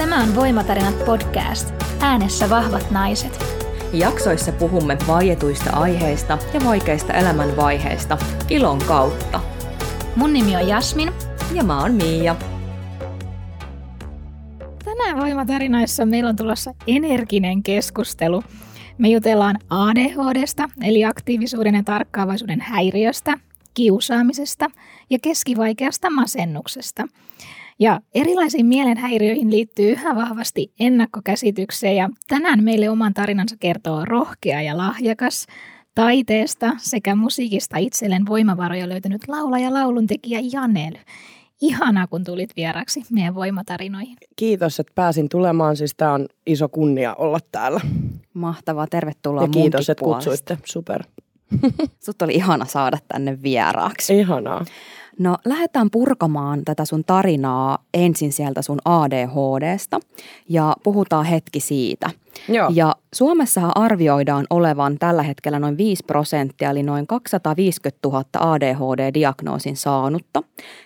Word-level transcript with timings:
Tämä 0.00 0.22
on 0.22 0.34
Voimatarinat 0.34 1.04
podcast. 1.04 1.74
Äänessä 2.00 2.50
vahvat 2.50 2.90
naiset. 2.90 3.44
Jaksoissa 3.92 4.52
puhumme 4.52 4.98
vaietuista 5.06 5.70
aiheista 5.70 6.38
ja 6.54 6.60
vaikeista 6.64 7.12
elämänvaiheista 7.12 8.18
ilon 8.50 8.78
kautta. 8.78 9.40
Mun 10.16 10.32
nimi 10.32 10.56
on 10.56 10.68
Jasmin. 10.68 11.12
Ja 11.54 11.64
mä 11.64 11.80
oon 11.80 11.94
Miia. 11.94 12.36
Tänään 14.84 15.16
Voimatarinoissa 15.16 16.06
meillä 16.06 16.28
on 16.28 16.36
tulossa 16.36 16.74
energinen 16.86 17.62
keskustelu. 17.62 18.42
Me 18.98 19.08
jutellaan 19.08 19.58
ADHDsta, 19.70 20.68
eli 20.82 21.04
aktiivisuuden 21.04 21.74
ja 21.74 21.82
tarkkaavaisuuden 21.82 22.60
häiriöstä, 22.60 23.34
kiusaamisesta 23.74 24.66
ja 25.10 25.18
keskivaikeasta 25.22 26.10
masennuksesta. 26.10 27.08
Ja 27.80 28.00
erilaisiin 28.14 28.66
mielenhäiriöihin 28.66 29.50
liittyy 29.50 29.90
yhä 29.90 30.16
vahvasti 30.16 30.72
ennakkokäsityksiä 30.80 31.92
ja 31.92 32.08
tänään 32.28 32.64
meille 32.64 32.90
oman 32.90 33.14
tarinansa 33.14 33.56
kertoo 33.60 34.04
rohkea 34.04 34.62
ja 34.62 34.76
lahjakas 34.76 35.46
taiteesta 35.94 36.72
sekä 36.78 37.14
musiikista 37.14 37.78
itselleen 37.78 38.26
voimavaroja 38.26 38.88
löytänyt 38.88 39.28
laulaja 39.28 39.74
lauluntekijä 39.74 40.40
Janel. 40.52 40.94
Ihanaa, 41.60 42.06
kun 42.06 42.24
tulit 42.24 42.50
vieraksi 42.56 43.02
meidän 43.10 43.34
voimatarinoihin. 43.34 44.16
Kiitos, 44.36 44.80
että 44.80 44.92
pääsin 44.94 45.28
tulemaan. 45.28 45.76
Siis 45.76 45.94
tämä 45.96 46.12
on 46.12 46.26
iso 46.46 46.68
kunnia 46.68 47.14
olla 47.14 47.38
täällä. 47.52 47.80
Mahtavaa, 48.34 48.86
tervetuloa 48.86 49.42
Ja 49.42 49.48
kiitos, 49.48 49.90
että 49.90 50.04
kutsuitte. 50.04 50.58
Super. 50.64 51.02
Sut 52.04 52.22
oli 52.22 52.34
ihana 52.34 52.64
saada 52.64 52.98
tänne 53.08 53.42
vieraaksi. 53.42 54.18
Ihanaa. 54.18 54.64
No 55.18 55.36
lähdetään 55.44 55.90
purkamaan 55.90 56.64
tätä 56.64 56.84
sun 56.84 57.04
tarinaa 57.04 57.78
ensin 57.94 58.32
sieltä 58.32 58.62
sun 58.62 58.78
ADHDsta 58.84 60.00
ja 60.48 60.76
puhutaan 60.82 61.24
hetki 61.24 61.60
siitä. 61.60 62.10
Joo. 62.48 62.70
Ja 62.74 62.96
Suomessahan 63.14 63.72
arvioidaan 63.74 64.46
olevan 64.50 64.98
tällä 64.98 65.22
hetkellä 65.22 65.58
noin 65.58 65.76
5 65.76 66.04
prosenttia, 66.06 66.70
eli 66.70 66.82
noin 66.82 67.06
250 67.06 68.08
000 68.08 68.24
ADHD-diagnoosin 68.38 69.76
saanutta. 69.76 70.42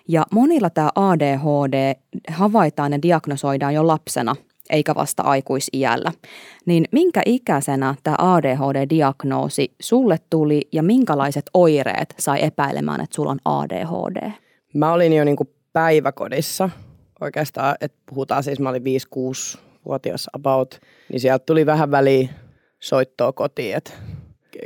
Ja 0.09 0.27
monilla 0.33 0.70
tämä 0.70 0.91
ADHD 0.95 1.95
havaitaan 2.29 2.93
ja 2.93 3.03
diagnosoidaan 3.03 3.75
jo 3.75 3.87
lapsena, 3.87 4.37
eikä 4.70 4.95
vasta 4.95 5.23
aikuisiällä. 5.23 6.12
Niin 6.67 6.84
minkä 6.93 7.23
ikäisenä 7.27 7.95
tämä 8.03 8.17
ADHD-diagnoosi 8.19 9.75
sulle 9.81 10.17
tuli 10.31 10.61
ja 10.73 10.83
minkälaiset 10.83 11.45
oireet 11.55 12.15
sai 12.19 12.45
epäilemään, 12.45 13.01
että 13.01 13.15
sulla 13.15 13.31
on 13.31 13.39
ADHD? 13.45 14.31
Mä 14.75 14.92
olin 14.92 15.12
jo 15.12 15.25
niinku 15.25 15.51
päiväkodissa 15.73 16.70
oikeastaan, 17.20 17.77
että 17.81 17.98
puhutaan 18.07 18.42
siis, 18.42 18.61
mä 18.61 18.69
olin 18.69 18.83
5-6-vuotias 18.83 20.31
about, 20.33 20.81
niin 21.12 21.20
sieltä 21.20 21.45
tuli 21.47 21.67
vähän 21.67 21.91
väliin 21.91 22.31
soittoa 22.81 23.33
kotiin. 23.33 23.77
Et 23.77 23.98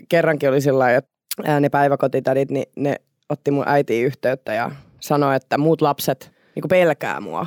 kerrankin 0.08 0.48
oli 0.48 0.60
sillä 0.60 0.78
lailla, 0.78 0.98
että 0.98 1.60
ne 1.60 1.68
päiväkotitädit, 1.68 2.50
niin 2.50 2.66
ne 2.76 2.96
otti 3.28 3.50
mun 3.50 3.64
äitiin 3.66 4.06
yhteyttä 4.06 4.54
ja 4.54 4.70
sanoi, 5.00 5.36
että 5.36 5.58
muut 5.58 5.82
lapset 5.82 6.32
niinku 6.54 6.68
pelkää 6.68 7.20
mua, 7.20 7.46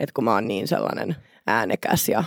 että 0.00 0.12
kun 0.14 0.24
mä 0.24 0.34
oon 0.34 0.48
niin 0.48 0.68
sellainen 0.68 1.16
äänekäs 1.50 2.08
ja 2.08 2.24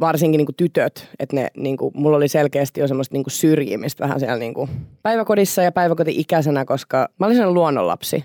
varsinkin 0.00 0.38
niin 0.38 0.46
kuin 0.46 0.56
tytöt, 0.56 1.08
että 1.18 1.36
ne, 1.36 1.48
niin 1.56 1.76
kuin, 1.76 1.92
mulla 1.94 2.16
oli 2.16 2.28
selkeästi 2.28 2.80
jo 2.80 2.88
semmoista 2.88 3.14
niin 3.14 3.24
kuin 3.24 3.32
syrjimistä 3.32 4.04
vähän 4.04 4.20
siellä 4.20 4.36
niin 4.36 4.54
kuin 4.54 4.70
päiväkodissa 5.02 5.62
ja 5.62 5.72
päiväkoti-ikäisenä, 5.72 6.64
koska 6.64 7.08
mä 7.20 7.26
olin 7.26 7.36
sellainen 7.36 7.54
luonnonlapsi. 7.54 8.24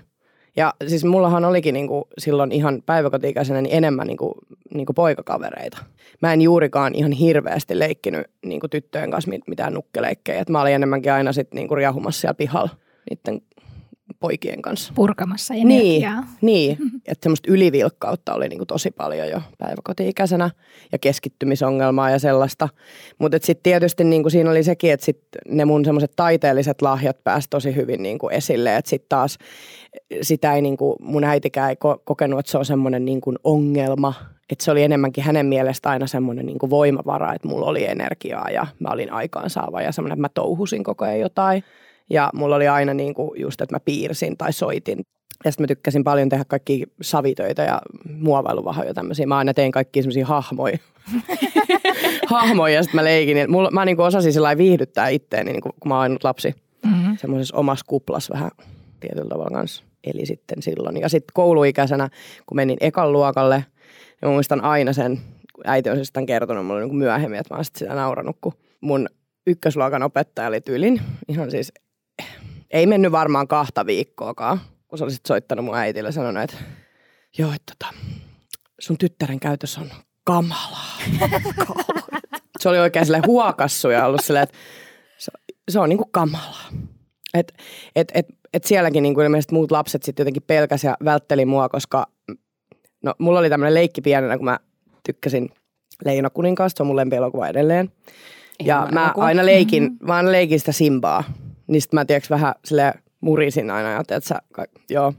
Ja 0.56 0.74
siis 0.88 1.04
mullahan 1.04 1.44
olikin 1.44 1.72
niin 1.72 1.88
kuin 1.88 2.04
silloin 2.18 2.52
ihan 2.52 2.82
päiväkoti-ikäisenä 2.86 3.62
niin 3.62 3.76
enemmän 3.76 4.06
niin 4.06 4.16
kuin, 4.16 4.34
niin 4.74 4.86
kuin 4.86 4.94
poikakavereita. 4.94 5.78
Mä 6.22 6.32
en 6.32 6.40
juurikaan 6.40 6.94
ihan 6.94 7.12
hirveästi 7.12 7.78
leikkinyt 7.78 8.26
niin 8.46 8.60
kuin 8.60 8.70
tyttöjen 8.70 9.10
kanssa 9.10 9.30
mitään 9.46 9.74
nukkeleikkejä. 9.74 10.40
Et 10.40 10.48
mä 10.48 10.60
olin 10.60 10.74
enemmänkin 10.74 11.12
aina 11.12 11.32
sitten 11.32 11.56
niin 11.56 11.76
riahumassa 11.76 12.20
siellä 12.20 12.34
pihalla 12.34 12.70
niiden 13.10 13.42
poikien 14.20 14.62
kanssa. 14.62 14.92
Purkamassa 14.96 15.54
energiaa. 15.54 16.20
Niin, 16.40 16.78
niin. 16.78 16.90
että 17.08 17.22
semmoista 17.22 17.52
ylivilkkautta 17.52 18.34
oli 18.34 18.48
niinku 18.48 18.66
tosi 18.66 18.90
paljon 18.90 19.28
jo 19.28 19.42
päiväkoti-ikäisenä 19.58 20.50
ja 20.92 20.98
keskittymisongelmaa 20.98 22.10
ja 22.10 22.18
sellaista. 22.18 22.68
Mutta 23.18 23.38
sitten 23.42 23.62
tietysti 23.62 24.04
niinku 24.04 24.30
siinä 24.30 24.50
oli 24.50 24.62
sekin, 24.62 24.92
että 24.92 25.06
sit 25.06 25.20
ne 25.48 25.64
mun 25.64 25.84
semmoiset 25.84 26.12
taiteelliset 26.16 26.82
lahjat 26.82 27.24
pääsi 27.24 27.50
tosi 27.50 27.76
hyvin 27.76 28.02
niinku 28.02 28.28
esille. 28.28 28.76
Että 28.76 28.88
sitten 28.88 29.08
taas 29.08 29.38
sitä 30.22 30.54
ei 30.54 30.62
niinku, 30.62 30.96
mun 31.00 31.24
äitikään 31.24 31.70
ei 31.70 31.76
ko- 31.76 32.02
kokenut, 32.04 32.40
että 32.40 32.52
se 32.52 32.58
on 32.58 32.64
semmoinen 32.64 33.04
niinku 33.04 33.34
ongelma. 33.44 34.14
Että 34.50 34.64
se 34.64 34.70
oli 34.70 34.82
enemmänkin 34.82 35.24
hänen 35.24 35.46
mielestä 35.46 35.90
aina 35.90 36.06
semmoinen 36.06 36.46
niinku 36.46 36.70
voimavara, 36.70 37.34
että 37.34 37.48
mulla 37.48 37.66
oli 37.66 37.84
energiaa 37.84 38.50
ja 38.50 38.66
mä 38.78 38.88
olin 38.88 39.12
aikaansaava 39.12 39.82
ja 39.82 39.92
semmoinen, 39.92 40.14
että 40.14 40.20
mä 40.20 40.28
touhusin 40.28 40.84
koko 40.84 41.04
ajan 41.04 41.20
jotain. 41.20 41.64
Ja 42.10 42.30
mulla 42.34 42.56
oli 42.56 42.68
aina 42.68 42.94
niin 42.94 43.14
kuin 43.14 43.40
just, 43.40 43.60
että 43.60 43.74
mä 43.74 43.80
piirsin 43.80 44.36
tai 44.36 44.52
soitin. 44.52 44.98
Ja 45.44 45.52
sitten 45.52 45.62
mä 45.62 45.66
tykkäsin 45.66 46.04
paljon 46.04 46.28
tehdä 46.28 46.44
kaikki 46.44 46.86
savitöitä 47.02 47.62
ja 47.62 47.82
muovailuvahoja 48.18 48.94
tämmöisiä. 48.94 49.26
Mä 49.26 49.38
aina 49.38 49.54
tein 49.54 49.72
kaikki 49.72 50.02
semmoisia 50.02 50.26
hahmoja. 50.26 50.78
hahmoja 52.26 52.74
ja 52.74 52.82
sitten 52.82 53.00
mä 53.00 53.04
leikin. 53.04 53.50
Mulla, 53.50 53.70
mä 53.70 53.84
niin 53.84 53.96
kuin 53.96 54.06
osasin 54.06 54.32
sillä 54.32 54.58
viihdyttää 54.58 55.08
itteeni, 55.08 55.52
niin 55.52 55.62
kuin, 55.62 55.72
kun 55.80 55.88
mä 55.88 55.94
oon 55.94 56.02
ainut 56.02 56.24
lapsi. 56.24 56.54
Mm-hmm. 56.86 57.16
Semmoisessa 57.16 57.56
omassa 57.56 57.84
kuplas 57.88 58.30
vähän 58.30 58.50
tietyllä 59.00 59.28
tavalla 59.28 59.50
kanssa. 59.50 59.84
Eli 60.04 60.26
sitten 60.26 60.62
silloin. 60.62 61.00
Ja 61.00 61.08
sitten 61.08 61.32
kouluikäisenä, 61.34 62.08
kun 62.46 62.56
menin 62.56 62.76
ekan 62.80 63.12
luokalle, 63.12 63.56
niin 63.56 64.28
mä 64.28 64.30
muistan 64.30 64.64
aina 64.64 64.92
sen, 64.92 65.20
äiti 65.64 65.90
on 65.90 65.96
siis 65.96 66.12
tämän 66.12 66.26
kertonut 66.26 66.66
mulle 66.66 66.80
niin 66.80 66.88
kuin 66.88 66.98
myöhemmin, 66.98 67.40
että 67.40 67.54
mä 67.54 67.58
oon 67.58 67.64
sitä 67.64 67.94
nauranut, 67.94 68.36
kun 68.40 68.52
mun 68.80 69.08
ykkösluokan 69.46 70.02
opettaja 70.02 70.48
oli 70.48 70.60
tyylin. 70.60 71.00
Ihan 71.28 71.50
siis 71.50 71.72
ei 72.70 72.86
mennyt 72.86 73.12
varmaan 73.12 73.48
kahta 73.48 73.86
viikkoakaan, 73.86 74.60
kun 74.88 74.98
sä 74.98 75.04
olisit 75.04 75.26
soittanut 75.26 75.64
mun 75.64 75.76
äitille 75.76 76.08
ja 76.08 76.12
sanonut, 76.12 76.42
että 76.42 76.56
joo, 77.38 77.52
että 77.52 77.74
tota, 77.78 77.94
sun 78.80 78.98
tyttären 78.98 79.40
käytös 79.40 79.78
on 79.78 79.90
kamalaa. 80.24 80.98
se 82.60 82.68
oli 82.68 82.78
oikein 82.78 83.06
sille 83.06 83.22
huokassu 83.26 83.90
ja 83.90 84.06
ollut 84.06 84.20
silleen, 84.24 84.42
että 84.42 84.56
se, 85.18 85.32
se 85.70 85.80
on 85.80 85.88
niinku 85.88 86.08
kamalaa. 86.10 86.68
Et, 87.34 87.52
et, 87.96 88.12
et, 88.14 88.26
et 88.52 88.64
sielläkin 88.64 89.02
niinku 89.02 89.20
ilmeisesti 89.20 89.54
muut 89.54 89.70
lapset 89.70 90.02
sitten 90.02 90.22
jotenkin 90.22 90.42
pelkäs 90.42 90.84
ja 90.84 90.96
vältteli 91.04 91.44
mua, 91.44 91.68
koska 91.68 92.06
no, 93.02 93.14
mulla 93.18 93.38
oli 93.38 93.48
tämmöinen 93.48 93.74
leikki 93.74 94.00
pienenä, 94.00 94.36
kun 94.36 94.44
mä 94.44 94.58
tykkäsin 95.04 95.50
Leina 96.04 96.30
kuninkaasta, 96.30 96.76
se 96.76 96.82
on 96.82 96.86
mun 96.86 96.96
lempielokuva 96.96 97.48
edelleen. 97.48 97.92
Ja 98.64 98.88
mä 98.92 99.06
joku. 99.06 99.20
aina 99.20 99.46
leikin, 99.46 99.82
mm-hmm. 99.82 100.06
mä 100.06 100.14
aina 100.14 100.32
leikin 100.32 100.58
sitä 100.58 100.72
Simbaa. 100.72 101.24
Niin 101.70 101.82
sit 101.82 101.92
mä 101.92 102.04
tiedätkö 102.04 102.34
vähän 102.34 102.54
sille 102.64 102.94
murisin 103.20 103.70
aina 103.70 103.92
ja 103.92 104.20
sä, 104.20 104.38
ka- 104.52 104.64
joo. 104.90 105.14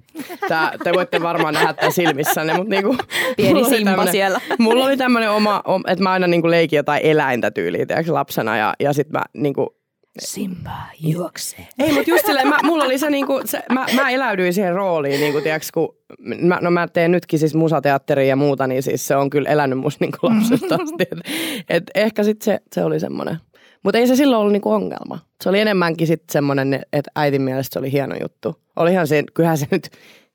Tää, 0.48 0.72
te 0.84 0.94
voitte 0.94 1.22
varmaan 1.22 1.54
nähdä 1.54 1.74
tämän 1.74 1.92
silmissänne, 1.94 2.54
mutta 2.54 2.70
niinku. 2.70 2.98
Pieni 3.38 3.66
Simba 3.66 4.12
siellä. 4.12 4.42
Mulla 4.60 4.86
oli 4.86 4.98
tämmönen 4.98 5.32
oma, 5.32 5.64
että 5.88 6.04
mä 6.04 6.12
aina 6.12 6.28
niinku 6.28 6.50
leikin 6.50 6.78
jotain 6.78 7.02
eläintä 7.04 7.52
tyyliä, 7.52 7.86
tiedätkö, 7.86 8.14
lapsena 8.14 8.58
ja, 8.58 8.74
ja 8.80 8.94
sit 8.94 9.10
mä 9.10 9.22
niinku 9.34 9.82
Simba 10.20 10.72
juoksee. 11.00 11.68
Ei, 11.80 11.94
mutta 11.94 12.10
just 12.10 12.26
silleen, 12.26 12.48
mä, 12.48 12.58
mulla 12.64 12.84
oli 12.84 12.98
se 12.98 13.10
niinku, 13.10 13.42
se, 13.46 13.64
mä, 13.74 13.86
mä 13.96 14.10
eläydyin 14.10 14.54
siihen 14.54 14.74
rooliin, 14.74 15.20
niinku, 15.20 15.42
tiiäks, 15.42 15.72
kun 15.72 15.96
mä, 16.20 16.60
no 16.62 16.72
mä 16.72 16.88
teen 16.88 17.12
nytkin 17.12 17.40
siis 17.40 17.56
musateatteria 17.56 18.26
ja 18.26 18.36
muuta, 18.36 18.68
niin 18.68 18.84
siis 18.84 19.08
se 19.08 19.16
on 19.16 19.30
kyllä 19.30 19.50
elänyt 19.50 19.80
musta 19.80 20.06
niinku 20.06 20.18
lapsesta 20.22 20.76
asti. 20.84 21.04
Et, 21.12 21.20
et 21.70 21.84
ehkä 21.96 22.24
sit 22.24 22.42
se, 22.42 22.60
se 22.74 22.84
oli 22.84 23.00
semmoinen. 23.00 23.38
Mutta 23.84 23.98
ei 23.98 24.08
se 24.08 24.16
silloin 24.16 24.40
ollut 24.40 24.54
niinku 24.54 24.72
ongelma. 24.72 25.20
Se 25.44 25.50
oli 25.50 25.60
enemmänkin 25.60 26.08
sitten 26.08 26.34
semmoinen, 26.34 26.86
että 26.94 27.12
äitin 27.16 27.42
mielestä 27.42 27.74
se 27.74 27.80
oli 27.80 27.92
hieno 27.92 28.16
juttu. 28.22 28.56
Olihan 28.76 29.08
se, 29.08 29.24
kyllähän 29.34 29.58
se 29.58 29.68
nyt, 29.72 29.90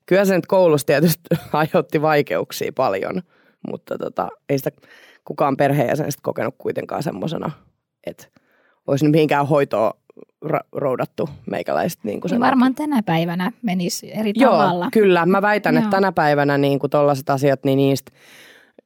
kyllä 0.05 0.25
se 0.25 0.35
nyt 0.35 0.45
koulussa 0.45 0.87
tietysti 0.87 1.21
aiheutti 1.53 2.01
vaikeuksia 2.01 2.71
paljon, 2.75 3.21
mutta 3.67 3.97
tota, 3.97 4.29
ei 4.49 4.57
sitä 4.57 4.71
kukaan 5.25 5.57
perheenjäsenestä 5.57 6.19
kokenut 6.23 6.55
kuitenkaan 6.57 7.03
semmoisena, 7.03 7.51
että 8.07 8.27
olisi 8.87 9.05
nyt 9.05 9.11
mihinkään 9.11 9.47
hoitoa 9.47 9.93
ra- 10.45 10.67
roudattu 10.71 11.29
meikäläistä. 11.51 12.01
Niin 12.03 12.21
kuin 12.21 12.31
niin 12.31 12.41
varmaan 12.41 12.75
tänä 12.75 13.03
päivänä 13.03 13.51
menisi 13.61 14.19
eri 14.19 14.31
Joo, 14.35 14.51
tavalla. 14.51 14.89
kyllä. 14.93 15.25
Mä 15.25 15.41
väitän, 15.41 15.75
Joo. 15.75 15.83
että 15.83 15.95
tänä 15.97 16.11
päivänä 16.11 16.57
niin 16.57 16.79
kuin 16.79 16.89
tollaiset 16.89 17.29
asiat, 17.29 17.63
niin 17.63 17.77
niistä 17.77 18.11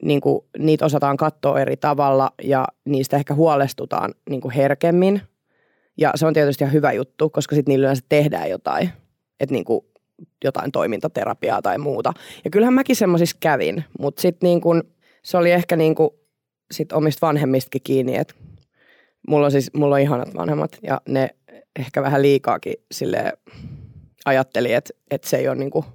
niin 0.04 0.22
kuin, 0.22 0.46
niitä 0.58 0.86
osataan 0.86 1.18
katsoa 1.18 1.60
eri 1.60 1.78
tavalla 1.78 2.32
ja 2.44 2.68
niistä 2.86 3.18
ehkä 3.18 3.34
huolestutaan 3.34 4.14
niin 4.30 4.42
kuin 4.42 4.54
herkemmin. 4.54 5.22
Ja 5.98 6.12
se 6.16 6.26
on 6.26 6.34
tietysti 6.34 6.64
ihan 6.64 6.74
hyvä 6.74 6.92
juttu, 6.92 7.30
koska 7.30 7.56
sitten 7.56 7.72
niillä 7.72 7.86
yleensä 7.86 8.04
tehdään 8.10 8.50
jotain, 8.50 8.90
että 9.40 9.54
niin 9.54 9.66
kuin 9.66 9.86
jotain 10.44 10.72
toimintaterapiaa 10.72 11.62
tai 11.62 11.78
muuta. 11.78 12.14
Ja 12.44 12.50
kyllähän 12.50 12.74
mäkin 12.74 12.96
semmoisissa 12.96 13.38
kävin, 13.40 13.84
mutta 14.00 14.22
sitten 14.22 14.48
niin 14.48 14.62
kuin, 14.62 14.84
se 15.24 15.38
oli 15.38 15.52
ehkä 15.52 15.76
niin 15.76 15.96
kuin 15.96 16.10
sit 16.72 16.92
omista 16.92 17.28
vanhemmistakin 17.28 17.82
kiinni, 17.84 18.16
että 18.16 18.34
mulla 19.28 19.46
on 19.46 19.52
siis 19.52 19.74
mulla 19.74 19.96
on 19.96 20.02
ihanat 20.02 20.36
vanhemmat 20.36 20.78
ja 20.84 21.02
ne 21.08 21.30
ehkä 21.80 22.02
vähän 22.02 22.22
liikaakin 22.22 22.74
sille 22.92 23.34
ajatteli, 24.26 24.74
että, 24.74 24.94
että 25.12 25.30
se 25.30 25.38
ei 25.38 25.48
ole 25.48 25.56
niin 25.56 25.72
kuin 25.72 25.86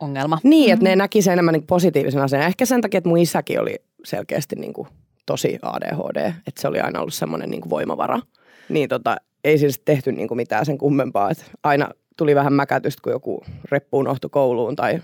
ongelma. 0.00 0.38
Niin, 0.42 0.72
että 0.72 0.84
mm-hmm. 0.84 0.90
ne 0.90 0.96
näki 0.96 1.22
sen 1.22 1.32
enemmän 1.32 1.52
niin 1.52 1.66
positiivisena 1.66 2.24
asian. 2.24 2.42
Ehkä 2.42 2.66
sen 2.66 2.80
takia, 2.80 2.98
että 2.98 3.08
mun 3.08 3.18
isäkin 3.18 3.60
oli 3.60 3.76
selkeästi 4.04 4.56
niin 4.56 4.72
kuin 4.72 4.88
tosi 5.26 5.58
ADHD, 5.62 6.32
että 6.46 6.60
se 6.60 6.68
oli 6.68 6.80
aina 6.80 7.00
ollut 7.00 7.14
semmoinen 7.14 7.50
niin 7.50 7.60
kuin 7.60 7.70
voimavara. 7.70 8.20
Niin 8.68 8.88
tota, 8.88 9.16
ei 9.44 9.58
siis 9.58 9.82
tehty 9.84 10.12
niin 10.12 10.28
kuin 10.28 10.36
mitään 10.36 10.66
sen 10.66 10.78
kummempaa, 10.78 11.30
että 11.30 11.44
aina 11.62 11.88
tuli 12.16 12.34
vähän 12.34 12.52
mäkätystä, 12.52 13.02
kun 13.02 13.12
joku 13.12 13.44
reppu 13.70 13.98
unohtui 13.98 14.30
kouluun 14.30 14.76
tai 14.76 15.02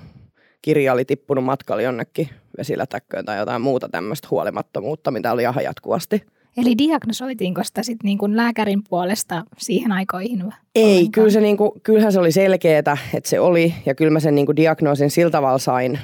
kirja 0.62 0.92
oli 0.92 1.04
tippunut 1.04 1.44
matkalla 1.44 1.82
jonnekin 1.82 2.28
vesilätäkköön 2.58 3.24
tai 3.24 3.38
jotain 3.38 3.62
muuta 3.62 3.88
tämmöistä 3.88 4.28
huolimattomuutta, 4.30 5.10
mitä 5.10 5.32
oli 5.32 5.42
ihan 5.42 5.64
jatkuvasti. 5.64 6.22
Eli 6.56 6.78
diagnosoitiinko 6.78 7.64
sitä 7.64 7.82
sitten 7.82 8.08
niin 8.08 8.18
kuin 8.18 8.36
lääkärin 8.36 8.82
puolesta 8.88 9.44
siihen 9.58 9.92
aikoihin? 9.92 10.54
Ei, 10.74 11.08
kyllä 11.08 11.30
se 11.30 11.40
niinku, 11.40 11.80
kyllähän 11.82 12.12
se 12.12 12.20
oli 12.20 12.32
selkeää, 12.32 12.78
että 13.14 13.30
se 13.30 13.40
oli 13.40 13.74
ja 13.86 13.94
kyllä 13.94 14.10
mä 14.10 14.20
sen 14.20 14.34
niinku 14.34 14.56
diagnoosin 14.56 15.10
sillä 15.10 15.30
tavalla 15.30 15.58
sain. 15.58 15.98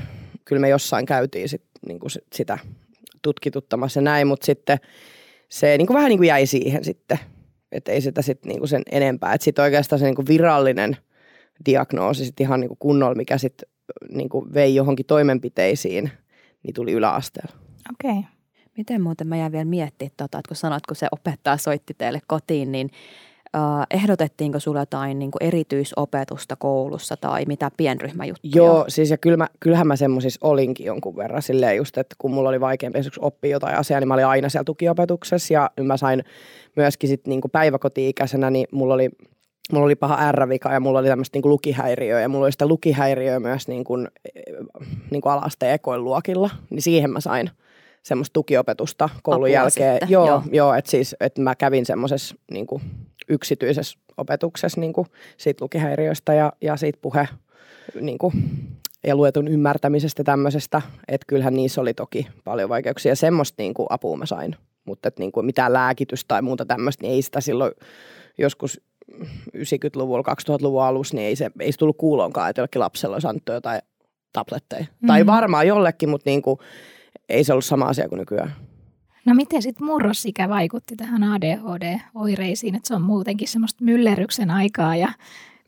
Kyllä 0.44 0.60
me 0.60 0.68
jossain 0.68 1.06
käytiin 1.06 1.48
sit, 1.48 1.62
niinku 1.86 2.06
sitä 2.32 2.58
tutkituttamassa 3.22 4.00
näin, 4.00 4.26
mutta 4.26 4.46
sitten 4.46 4.78
se 5.48 5.78
niinku 5.78 5.94
vähän 5.94 6.08
niinku 6.08 6.22
jäi 6.22 6.46
siihen 6.46 6.84
sitten. 6.84 7.18
Että 7.72 7.92
ei 7.92 8.00
sitä 8.00 8.22
sitten 8.22 8.48
niinku 8.48 8.66
sen 8.66 8.82
enempää. 8.92 9.34
Että 9.34 9.44
sitten 9.44 9.62
oikeastaan 9.62 9.98
se 9.98 10.04
niinku 10.04 10.24
virallinen 10.28 10.96
diagnoosi 11.66 12.24
sitten 12.24 12.44
ihan 12.44 12.60
niinku 12.60 12.76
kunnolla, 12.78 13.14
mikä 13.14 13.38
sitten 13.38 13.68
niinku 14.10 14.46
vei 14.54 14.74
johonkin 14.74 15.06
toimenpiteisiin, 15.06 16.10
niin 16.62 16.74
tuli 16.74 16.92
yläasteella. 16.92 17.56
Okei. 17.90 18.18
Okay. 18.18 18.35
Miten 18.76 19.02
muuten 19.02 19.26
mä 19.26 19.36
jäin 19.36 19.52
vielä 19.52 19.64
miettimään, 19.64 20.12
tota, 20.16 20.38
että 20.38 20.48
kun 20.48 20.56
sanoit, 20.56 20.86
kun 20.86 20.96
se 20.96 21.06
opettaja 21.12 21.56
soitti 21.56 21.94
teille 21.94 22.20
kotiin, 22.26 22.72
niin 22.72 22.90
äh, 23.56 23.86
ehdotettiinko 23.90 24.60
sulle 24.60 24.78
jotain 24.78 25.18
niin 25.18 25.30
erityisopetusta 25.40 26.56
koulussa 26.56 27.16
tai 27.16 27.44
mitä 27.46 27.70
pienryhmäjuttuja? 27.76 28.56
Joo, 28.56 28.84
siis 28.88 29.10
ja 29.10 29.18
kyllä 29.18 29.36
mä, 29.36 29.48
kyllähän 29.60 29.86
mä 29.86 29.96
semmoisissa 29.96 30.46
olinkin 30.46 30.86
jonkun 30.86 31.16
verran 31.16 31.42
silleen 31.42 31.76
just, 31.76 31.98
että 31.98 32.16
kun 32.18 32.34
mulla 32.34 32.48
oli 32.48 32.60
vaikeampi 32.60 32.98
oppia 33.18 33.50
jotain 33.50 33.76
asiaa, 33.76 34.00
niin 34.00 34.08
mä 34.08 34.14
olin 34.14 34.26
aina 34.26 34.48
siellä 34.48 34.64
tukiopetuksessa 34.64 35.54
ja 35.54 35.70
mä 35.82 35.96
sain 35.96 36.24
myöskin 36.76 37.08
sitten 37.08 37.30
niin 37.30 37.40
päiväkoti-ikäisenä, 37.52 38.50
niin 38.50 38.66
mulla 38.72 38.94
oli 38.94 39.10
mulla 39.72 39.84
oli 39.84 39.96
paha 39.96 40.32
R-vika 40.32 40.72
ja 40.72 40.80
mulla 40.80 40.98
oli 40.98 41.08
tämmöistä 41.08 41.38
niin 41.38 41.50
lukihäiriöä 41.50 42.20
ja 42.20 42.28
mulla 42.28 42.44
oli 42.44 42.52
sitä 42.52 42.66
lukihäiriöä 42.66 43.40
myös 43.40 43.68
niin 43.68 43.84
kuin, 43.84 44.08
niin 45.10 45.22
kuin 45.22 45.34
ekoin 45.72 46.04
luokilla, 46.04 46.50
niin 46.70 46.82
siihen 46.82 47.10
mä 47.10 47.20
sain– 47.20 47.50
semmoista 48.06 48.32
tukiopetusta 48.32 49.08
koulun 49.22 49.46
Apua 49.46 49.54
jälkeen. 49.54 49.94
Sitten. 49.94 50.10
Joo, 50.10 50.26
joo. 50.26 50.42
joo 50.52 50.74
että 50.74 50.90
siis 50.90 51.16
että 51.20 51.40
mä 51.40 51.54
kävin 51.54 51.86
semmoisessa 51.86 52.34
niin 52.50 52.66
yksityisessä 53.28 53.98
opetuksessa 54.16 54.80
niin 54.80 54.92
kuin 54.92 55.06
siitä 55.36 55.64
lukihäiriöistä 55.64 56.34
ja, 56.34 56.52
ja 56.60 56.76
siitä 56.76 56.98
puhe 57.02 57.28
niin 58.00 58.18
kuin, 58.18 58.32
ja 59.06 59.16
luetun 59.16 59.48
ymmärtämisestä 59.48 60.24
tämmöisestä, 60.24 60.82
että 61.08 61.24
kyllähän 61.26 61.54
niissä 61.54 61.80
oli 61.80 61.94
toki 61.94 62.26
paljon 62.44 62.68
vaikeuksia 62.68 63.14
semmoista 63.14 63.62
niin 63.62 63.74
kuin 63.74 63.86
apua 63.90 64.16
mä 64.16 64.26
sain, 64.26 64.56
mutta 64.84 65.10
niin 65.18 65.32
kuin 65.32 65.46
mitään 65.46 65.72
lääkitystä 65.72 66.28
tai 66.28 66.42
muuta 66.42 66.66
tämmöistä, 66.66 67.02
niin 67.02 67.14
ei 67.14 67.22
sitä 67.22 67.40
silloin 67.40 67.72
joskus 68.38 68.80
90-luvulla, 69.56 70.34
2000-luvun 70.50 70.82
alussa, 70.82 71.16
niin 71.16 71.26
ei 71.26 71.36
se, 71.36 71.50
ei 71.60 71.72
se 71.72 71.78
tullut 71.78 71.96
kuulonkaan, 71.98 72.50
että 72.50 72.60
jollekin 72.60 72.80
lapsella 72.80 73.16
olisi 73.16 73.26
annettu 73.26 73.52
jotain 73.52 73.80
tabletteja. 74.32 74.86
Mm. 75.00 75.06
Tai 75.06 75.26
varmaan 75.26 75.66
jollekin, 75.66 76.08
mutta 76.08 76.30
niin 76.30 76.42
kuin, 76.42 76.58
ei 77.28 77.44
se 77.44 77.52
ollut 77.52 77.64
sama 77.64 77.84
asia 77.84 78.08
kuin 78.08 78.18
nykyään. 78.18 78.52
No 79.24 79.34
miten 79.34 79.62
sitten 79.62 79.86
murrosikä 79.86 80.48
vaikutti 80.48 80.96
tähän 80.96 81.22
ADHD-oireisiin, 81.22 82.74
että 82.74 82.88
se 82.88 82.94
on 82.94 83.02
muutenkin 83.02 83.48
semmoista 83.48 83.84
myllerryksen 83.84 84.50
aikaa 84.50 84.96
ja 84.96 85.08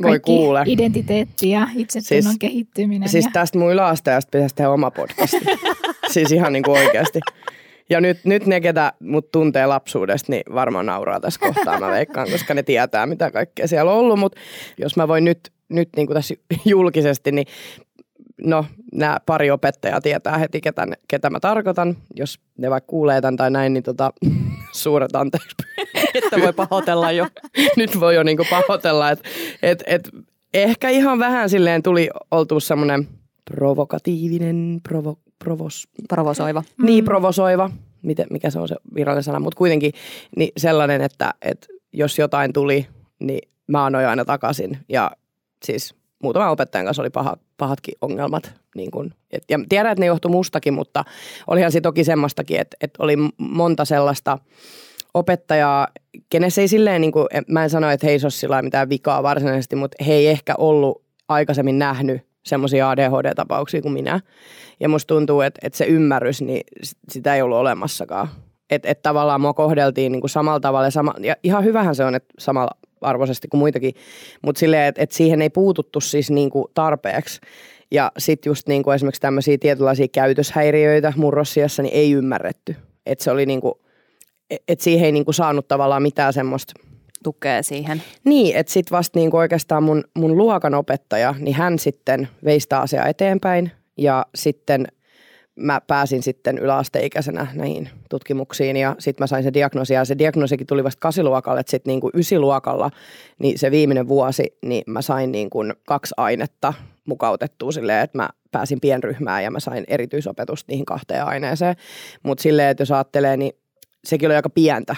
voi 0.02 0.20
kuule. 0.20 0.62
identiteetti 0.66 1.50
ja 1.50 1.68
itsetunnon 1.76 2.22
siis, 2.22 2.38
kehittyminen. 2.38 3.08
Siis 3.08 3.24
ja... 3.24 3.30
tästä 3.32 3.58
mun 3.58 3.72
yläasteesta 3.72 4.30
pitäisi 4.30 4.54
tehdä 4.54 4.70
oma 4.70 4.90
podcasti. 4.90 5.36
siis 6.14 6.32
ihan 6.32 6.52
niin 6.52 6.62
kuin 6.62 6.78
oikeasti. 6.78 7.20
Ja 7.90 8.00
nyt, 8.00 8.24
nyt 8.24 8.46
ne, 8.46 8.60
ketä 8.60 8.92
mut 9.00 9.30
tuntee 9.32 9.66
lapsuudesta, 9.66 10.32
niin 10.32 10.42
varmaan 10.54 10.86
nauraa 10.86 11.20
tässä 11.20 11.40
kohtaa, 11.40 11.80
mä 11.80 11.90
veikkaan, 11.90 12.30
koska 12.30 12.54
ne 12.54 12.62
tietää, 12.62 13.06
mitä 13.06 13.30
kaikkea 13.30 13.68
siellä 13.68 13.92
on 13.92 13.98
ollut. 13.98 14.18
Mutta 14.18 14.40
jos 14.78 14.96
mä 14.96 15.08
voin 15.08 15.24
nyt, 15.24 15.50
nyt 15.68 15.88
niin 15.96 16.06
kuin 16.06 16.14
tässä 16.14 16.34
julkisesti, 16.64 17.32
niin 17.32 17.46
no 18.44 18.66
nämä 18.92 19.18
pari 19.26 19.50
opettajaa 19.50 20.00
tietää 20.00 20.38
heti, 20.38 20.60
ketä, 20.60 20.86
ketä 21.08 21.30
mä 21.30 21.40
tarkoitan. 21.40 21.96
Jos 22.16 22.40
ne 22.58 22.70
vaikka 22.70 22.90
kuulee 22.90 23.20
tämän 23.20 23.36
tai 23.36 23.50
näin, 23.50 23.72
niin 23.72 23.82
tota, 23.82 24.12
suuret 24.72 25.16
anteeksi. 25.16 25.56
että 26.14 26.40
voi 26.40 26.52
pahoitella 26.52 27.12
jo. 27.12 27.26
Nyt 27.76 28.00
voi 28.00 28.14
jo 28.14 28.22
niinku 28.22 28.44
pahoitella. 28.50 29.10
että 29.10 29.28
et, 29.62 29.84
et, 29.86 30.10
ehkä 30.54 30.88
ihan 30.88 31.18
vähän 31.18 31.50
silleen 31.50 31.82
tuli 31.82 32.08
oltu 32.30 32.60
semmoinen 32.60 33.08
provokatiivinen, 33.50 34.80
provo, 34.88 35.18
provos... 35.38 35.88
Provosoiva. 36.08 36.62
Niin, 36.82 37.04
provosoiva. 37.04 37.70
Miten, 38.02 38.26
mikä 38.30 38.50
se 38.50 38.58
on 38.58 38.68
se 38.68 38.76
virallinen 38.94 39.22
sana, 39.22 39.40
mutta 39.40 39.58
kuitenkin 39.58 39.92
niin 40.36 40.52
sellainen, 40.56 41.00
että, 41.00 41.34
että 41.42 41.66
jos 41.92 42.18
jotain 42.18 42.52
tuli, 42.52 42.86
niin 43.18 43.48
mä 43.66 43.84
annoin 43.84 44.06
aina 44.06 44.24
takaisin. 44.24 44.78
Ja 44.88 45.10
siis 45.64 45.94
muutaman 46.22 46.50
opettajan 46.50 46.84
kanssa 46.84 47.02
oli 47.02 47.10
paha, 47.10 47.36
pahatkin 47.56 47.94
ongelmat. 48.00 48.54
Niin 48.76 48.90
kun, 48.90 49.14
et, 49.30 49.42
ja 49.50 49.58
tiedän, 49.68 49.92
että 49.92 50.00
ne 50.00 50.06
johtui 50.06 50.30
mustakin, 50.30 50.74
mutta 50.74 51.04
olihan 51.46 51.72
se 51.72 51.80
toki 51.80 52.04
semmoistakin, 52.04 52.60
että, 52.60 52.76
että 52.80 53.02
oli 53.02 53.16
monta 53.38 53.84
sellaista 53.84 54.38
opettajaa, 55.14 55.88
kenessä 56.30 56.60
ei 56.60 56.68
silleen, 56.68 57.00
niin 57.00 57.12
kuin, 57.12 57.26
mä 57.48 57.64
en 57.64 57.70
sano, 57.70 57.90
että 57.90 58.06
he 58.06 58.12
ei 58.12 58.18
ole 58.48 58.62
mitään 58.62 58.88
vikaa 58.88 59.22
varsinaisesti, 59.22 59.76
mutta 59.76 60.04
he 60.04 60.12
ei 60.12 60.28
ehkä 60.28 60.54
ollut 60.58 61.02
aikaisemmin 61.28 61.78
nähnyt 61.78 62.28
semmoisia 62.44 62.90
ADHD-tapauksia 62.90 63.82
kuin 63.82 63.92
minä. 63.92 64.20
Ja 64.80 64.88
musta 64.88 65.14
tuntuu, 65.14 65.40
että, 65.40 65.60
että 65.62 65.76
se 65.76 65.84
ymmärrys, 65.84 66.42
niin 66.42 66.60
sitä 67.08 67.34
ei 67.34 67.42
ollut 67.42 67.58
olemassakaan. 67.58 68.28
Että 68.70 68.88
et 68.88 69.02
tavallaan 69.02 69.40
mua 69.40 69.54
kohdeltiin 69.54 70.12
niin 70.12 70.20
kuin 70.20 70.30
samalla 70.30 70.60
tavalla 70.60 70.86
ja, 70.86 70.90
sama, 70.90 71.14
ja 71.20 71.36
ihan 71.42 71.64
hyvähän 71.64 71.94
se 71.94 72.04
on, 72.04 72.14
että 72.14 72.34
samalla 72.38 72.70
arvoisesti 73.00 73.48
kuin 73.48 73.58
muitakin, 73.58 73.94
mutta 74.42 74.58
silleen, 74.58 74.88
että, 74.88 75.02
että 75.02 75.16
siihen 75.16 75.42
ei 75.42 75.50
puututtu 75.50 76.00
siis 76.00 76.30
niin 76.30 76.50
kuin 76.50 76.64
tarpeeksi. 76.74 77.40
Ja 77.90 78.12
sitten 78.18 78.50
just 78.50 78.68
niin 78.68 78.82
kuin 78.82 78.94
esimerkiksi 78.94 79.20
tämmöisiä 79.20 79.58
tietynlaisia 79.58 80.08
käytöshäiriöitä 80.08 81.12
murrosiassa 81.16 81.82
niin 81.82 81.94
ei 81.94 82.12
ymmärretty. 82.12 82.76
Että 83.06 83.24
se 83.24 83.30
oli 83.30 83.46
niin 83.46 83.60
kuin, 83.60 83.74
että 84.68 84.84
siihen 84.84 85.06
ei 85.06 85.12
niin 85.12 85.24
kuin 85.24 85.34
saanut 85.34 85.68
tavallaan 85.68 86.02
mitään 86.02 86.32
semmoista 86.32 86.74
tukea 87.22 87.62
siihen. 87.62 88.02
Niin, 88.24 88.56
että 88.56 88.72
sitten 88.72 88.96
vasta 88.96 89.18
niin 89.18 89.30
kuin 89.30 89.38
oikeastaan 89.38 89.82
mun, 89.82 90.04
mun 90.14 90.38
luokan 90.38 90.74
opettaja, 90.74 91.34
niin 91.38 91.54
hän 91.54 91.78
sitten 91.78 92.28
veistä 92.44 92.80
asiaa 92.80 93.06
eteenpäin 93.06 93.70
ja 93.96 94.26
sitten 94.34 94.86
mä 95.58 95.80
pääsin 95.86 96.22
sitten 96.22 96.58
yläasteikäisenä 96.58 97.46
näihin 97.54 97.90
tutkimuksiin 98.10 98.76
ja 98.76 98.96
sitten 98.98 99.22
mä 99.22 99.26
sain 99.26 99.44
se 99.44 99.52
diagnoosi 99.52 99.94
ja 99.94 100.04
se 100.04 100.18
diagnoosikin 100.18 100.66
tuli 100.66 100.84
vasta 100.84 101.00
kasiluokalle, 101.00 101.60
että 101.60 101.70
sitten 101.70 101.90
niin 101.90 102.10
ysiluokalla, 102.14 102.90
niin 103.38 103.58
se 103.58 103.70
viimeinen 103.70 104.08
vuosi, 104.08 104.58
niin 104.62 104.82
mä 104.86 105.02
sain 105.02 105.32
niin 105.32 105.50
kuin 105.50 105.74
kaksi 105.86 106.14
ainetta 106.16 106.74
mukautettua 107.04 107.72
silleen, 107.72 108.04
että 108.04 108.18
mä 108.18 108.28
pääsin 108.50 108.80
pienryhmään 108.80 109.44
ja 109.44 109.50
mä 109.50 109.60
sain 109.60 109.84
erityisopetusta 109.88 110.72
niihin 110.72 110.86
kahteen 110.86 111.24
aineeseen. 111.24 111.76
Mutta 112.22 112.42
silleen, 112.42 112.68
että 112.68 112.82
jos 112.82 112.92
ajattelee, 112.92 113.36
niin 113.36 113.52
sekin 114.04 114.28
oli 114.28 114.36
aika 114.36 114.50
pientä, 114.50 114.96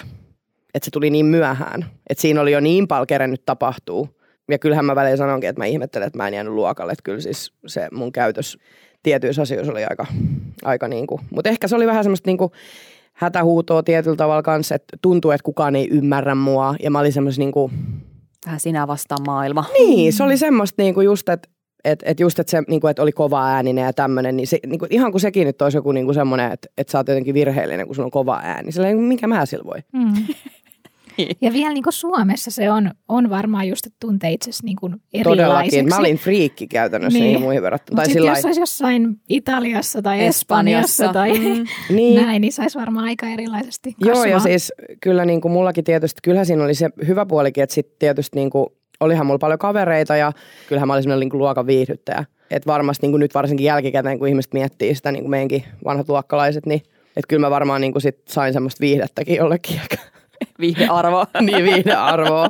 että 0.73 0.85
se 0.85 0.91
tuli 0.91 1.09
niin 1.09 1.25
myöhään, 1.25 1.85
että 2.09 2.21
siinä 2.21 2.41
oli 2.41 2.51
jo 2.51 2.59
niin 2.59 2.87
paljon 2.87 3.07
kerennyt 3.07 3.45
tapahtuu. 3.45 4.21
Ja 4.51 4.59
kyllähän 4.59 4.85
mä 4.85 4.95
välein 4.95 5.17
sanonkin, 5.17 5.49
että 5.49 5.61
mä 5.61 5.65
ihmettelen, 5.65 6.07
että 6.07 6.17
mä 6.17 6.27
en 6.27 6.33
jäänyt 6.33 6.53
luokalle, 6.53 6.91
että 6.91 7.03
kyllä 7.03 7.19
siis 7.19 7.53
se 7.67 7.87
mun 7.91 8.11
käytös 8.11 8.57
tietyissä 9.03 9.41
asioissa 9.41 9.71
oli 9.71 9.85
aika, 9.85 10.05
aika 10.63 10.87
niin 10.87 11.07
kuin, 11.07 11.21
mutta 11.29 11.49
ehkä 11.49 11.67
se 11.67 11.75
oli 11.75 11.87
vähän 11.87 12.03
semmoista 12.03 12.29
niin 12.29 12.37
kuin 12.37 12.51
hätähuutoa 13.13 13.83
tietyllä 13.83 14.15
tavalla 14.15 14.41
kanssa, 14.41 14.75
että 14.75 14.97
tuntuu, 15.01 15.31
että 15.31 15.43
kukaan 15.43 15.75
ei 15.75 15.87
ymmärrä 15.91 16.35
mua 16.35 16.75
ja 16.83 16.91
mä 16.91 16.99
olin 16.99 17.13
semmoista 17.13 17.39
niin 17.39 17.51
kuin, 17.51 17.71
Vähän 18.45 18.59
sinä 18.59 18.87
vastaan 18.87 19.21
maailma. 19.25 19.65
Niin, 19.73 20.13
se 20.13 20.23
oli 20.23 20.37
semmoista 20.37 20.81
niin 20.81 20.93
kuin 20.93 21.05
just, 21.05 21.29
että 21.29 21.49
et, 21.83 22.03
et 22.05 22.19
just, 22.19 22.39
että 22.39 22.51
se 22.51 22.63
niin 22.67 22.81
kuin, 22.81 22.91
että 22.91 23.01
oli 23.01 23.11
kova 23.11 23.47
ääninen 23.47 23.85
ja 23.85 23.93
tämmöinen, 23.93 24.37
niin, 24.37 24.47
se, 24.47 24.59
niin 24.65 24.79
kuin, 24.79 24.93
ihan 24.93 25.11
kuin 25.11 25.21
sekin 25.21 25.47
nyt 25.47 25.61
olisi 25.61 25.77
joku 25.77 25.91
niin 25.91 26.05
kuin 26.05 26.15
semmoinen, 26.15 26.51
että, 26.51 26.67
että 26.77 26.91
sä 26.91 26.97
oot 26.97 27.07
jotenkin 27.07 27.33
virheellinen, 27.33 27.85
kun 27.85 27.95
sulla 27.95 28.07
on 28.07 28.11
kova 28.11 28.39
ääni. 28.43 28.71
Sillä 28.71 28.93
mikä 28.93 29.27
mä 29.27 29.45
sillä 29.45 29.63
voi. 29.65 29.79
Mm. 29.93 30.13
Niin. 31.17 31.37
Ja 31.41 31.53
vielä 31.53 31.73
niin 31.73 31.83
kuin 31.83 31.93
Suomessa 31.93 32.51
se 32.51 32.71
on, 32.71 32.91
on 33.07 33.29
varmaan 33.29 33.67
just, 33.67 33.85
että 33.85 33.97
tuntee 33.99 34.31
itsesi 34.31 34.65
niin 34.65 34.75
kuin 34.75 34.95
Todellakin. 35.23 35.89
Mä 35.89 35.97
olin 35.97 36.17
friikki 36.17 36.67
käytännössä 36.67 37.19
niin. 37.19 37.25
niihin 37.25 37.41
muihin 37.41 37.61
verrattuna. 37.63 38.01
Mutta 38.01 38.13
sitten 38.13 38.35
jos 38.35 38.45
olisi 38.45 38.59
jossain 38.59 39.15
Italiassa 39.29 40.01
tai 40.01 40.25
Espanjassa, 40.25 41.05
Espanjassa 41.05 41.13
tai 41.13 41.55
mm. 41.55 41.65
niin. 41.95 42.25
näin, 42.25 42.41
niin 42.41 42.53
saisi 42.53 42.79
varmaan 42.79 43.05
aika 43.05 43.27
erilaisesti 43.27 43.93
kasvaa. 43.93 44.15
Joo, 44.15 44.25
ja 44.25 44.39
siis 44.39 44.73
kyllä 45.01 45.25
niin 45.25 45.41
kuin 45.41 45.51
mullakin 45.51 45.83
tietysti, 45.83 46.19
kyllähän 46.23 46.45
siinä 46.45 46.63
oli 46.63 46.75
se 46.75 46.89
hyvä 47.07 47.25
puolikin, 47.25 47.63
että 47.63 47.73
sitten 47.73 47.95
tietysti 47.99 48.39
niin 48.39 48.49
kuin, 48.49 48.67
olihan 48.99 49.25
mulla 49.25 49.39
paljon 49.39 49.59
kavereita 49.59 50.15
ja 50.15 50.31
kyllähän 50.69 50.87
mä 50.87 50.93
olin 50.93 51.03
sellainen 51.03 51.29
niin 51.29 51.39
luokan 51.39 51.67
viihdyttäjä. 51.67 52.25
Että 52.51 52.67
varmasti 52.67 53.05
niin 53.05 53.11
kuin 53.11 53.19
nyt 53.19 53.33
varsinkin 53.33 53.65
jälkikäteen, 53.65 54.19
kun 54.19 54.27
ihmiset 54.27 54.53
miettii 54.53 54.95
sitä, 54.95 55.11
niin 55.11 55.23
kuin 55.23 55.31
meidänkin 55.31 55.63
vanhat 55.85 56.09
luokkalaiset, 56.09 56.65
niin 56.65 56.81
että 57.15 57.27
kyllä 57.27 57.39
mä 57.39 57.49
varmaan 57.49 57.81
niin 57.81 57.91
kuin 57.91 58.01
sit 58.01 58.21
sain 58.29 58.53
semmoista 58.53 58.81
viihdettäkin 58.81 59.35
jollekin 59.35 59.81
Viihdearvo. 60.61 61.25
niin, 61.41 61.63
viihdearvoa. 61.63 62.49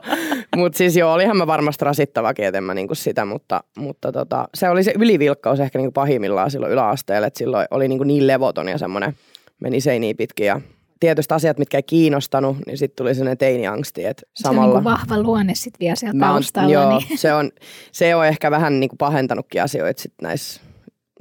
mutta 0.55 0.77
siis 0.77 0.97
joo, 0.97 1.13
olihan 1.13 1.37
mä 1.37 1.47
varmasti 1.47 1.85
rasittavakin, 1.85 2.45
että 2.45 2.61
mä 2.61 2.73
niinku 2.73 2.95
sitä, 2.95 3.25
mutta, 3.25 3.63
mutta 3.77 4.11
tota, 4.11 4.47
se 4.53 4.69
oli 4.69 4.83
se 4.83 4.93
ylivilkkaus 4.97 5.59
ehkä 5.59 5.79
niinku 5.79 5.91
pahimmillaan 5.91 6.51
silloin 6.51 6.71
yläasteella, 6.71 7.27
että 7.27 7.37
silloin 7.37 7.67
oli 7.71 7.87
niinku 7.87 8.03
niin 8.03 8.27
levoton 8.27 8.67
ja 8.67 8.77
semmoinen 8.77 9.15
meni 9.59 9.81
seiniin 9.81 10.17
pitkin 10.17 10.45
ja 10.45 10.61
tietysti 11.01 11.33
asiat, 11.33 11.57
mitkä 11.57 11.77
ei 11.77 11.83
kiinnostanut, 11.83 12.57
niin 12.65 12.77
sitten 12.77 12.95
tuli 12.95 13.15
sellainen 13.15 13.37
teiniangsti, 13.37 14.05
että 14.05 14.23
samalla... 14.35 14.73
Se 14.73 14.77
on 14.77 14.83
niin 14.83 14.83
vahva 14.83 15.21
luonne 15.21 15.55
sitten 15.55 15.79
vielä 15.79 15.95
sieltä 15.95 16.17
mä 16.17 16.25
taustalla. 16.25 16.73
Joo, 16.73 16.89
niin. 16.89 17.17
se, 17.17 17.33
on, 17.33 17.51
se 17.91 18.15
on 18.15 18.27
ehkä 18.27 18.51
vähän 18.51 18.79
niin 18.79 18.89
kuin 18.89 18.97
pahentanutkin 18.97 19.63
asioita 19.63 20.01
sit 20.01 20.13
näissä 20.21 20.61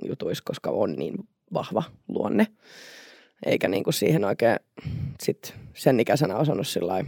jutuissa, 0.05 0.45
koska 0.47 0.71
on 0.71 0.93
niin 0.93 1.15
vahva 1.53 1.83
luonne. 2.09 2.47
Eikä 3.47 3.69
niin 3.69 3.85
kuin 3.85 3.95
siihen 3.95 4.25
oikein 4.25 4.57
sit 5.23 5.55
sen 5.75 6.01
ikäisenä 6.01 6.37
osannut 6.37 6.69
sillä 6.69 7.05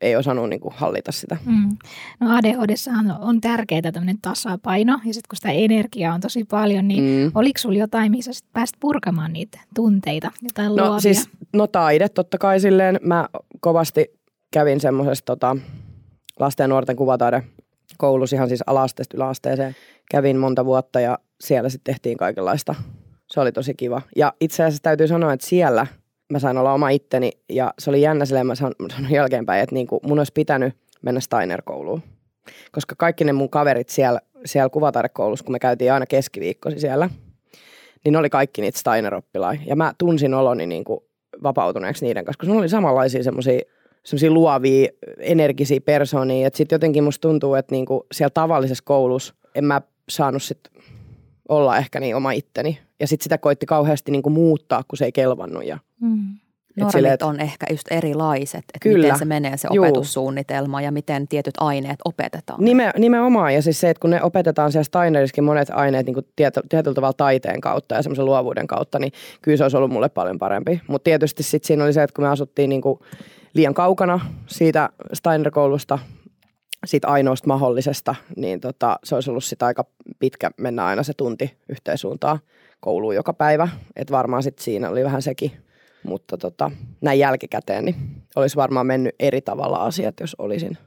ei 0.00 0.16
osannut 0.16 0.48
niin 0.48 0.60
kuin 0.60 0.74
hallita 0.76 1.12
sitä. 1.12 1.36
Mm. 1.46 1.76
No 2.20 2.36
ADHD 2.36 2.74
on, 2.98 3.14
on 3.20 3.40
tärkeää 3.40 3.92
tämmöinen 3.92 4.18
tasapaino 4.22 4.92
ja 4.92 5.14
sitten 5.14 5.28
kun 5.28 5.36
sitä 5.36 5.50
energiaa 5.50 6.14
on 6.14 6.20
tosi 6.20 6.44
paljon, 6.44 6.88
niin 6.88 7.04
mm. 7.04 7.32
oliko 7.34 7.58
sulla 7.58 7.78
jotain, 7.78 8.10
missä 8.10 8.32
sit 8.32 8.46
pääsit 8.52 8.76
purkamaan 8.80 9.32
niitä 9.32 9.60
tunteita, 9.74 10.30
jotain 10.42 10.76
no, 10.76 10.84
luovia? 10.84 11.00
Siis, 11.00 11.28
no 11.52 11.66
taide 11.66 12.08
totta 12.08 12.38
kai 12.38 12.60
silleen. 12.60 13.00
Mä 13.02 13.28
kovasti 13.60 14.06
kävin 14.52 14.80
semmoisesta 14.80 15.26
tota, 15.26 15.56
lasten 16.40 16.64
ja 16.64 16.68
nuorten 16.68 16.96
kuvataide 16.96 17.42
koulussa 17.98 18.36
ihan 18.36 18.48
siis 18.48 18.62
alasteesta 18.66 19.16
yläasteeseen. 19.16 19.76
Kävin 20.10 20.36
monta 20.36 20.64
vuotta 20.64 21.00
ja 21.00 21.18
siellä 21.40 21.68
sitten 21.68 21.94
tehtiin 21.94 22.18
kaikenlaista. 22.18 22.74
Se 23.34 23.40
oli 23.40 23.52
tosi 23.52 23.74
kiva. 23.74 24.02
Ja 24.16 24.32
itse 24.40 24.62
asiassa 24.64 24.82
täytyy 24.82 25.08
sanoa, 25.08 25.32
että 25.32 25.46
siellä– 25.46 25.86
mä 26.32 26.38
sain 26.38 26.58
olla 26.58 26.72
oma 26.72 26.88
itteni 26.88 27.30
ja 27.48 27.74
se 27.78 27.90
oli 27.90 28.02
jännä 28.02 28.24
silleen, 28.24 28.46
mä 28.46 28.54
sanon 28.54 28.74
jälkeenpäin, 29.10 29.62
että 29.62 29.74
niin 29.74 29.86
kuin 29.86 30.00
mun 30.06 30.18
olisi 30.18 30.32
pitänyt 30.32 30.74
mennä 31.02 31.20
Steiner-kouluun. 31.20 32.02
Koska 32.72 32.94
kaikki 32.98 33.24
ne 33.24 33.32
mun 33.32 33.50
kaverit 33.50 33.88
siellä, 33.88 34.20
siellä 34.44 34.68
kuvataidekoulussa, 34.68 35.44
kun 35.44 35.52
me 35.52 35.58
käytiin 35.58 35.92
aina 35.92 36.06
keskiviikkosi 36.06 36.80
siellä, 36.80 37.10
niin 38.04 38.12
ne 38.12 38.18
oli 38.18 38.30
kaikki 38.30 38.60
niitä 38.60 38.78
steiner 38.78 39.22
Ja 39.66 39.76
mä 39.76 39.92
tunsin 39.98 40.34
oloni 40.34 40.66
niin 40.66 40.84
kuin 40.84 41.00
vapautuneeksi 41.42 42.04
niiden 42.04 42.24
kanssa, 42.24 42.38
koska 42.38 42.52
ne 42.52 42.58
oli 42.58 42.68
samanlaisia 42.68 43.22
semmoisia 43.22 43.60
semmoisia 44.04 44.30
luovia, 44.30 44.88
energisiä 45.18 45.80
persoonia. 45.80 46.46
Että 46.46 46.56
sitten 46.56 46.76
jotenkin 46.76 47.04
musta 47.04 47.28
tuntuu, 47.28 47.54
että 47.54 47.74
niinku 47.74 48.06
siellä 48.12 48.30
tavallisessa 48.30 48.84
koulussa 48.86 49.34
en 49.54 49.64
mä 49.64 49.80
saanut 50.08 50.42
sit 50.42 50.60
olla 51.48 51.76
ehkä 51.76 52.00
niin 52.00 52.16
oma 52.16 52.32
itteni. 52.32 52.78
Ja 53.00 53.06
sitten 53.06 53.24
sitä 53.24 53.38
koitti 53.38 53.66
kauheasti 53.66 54.12
niinku 54.12 54.30
muuttaa, 54.30 54.82
kun 54.88 54.96
se 54.96 55.04
ei 55.04 55.12
kelvannut. 55.12 55.64
Ja 55.64 55.78
Mm. 56.00 56.34
Normit 56.76 56.92
sille, 56.92 57.16
on 57.22 57.40
ehkä 57.40 57.66
just 57.70 57.86
erilaiset, 57.90 58.58
että 58.58 58.78
kyllä, 58.80 59.02
miten 59.02 59.18
se 59.18 59.24
menee 59.24 59.56
se 59.56 59.68
juu. 59.72 59.84
opetussuunnitelma 59.84 60.80
ja 60.80 60.92
miten 60.92 61.28
tietyt 61.28 61.54
aineet 61.58 61.98
opetetaan. 62.04 62.64
Nime, 62.64 62.90
nimenomaan 62.98 63.54
ja 63.54 63.62
siis 63.62 63.80
se, 63.80 63.90
että 63.90 64.00
kun 64.00 64.10
ne 64.10 64.22
opetetaan 64.22 64.72
siellä 64.72 64.84
Steinerissakin 64.84 65.44
monet 65.44 65.70
aineet 65.70 66.06
niin 66.06 66.16
tieto, 66.36 66.60
tietyllä 66.68 66.94
tavalla 66.94 67.12
taiteen 67.12 67.60
kautta 67.60 67.94
ja 67.94 68.02
semmoisen 68.02 68.24
luovuuden 68.24 68.66
kautta, 68.66 68.98
niin 68.98 69.12
kyllä 69.42 69.56
se 69.56 69.64
olisi 69.64 69.76
ollut 69.76 69.90
mulle 69.90 70.08
paljon 70.08 70.38
parempi. 70.38 70.80
Mutta 70.88 71.04
tietysti 71.04 71.42
sitten 71.42 71.66
siinä 71.66 71.84
oli 71.84 71.92
se, 71.92 72.02
että 72.02 72.14
kun 72.14 72.24
me 72.24 72.28
asuttiin 72.28 72.70
niin 72.70 72.82
kuin 72.82 72.98
liian 73.54 73.74
kaukana 73.74 74.20
siitä 74.46 74.88
Steiner-koulusta, 75.12 75.98
siitä 76.86 77.08
ainoasta 77.08 77.48
mahdollisesta, 77.48 78.14
niin 78.36 78.60
tota, 78.60 78.98
se 79.04 79.14
olisi 79.14 79.30
ollut 79.30 79.44
sitten 79.44 79.66
aika 79.66 79.84
pitkä 80.18 80.50
mennä 80.60 80.84
aina 80.84 81.02
se 81.02 81.12
tunti 81.16 81.56
yhteisuuntaan 81.68 82.38
kouluun 82.84 83.14
joka 83.14 83.32
päivä. 83.32 83.68
Että 83.96 84.12
varmaan 84.12 84.42
sitten 84.42 84.64
siinä 84.64 84.90
oli 84.90 85.04
vähän 85.04 85.22
sekin 85.22 85.52
mutta 86.04 86.38
tota, 86.38 86.70
näin 87.00 87.18
jälkikäteen 87.18 87.84
niin 87.84 87.96
olisi 88.36 88.56
varmaan 88.56 88.86
mennyt 88.86 89.14
eri 89.18 89.40
tavalla 89.40 89.76
asiat, 89.76 90.20
jos 90.20 90.36
olisin 90.38 90.78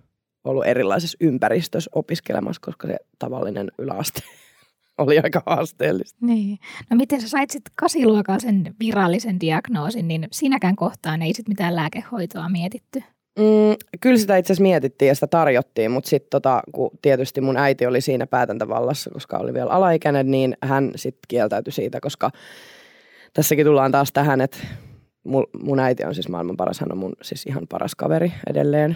ollut 0.44 0.66
erilaisessa 0.66 1.18
ympäristössä 1.22 1.89
opiskelemassa, 1.96 2.62
koska 2.66 2.88
se 2.88 2.98
tavallinen 3.20 3.72
yläaste 3.77 4.22
oli 4.98 5.20
aika 5.20 5.44
haasteellista. 5.46 6.25
Niin. 6.25 6.60
No 6.89 6.98
miten 6.98 7.22
sä 7.22 7.30
sait 7.30 7.50
sitten 7.50 7.74
kasiluokalla 7.75 8.39
sen 8.39 8.75
virallisen 8.80 9.39
diagnoosin, 9.39 10.08
niin 10.08 10.27
siinäkään 10.32 10.75
kohtaan 10.75 11.22
ei 11.22 11.34
sitten 11.34 11.51
mitään 11.51 11.75
lääkehoitoa 11.75 12.50
mietitty? 12.50 13.04
Mm, 13.38 13.98
kyllä 14.01 14.17
sitä 14.17 14.38
itse 14.38 14.53
asiassa 14.53 14.63
mietittiin 14.63 15.08
ja 15.08 15.15
sitä 15.15 15.27
tarjottiin, 15.27 15.91
mutta 15.91 16.10
sitten 16.10 16.29
tota, 16.29 16.62
kun 16.72 16.91
tietysti 17.01 17.41
mun 17.41 17.58
äiti 17.58 17.86
oli 17.86 18.01
siinä 18.01 18.27
päätäntävallassa, 18.27 19.10
koska 19.10 19.38
oli 19.38 19.53
vielä 19.53 19.72
alaikäinen, 19.72 20.32
niin 20.32 20.58
hän 20.63 20.91
sitten 20.96 21.27
kieltäytyi 21.27 21.74
siitä, 21.74 22.00
koska 22.00 22.29
tässäkin 23.34 23.65
tullaan 23.65 23.91
taas 23.91 24.12
tähän, 24.12 24.41
että 24.41 24.58
mun 25.63 25.79
äiti 25.79 26.03
on 26.06 26.15
siis 26.15 26.29
maailman 26.29 26.58
paras, 26.58 26.79
hän 26.79 26.91
on 26.91 26.98
mun 26.98 27.13
siis 27.22 27.46
ihan 27.46 27.67
paras 27.70 27.96
kaveri 27.96 28.34
edelleen. 28.50 28.96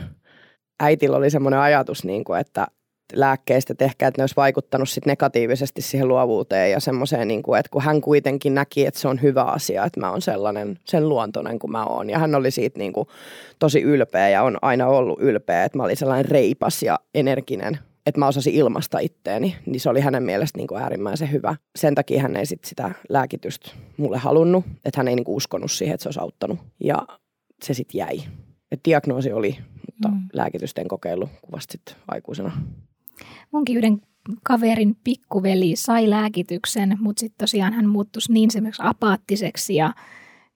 Äitillä 0.80 1.18
oli 1.18 1.30
semmoinen 1.30 1.60
ajatus, 1.60 2.04
niin 2.04 2.24
kuin, 2.24 2.40
että 2.40 2.68
lääkkeistä, 3.14 3.74
että 3.74 3.86
ehkä 3.86 4.08
että 4.08 4.20
ne 4.20 4.24
olisi 4.24 4.36
vaikuttanut 4.36 4.90
sit 4.90 5.06
negatiivisesti 5.06 5.82
siihen 5.82 6.08
luovuuteen 6.08 6.72
ja 6.72 6.80
semmoiseen, 6.80 7.28
niin 7.28 7.44
kuin, 7.44 7.60
että 7.60 7.70
kun 7.70 7.82
hän 7.82 8.02
kuitenkin 8.02 8.56
näki, 8.56 8.86
että 8.86 9.00
se 9.00 9.08
on 9.08 9.22
hyvä 9.22 9.44
asia, 9.44 9.86
että 9.86 10.00
mä 10.00 10.12
oon 10.12 10.22
sellainen, 10.22 10.80
sen 10.86 11.10
luontoinen 11.10 11.60
kuin 11.60 11.72
mä 11.72 11.86
oon. 11.86 12.10
Ja 12.10 12.20
hän 12.20 12.36
oli 12.36 12.52
siitä 12.52 12.80
niin 12.80 12.94
kuin, 12.94 13.08
tosi 13.60 13.82
ylpeä 13.82 14.30
ja 14.30 14.44
on 14.44 14.58
aina 14.62 14.88
ollut 14.88 15.22
ylpeä, 15.22 15.64
että 15.64 15.78
mä 15.78 15.84
olin 15.84 15.98
sellainen 15.98 16.32
reipas 16.32 16.84
ja 16.84 17.00
energinen 17.14 17.80
että 18.06 18.20
mä 18.20 18.28
osasin 18.28 18.54
ilmasta 18.54 19.00
itteeni, 19.00 19.56
niin 19.66 19.80
se 19.80 19.90
oli 19.90 20.02
hänen 20.02 20.24
mielestä 20.24 20.58
niin 20.58 20.68
kuin 20.68 20.82
äärimmäisen 20.82 21.32
hyvä. 21.32 21.56
Sen 21.76 21.96
takia 21.96 22.22
hän 22.22 22.36
ei 22.36 22.46
sit 22.46 22.64
sitä 22.64 22.92
lääkitystä 23.10 23.72
mulle 23.98 24.18
halunnut, 24.18 24.66
että 24.86 25.00
hän 25.00 25.08
ei 25.08 25.16
niin 25.16 25.24
kuin 25.24 25.36
uskonut 25.36 25.72
siihen, 25.72 25.94
että 25.94 26.04
se 26.04 26.08
olisi 26.08 26.20
auttanut. 26.20 26.60
Ja 26.84 27.08
se 27.64 27.74
sitten 27.74 28.00
jäi. 28.00 28.22
Et 28.72 28.80
diagnoosi 28.86 29.32
oli, 29.32 29.58
mutta 29.86 30.08
mm. 30.08 30.22
lääkitysten 30.34 30.88
kokeilu 30.88 31.30
kuvasti 31.42 31.82
aikuisena. 32.08 32.52
Munkin 33.52 33.78
yhden 33.78 34.02
kaverin 34.44 34.96
pikkuveli 35.04 35.76
sai 35.76 36.10
lääkityksen, 36.10 36.98
mutta 37.00 37.20
sitten 37.20 37.38
tosiaan 37.38 37.74
hän 37.74 37.90
muuttui 37.90 38.22
niin 38.30 38.50
apaattiseksi 38.80 39.76
ja 39.76 39.94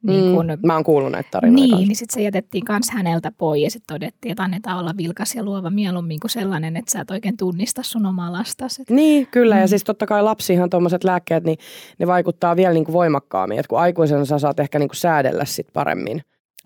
niin 0.07 0.35
kun, 0.35 0.45
mm, 0.45 0.67
mä 0.67 0.73
oon 0.73 0.83
kuullut 0.83 1.11
näitä 1.11 1.29
tarinoita. 1.31 1.61
Niin, 1.61 1.71
kanssa. 1.71 1.87
niin 1.87 1.95
sitten 1.95 2.13
se 2.13 2.21
jätettiin 2.21 2.63
myös 2.69 2.89
häneltä 2.91 3.31
pois 3.37 3.63
ja 3.63 3.71
sitten 3.71 3.95
todettiin, 3.95 4.31
että 4.31 4.43
annetaan 4.43 4.79
olla 4.79 4.93
vilkas 4.97 5.35
ja 5.35 5.43
luova 5.43 5.69
mieluummin 5.69 6.19
kuin 6.19 6.31
sellainen, 6.31 6.77
että 6.77 6.91
sä 6.91 7.01
et 7.01 7.11
oikein 7.11 7.37
tunnista 7.37 7.83
sun 7.83 8.05
omaa 8.05 8.31
lastasi. 8.31 8.83
Niin, 8.89 9.27
kyllä. 9.31 9.55
Mm. 9.55 9.61
Ja 9.61 9.67
siis 9.67 9.83
totta 9.83 10.05
kai 10.05 10.23
lapsihan 10.23 10.69
tuommoiset 10.69 11.03
lääkkeet, 11.03 11.43
niin 11.43 11.57
ne 11.99 12.07
vaikuttaa 12.07 12.55
vielä 12.55 12.73
niin 12.73 12.85
kuin 12.85 12.93
voimakkaammin. 12.93 13.59
Että 13.59 13.69
kun 13.69 13.79
aikuisena 13.79 14.25
sä 14.25 14.39
saat 14.39 14.59
ehkä 14.59 14.79
niin 14.79 14.89
kuin 14.89 14.97
säädellä 14.97 15.45
sit 15.45 15.67
paremmin. 15.73 16.21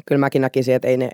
Kyllä 0.06 0.20
mäkin 0.20 0.42
näkisin, 0.42 0.76
että 0.76 0.88
ei 0.88 0.98
ne, 0.98 1.10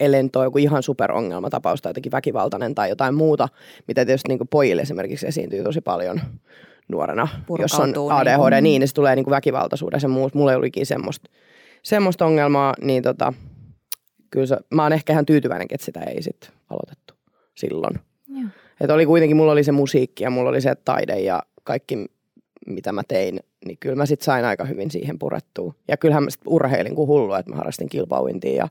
ellen 0.00 0.30
toi 0.30 0.46
joku 0.46 0.58
ihan 0.58 0.82
superongelmatapaus 0.82 1.82
tai 1.82 1.90
jotenkin 1.90 2.12
väkivaltainen 2.12 2.74
tai 2.74 2.88
jotain 2.88 3.14
muuta, 3.14 3.48
mitä 3.88 4.04
tietysti 4.04 4.28
niin 4.28 4.48
pojille 4.50 4.82
esimerkiksi 4.82 5.26
esiintyy 5.26 5.62
tosi 5.62 5.80
paljon 5.80 6.20
nuorena, 6.88 7.28
jos 7.58 7.80
on 7.80 7.94
ADHD, 8.12 8.50
niin, 8.50 8.64
niin, 8.64 8.80
niin 8.80 8.88
se 8.88 8.94
tulee 8.94 9.16
niin 9.16 10.10
muut. 10.10 10.34
Mulla 10.34 10.52
ei 10.52 10.56
olikin 10.56 10.86
semmoista 10.86 11.30
semmoista 11.82 12.26
ongelmaa, 12.26 12.74
niin 12.80 13.02
tota, 13.02 13.32
kyllä 14.30 14.46
se, 14.46 14.56
mä 14.74 14.82
oon 14.82 14.92
ehkä 14.92 15.12
ihan 15.12 15.26
tyytyväinenkin, 15.26 15.74
että 15.74 15.84
sitä 15.84 16.00
ei 16.00 16.22
sitten 16.22 16.50
aloitettu 16.70 17.14
silloin. 17.54 17.98
Että 18.80 18.94
oli 18.94 19.06
kuitenkin, 19.06 19.36
mulla 19.36 19.52
oli 19.52 19.64
se 19.64 19.72
musiikki 19.72 20.24
ja 20.24 20.30
mulla 20.30 20.50
oli 20.50 20.60
se 20.60 20.74
taide 20.74 21.20
ja 21.20 21.42
kaikki, 21.64 22.06
mitä 22.66 22.92
mä 22.92 23.02
tein, 23.08 23.40
niin 23.64 23.78
kyllä 23.80 23.96
mä 23.96 24.06
sitten 24.06 24.24
sain 24.24 24.44
aika 24.44 24.64
hyvin 24.64 24.90
siihen 24.90 25.18
purettua. 25.18 25.74
Ja 25.88 25.96
kyllähän 25.96 26.24
mä 26.24 26.30
sitten 26.30 26.52
urheilin 26.52 26.94
kuin 26.94 27.08
hullu, 27.08 27.34
että 27.34 27.50
mä 27.50 27.56
harrastin 27.56 27.88
kilpauintia 27.88 28.56
ja 28.56 28.68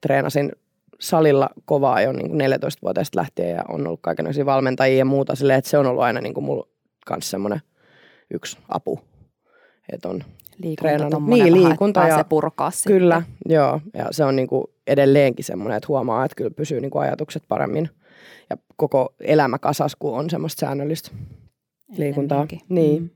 treenasin 0.00 0.52
salilla 1.00 1.48
kovaa 1.64 2.00
jo 2.00 2.12
niin 2.12 2.30
14-vuotiaasta 2.30 3.18
lähtien 3.18 3.50
ja 3.50 3.62
on 3.68 3.86
ollut 3.86 4.00
kaikenlaisia 4.02 4.46
valmentajia 4.46 4.98
ja 4.98 5.04
muuta 5.04 5.34
silleen, 5.34 5.58
että 5.58 5.70
se 5.70 5.78
on 5.78 5.86
ollut 5.86 6.02
aina 6.02 6.20
niin 6.20 6.34
kuin 6.34 6.44
mulla 6.44 6.68
kanssa 7.06 7.30
semmoinen 7.30 7.60
yksi 8.30 8.58
apu. 8.68 9.00
Että 9.92 10.08
on 10.08 10.24
liikunta 10.58 11.20
niin, 11.26 11.54
liikunta 11.54 12.08
ja 12.08 12.24
purkaa 12.24 12.70
Kyllä, 12.86 13.22
sitten. 13.26 13.54
joo. 13.54 13.80
Ja 13.94 14.06
se 14.10 14.24
on 14.24 14.36
niin 14.36 14.48
kuin 14.48 14.64
edelleenkin 14.86 15.44
semmoinen, 15.44 15.76
että 15.76 15.88
huomaa, 15.88 16.24
että 16.24 16.34
kyllä 16.34 16.50
pysyy 16.50 16.80
niin 16.80 16.90
kuin 16.90 17.02
ajatukset 17.02 17.42
paremmin. 17.48 17.90
Ja 18.50 18.56
koko 18.76 19.14
elämä 19.20 19.58
kasas, 19.58 19.96
kun 19.96 20.18
on 20.18 20.30
semmoista 20.30 20.60
säännöllistä 20.60 21.10
liikuntaa. 21.96 22.46
Niin. 22.68 23.02
Mm. 23.02 23.10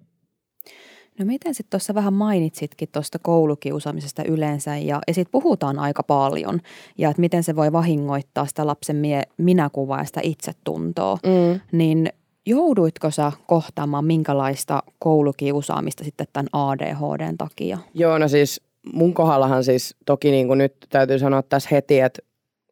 No 1.21 1.27
miten 1.27 1.55
sitten 1.55 1.71
tuossa 1.71 1.95
vähän 1.95 2.13
mainitsitkin 2.13 2.89
tuosta 2.93 3.19
koulukiusaamisesta 3.19 4.25
yleensä 4.25 4.77
ja, 4.77 5.01
ja 5.07 5.15
siitä 5.15 5.31
puhutaan 5.31 5.79
aika 5.79 6.03
paljon 6.03 6.61
ja 6.99 7.11
että 7.11 7.21
miten 7.21 7.43
se 7.43 7.57
voi 7.57 7.73
vahingoittaa 7.73 8.47
sitä 8.47 8.67
lapsen 8.67 8.97
mie- 8.97 9.29
minäkuvaa 9.37 9.99
ja 9.99 10.05
sitä 10.05 10.21
itsetuntoa, 10.23 11.19
mm. 11.27 11.61
niin 11.73 12.09
Jouduitko 12.47 13.11
sä 13.11 13.33
kohtaamaan 13.47 14.05
minkälaista 14.05 14.83
koulukiusaamista 14.99 16.05
sitten 16.05 16.27
tämän 16.33 16.49
ADHDn 16.53 17.39
takia? 17.39 17.79
Joo, 17.95 18.19
no 18.19 18.29
siis 18.29 18.61
mun 18.93 19.15
kohdallahan 19.15 19.65
siis 19.65 19.97
toki 20.07 20.31
niin 20.31 20.47
kuin 20.47 20.59
nyt 20.59 20.75
täytyy 20.89 21.19
sanoa 21.19 21.43
tässä 21.43 21.69
heti, 21.73 22.01
että 22.01 22.23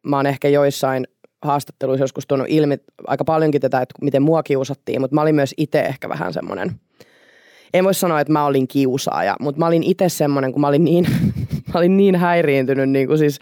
mä 0.03 0.15
oon 0.15 0.25
ehkä 0.25 0.47
joissain 0.49 1.07
haastatteluissa 1.43 2.03
joskus 2.03 2.27
tuonut 2.27 2.47
ilmi 2.49 2.77
aika 3.07 3.23
paljonkin 3.23 3.61
tätä, 3.61 3.81
että 3.81 3.95
miten 4.01 4.21
mua 4.21 4.43
kiusattiin, 4.43 5.01
mutta 5.01 5.15
mä 5.15 5.21
olin 5.21 5.35
myös 5.35 5.53
itse 5.57 5.81
ehkä 5.81 6.09
vähän 6.09 6.33
semmoinen, 6.33 6.79
en 7.73 7.83
voi 7.83 7.93
sanoa, 7.93 8.19
että 8.19 8.33
mä 8.33 8.45
olin 8.45 8.67
kiusaaja, 8.67 9.35
mutta 9.39 9.59
mä 9.59 9.67
olin 9.67 9.83
itse 9.83 10.09
semmoinen, 10.09 10.51
kun 10.51 10.61
mä 10.61 10.67
olin 10.67 10.83
niin, 10.83 11.05
mä 11.73 11.79
olin 11.79 11.97
niin 11.97 12.15
häiriintynyt 12.15 12.89
niin 12.89 13.07
kuin 13.07 13.17
siis 13.17 13.39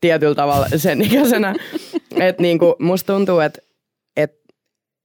tietyllä 0.00 0.34
tavalla 0.34 0.66
sen 0.76 1.02
ikäisenä, 1.02 1.54
että 2.28 2.42
niin 2.42 2.58
kuin 2.58 2.74
musta 2.78 3.12
tuntuu, 3.12 3.40
että 3.40 3.60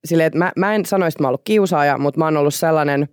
silleen, 0.05 0.27
että 0.27 0.39
mä, 0.39 0.51
mä 0.57 0.75
en 0.75 0.85
sanoisi, 0.85 1.15
että 1.15 1.23
mä 1.23 1.27
ollut 1.27 1.41
kiusaaja, 1.43 1.97
mutta 1.97 2.19
mä 2.19 2.25
oon 2.25 2.37
ollut 2.37 2.53
sellainen, 2.53 3.09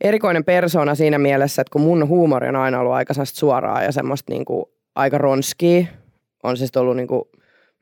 erikoinen 0.00 0.44
persona 0.44 0.94
siinä 0.94 1.18
mielessä, 1.18 1.62
että 1.62 1.72
kun 1.72 1.80
mun 1.80 2.08
huumori 2.08 2.48
on 2.48 2.56
aina 2.56 2.80
ollut 2.80 2.92
aika 2.92 3.14
suoraa 3.24 3.82
ja 3.82 3.92
semmoista 3.92 4.32
niinku 4.32 4.72
aika 4.94 5.18
ronskia, 5.18 5.86
on 6.42 6.56
se 6.56 6.66
sitten 6.66 6.82
ollut 6.82 6.96
niinku 6.96 7.30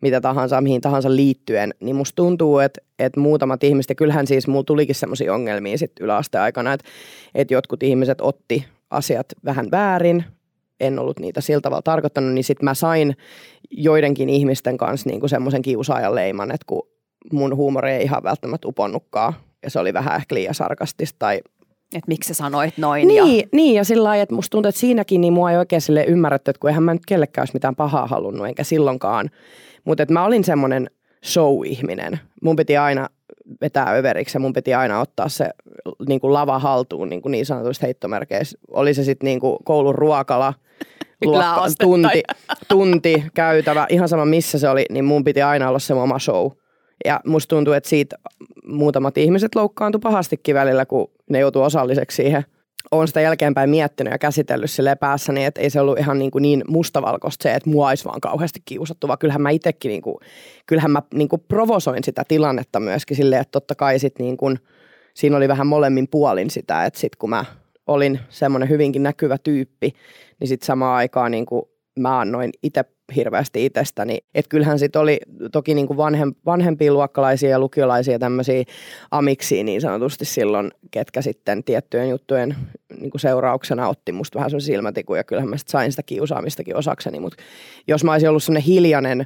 mitä 0.02 0.20
tahansa, 0.20 0.60
mihin 0.60 0.80
tahansa 0.80 1.16
liittyen, 1.16 1.74
niin 1.80 1.96
musta 1.96 2.16
tuntuu, 2.16 2.58
että, 2.58 2.80
että 2.98 3.20
muutamat 3.20 3.64
ihmiset, 3.64 3.88
ja 3.88 3.94
kyllähän 3.94 4.26
siis 4.26 4.48
mulla 4.48 4.64
tulikin 4.64 4.94
semmoisia 4.94 5.34
ongelmia 5.34 5.78
sitten 5.78 6.04
yläasteaikana, 6.04 6.72
että, 6.72 6.88
että 7.34 7.54
jotkut 7.54 7.82
ihmiset 7.82 8.20
otti 8.20 8.64
asiat 8.90 9.26
vähän 9.44 9.70
väärin, 9.70 10.24
en 10.80 10.98
ollut 10.98 11.18
niitä 11.18 11.40
sillä 11.40 11.60
tavalla 11.60 11.82
tarkoittanut, 11.82 12.32
niin 12.32 12.44
sitten 12.44 12.64
mä 12.64 12.74
sain 12.74 13.16
joidenkin 13.70 14.28
ihmisten 14.28 14.76
kanssa 14.76 15.10
niinku 15.10 15.28
semmoisen 15.28 15.62
kiusaajan 15.62 16.14
leiman, 16.14 16.50
että 16.50 16.64
kun 16.66 16.88
mun 17.32 17.56
huumori 17.56 17.92
ei 17.92 18.02
ihan 18.02 18.22
välttämättä 18.22 18.68
uponnutkaan, 18.68 19.32
ja 19.62 19.70
se 19.70 19.78
oli 19.78 19.92
vähän 19.92 20.16
ehkä 20.16 20.34
liian 20.34 20.54
sarkastista 20.54 21.18
tai 21.18 21.40
että 21.98 22.08
miksi 22.08 22.28
sä 22.28 22.34
sanoit 22.34 22.78
noin. 22.78 23.08
Niin, 23.08 23.38
ja... 23.38 23.46
niin, 23.52 23.74
ja 23.74 23.84
sillä 23.84 24.04
lailla, 24.04 24.22
että 24.22 24.34
musta 24.34 24.50
tuntuu, 24.50 24.68
että 24.68 24.80
siinäkin 24.80 25.20
niin 25.20 25.32
mua 25.32 25.50
ei 25.50 25.56
oikein 25.56 25.82
sille 25.82 26.04
ymmärretty, 26.04 26.50
että 26.50 26.60
kun 26.60 26.70
eihän 26.70 26.82
mä 26.82 26.92
nyt 26.92 27.06
kellekään 27.06 27.42
olisi 27.42 27.54
mitään 27.54 27.76
pahaa 27.76 28.06
halunnut, 28.06 28.46
enkä 28.46 28.64
silloinkaan. 28.64 29.30
Mutta 29.84 30.02
että 30.02 30.12
mä 30.12 30.24
olin 30.24 30.44
semmoinen 30.44 30.90
show-ihminen. 31.24 32.20
Mun 32.42 32.56
piti 32.56 32.76
aina 32.76 33.08
vetää 33.60 33.92
överiksi 33.92 34.36
ja 34.36 34.40
mun 34.40 34.52
piti 34.52 34.74
aina 34.74 35.00
ottaa 35.00 35.28
se 35.28 35.50
niin 36.08 36.20
kuin 36.20 36.32
lava 36.32 36.58
haltuun 36.58 37.08
niin, 37.08 37.22
kuin 37.22 37.30
niin 37.30 37.46
sanotusti 37.46 37.86
heittomerkeissä. 37.86 38.58
Oli 38.70 38.94
se 38.94 39.04
sitten 39.04 39.26
niin 39.26 39.40
kuin 39.40 39.56
koulun 39.64 39.94
ruokala, 39.94 40.54
luokka, 41.24 41.66
tunti, 41.80 42.22
tunti 42.68 43.24
käytävä, 43.34 43.86
ihan 43.88 44.08
sama 44.08 44.24
missä 44.24 44.58
se 44.58 44.68
oli, 44.68 44.84
niin 44.90 45.04
mun 45.04 45.24
piti 45.24 45.42
aina 45.42 45.68
olla 45.68 45.78
se 45.78 45.94
oma 45.94 46.18
show. 46.18 46.50
Ja 47.04 47.20
musta 47.26 47.56
tuntuu, 47.56 47.72
että 47.72 47.88
siitä 47.88 48.16
muutamat 48.66 49.18
ihmiset 49.18 49.54
loukkaantui 49.54 49.98
pahastikin 49.98 50.54
välillä, 50.54 50.86
kun 50.86 51.10
ne 51.30 51.38
joutuu 51.38 51.62
osalliseksi 51.62 52.16
siihen. 52.16 52.44
Olen 52.90 53.08
sitä 53.08 53.20
jälkeenpäin 53.20 53.70
miettinyt 53.70 54.10
ja 54.10 54.18
käsitellyt 54.18 54.70
sille 54.70 54.96
päässäni, 54.96 55.44
että 55.44 55.60
ei 55.60 55.70
se 55.70 55.80
ollut 55.80 55.98
ihan 55.98 56.18
niin, 56.18 56.30
kuin 56.30 56.42
niin 56.42 56.64
mustavalkoista 56.68 57.42
se, 57.42 57.54
että 57.54 57.70
mua 57.70 57.88
olisi 57.88 58.04
vaan 58.04 58.20
kauheasti 58.20 58.60
kiusattu, 58.64 59.08
vaan 59.08 59.18
kyllähän 59.18 59.42
mä 59.42 59.50
itsekin, 59.50 59.88
niin 59.88 60.02
kuin, 60.02 60.16
kyllähän 60.66 60.90
mä 60.90 61.02
niin 61.14 61.28
kuin 61.28 61.44
provosoin 61.48 62.04
sitä 62.04 62.22
tilannetta 62.28 62.80
myöskin 62.80 63.16
silleen, 63.16 63.40
että 63.40 63.52
totta 63.52 63.74
kai 63.74 63.98
sit 63.98 64.18
niin 64.18 64.36
kuin, 64.36 64.58
siinä 65.14 65.36
oli 65.36 65.48
vähän 65.48 65.66
molemmin 65.66 66.08
puolin 66.08 66.50
sitä, 66.50 66.84
että 66.84 67.00
sit 67.00 67.16
kun 67.16 67.30
mä 67.30 67.44
olin 67.86 68.20
semmoinen 68.28 68.68
hyvinkin 68.68 69.02
näkyvä 69.02 69.38
tyyppi, 69.38 69.92
niin 70.40 70.48
sitten 70.48 70.66
samaan 70.66 70.96
aikaan 70.96 71.30
niin 71.30 71.46
kuin 71.46 71.62
mä 71.98 72.20
annoin 72.20 72.50
itse 72.62 72.84
hirveästi 73.16 73.64
itsestäni. 73.64 74.18
Että 74.34 74.49
kyllähän 74.49 74.78
sitten 74.78 75.02
oli 75.02 75.18
toki 75.52 75.75
niin 75.75 75.87
kuin 75.87 75.96
vanhem, 75.96 76.34
vanhempia 76.46 76.92
luokkalaisia 76.92 77.50
ja 77.50 77.58
lukiolaisia 77.58 78.18
tämmöisiä 78.18 78.64
amiksia 79.11 79.64
niin 79.64 79.80
sanotusti 79.80 80.25
silloin, 80.25 80.70
ketkä 80.90 81.23
sitten 81.23 81.64
tiettyjen 81.64 82.08
juttujen 82.08 82.56
niin 83.00 83.11
kuin 83.11 83.20
seurauksena 83.20 83.88
otti 83.88 84.12
musta 84.12 84.38
vähän 84.38 84.50
semmoisen 84.50 84.75
silmätikun 84.75 85.16
ja 85.16 85.25
kyllähän 85.25 85.50
mä 85.50 85.56
sit 85.56 85.68
sain 85.68 85.92
sitä 85.92 86.02
kiusaamistakin 86.02 86.76
osakseni. 86.76 87.20
Mutta 87.20 87.42
jos 87.87 88.04
mä 88.04 88.12
olisin 88.12 88.28
ollut 88.28 88.42
semmoinen 88.42 88.66
hiljainen, 88.66 89.20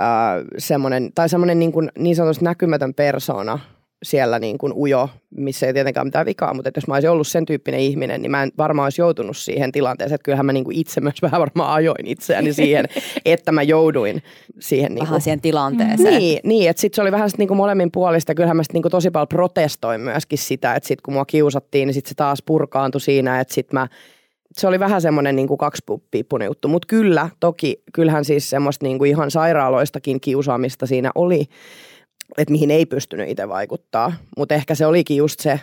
äh, 0.00 0.44
semmoinen, 0.58 1.10
tai 1.14 1.28
semmoinen 1.28 1.58
niin, 1.58 1.72
kuin, 1.72 1.92
niin 1.98 2.16
sanotusti 2.16 2.44
näkymätön 2.44 2.94
persona– 2.94 3.58
siellä 4.02 4.38
niin 4.38 4.58
kuin 4.58 4.72
ujo, 4.72 5.08
missä 5.30 5.66
ei 5.66 5.72
tietenkään 5.72 6.06
mitään 6.06 6.26
vikaa, 6.26 6.54
mutta 6.54 6.68
että 6.68 6.78
jos 6.78 6.86
mä 6.86 6.94
olisin 6.94 7.10
ollut 7.10 7.26
sen 7.26 7.46
tyyppinen 7.46 7.80
ihminen, 7.80 8.22
niin 8.22 8.30
mä 8.30 8.42
en 8.42 8.50
varmaan 8.58 8.86
olisi 8.86 9.00
joutunut 9.00 9.36
siihen 9.36 9.72
tilanteeseen, 9.72 10.14
että 10.14 10.24
kyllähän 10.24 10.46
mä 10.46 10.52
niin 10.52 10.64
kuin 10.64 10.76
itse 10.76 11.00
myös 11.00 11.22
vähän 11.22 11.40
varmaan 11.40 11.72
ajoin 11.72 12.06
itseäni 12.06 12.52
siihen, 12.52 12.86
että 13.24 13.52
mä 13.52 13.62
jouduin 13.62 14.22
siihen. 14.58 14.94
Niin 14.94 15.06
kuin, 15.06 15.20
siihen 15.20 15.40
tilanteeseen. 15.40 16.18
Niin, 16.18 16.40
niin 16.44 16.70
että 16.70 16.80
sitten 16.80 16.96
se 16.96 17.02
oli 17.02 17.12
vähän 17.12 17.30
niin 17.38 17.48
kuin 17.48 17.58
molemmin 17.58 17.92
puolista. 17.92 18.34
Kyllähän 18.34 18.56
mä 18.56 18.62
sitten 18.62 18.74
niin 18.74 18.82
kuin 18.82 18.90
tosi 18.90 19.10
paljon 19.10 19.28
protestoin 19.28 20.00
myöskin 20.00 20.38
sitä, 20.38 20.74
että 20.74 20.86
sitten 20.86 21.02
kun 21.02 21.14
mua 21.14 21.24
kiusattiin, 21.24 21.86
niin 21.86 21.94
sitten 21.94 22.08
se 22.08 22.14
taas 22.14 22.42
purkaantui 22.46 23.00
siinä, 23.00 23.40
että 23.40 23.54
sitten 23.54 23.80
mä 23.80 23.88
se 24.52 24.66
oli 24.66 24.80
vähän 24.80 25.02
semmoinen 25.02 25.36
niin 25.36 25.48
kuin 25.48 25.58
kaksipiippunen 25.58 26.46
juttu, 26.46 26.68
mutta 26.68 26.86
kyllä, 26.86 27.28
toki, 27.40 27.82
kyllähän 27.92 28.24
siis 28.24 28.50
semmoista 28.50 28.86
niin 28.86 28.98
kuin 28.98 29.10
ihan 29.10 29.30
sairaaloistakin 29.30 30.20
kiusaamista 30.20 30.86
siinä 30.86 31.10
oli, 31.14 31.44
että 32.38 32.52
mihin 32.52 32.70
ei 32.70 32.86
pystynyt 32.86 33.28
itse 33.28 33.48
vaikuttaa. 33.48 34.12
Mutta 34.36 34.54
ehkä 34.54 34.74
se 34.74 34.86
olikin 34.86 35.16
just 35.16 35.40
se, 35.40 35.60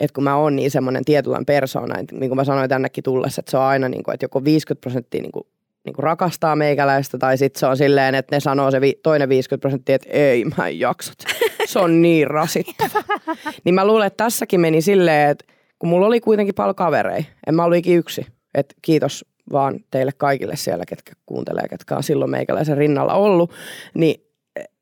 että 0.00 0.14
kun 0.14 0.24
mä 0.24 0.36
oon 0.36 0.56
niin 0.56 0.70
semmoinen 0.70 1.04
tietynlainen 1.04 1.46
persona, 1.46 1.98
että 1.98 2.16
niin 2.16 2.30
kuin 2.30 2.36
mä 2.36 2.44
sanoin 2.44 2.68
tännekin 2.68 3.04
tullessa, 3.04 3.40
että 3.40 3.50
se 3.50 3.56
on 3.56 3.62
aina 3.62 3.88
niin 3.88 4.02
kuin, 4.02 4.14
että 4.14 4.24
joko 4.24 4.44
50 4.44 4.80
prosenttia 4.80 5.22
niin 5.22 5.32
kuin, 5.32 5.46
niin 5.84 5.94
kuin 5.94 6.02
rakastaa 6.02 6.56
meikäläistä 6.56 7.18
tai 7.18 7.38
sitten 7.38 7.60
se 7.60 7.66
on 7.66 7.76
silleen, 7.76 8.14
että 8.14 8.36
ne 8.36 8.40
sanoo 8.40 8.70
se 8.70 8.80
vi- 8.80 9.00
toinen 9.02 9.28
50 9.28 9.60
prosenttia, 9.60 9.94
että 9.94 10.08
ei 10.10 10.44
mä 10.44 10.68
en 10.68 10.80
jaksat. 10.80 11.18
Se 11.66 11.78
on 11.78 12.02
niin 12.02 12.26
rasittava. 12.26 13.04
niin 13.64 13.74
mä 13.74 13.86
luulen, 13.86 14.06
että 14.06 14.24
tässäkin 14.24 14.60
meni 14.60 14.82
silleen, 14.82 15.30
että 15.30 15.44
kun 15.78 15.88
mulla 15.88 16.06
oli 16.06 16.20
kuitenkin 16.20 16.54
paljon 16.54 16.74
kavereita, 16.74 17.28
en 17.46 17.54
mä 17.54 17.64
ollut 17.64 17.86
yksi. 17.86 18.26
Että 18.54 18.74
kiitos 18.82 19.24
vaan 19.52 19.80
teille 19.90 20.12
kaikille 20.16 20.56
siellä, 20.56 20.84
ketkä 20.88 21.12
kuuntelee, 21.26 21.68
ketkä 21.68 21.96
on 21.96 22.02
silloin 22.02 22.30
meikäläisen 22.30 22.76
rinnalla 22.76 23.14
ollut, 23.14 23.52
niin 23.94 24.29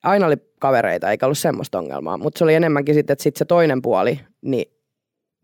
aina 0.03 0.27
oli 0.27 0.37
kavereita, 0.59 1.11
eikä 1.11 1.27
ollut 1.27 1.39
semmoista 1.39 1.79
ongelmaa. 1.79 2.19
Mutta 2.19 2.39
se 2.39 2.45
oli 2.45 2.55
enemmänkin 2.55 2.95
sitten, 2.95 3.13
että 3.13 3.23
sitten 3.23 3.39
se 3.39 3.45
toinen 3.45 3.83
puoli, 3.83 4.21
niin 4.43 4.73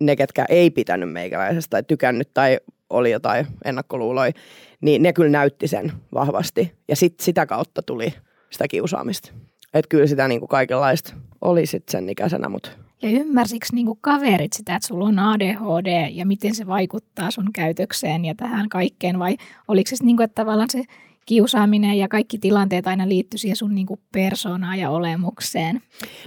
ne, 0.01 0.17
ketkä 0.17 0.45
ei 0.49 0.71
pitänyt 0.71 1.12
meikäläisestä 1.12 1.71
tai 1.71 1.83
tykännyt 1.83 2.35
tai 2.35 2.59
oli 2.90 3.11
jotain 3.11 3.47
ennakkoluuloja, 3.64 4.33
niin 4.81 5.03
ne 5.03 5.12
kyllä 5.12 5.31
näytti 5.31 5.69
sen 5.69 5.93
vahvasti. 6.14 6.73
Ja 6.88 6.97
sitten 6.97 7.25
sitä 7.25 7.47
kautta 7.47 7.83
tuli 7.83 8.14
sitä 8.51 8.69
kiusaamista. 8.69 9.33
Että 9.75 9.88
kyllä 9.88 10.07
sitä 10.07 10.29
niinku 10.29 10.47
kaikenlaista 10.47 11.14
oli 11.40 11.67
sitten 11.67 11.93
sen 11.93 12.09
ikäisenä, 12.09 12.49
mutta 12.49 12.71
ja 13.03 13.11
ymmärsikö 13.11 13.67
niinku 13.73 13.99
kaverit 14.01 14.53
sitä, 14.53 14.77
että 14.77 14.88
sulla 14.88 15.05
on 15.05 15.19
ADHD 15.19 16.11
ja 16.11 16.27
miten 16.27 16.55
se 16.55 16.67
vaikuttaa 16.67 17.31
sun 17.31 17.53
käytökseen 17.55 18.25
ja 18.25 18.35
tähän 18.35 18.69
kaikkeen 18.69 19.19
vai 19.19 19.37
oliko 19.69 19.88
se 19.88 20.05
niinku, 20.05 20.23
että 20.23 20.35
tavallaan 20.35 20.71
se 20.71 20.85
kiusaaminen 21.27 21.99
ja 21.99 22.09
kaikki 22.09 22.39
tilanteet 22.39 22.87
aina 22.87 23.09
liittyy 23.09 23.39
siihen 23.39 23.57
sun 23.57 23.75
niin 23.75 23.87
persoonaan 24.13 24.79
ja 24.79 24.91
olemukseen? 24.91 25.83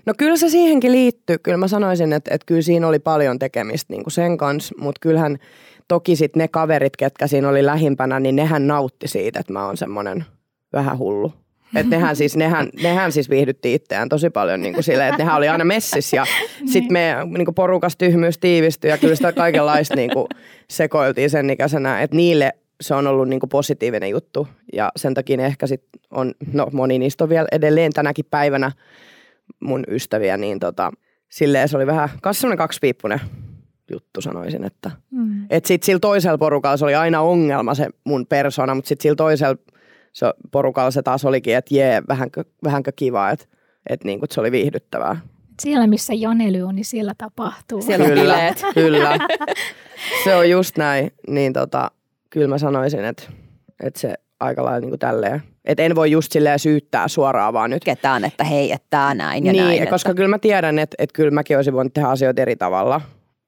No 0.06 0.14
kyllä 0.18 0.38
se 0.38 0.50
siihenkin 0.50 0.92
liittyy. 0.92 1.38
Kyllä 1.38 1.58
mä 1.58 1.68
sanoisin, 1.68 2.14
että, 2.14 2.36
että 2.36 2.46
kyllä 2.46 2.62
siinä 2.62 2.88
oli 2.88 3.00
paljon 3.00 3.40
tekemistä 3.40 3.94
niin 3.94 4.04
sen 4.08 4.38
kanssa, 4.38 4.76
mutta 4.80 5.00
kyllähän 5.00 5.38
toki 5.88 6.16
sitten 6.16 6.40
ne 6.40 6.48
kaverit, 6.48 6.98
ketkä 6.98 7.28
siinä 7.28 7.50
oli 7.50 7.66
lähimpänä, 7.66 8.20
niin 8.20 8.36
nehän 8.36 8.68
nautti 8.68 9.08
siitä, 9.08 9.40
että 9.40 9.54
mä 9.54 9.66
oon 9.66 9.78
semmoinen 9.78 10.26
vähän 10.74 10.98
hullu. 10.98 11.34
Että 11.76 11.96
nehän 11.96 12.16
siis, 12.16 12.38
nehän, 12.38 12.70
nehän 12.84 13.12
siis 13.12 13.30
viihdytti 13.30 13.74
itseään 13.74 14.10
tosi 14.10 14.30
paljon 14.30 14.62
niin 14.62 14.74
kuin 14.74 14.84
silleen, 14.84 15.10
että 15.10 15.24
nehän 15.24 15.38
oli 15.38 15.50
aina 15.50 15.66
messissä 15.66 16.18
ja 16.18 16.26
sitten 16.74 16.94
me 16.94 17.16
niin 17.38 17.46
kuin 17.46 17.56
porukas 17.56 17.96
tyhmyys 17.98 18.38
tiivistyi 18.38 18.90
ja 18.90 18.98
kyllä 18.98 19.16
sitä 19.16 19.34
kaikenlaista 19.34 19.96
niin 19.96 20.10
kuin 20.14 20.28
sekoiltiin 20.70 21.30
sen 21.30 21.50
ikäisenä, 21.50 22.02
että 22.02 22.16
niille 22.16 22.54
se 22.82 22.96
on 22.96 23.08
ollut 23.08 23.28
niin 23.28 23.40
kuin 23.40 23.50
positiivinen 23.50 24.10
juttu 24.10 24.48
ja 24.74 24.92
sen 24.96 25.14
takia 25.14 25.46
ehkä 25.46 25.68
sit 25.68 25.84
on, 26.12 26.34
no 26.54 26.68
moni 26.74 27.00
niistä 27.00 27.24
on 27.24 27.30
vielä 27.30 27.48
edelleen 27.52 27.94
tänäkin 27.94 28.26
päivänä 28.30 28.72
mun 29.60 29.84
ystäviä, 29.88 30.38
niin 30.38 30.60
tota, 30.60 30.92
silleen 31.30 31.70
se 31.70 31.78
oli 31.78 31.88
vähän, 31.88 32.10
kanssa 32.22 32.42
semmoinen 32.42 32.58
kaksipiippunen 32.58 33.20
juttu 33.92 34.22
sanoisin, 34.22 34.64
että 34.64 34.92
mm. 35.12 35.46
et 35.50 35.66
sit 35.66 35.84
sillä 35.84 36.00
toisella 36.00 36.38
porukalla 36.38 36.78
se 36.78 36.86
oli 36.86 36.96
aina 36.96 37.22
ongelma 37.22 37.74
se 37.74 37.90
mun 38.04 38.26
persona, 38.26 38.76
mutta 38.76 38.88
sitten 38.88 39.04
sillä 39.04 39.16
toisella 39.16 39.56
se 40.14 40.26
porukalla 40.52 40.92
se 40.92 41.02
taas 41.02 41.26
olikin, 41.26 41.56
että 41.56 41.76
jee, 41.76 42.02
vähänkö, 42.08 42.44
vähänkö 42.64 42.92
kiva, 42.96 43.30
että 43.30 43.46
et 43.90 44.04
niinku, 44.04 44.26
se 44.32 44.42
oli 44.42 44.52
viihdyttävää. 44.52 45.22
Siellä, 45.62 45.88
missä 45.88 46.14
Janely 46.14 46.62
on, 46.62 46.76
niin 46.76 46.86
siellä 46.86 47.14
tapahtuu. 47.18 47.82
Siellä 47.82 48.06
on 48.06 48.12
kyllä, 48.12 48.54
kyllä. 48.74 49.18
Se 50.24 50.36
on 50.36 50.50
just 50.50 50.78
näin. 50.78 51.12
Niin 51.28 51.54
tota, 51.54 51.92
kyllä 52.30 52.48
mä 52.48 52.58
sanoisin, 52.58 53.06
että, 53.06 53.24
että 53.84 54.00
se 54.00 54.14
aika 54.40 54.64
lailla 54.64 54.80
niin 54.80 54.90
kuin 54.90 55.00
tälleen. 55.00 55.44
Että 55.66 55.84
en 55.84 55.96
voi 55.96 56.12
just 56.12 56.32
silleen 56.32 56.60
syyttää 56.60 57.08
suoraan 57.08 57.54
vaan 57.54 57.70
nyt. 57.70 57.84
Ketään, 57.84 58.26
että 58.26 58.44
hei, 58.44 58.72
että 58.72 58.88
tää 58.90 59.14
näin 59.14 59.46
ja 59.46 59.52
niin, 59.52 59.64
näin. 59.64 59.88
koska 59.88 60.10
että... 60.10 60.18
kyllä 60.18 60.30
mä 60.30 60.40
tiedän, 60.40 60.80
että, 60.80 60.96
että 61.00 61.14
kyllä 61.14 61.32
mäkin 61.32 61.58
olisin 61.58 61.74
voinut 61.74 61.94
tehdä 61.94 62.08
asioita 62.08 62.42
eri 62.42 62.56
tavalla 62.56 63.02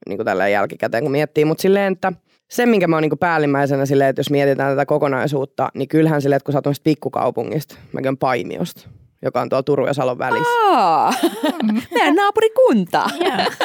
niin 0.10 0.18
kuin 0.18 0.26
tälleen 0.26 0.52
jälkikäteen, 0.52 1.04
kun 1.04 1.12
miettii. 1.12 1.46
Mutta 1.46 1.62
silleen, 1.62 1.94
että 1.94 2.14
se, 2.50 2.66
minkä 2.66 2.88
mä 2.88 2.96
oon 2.96 3.02
niin 3.02 3.10
kuin 3.10 3.20
päällimmäisenä 3.20 3.86
silleen, 3.86 4.10
että 4.10 4.20
jos 4.20 4.30
mietitään 4.30 4.72
tätä 4.72 4.86
kokonaisuutta, 4.86 5.70
niin 5.74 5.88
kyllähän 5.88 6.22
silleen, 6.22 6.38
että 6.38 6.46
kun 6.46 6.54
sä 6.54 6.62
oot 6.66 6.84
pikkukaupungista, 6.84 7.76
mäkin 7.92 8.18
Paimiosta, 8.18 8.90
joka 9.22 9.42
on 9.42 9.50
tuolla 9.50 9.64
Turun 9.64 9.88
ja 9.88 9.94
Salon 9.94 10.18
välissä. 10.18 10.50
Aa, 10.72 11.14
meidän 11.94 12.16
naapurikunta. 12.16 13.10
Yeah. 13.22 13.58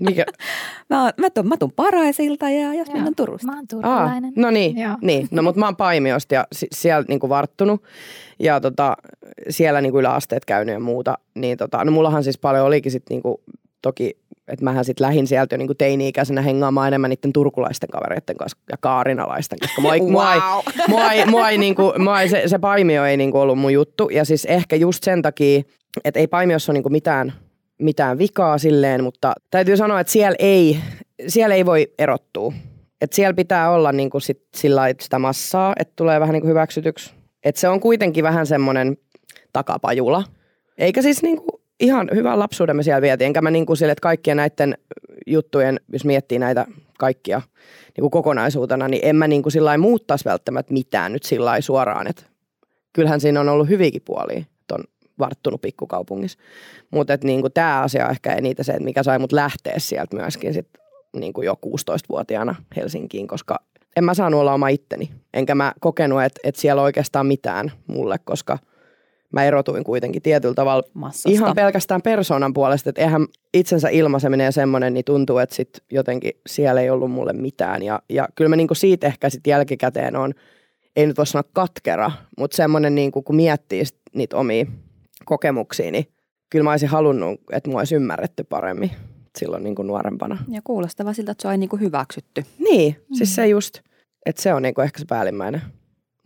Mikä? 0.00 0.24
Mä, 0.90 1.10
mä, 1.20 1.30
tuun, 1.30 1.48
mä 1.48 1.56
tuun 1.56 1.72
Paraisilta 1.76 2.50
ja 2.50 2.74
jos 2.74 2.92
mennään 2.92 3.14
Turusta. 3.14 3.46
Mä 3.46 3.56
oon 3.56 3.66
turkulainen. 3.70 4.24
Aa, 4.24 4.42
no 4.42 4.50
niin, 4.50 4.76
niin, 5.02 5.28
no 5.30 5.42
mutta 5.42 5.58
mä 5.58 5.66
oon 5.66 5.76
Paimiosta 5.76 6.34
ja 6.34 6.46
si- 6.52 6.68
siellä 6.72 7.04
niinku 7.08 7.28
varttunut 7.28 7.82
ja 8.38 8.60
tota, 8.60 8.96
siellä 9.50 9.80
niinku 9.80 9.98
yläasteet 9.98 10.44
käynyt 10.44 10.72
ja 10.72 10.80
muuta. 10.80 11.18
Niin 11.34 11.58
tota, 11.58 11.84
no 11.84 11.92
mullahan 11.92 12.24
siis 12.24 12.38
paljon 12.38 12.66
olikin 12.66 12.92
sit 12.92 13.02
niinku, 13.10 13.42
toki 13.82 14.16
että 14.48 14.64
mähän 14.64 14.84
sitten 14.84 15.06
lähin 15.06 15.26
sieltä 15.26 15.54
jo 15.54 15.58
niinku 15.58 15.74
teini-ikäisenä 15.74 16.42
hengaamaan 16.42 16.88
enemmän 16.88 17.10
niiden 17.10 17.32
turkulaisten 17.32 17.88
kavereiden 17.88 18.36
kanssa 18.36 18.58
ja 18.70 18.76
kaarinalaisten, 18.80 19.58
koska 19.60 19.82
mua 19.82 19.94
ei, 19.94 20.00
wow. 20.00 20.10
mua 20.10 20.32
ei, 20.34 20.40
mua 20.88 21.12
ei, 21.12 21.26
mua 21.26 21.50
ei, 21.50 21.58
niinku, 21.58 21.92
mua 21.98 22.20
ei 22.20 22.28
se, 22.28 22.42
se 22.46 22.58
paimio 22.58 23.04
ei 23.04 23.16
niinku 23.16 23.38
ollut 23.38 23.58
mun 23.58 23.72
juttu. 23.72 24.08
Ja 24.08 24.24
siis 24.24 24.44
ehkä 24.44 24.76
just 24.76 25.04
sen 25.04 25.22
takia, 25.22 25.62
että 26.04 26.20
ei 26.20 26.26
paimiossa 26.26 26.72
ole 26.72 26.74
niinku 26.74 26.88
mitään 26.88 27.32
mitään 27.78 28.18
vikaa 28.18 28.58
silleen, 28.58 29.04
mutta 29.04 29.32
täytyy 29.50 29.76
sanoa, 29.76 30.00
että 30.00 30.12
siellä 30.12 30.36
ei, 30.38 30.78
siellä 31.28 31.54
ei 31.54 31.66
voi 31.66 31.92
erottua. 31.98 32.52
Että 33.00 33.16
siellä 33.16 33.34
pitää 33.34 33.70
olla 33.70 33.92
niin 33.92 34.10
kuin 34.10 34.22
sit 34.22 34.42
sillä 34.54 34.82
sitä 35.00 35.18
massaa, 35.18 35.72
että 35.78 35.92
tulee 35.96 36.20
vähän 36.20 36.32
niin 36.32 36.40
kuin 36.40 36.50
hyväksytyksi. 36.50 37.14
Että 37.44 37.60
se 37.60 37.68
on 37.68 37.80
kuitenkin 37.80 38.24
vähän 38.24 38.46
semmoinen 38.46 38.96
takapajula. 39.52 40.24
Eikä 40.78 41.02
siis 41.02 41.22
niin 41.22 41.36
kuin 41.36 41.62
ihan 41.80 42.10
hyvän 42.14 42.38
lapsuuden 42.38 42.76
me 42.76 42.82
siellä 42.82 43.02
vietiin. 43.02 43.26
Enkä 43.26 43.42
mä 43.42 43.50
niin 43.50 43.66
kuin 43.66 43.76
sille, 43.76 43.92
että 43.92 44.02
kaikkien 44.02 44.36
näiden 44.36 44.78
juttujen, 45.26 45.80
jos 45.92 46.04
miettii 46.04 46.38
näitä 46.38 46.66
kaikkia 46.98 47.42
niin 47.96 48.02
kuin 48.02 48.10
kokonaisuutena, 48.10 48.88
niin 48.88 49.00
en 49.04 49.16
mä 49.16 49.28
niin 49.28 49.42
kuin 49.42 49.52
sillä 49.52 49.78
muuttaisi 49.78 50.24
välttämättä 50.24 50.72
mitään 50.72 51.12
nyt 51.12 51.22
sillä 51.22 51.60
suoraan. 51.60 52.06
Että 52.06 52.22
kyllähän 52.92 53.20
siinä 53.20 53.40
on 53.40 53.48
ollut 53.48 53.68
hyviäkin 53.68 54.02
puolia, 54.04 54.44
että 54.60 54.74
on 54.74 54.84
varttunut 55.18 55.60
pikkukaupungissa. 55.60 56.38
Mutta 56.90 57.18
niin 57.24 57.42
tämä 57.54 57.80
asia 57.80 58.04
on 58.04 58.10
ehkä 58.10 58.34
eniten 58.34 58.64
se, 58.64 58.72
että 58.72 58.84
mikä 58.84 59.02
sai 59.02 59.18
mut 59.18 59.32
lähteä 59.32 59.74
sieltä 59.78 60.16
myöskin 60.16 60.54
sit 60.54 60.68
niin 61.16 61.32
kuin 61.32 61.46
jo 61.46 61.54
16-vuotiaana 61.66 62.54
Helsinkiin, 62.76 63.26
koska 63.26 63.56
en 63.96 64.04
mä 64.04 64.14
saanut 64.14 64.40
olla 64.40 64.54
oma 64.54 64.68
itteni. 64.68 65.10
Enkä 65.34 65.54
mä 65.54 65.72
kokenut, 65.80 66.22
että, 66.22 66.40
että 66.44 66.60
siellä 66.60 66.80
on 66.80 66.84
oikeastaan 66.84 67.26
mitään 67.26 67.72
mulle, 67.86 68.16
koska 68.24 68.58
mä 69.32 69.44
erotuin 69.44 69.84
kuitenkin 69.84 70.22
tietyllä 70.22 70.54
tavalla 70.54 70.82
Massasta. 70.94 71.30
ihan 71.30 71.54
pelkästään 71.54 72.02
persoonan 72.02 72.54
puolesta, 72.54 72.90
että 72.90 73.02
eihän 73.02 73.26
itsensä 73.54 73.88
ilmaiseminen 73.88 74.44
ja 74.44 74.52
semmoinen, 74.52 74.94
niin 74.94 75.04
tuntuu, 75.04 75.38
että 75.38 75.54
sit 75.54 75.68
jotenkin 75.92 76.32
siellä 76.46 76.80
ei 76.80 76.90
ollut 76.90 77.10
mulle 77.10 77.32
mitään. 77.32 77.82
Ja, 77.82 78.02
ja 78.08 78.28
kyllä 78.34 78.48
mä 78.48 78.56
niinku 78.56 78.74
siitä 78.74 79.06
ehkä 79.06 79.30
sitten 79.30 79.50
jälkikäteen 79.50 80.16
on, 80.16 80.32
ei 80.96 81.06
nyt 81.06 81.18
voi 81.18 81.26
sanoa 81.26 81.50
katkera, 81.52 82.10
mutta 82.38 82.56
semmoinen 82.56 82.94
niinku, 82.94 83.22
kun 83.22 83.36
miettii 83.36 83.82
niitä 84.14 84.36
omia 84.36 84.66
kokemuksia, 85.24 85.90
niin 85.90 86.06
kyllä 86.50 86.62
mä 86.62 86.70
olisin 86.70 86.88
halunnut, 86.88 87.40
että 87.52 87.70
mua 87.70 87.80
olisi 87.80 87.94
ymmärretty 87.94 88.44
paremmin 88.44 88.90
silloin 89.38 89.64
niin 89.64 89.74
kuin 89.74 89.86
nuorempana. 89.86 90.38
Ja 90.48 90.60
kuulostava 90.64 91.12
siltä, 91.12 91.32
että 91.32 91.42
se 91.42 91.48
on 91.48 91.60
niin 91.60 91.68
kuin 91.68 91.80
hyväksytty. 91.80 92.44
Niin, 92.58 92.96
mm. 92.98 93.14
siis 93.14 93.34
se 93.34 93.48
just, 93.48 93.78
että 94.26 94.42
se 94.42 94.54
on 94.54 94.62
niin 94.62 94.74
kuin 94.74 94.84
ehkä 94.84 94.98
se 94.98 95.04
päällimmäinen. 95.08 95.62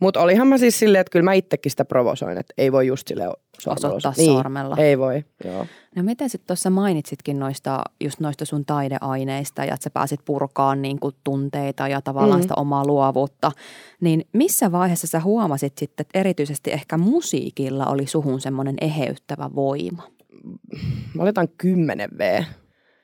Mutta 0.01 0.21
olihan 0.21 0.47
mä 0.47 0.57
siis 0.57 0.79
silleen, 0.79 1.01
että 1.01 1.11
kyllä 1.11 1.23
mä 1.23 1.33
itsekin 1.33 1.69
sitä 1.71 1.85
provosoin, 1.85 2.37
että 2.37 2.53
ei 2.57 2.71
voi 2.71 2.87
just 2.87 3.07
sille 3.07 3.23
osoittaa 3.67 4.13
niin, 4.17 4.31
sormella. 4.31 4.75
Ei 4.77 4.97
voi, 4.97 5.23
joo. 5.45 5.65
No 5.95 6.03
miten 6.03 6.29
sitten 6.29 6.47
tuossa 6.47 6.69
mainitsitkin 6.69 7.39
noista, 7.39 7.83
just 8.01 8.19
noista 8.19 8.45
sun 8.45 8.65
taideaineista 8.65 9.65
ja 9.65 9.73
että 9.73 9.83
sä 9.83 9.89
pääsit 9.89 10.19
purkaan 10.25 10.81
niin 10.81 10.99
kuin 10.99 11.15
tunteita 11.23 11.87
ja 11.87 12.01
tavallaan 12.01 12.39
mm. 12.39 12.41
sitä 12.41 12.53
omaa 12.57 12.85
luovuutta. 12.85 13.51
Niin 14.01 14.25
missä 14.33 14.71
vaiheessa 14.71 15.07
sä 15.07 15.19
huomasit 15.19 15.77
sitten, 15.77 16.03
että 16.03 16.19
erityisesti 16.19 16.71
ehkä 16.71 16.97
musiikilla 16.97 17.85
oli 17.85 18.07
suhun 18.07 18.41
semmoinen 18.41 18.75
eheyttävä 18.81 19.49
voima? 19.55 20.03
Mä 21.13 21.23
oletan 21.23 21.47
10 21.57 22.09
V, 22.17 22.43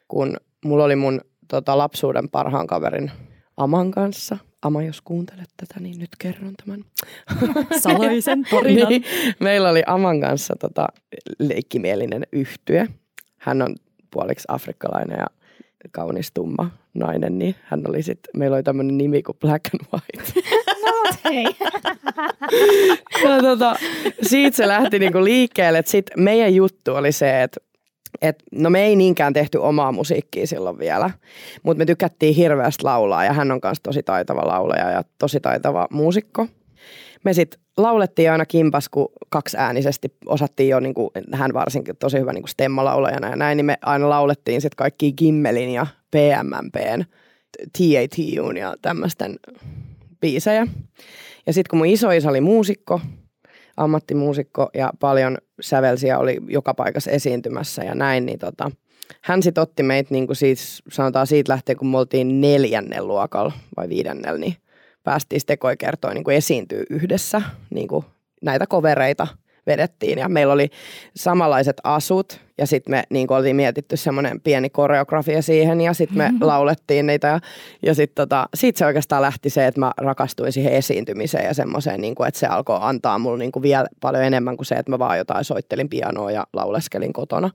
kun 0.07 0.37
mulla 0.65 0.83
oli 0.83 0.95
mun 0.95 1.21
tota, 1.47 1.77
lapsuuden 1.77 2.29
parhaan 2.29 2.67
kaverin 2.67 3.11
Aman 3.57 3.91
kanssa. 3.91 4.37
Ama, 4.65 4.83
jos 4.83 5.01
kuuntelet 5.01 5.49
tätä, 5.57 5.79
niin 5.79 5.99
nyt 5.99 6.09
kerron 6.19 6.53
tämän. 6.65 6.85
Salaisen 7.83 8.43
tarinan. 8.51 8.89
niin, 8.89 9.03
meillä 9.39 9.69
oli 9.69 9.83
Aman 9.87 10.21
kanssa 10.21 10.55
tota, 10.59 10.87
leikkimielinen 11.39 12.23
yhtye. 12.31 12.87
Hän 13.37 13.61
on 13.61 13.75
puoliksi 14.11 14.45
afrikkalainen 14.47 15.17
ja 15.19 15.25
kaunis 15.91 16.31
tumma 16.33 16.71
nainen, 16.93 17.39
niin 17.39 17.55
hän 17.63 17.81
oli 17.87 18.03
sitten, 18.03 18.29
meillä 18.39 18.55
oli 18.55 18.63
tämmöinen 18.63 18.97
nimi 18.97 19.23
kuin 19.23 19.37
Black 19.37 19.65
and 19.73 19.85
White. 19.93 20.41
no 20.85 21.03
hei. 21.25 21.45
ja 23.23 23.41
tota, 23.41 23.75
siitä 24.21 24.57
se 24.57 24.67
lähti 24.67 24.99
niinku 24.99 25.23
liikkeelle, 25.23 25.83
sit 25.85 26.05
meidän 26.17 26.55
juttu 26.55 26.95
oli 26.95 27.11
se, 27.11 27.43
että 27.43 27.59
et, 28.27 28.43
no 28.51 28.69
me 28.69 28.85
ei 28.85 28.95
niinkään 28.95 29.33
tehty 29.33 29.57
omaa 29.57 29.91
musiikkia 29.91 30.47
silloin 30.47 30.79
vielä, 30.79 31.09
mutta 31.63 31.77
me 31.77 31.85
tykättiin 31.85 32.35
hirveästi 32.35 32.83
laulaa 32.83 33.25
ja 33.25 33.33
hän 33.33 33.51
on 33.51 33.59
myös 33.63 33.77
tosi 33.83 34.03
taitava 34.03 34.47
laulaja 34.47 34.91
ja 34.91 35.03
tosi 35.19 35.39
taitava 35.39 35.87
muusikko. 35.91 36.47
Me 37.23 37.33
sitten 37.33 37.59
laulettiin 37.77 38.31
aina 38.31 38.45
kimpas, 38.45 38.89
kun 38.89 39.07
kaksiäänisesti 39.29 40.13
osattiin 40.25 40.69
jo, 40.69 40.79
niin 40.79 40.93
kuin, 40.93 41.09
hän 41.33 41.53
varsinkin 41.53 41.97
tosi 41.97 42.19
hyvä 42.19 42.33
niin 42.33 42.47
stemmalaulajana 42.47 43.29
ja 43.29 43.35
näin, 43.35 43.57
niin 43.57 43.65
me 43.65 43.77
aina 43.81 44.09
laulettiin 44.09 44.61
sitten 44.61 44.77
kaikki 44.77 45.13
Gimmelin 45.13 45.69
ja 45.69 45.87
PMMPn, 46.11 47.03
TATUn 47.77 48.57
ja 48.57 48.75
tämmöisten 48.81 49.35
biisejä. 50.21 50.67
Ja 51.47 51.53
sitten 51.53 51.69
kun 51.69 51.79
mun 51.79 51.87
isoisa 51.87 52.29
oli 52.29 52.41
muusikko, 52.41 53.01
ammattimuusikko 53.77 54.69
ja 54.73 54.93
paljon 54.99 55.37
sävelsiä 55.61 56.19
oli 56.19 56.37
joka 56.47 56.73
paikassa 56.73 57.11
esiintymässä 57.11 57.83
ja 57.83 57.95
näin, 57.95 58.25
niin 58.25 58.39
tota, 58.39 58.71
hän 59.21 59.43
sitten 59.43 59.61
otti 59.61 59.83
meitä 59.83 60.07
niin 60.11 60.27
kuin 60.27 60.37
siis, 60.37 60.83
sanotaan 60.91 61.27
siitä 61.27 61.51
lähtien, 61.51 61.77
kun 61.77 61.87
me 61.87 61.97
oltiin 61.97 62.41
neljännen 62.41 63.07
luokalla 63.07 63.53
vai 63.77 63.89
viidennellä, 63.89 64.39
niin 64.39 64.55
päästiin 65.03 65.39
sitten 65.39 65.57
kertoa 65.79 66.13
niin 66.13 66.23
kuin 66.23 66.37
esiintyä 66.37 66.83
yhdessä 66.89 67.41
niin 67.69 67.87
kuin 67.87 68.05
näitä 68.41 68.67
kovereita– 68.67 69.27
vedettiin. 69.67 70.19
Ja 70.19 70.29
meillä 70.29 70.53
oli 70.53 70.69
samanlaiset 71.15 71.77
asut 71.83 72.39
ja 72.57 72.67
sitten 72.67 72.91
me 72.91 73.03
niin 73.09 73.31
oltiin 73.31 73.55
mietitty 73.55 73.97
semmoinen 73.97 74.41
pieni 74.41 74.69
koreografia 74.69 75.41
siihen 75.41 75.81
ja 75.81 75.93
sitten 75.93 76.17
me 76.17 76.31
laulettiin 76.41 77.07
niitä. 77.07 77.27
Ja, 77.27 77.39
ja 77.83 77.95
sitten 77.95 78.15
tota, 78.15 78.49
sit 78.53 78.75
se 78.75 78.85
oikeastaan 78.85 79.21
lähti 79.21 79.49
se, 79.49 79.67
että 79.67 79.79
mä 79.79 79.91
rakastuin 79.97 80.51
siihen 80.51 80.73
esiintymiseen 80.73 81.45
ja 81.45 81.53
semmoiseen, 81.53 82.01
niin 82.01 82.15
kuin, 82.15 82.27
että 82.27 82.39
se 82.39 82.47
alkoi 82.47 82.77
antaa 82.81 83.19
mulle 83.19 83.37
niin 83.37 83.51
kuin 83.51 83.63
vielä 83.63 83.87
paljon 84.01 84.23
enemmän 84.23 84.57
kuin 84.57 84.65
se, 84.65 84.75
että 84.75 84.91
mä 84.91 84.99
vaan 84.99 85.17
jotain 85.17 85.45
soittelin 85.45 85.89
pianoa 85.89 86.31
ja 86.31 86.47
lauleskelin 86.53 87.13
kotona, 87.13 87.49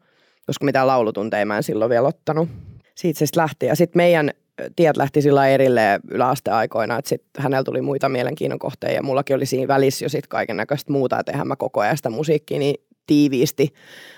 koska 0.46 0.64
mitään 0.64 0.86
laulutunteja 0.86 1.46
mä 1.46 1.56
en 1.56 1.62
silloin 1.62 1.90
vielä 1.90 2.08
ottanut. 2.08 2.48
Siitä 2.94 3.18
se 3.18 3.26
sitten 3.26 3.42
lähti. 3.42 3.66
Ja 3.66 3.76
sitten 3.76 4.00
meidän 4.00 4.30
tiet 4.76 4.96
lähti 4.96 5.22
sillä 5.22 5.48
erilleen 5.48 6.00
yläasteaikoina, 6.10 6.98
että 6.98 7.08
sitten 7.08 7.42
hänellä 7.42 7.64
tuli 7.64 7.82
muita 7.82 8.08
mielenkiinnon 8.08 8.58
kohteja 8.58 8.94
ja 8.94 9.02
mullakin 9.02 9.36
oli 9.36 9.46
siinä 9.46 9.68
välissä 9.68 10.04
jo 10.04 10.08
sitten 10.08 10.28
kaiken 10.28 10.56
näköistä 10.56 10.92
muuta, 10.92 11.20
että 11.20 11.32
eihän 11.32 11.48
mä 11.48 11.56
koko 11.56 11.80
ajan 11.80 11.96
sitä 11.96 12.10
musiikkia 12.10 12.58
niin 12.58 12.74
tiiviisti 13.06 13.74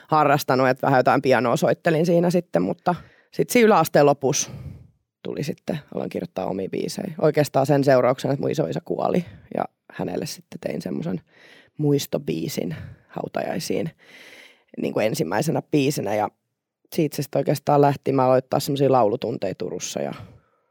harrastanut, 0.09 0.69
että 0.69 0.87
vähän 0.87 0.99
jotain 0.99 1.23
pianoa 1.23 1.57
soittelin 1.57 2.07
siinä 2.07 2.31
sitten, 2.31 2.63
mutta 2.63 2.95
sitten 3.31 3.53
siinä 3.53 3.67
yläasteen 3.67 4.07
lopussa 4.07 4.51
tuli 5.23 5.43
sitten, 5.43 5.79
aloin 5.95 6.11
kirjoittaa 6.11 6.47
omia 6.47 6.69
biisejä. 6.69 7.15
Oikeastaan 7.21 7.67
sen 7.67 7.85
seurauksena, 7.85 8.33
että 8.33 8.43
mun 8.43 8.51
isoisa 8.51 8.81
kuoli 8.85 9.25
ja 9.57 9.65
hänelle 9.93 10.27
sitten 10.27 10.61
tein 10.61 10.83
semmoisen 10.83 11.21
muistobiisin 11.79 12.77
hautajaisiin 13.09 13.91
niin 14.83 14.93
kuin 14.93 15.07
ensimmäisenä 15.07 15.63
biisinä 15.71 16.15
ja 16.15 16.29
siitä 16.95 17.17
se 17.17 17.23
sitten 17.23 17.41
oikeastaan 17.41 17.81
lähti. 17.81 18.13
Mä 18.13 18.27
aloittaa 18.27 18.61
semmoisia 18.61 18.93
laulutunteja 18.93 19.55
Turussa 19.55 20.01
ja 20.01 20.15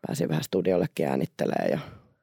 pääsin 0.08 0.30
vähän 0.30 0.44
studiollekin 0.44 1.08
äänittelee 1.08 1.68
ja 1.72 1.80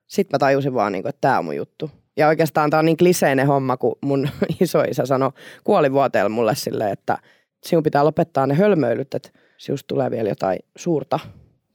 sitten 0.07 0.35
mä 0.35 0.39
tajusin 0.39 0.75
vaan, 0.75 0.93
niin 0.93 1.03
kuin, 1.03 1.11
että 1.11 1.21
tämä 1.21 1.39
on 1.39 1.45
mun 1.45 1.57
juttu. 1.57 1.91
Ja 2.17 2.29
oikeastaan 2.29 2.71
tämä 2.71 2.79
on 2.79 2.85
niin 2.85 2.97
kliseinen 2.97 3.47
homma, 3.47 3.77
kun 3.77 3.99
mun 4.01 4.29
isoisä 4.61 5.07
sanoi 5.07 5.33
kuolivuoteella 5.65 6.29
mulle 6.29 6.55
silleen, 6.55 6.93
että 6.93 7.19
sinun 7.65 7.83
pitää 7.83 8.05
lopettaa 8.05 8.47
ne 8.47 8.55
hölmöilyt, 8.55 9.15
että 9.15 9.31
sinusta 9.59 9.87
tulee 9.87 10.11
vielä 10.11 10.29
jotain 10.29 10.59
suurta. 10.77 11.21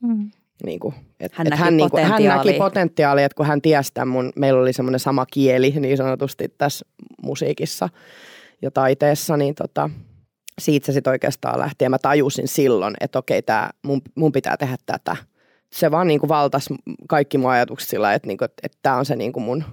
Mm. 0.02 0.30
Niin 0.64 0.80
kuin, 0.80 0.94
et, 1.20 1.32
hän, 1.32 1.46
et 1.46 1.50
näki 1.50 1.62
hän, 1.62 1.76
niin 1.76 1.90
kuin, 1.90 2.04
hän 2.04 2.22
näki 2.22 2.52
potentiaalia, 2.52 3.26
että 3.26 3.36
kun 3.36 3.46
hän 3.46 3.62
tiesi 3.62 3.94
tämän 3.94 4.08
mun, 4.08 4.32
meillä 4.36 4.60
oli 4.60 4.72
semmoinen 4.72 5.00
sama 5.00 5.26
kieli 5.26 5.70
niin 5.70 5.96
sanotusti 5.96 6.54
tässä 6.58 6.86
musiikissa 7.22 7.88
ja 8.62 8.70
taiteessa, 8.70 9.36
niin 9.36 9.54
tota, 9.54 9.90
siitä 10.60 10.86
se 10.86 10.92
sitten 10.92 11.10
oikeastaan 11.10 11.58
lähti 11.58 11.84
ja 11.84 11.90
mä 11.90 11.98
tajusin 11.98 12.48
silloin, 12.48 12.94
että 13.00 13.18
okei, 13.18 13.42
tää, 13.42 13.70
mun, 13.82 14.02
mun 14.14 14.32
pitää 14.32 14.56
tehdä 14.56 14.76
tätä. 14.86 15.16
Se 15.74 15.90
vaan 15.90 16.06
niin 16.06 16.20
kuin 16.20 16.28
valtasi 16.28 16.74
kaikki 17.08 17.38
mun 17.38 17.50
ajatukset 17.50 17.88
sillä, 17.88 18.14
että, 18.14 18.28
niin 18.28 18.38
kuin, 18.38 18.48
että 18.62 18.78
tämä 18.82 18.96
on 18.96 19.04
se 19.04 19.16
niin 19.16 19.32
kuin 19.32 19.44
mun 19.44 19.64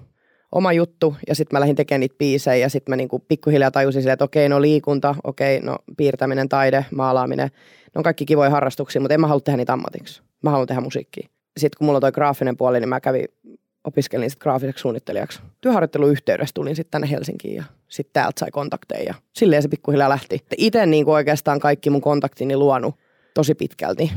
oma 0.51 0.73
juttu 0.73 1.15
ja 1.27 1.35
sitten 1.35 1.55
mä 1.55 1.59
lähdin 1.59 1.75
tekemään 1.75 1.99
niitä 1.99 2.15
biisejä 2.17 2.55
ja 2.55 2.69
sitten 2.69 2.91
mä 2.91 2.95
niin 2.95 3.09
kuin 3.09 3.23
pikkuhiljaa 3.27 3.71
tajusin 3.71 4.01
sille, 4.01 4.13
että 4.13 4.25
okei, 4.25 4.49
no 4.49 4.61
liikunta, 4.61 5.15
okei, 5.23 5.59
no 5.59 5.77
piirtäminen, 5.97 6.49
taide, 6.49 6.85
maalaaminen, 6.95 7.47
ne 7.85 7.99
on 7.99 8.03
kaikki 8.03 8.25
kivoja 8.25 8.49
harrastuksia, 8.49 9.01
mutta 9.01 9.13
en 9.13 9.21
mä 9.21 9.27
halua 9.27 9.41
tehdä 9.41 9.57
niitä 9.57 9.73
ammatiksi. 9.73 10.21
Mä 10.43 10.49
haluan 10.49 10.67
tehdä 10.67 10.81
musiikkia. 10.81 11.29
Sitten 11.57 11.77
kun 11.77 11.85
mulla 11.85 11.97
on 11.97 12.01
toi 12.01 12.11
graafinen 12.11 12.57
puoli, 12.57 12.79
niin 12.79 12.89
mä 12.89 12.99
kävin 12.99 13.25
opiskelin 13.83 14.29
sitten 14.29 14.43
graafiseksi 14.43 14.81
suunnittelijaksi. 14.81 15.39
Työharjoitteluyhteydessä 15.61 16.53
tulin 16.53 16.75
sitten 16.75 16.91
tänne 16.91 17.09
Helsinkiin 17.09 17.55
ja 17.55 17.63
sitten 17.87 18.13
täältä 18.13 18.39
sai 18.39 18.51
kontakteja 18.51 19.03
ja 19.03 19.13
silleen 19.33 19.61
se 19.61 19.67
pikkuhiljaa 19.67 20.09
lähti. 20.09 20.39
Itse 20.57 20.85
niin 20.85 21.09
oikeastaan 21.09 21.59
kaikki 21.59 21.89
mun 21.89 22.01
kontaktini 22.01 22.57
luonut 22.57 22.95
tosi 23.33 23.55
pitkälti 23.55 24.11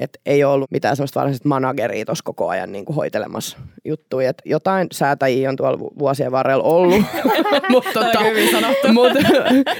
et 0.00 0.20
ei 0.26 0.44
ole 0.44 0.54
ollut 0.54 0.70
mitään 0.70 0.96
sellaista 0.96 1.20
varsinaista 1.20 1.48
manageria 1.48 2.04
tuossa 2.04 2.24
koko 2.24 2.48
ajan 2.48 2.72
niin 2.72 2.84
kuin 2.84 2.96
hoitelemassa 2.96 3.58
juttuja. 3.84 4.30
Et 4.30 4.42
jotain 4.44 4.86
säätäjiä 4.92 5.48
on 5.48 5.56
tuolla 5.56 5.78
vuosien 5.78 6.32
varrella 6.32 6.64
ollut, 6.64 7.02
mutta 7.70 7.92
tota, 7.92 8.20
mut, 8.92 9.12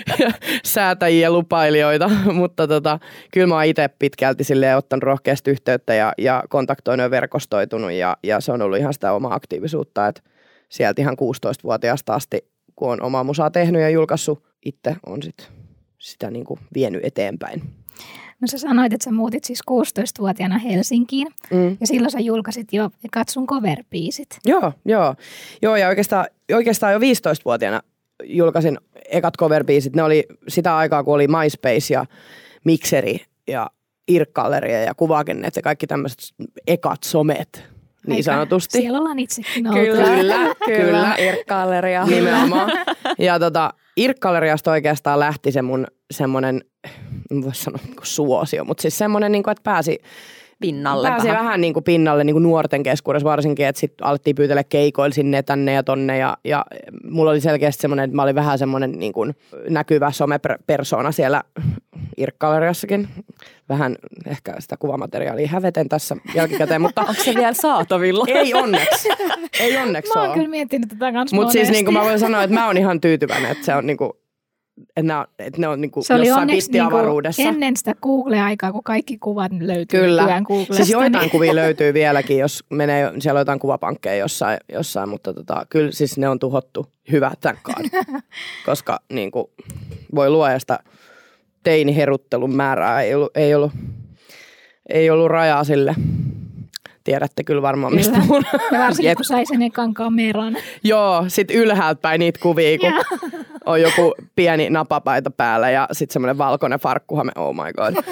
säätäjiä 0.64 1.30
lupailijoita, 1.30 2.10
mutta 2.32 2.68
tota, 2.68 2.98
kyllä 3.32 3.46
mä 3.46 3.54
oon 3.54 3.64
itse 3.64 3.88
pitkälti 3.98 4.44
silleen 4.44 4.76
ottanut 4.76 5.02
rohkeasti 5.02 5.50
yhteyttä 5.50 5.94
ja, 5.94 6.12
ja 6.18 6.44
kontaktoinut 6.48 7.04
ja 7.04 7.10
verkostoitunut 7.10 7.92
ja, 7.92 8.16
ja 8.22 8.40
se 8.40 8.52
on 8.52 8.62
ollut 8.62 8.78
ihan 8.78 8.94
sitä 8.94 9.12
omaa 9.12 9.34
aktiivisuutta, 9.34 10.06
että 10.06 10.22
sieltä 10.68 11.02
ihan 11.02 11.16
16-vuotiaasta 11.20 12.14
asti, 12.14 12.38
kun 12.76 12.92
on 12.92 13.02
omaa 13.02 13.24
musaa 13.24 13.50
tehnyt 13.50 13.82
ja 13.82 13.90
julkaissut, 13.90 14.42
itse 14.64 14.96
on 15.06 15.22
sitten 15.22 15.46
sitä 15.98 16.30
niin 16.30 16.44
kuin 16.44 16.60
vienyt 16.74 17.04
eteenpäin. 17.04 17.62
No 18.40 18.46
sä 18.48 18.58
sanoit, 18.58 18.92
että 18.92 19.04
sä 19.04 19.10
muutit 19.12 19.44
siis 19.44 19.60
16-vuotiaana 19.70 20.58
Helsinkiin 20.58 21.28
Mm. 21.50 21.76
ja 21.80 21.86
silloin 21.86 22.10
sä 22.10 22.20
julkaisit 22.20 22.72
jo 22.72 22.90
ekat 23.04 23.28
sun 23.28 23.46
cover-biisit. 23.46 24.38
Joo, 24.46 24.72
joo. 24.84 25.14
Joo, 25.62 25.76
ja 25.76 25.88
oikeastaan, 25.88 26.26
oikeastaan 26.54 26.92
jo 26.92 26.98
15-vuotiaana 26.98 27.80
julkaisin 28.24 28.78
ekat 29.10 29.34
cover 29.38 29.64
Ne 29.94 30.02
oli 30.02 30.24
sitä 30.48 30.76
aikaa, 30.76 31.04
kun 31.04 31.14
oli 31.14 31.26
MySpace 31.28 31.94
ja 31.94 32.04
Mixeri 32.64 33.20
ja 33.48 33.70
Irkkalleria 34.08 34.82
ja 34.82 34.94
Kuvakennet 34.94 35.56
ja 35.56 35.62
kaikki 35.62 35.86
tämmöiset 35.86 36.18
ekat 36.66 37.02
somet, 37.04 37.64
niin 38.06 38.16
Aika- 38.16 38.22
sanotusti. 38.22 38.78
Siellä 38.78 38.98
ollaan 38.98 39.18
itsekin 39.18 39.66
oltu. 39.66 39.78
Kyllä, 39.80 40.04
kyllä, 40.04 40.54
kyllä. 40.66 41.14
Irkkalleria. 41.18 42.04
Nimenomaan. 42.06 42.70
Ja 43.18 43.38
tota, 43.38 43.72
Irkkalleriasta 43.96 44.70
oikeastaan 44.70 45.20
lähti 45.20 45.52
se 45.52 45.62
mun 45.62 45.86
semmoinen, 46.10 46.60
en 47.30 47.44
voi 47.44 47.54
sanoa 47.54 47.80
niin 47.84 47.96
kuin 47.96 48.06
suosio, 48.06 48.64
mutta 48.64 48.82
siis 48.82 48.98
semmoinen, 48.98 49.32
niin 49.32 49.42
kuin, 49.42 49.52
että 49.52 49.62
pääsi, 49.64 49.98
Pinnalle 50.60 51.08
pääsi 51.08 51.28
vähän. 51.28 51.44
vähän, 51.44 51.60
niin 51.60 51.74
kuin 51.74 51.84
pinnalle 51.84 52.24
niin 52.24 52.34
kuin 52.34 52.42
nuorten 52.42 52.82
keskuudessa 52.82 53.28
varsinkin, 53.28 53.66
että 53.66 53.80
sitten 53.80 54.06
alettiin 54.06 54.36
pyytellä 54.36 54.64
keikoilla 54.64 55.14
sinne 55.14 55.42
tänne 55.42 55.72
ja 55.72 55.82
tonne 55.82 56.18
ja, 56.18 56.36
ja 56.44 56.64
mulla 57.10 57.30
oli 57.30 57.40
selkeästi 57.40 57.80
semmoinen, 57.80 58.04
että 58.04 58.16
mä 58.16 58.22
olin 58.22 58.34
vähän 58.34 58.58
semmoinen 58.58 58.92
niin 58.92 59.12
kuin 59.12 59.34
näkyvä 59.68 60.12
somepersona 60.12 61.12
siellä 61.12 61.42
Irkkalleriassakin. 62.16 63.08
Vähän 63.68 63.96
ehkä 64.26 64.54
sitä 64.58 64.76
kuvamateriaalia 64.76 65.48
häveten 65.48 65.88
tässä 65.88 66.16
jälkikäteen, 66.34 66.80
mutta 66.80 67.00
Onko 67.08 67.22
se 67.24 67.34
vielä 67.34 67.52
saatavilla? 67.52 68.24
ei 68.34 68.54
onneksi. 68.54 69.08
Ei 69.60 69.76
onneksi 69.76 70.12
Mä 70.14 70.20
oon 70.20 70.28
ole. 70.28 70.36
kyllä 70.36 70.50
miettinyt 70.50 70.88
tätä 70.88 71.12
kanssa 71.12 71.36
Mutta 71.36 71.52
siis 71.52 71.70
niin 71.70 71.84
kuin 71.84 71.94
mä 71.94 72.04
voin 72.04 72.18
sanoa, 72.18 72.42
että 72.42 72.54
mä 72.54 72.66
oon 72.66 72.76
ihan 72.76 73.00
tyytyväinen, 73.00 73.50
että 73.50 73.64
se 73.64 73.74
on 73.74 73.86
niin 73.86 73.96
kuin, 73.96 74.10
että 74.96 75.02
ne 75.02 75.16
on, 75.16 75.24
että 75.38 75.60
ne 75.60 75.68
on 75.68 75.80
niin 75.80 75.90
kuin 75.90 76.04
se 76.04 76.14
oli 76.14 76.26
jossain 76.26 76.40
onneksi 76.40 76.68
pittiavaruudessa. 76.68 77.42
ennen 77.42 77.76
sitä 77.76 77.94
Google-aikaa, 78.02 78.72
kun 78.72 78.82
kaikki 78.84 79.18
kuvat 79.18 79.52
löytyy 79.60 80.00
Kyllä. 80.00 80.22
nykyään 80.22 80.42
Googlesta. 80.42 80.74
Siis 80.74 80.90
joitain 80.90 81.22
niin- 81.22 81.30
kuvia 81.30 81.54
löytyy 81.54 81.94
vieläkin, 81.94 82.38
jos 82.38 82.64
menee, 82.70 83.12
siellä 83.18 83.38
on 83.38 83.40
jotain 83.40 83.58
kuvapankkeja 83.58 84.16
jossain, 84.16 84.58
jossain 84.72 85.08
mutta 85.08 85.34
tota, 85.34 85.66
kyllä 85.68 85.92
siis 85.92 86.18
ne 86.18 86.28
on 86.28 86.38
tuhottu. 86.38 86.86
Hyvä, 87.12 87.32
God. 87.62 87.84
Koska 88.66 89.00
niin 89.12 89.30
kuin, 89.30 89.46
voi 90.14 90.30
luoda 90.30 90.58
sitä 90.58 90.78
teiniheruttelun 91.62 92.54
määrää. 92.54 93.02
Ei 93.02 93.14
ollut, 93.14 93.36
ei 93.36 93.54
ollut, 93.54 93.72
ei 94.88 95.10
ollut 95.10 95.28
rajaa 95.28 95.64
sille. 95.64 95.94
Tiedätte 97.04 97.44
kyllä 97.44 97.62
varmaan, 97.62 97.94
mistä 97.94 98.12
Kyllä. 98.12 98.26
puhun. 98.26 98.44
Ja 98.72 98.78
varsinkin, 98.78 99.16
kun 99.16 99.24
sai 99.24 99.46
sen 99.46 99.62
ekan 99.62 99.94
kameran. 99.94 100.56
Joo, 100.84 101.24
sit 101.28 101.50
ylhäältä 101.50 102.00
päin 102.00 102.18
niitä 102.18 102.40
kuvia, 102.42 102.78
kun. 102.78 102.92
On 103.68 103.80
joku 103.80 104.14
pieni 104.36 104.70
napapaita 104.70 105.30
päällä 105.30 105.70
ja 105.70 105.88
sitten 105.92 106.12
semmoinen 106.12 106.38
valkoinen 106.38 106.80
farkkuhame, 106.80 107.32
oh 107.36 107.54
my 107.54 107.72
god. 107.72 108.04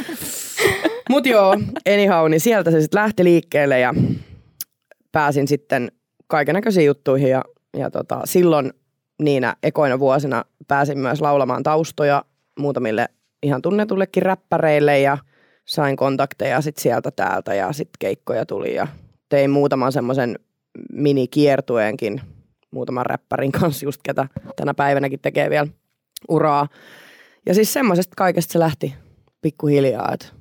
Mut 1.11 1.27
joo, 1.27 1.57
anyhow, 1.93 2.31
niin 2.31 2.41
sieltä 2.41 2.71
se 2.71 2.81
sitten 2.81 3.01
lähti 3.01 3.25
liikkeelle 3.25 3.81
ja 3.81 3.95
pääsin 5.13 5.49
sitten 5.49 5.93
kaikennäköisiin 6.27 6.87
juttuihin 6.87 7.31
ja, 7.31 7.43
ja 7.77 7.91
tota, 7.91 8.21
silloin 8.25 8.73
niinä 9.23 9.57
ekoina 9.63 9.99
vuosina 9.99 10.45
pääsin 10.69 10.99
myös 10.99 11.21
laulamaan 11.21 11.63
taustoja 11.63 12.25
muutamille 12.59 13.09
ihan 13.43 13.63
tunnetullekin 13.63 14.23
räppäreille 14.23 15.01
ja 15.01 15.19
sain 15.65 15.97
kontakteja 15.97 16.61
sitten 16.61 16.83
sieltä 16.83 17.11
täältä 17.11 17.55
ja 17.55 17.73
sitten 17.73 17.97
keikkoja 17.99 18.47
tuli 18.47 18.75
ja 18.75 18.87
tein 19.29 19.51
muutaman 19.51 19.93
semmoisen 19.93 20.39
minikiertueenkin 20.93 22.21
muutaman 22.71 23.07
räppärin 23.07 23.53
kanssa 23.53 23.87
just 23.87 24.01
ketä 24.03 24.29
tänä 24.57 24.75
päivänäkin 24.75 25.21
tekee 25.21 25.51
vielä 25.51 25.67
uraa. 26.29 26.69
Ja 27.47 27.55
siis 27.55 27.73
semmoisesta 27.73 28.15
kaikesta 28.17 28.53
se 28.53 28.59
lähti 28.59 28.95
pikkuhiljaa. 29.43 30.13
Et. 30.13 30.35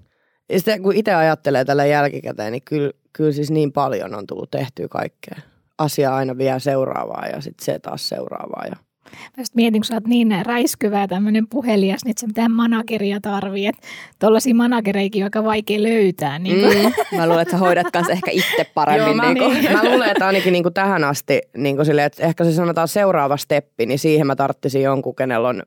Ja 0.50 0.60
sitten 0.60 0.84
kun 0.84 0.96
itse 0.96 1.14
ajattelee 1.14 1.66
tällä 1.66 1.86
jälkikäteen, 1.86 2.52
niin 2.52 2.64
kyllä, 2.66 2.92
kyllä 3.14 3.32
siis 3.32 3.52
niin 3.52 3.72
paljon 3.72 4.16
on 4.16 4.28
tullut 4.28 4.52
tehtyä 4.52 4.88
kaikkea. 4.88 5.36
Asia 5.78 6.16
aina 6.16 6.38
vie 6.38 6.60
seuraavaa 6.60 7.28
ja 7.28 7.42
sitten 7.42 7.66
se 7.66 7.80
taas 7.80 8.10
seuraavaa. 8.10 8.66
Ja 8.66 8.76
Mä 9.12 9.42
just 9.42 9.56
mietin, 9.56 9.82
kun 9.82 9.86
sä 9.86 9.94
oot 9.94 10.08
niin 10.08 10.46
räiskyvä 10.46 11.02
ja 11.02 11.08
tämmöinen 11.08 11.48
puhelias, 11.48 12.06
niin 12.06 12.12
et 12.12 12.18
sä 12.18 12.28
mitään 12.28 12.52
manageria 12.52 13.20
tarvii. 13.22 13.68
Että 13.68 13.88
tollaisia 14.20 14.56
managereikin 14.56 15.24
on 15.24 15.26
aika 15.26 15.44
vaikea 15.44 15.84
löytää. 15.84 16.40
Niin 16.40 16.60
kuin. 16.60 16.94
Mm. 17.12 17.18
Mä 17.18 17.28
luulen, 17.28 17.42
että 17.42 17.52
sä 17.52 17.58
hoidat 17.58 17.92
kanssa 17.94 18.14
ehkä 18.14 18.32
itse 18.32 18.66
paremmin. 18.74 19.06
Joo, 19.08 19.16
mä, 19.16 19.34
niin 19.34 19.38
kuin. 19.38 19.74
mä 19.78 19.90
luulen, 19.90 20.10
että 20.10 20.28
ainakin 20.28 20.54
niin 20.54 20.64
kuin 20.64 20.74
tähän 20.74 21.04
asti, 21.04 21.42
niin 21.58 21.76
kuin 21.76 21.86
silleen, 21.86 22.06
että 22.06 22.24
ehkä 22.24 22.44
se 22.44 22.52
sanotaan 22.52 22.88
seuraava 22.88 23.38
steppi, 23.38 23.86
niin 23.86 24.00
siihen 24.00 24.28
mä 24.28 24.36
tarttisin 24.36 24.82
jonkun, 24.82 25.16
kenellä 25.16 25.48
on 25.48 25.64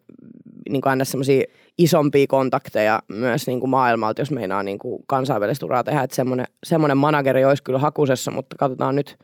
niin 0.69 0.83
kuin 0.83 0.91
aina 0.91 1.05
semmoisia 1.05 1.45
isompia 1.79 2.27
kontakteja 2.29 3.03
myös 3.09 3.47
niin 3.47 3.61
kuin 3.61 3.71
maailmalta, 3.71 4.21
jos 4.21 4.31
meinaa 4.31 4.63
niin 4.63 4.79
kuin 4.79 5.03
kansainvälistä 5.07 5.67
uraa 5.67 5.85
tehdä. 5.85 6.03
Että 6.03 6.17
semmoinen, 6.17 6.47
semmoinen 6.65 6.99
manageri 6.99 7.45
olisi 7.45 7.63
kyllä 7.63 7.79
hakusessa, 7.79 8.31
mutta 8.31 8.57
katsotaan 8.59 8.97
nyt, 8.97 9.19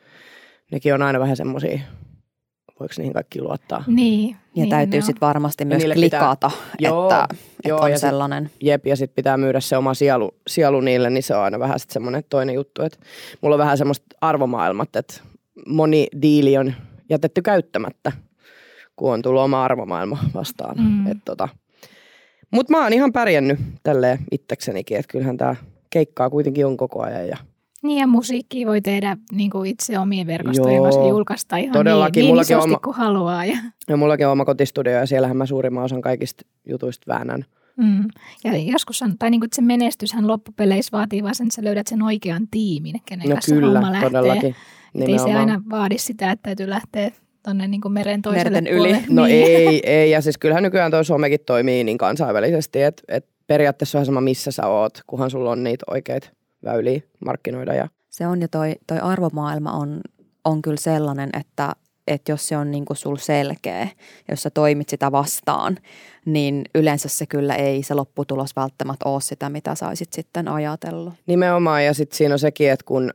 nekin 0.71 0.95
on 0.95 1.03
aina 1.03 1.21
vähän 1.21 1.37
semmoisia, 1.37 1.79
voiko 2.85 2.95
niihin 2.99 3.13
kaikki 3.13 3.41
luottaa? 3.43 3.85
Niin. 3.87 4.29
Ja 4.31 4.37
niin 4.55 4.69
täytyy 4.69 4.91
ne 4.91 4.97
on. 4.97 5.03
sitten 5.03 5.21
varmasti 5.27 5.65
myös 5.65 5.79
niille 5.79 5.95
pitää- 5.95 6.21
klikata, 6.21 6.51
Joo, 6.79 7.05
että, 7.05 7.29
joo, 7.65 7.77
että 7.77 7.85
on 7.85 7.91
ja 7.91 7.99
sit- 7.99 8.09
sellainen. 8.09 8.51
Jep, 8.63 8.87
ja 8.87 8.97
sitten 8.97 9.15
pitää 9.15 9.37
myydä 9.37 9.61
se 9.61 9.77
oma 9.77 9.95
sielu, 9.95 10.35
sielu 10.47 10.81
niille, 10.81 11.11
niin 11.11 11.23
se 11.23 11.35
on 11.37 11.43
aina 11.43 11.59
vähän 11.59 11.81
sitten 11.81 11.93
semmoinen 11.93 12.25
toinen 12.29 12.55
juttu, 12.55 12.83
että 12.83 12.99
mulla 13.41 13.55
on 13.55 13.59
vähän 13.59 13.79
semmoista 13.79 14.07
arvomaailmat, 14.21 14.97
että 14.97 15.15
moni 15.67 16.07
diili 16.23 16.59
on 16.59 16.75
jätetty 17.11 17.43
käyttämättä, 17.43 18.13
kun 18.97 19.13
on 19.13 19.23
tullut 19.23 19.43
oma 19.43 19.65
arvomaailma 19.65 20.19
vastaan. 20.35 20.77
Mm. 20.79 21.09
Mm. 21.09 21.21
Tota. 21.25 21.49
Mutta 22.51 22.73
mä 22.73 22.83
oon 22.83 22.93
ihan 22.93 23.13
pärjännyt 23.13 23.59
tälleen 23.83 24.19
itseksenikin, 24.31 24.97
että 24.99 25.13
kyllähän 25.13 25.37
tämä 25.37 25.57
keikkaa 25.91 26.31
kuitenkin 26.31 26.67
on 26.67 26.77
koko 26.77 27.03
ajan 27.03 27.29
ja 27.29 27.37
Niin 27.85 27.99
ja 28.01 28.07
musiikkia 28.07 28.67
voi 28.67 28.81
tehdä 28.81 29.17
niin 29.33 29.51
kuin 29.51 29.71
itse 29.71 29.99
omien 29.99 30.27
verkostojen 30.27 30.83
kanssa 30.83 31.09
julkaista 31.09 31.57
ihan 31.57 31.73
todellakin. 31.73 32.21
niin, 32.21 32.25
niin 32.25 32.33
Mullakin 32.33 32.57
isosti 32.57 32.71
oma- 32.71 32.79
kuin 32.85 32.97
haluaa. 32.97 33.45
Ja, 33.45 33.57
Ja 33.89 33.97
mullakin 33.97 34.27
on 34.27 34.33
oma 34.33 34.45
kotistudio 34.45 34.93
ja 34.93 35.07
siellähän 35.07 35.37
mä 35.37 35.47
suurimman 35.47 35.85
osan 35.85 36.03
kaikista 36.03 36.45
jutuista 36.69 37.05
väännän. 37.15 37.45
mm. 37.77 38.05
ja 38.45 38.57
joskus 38.57 39.03
on, 39.03 39.19
tai 39.19 39.31
niin 39.31 39.41
kuin, 39.41 39.47
että 39.47 39.57
se 39.57 39.63
menestyshän 39.63 40.27
loppupeleissä 40.29 40.97
vaatii 40.97 41.23
vaan 41.23 41.35
sen, 41.35 41.47
että 41.47 41.55
sä 41.57 41.65
löydät 41.65 41.87
sen 41.87 42.03
oikean 42.03 42.49
tiimin, 42.51 42.95
kenen 43.07 43.29
No 43.29 43.35
kanssa 43.35 43.55
kyllä, 43.55 43.67
homma 43.81 43.93
lähtee. 43.93 44.11
todellakin. 44.11 44.55
Ei 45.09 45.19
se 45.19 45.35
aina 45.35 45.63
vaadi 45.71 45.99
sitä, 45.99 46.31
että 46.31 46.43
täytyy 46.43 46.71
lähteä 46.71 47.11
tuonne 47.43 47.69
niin 47.69 47.81
meren 47.89 48.23
toiselle 48.23 48.51
Merten 48.51 48.67
yli. 48.67 48.77
puolelle. 48.79 49.03
No 49.11 49.25
niin. 49.25 49.47
ei, 49.47 49.81
ei. 49.91 50.11
Ja 50.11 50.21
siis 50.21 50.39
kyllähän 50.39 50.63
nykyään 50.63 50.91
toi 50.91 51.05
somekin 51.05 51.41
toimii 51.47 51.85
niin 51.85 51.99
kansainvälisesti, 51.99 52.83
että 52.83 53.03
et 53.09 53.27
periaatteessa 53.47 53.99
on 53.99 54.07
sama 54.07 54.21
missä 54.21 54.51
sä 54.51 54.67
oot, 54.67 54.99
kunhan 55.07 55.31
sulla 55.31 55.51
on 55.51 55.65
niitä 55.65 55.85
oikeita 55.91 56.29
väyliä 56.65 57.01
markkinoida. 57.25 57.75
Ja... 57.75 57.89
Se 58.11 58.27
on 58.27 58.41
ja 58.41 58.49
toi, 58.49 58.75
toi 58.87 58.99
arvomaailma 58.99 59.73
on, 59.73 60.01
on 60.45 60.63
kyllä 60.63 60.77
sellainen, 60.77 61.31
että, 61.41 61.73
että 62.07 62.33
jos 62.33 62.49
se 62.49 62.57
on 62.57 62.71
niin 62.71 62.85
kuin 62.85 62.97
sul 62.97 63.17
selkeä, 63.17 63.89
jos 64.29 64.43
sä 64.43 64.51
toimit 64.51 64.89
sitä 64.89 65.13
vastaan, 65.13 65.79
niin 66.25 66.65
yleensä 66.75 67.09
se 67.09 67.27
kyllä 67.27 67.55
ei 67.55 67.83
se 67.83 67.95
lopputulos 67.95 68.57
välttämättä 68.57 69.09
ole 69.09 69.21
sitä, 69.21 69.49
mitä 69.49 69.75
sä 69.75 69.89
olisit 69.89 70.13
sitten 70.13 70.49
ajatellut. 70.49 71.15
Nimenomaan, 71.27 71.85
ja 71.85 71.95
sitten 71.95 72.17
siinä 72.17 72.35
on 72.35 72.39
sekin, 72.39 72.71
että 72.71 72.85
kun, 72.85 73.11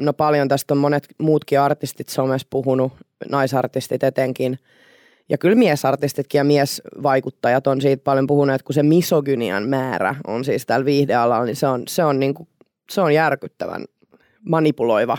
no 0.00 0.12
paljon 0.12 0.48
tästä 0.48 0.74
on 0.74 0.78
monet 0.78 1.06
muutkin 1.18 1.60
artistit 1.60 2.08
somessa 2.08 2.48
puhunut, 2.50 2.92
naisartistit 3.30 4.02
etenkin, 4.02 4.58
ja 5.28 5.38
kyllä 5.38 5.56
miesartistitkin 5.56 6.38
ja 6.38 6.44
miesvaikuttajat 6.44 7.66
on 7.66 7.80
siitä 7.80 8.04
paljon 8.04 8.26
puhuneet, 8.26 8.54
että 8.54 8.66
kun 8.66 8.74
se 8.74 8.82
misogynian 8.82 9.68
määrä 9.68 10.14
on 10.26 10.44
siis 10.44 10.66
täällä 10.66 10.84
viihdealalla, 10.84 11.44
niin 11.44 11.56
se 11.56 11.66
on, 11.66 11.82
se 11.88 12.04
on, 12.04 12.20
niin 12.20 12.34
kuin, 12.34 12.48
se 12.92 13.00
on 13.00 13.14
järkyttävän 13.14 13.84
manipuloiva 14.48 15.18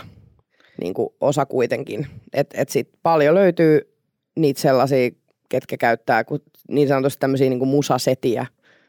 niin 0.80 0.94
kuin 0.94 1.08
osa 1.20 1.46
kuitenkin. 1.46 2.06
Että 2.32 2.60
et 2.60 2.68
sit 2.68 2.88
paljon 3.02 3.34
löytyy 3.34 3.80
niitä 4.36 4.60
sellaisia, 4.60 5.10
ketkä 5.48 5.76
käyttää 5.76 6.24
kun 6.24 6.40
niin 6.68 6.88
sanotusti 6.88 7.20
tämmöisiä 7.20 7.48
niin 7.48 7.58
kuin 7.58 7.68
musasetiä, 7.68 8.46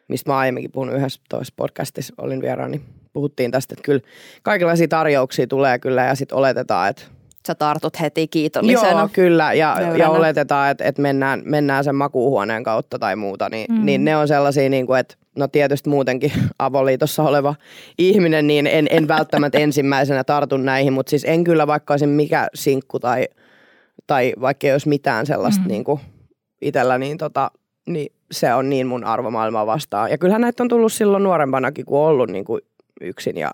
mistä 0.07 0.31
mä 0.31 0.37
aiemminkin 0.37 0.71
puhunut 0.71 0.95
yhdessä 0.95 1.21
toisessa 1.29 1.53
podcastissa, 1.57 2.13
olin 2.17 2.41
vieraan, 2.41 2.71
niin 2.71 2.81
puhuttiin 3.13 3.51
tästä, 3.51 3.73
että 3.73 3.83
kyllä 3.83 4.01
kaikenlaisia 4.43 4.87
tarjouksia 4.87 5.47
tulee 5.47 5.79
kyllä 5.79 6.03
ja 6.03 6.15
sitten 6.15 6.37
oletetaan, 6.37 6.89
että 6.89 7.03
Sä 7.47 7.55
tartut 7.55 7.99
heti 7.99 8.27
kiitollisena. 8.27 8.99
Joo, 8.99 9.09
kyllä. 9.13 9.53
Ja, 9.53 9.77
ja 9.97 10.09
oletetaan, 10.09 10.71
että, 10.71 10.83
että 10.83 11.01
mennään, 11.01 11.41
mennään 11.45 11.83
sen 11.83 11.95
makuuhuoneen 11.95 12.63
kautta 12.63 12.99
tai 12.99 13.15
muuta. 13.15 13.49
Niin, 13.49 13.73
mm. 13.73 13.85
niin 13.85 14.05
ne 14.05 14.17
on 14.17 14.27
sellaisia, 14.27 14.69
niin 14.69 14.87
kuin, 14.87 14.99
että 14.99 15.15
no 15.35 15.47
tietysti 15.47 15.89
muutenkin 15.89 16.31
avoliitossa 16.59 17.23
oleva 17.23 17.55
ihminen, 17.97 18.47
niin 18.47 18.67
en, 18.67 18.87
en 18.89 19.07
välttämättä 19.07 19.57
ensimmäisenä 19.57 20.23
tartun 20.23 20.65
näihin. 20.65 20.93
Mutta 20.93 21.09
siis 21.09 21.25
en 21.25 21.43
kyllä 21.43 21.67
vaikka 21.67 21.93
olisin 21.93 22.09
mikä 22.09 22.47
sinkku 22.53 22.99
tai, 22.99 23.27
tai 24.07 24.33
vaikka 24.41 24.67
ei 24.67 24.73
olisi 24.73 24.89
mitään 24.89 25.25
sellaista 25.25 25.61
Mm. 25.61 25.67
niin 25.67 25.83
kuin 25.83 25.99
itsellä, 26.61 26.97
niin, 26.97 27.17
tota, 27.17 27.51
niin 27.87 28.11
se 28.31 28.53
on 28.53 28.69
niin 28.69 28.87
mun 28.87 29.03
arvomaailmaa 29.03 29.65
vastaan. 29.65 30.11
Ja 30.11 30.17
kyllähän 30.17 30.41
näitä 30.41 30.63
on 30.63 30.69
tullut 30.69 30.93
silloin 30.93 31.23
nuorempanakin, 31.23 31.85
kun 31.85 31.99
on 31.99 32.05
ollut 32.07 32.29
niin 32.29 32.45
kuin 32.45 32.61
yksin 33.01 33.37
ja 33.37 33.51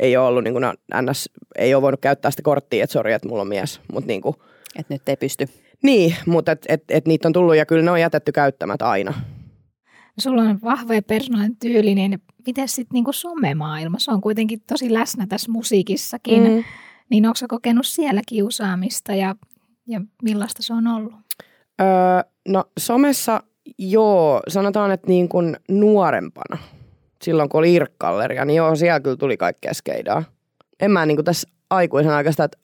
ei 0.00 0.16
ole 0.16 0.26
ollut 0.26 0.44
niin 0.44 0.54
kuin, 0.54 0.64
ns, 1.02 1.30
ei 1.56 1.74
ole 1.74 1.82
voinut 1.82 2.00
käyttää 2.00 2.30
sitä 2.30 2.42
korttia, 2.42 2.84
että 2.84 2.92
sori, 2.92 3.12
että 3.12 3.28
mulla 3.28 3.42
on 3.42 3.48
mies. 3.48 3.80
Mutta 3.92 4.08
niin 4.08 4.20
kuin, 4.20 4.36
Että 4.78 4.94
nyt 4.94 5.08
ei 5.08 5.16
pysty. 5.16 5.48
niin, 5.82 6.16
mutta 6.26 6.52
et, 6.52 6.64
et, 6.68 6.84
et 6.88 7.06
niitä 7.06 7.28
on 7.28 7.32
tullut 7.32 7.56
ja 7.56 7.66
kyllä 7.66 7.82
ne 7.82 7.90
on 7.90 8.00
jätetty 8.00 8.32
käyttämättä 8.32 8.88
aina. 8.90 9.14
Sulla 10.20 10.42
on 10.42 10.58
vahva 10.64 10.94
ja 10.94 11.02
persoonallinen 11.02 11.56
tyyli, 11.56 11.94
niin 11.94 12.22
miten 12.46 12.68
sitten 12.68 12.94
niinku 12.94 13.12
somemaailma? 13.12 13.98
Se 13.98 14.10
on 14.10 14.20
kuitenkin 14.20 14.60
tosi 14.66 14.94
läsnä 14.94 15.26
tässä 15.26 15.52
musiikissakin. 15.52 16.42
Mm. 16.42 16.64
Niin 17.10 17.26
onko 17.26 17.38
kokenut 17.48 17.86
siellä 17.86 18.20
kiusaamista 18.28 19.14
ja, 19.14 19.34
ja 19.86 20.00
millaista 20.22 20.62
se 20.62 20.74
on 20.74 20.86
ollut? 20.86 21.14
Öö, 21.80 21.86
no 22.48 22.64
somessa 22.78 23.42
joo, 23.78 24.42
sanotaan, 24.48 24.90
että 24.90 25.06
niin 25.06 25.28
kuin 25.28 25.56
nuorempana, 25.68 26.58
silloin 27.22 27.48
kun 27.48 27.58
oli 27.58 27.74
irkkalleria, 27.74 28.44
niin 28.44 28.56
joo, 28.56 28.76
siellä 28.76 29.00
kyllä 29.00 29.16
tuli 29.16 29.36
kaikkea 29.36 29.74
skeidaa. 29.74 30.24
En 30.80 30.90
mä 30.90 31.06
niin 31.06 31.16
kuin 31.16 31.24
tässä 31.24 31.48
aikuisen 31.70 32.12
aikaista, 32.12 32.44
että 32.44 32.58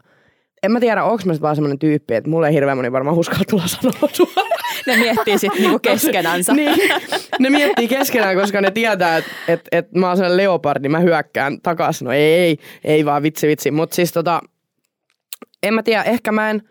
en 0.62 0.72
mä 0.72 0.80
tiedä, 0.80 1.04
onko 1.04 1.22
mä 1.26 1.34
vaan 1.40 1.56
semmoinen 1.56 1.78
tyyppi, 1.78 2.14
että 2.14 2.30
mulle 2.30 2.48
ei 2.48 2.54
hirveän 2.54 2.78
moni 2.78 2.92
varmaan 2.92 3.16
uskalla 3.16 3.44
tulla 3.50 3.66
sanoa 3.66 4.08
Ne 4.86 4.96
miettii 4.96 5.38
sitten 5.38 5.62
niinku 5.62 5.78
keskenänsä. 5.88 6.52
niin, 6.52 6.72
ne 7.38 7.50
miettii 7.50 7.88
keskenään, 7.88 8.36
koska 8.36 8.60
ne 8.60 8.70
tietää, 8.70 9.16
että 9.16 9.30
et, 9.48 9.60
et 9.72 9.92
mä 9.92 10.08
oon 10.08 10.16
sellainen 10.16 10.36
leopardi, 10.36 10.88
mä 10.88 10.98
hyökkään 10.98 11.60
takaisin. 11.60 12.04
No 12.04 12.12
ei, 12.12 12.22
ei, 12.22 12.58
ei 12.84 13.04
vaan 13.04 13.22
vitsi 13.22 13.46
vitsi. 13.46 13.70
Mutta 13.70 13.96
siis 13.96 14.12
tota, 14.12 14.40
en 15.62 15.74
mä 15.74 15.82
tiedä, 15.82 16.02
ehkä 16.02 16.32
mä 16.32 16.50
en, 16.50 16.62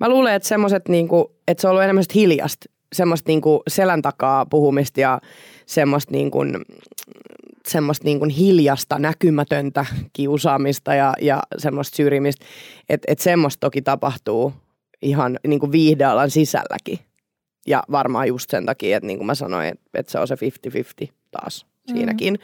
mä 0.00 0.08
luulen, 0.08 0.34
että 0.34 0.48
semmoiset 0.48 0.88
niinku, 0.88 1.36
että 1.48 1.60
se 1.60 1.66
on 1.66 1.70
ollut 1.70 1.82
enemmän 1.82 2.04
hiljasta, 2.14 2.66
semmoista 2.92 3.28
niinku 3.30 3.62
selän 3.68 4.02
takaa 4.02 4.46
puhumista 4.46 5.00
ja 5.00 5.20
semmoista 5.66 6.12
niinku, 6.12 6.38
semmoista 7.68 8.04
niin 8.04 8.18
kuin 8.18 8.30
hiljasta, 8.30 8.98
näkymätöntä 8.98 9.86
kiusaamista 10.12 10.94
ja, 10.94 11.14
ja 11.20 11.42
semmoista 11.58 11.96
syrjimistä. 11.96 12.44
Että 12.88 13.12
et 13.12 13.18
semmoista 13.18 13.60
toki 13.60 13.82
tapahtuu 13.82 14.52
ihan 15.02 15.38
niin 15.46 15.60
kuin 15.60 15.72
viihdealan 15.72 16.30
sisälläkin. 16.30 16.98
Ja 17.66 17.82
varmaan 17.90 18.28
just 18.28 18.50
sen 18.50 18.66
takia, 18.66 18.96
että 18.96 19.06
niin 19.06 19.18
kuin 19.18 19.26
mä 19.26 19.34
sanoin, 19.34 19.68
että, 19.68 19.84
että 19.94 20.12
se 20.12 20.18
on 20.18 20.28
se 20.28 20.34
50-50 20.34 21.12
taas 21.30 21.66
mm. 21.88 21.94
siinäkin. 21.96 22.38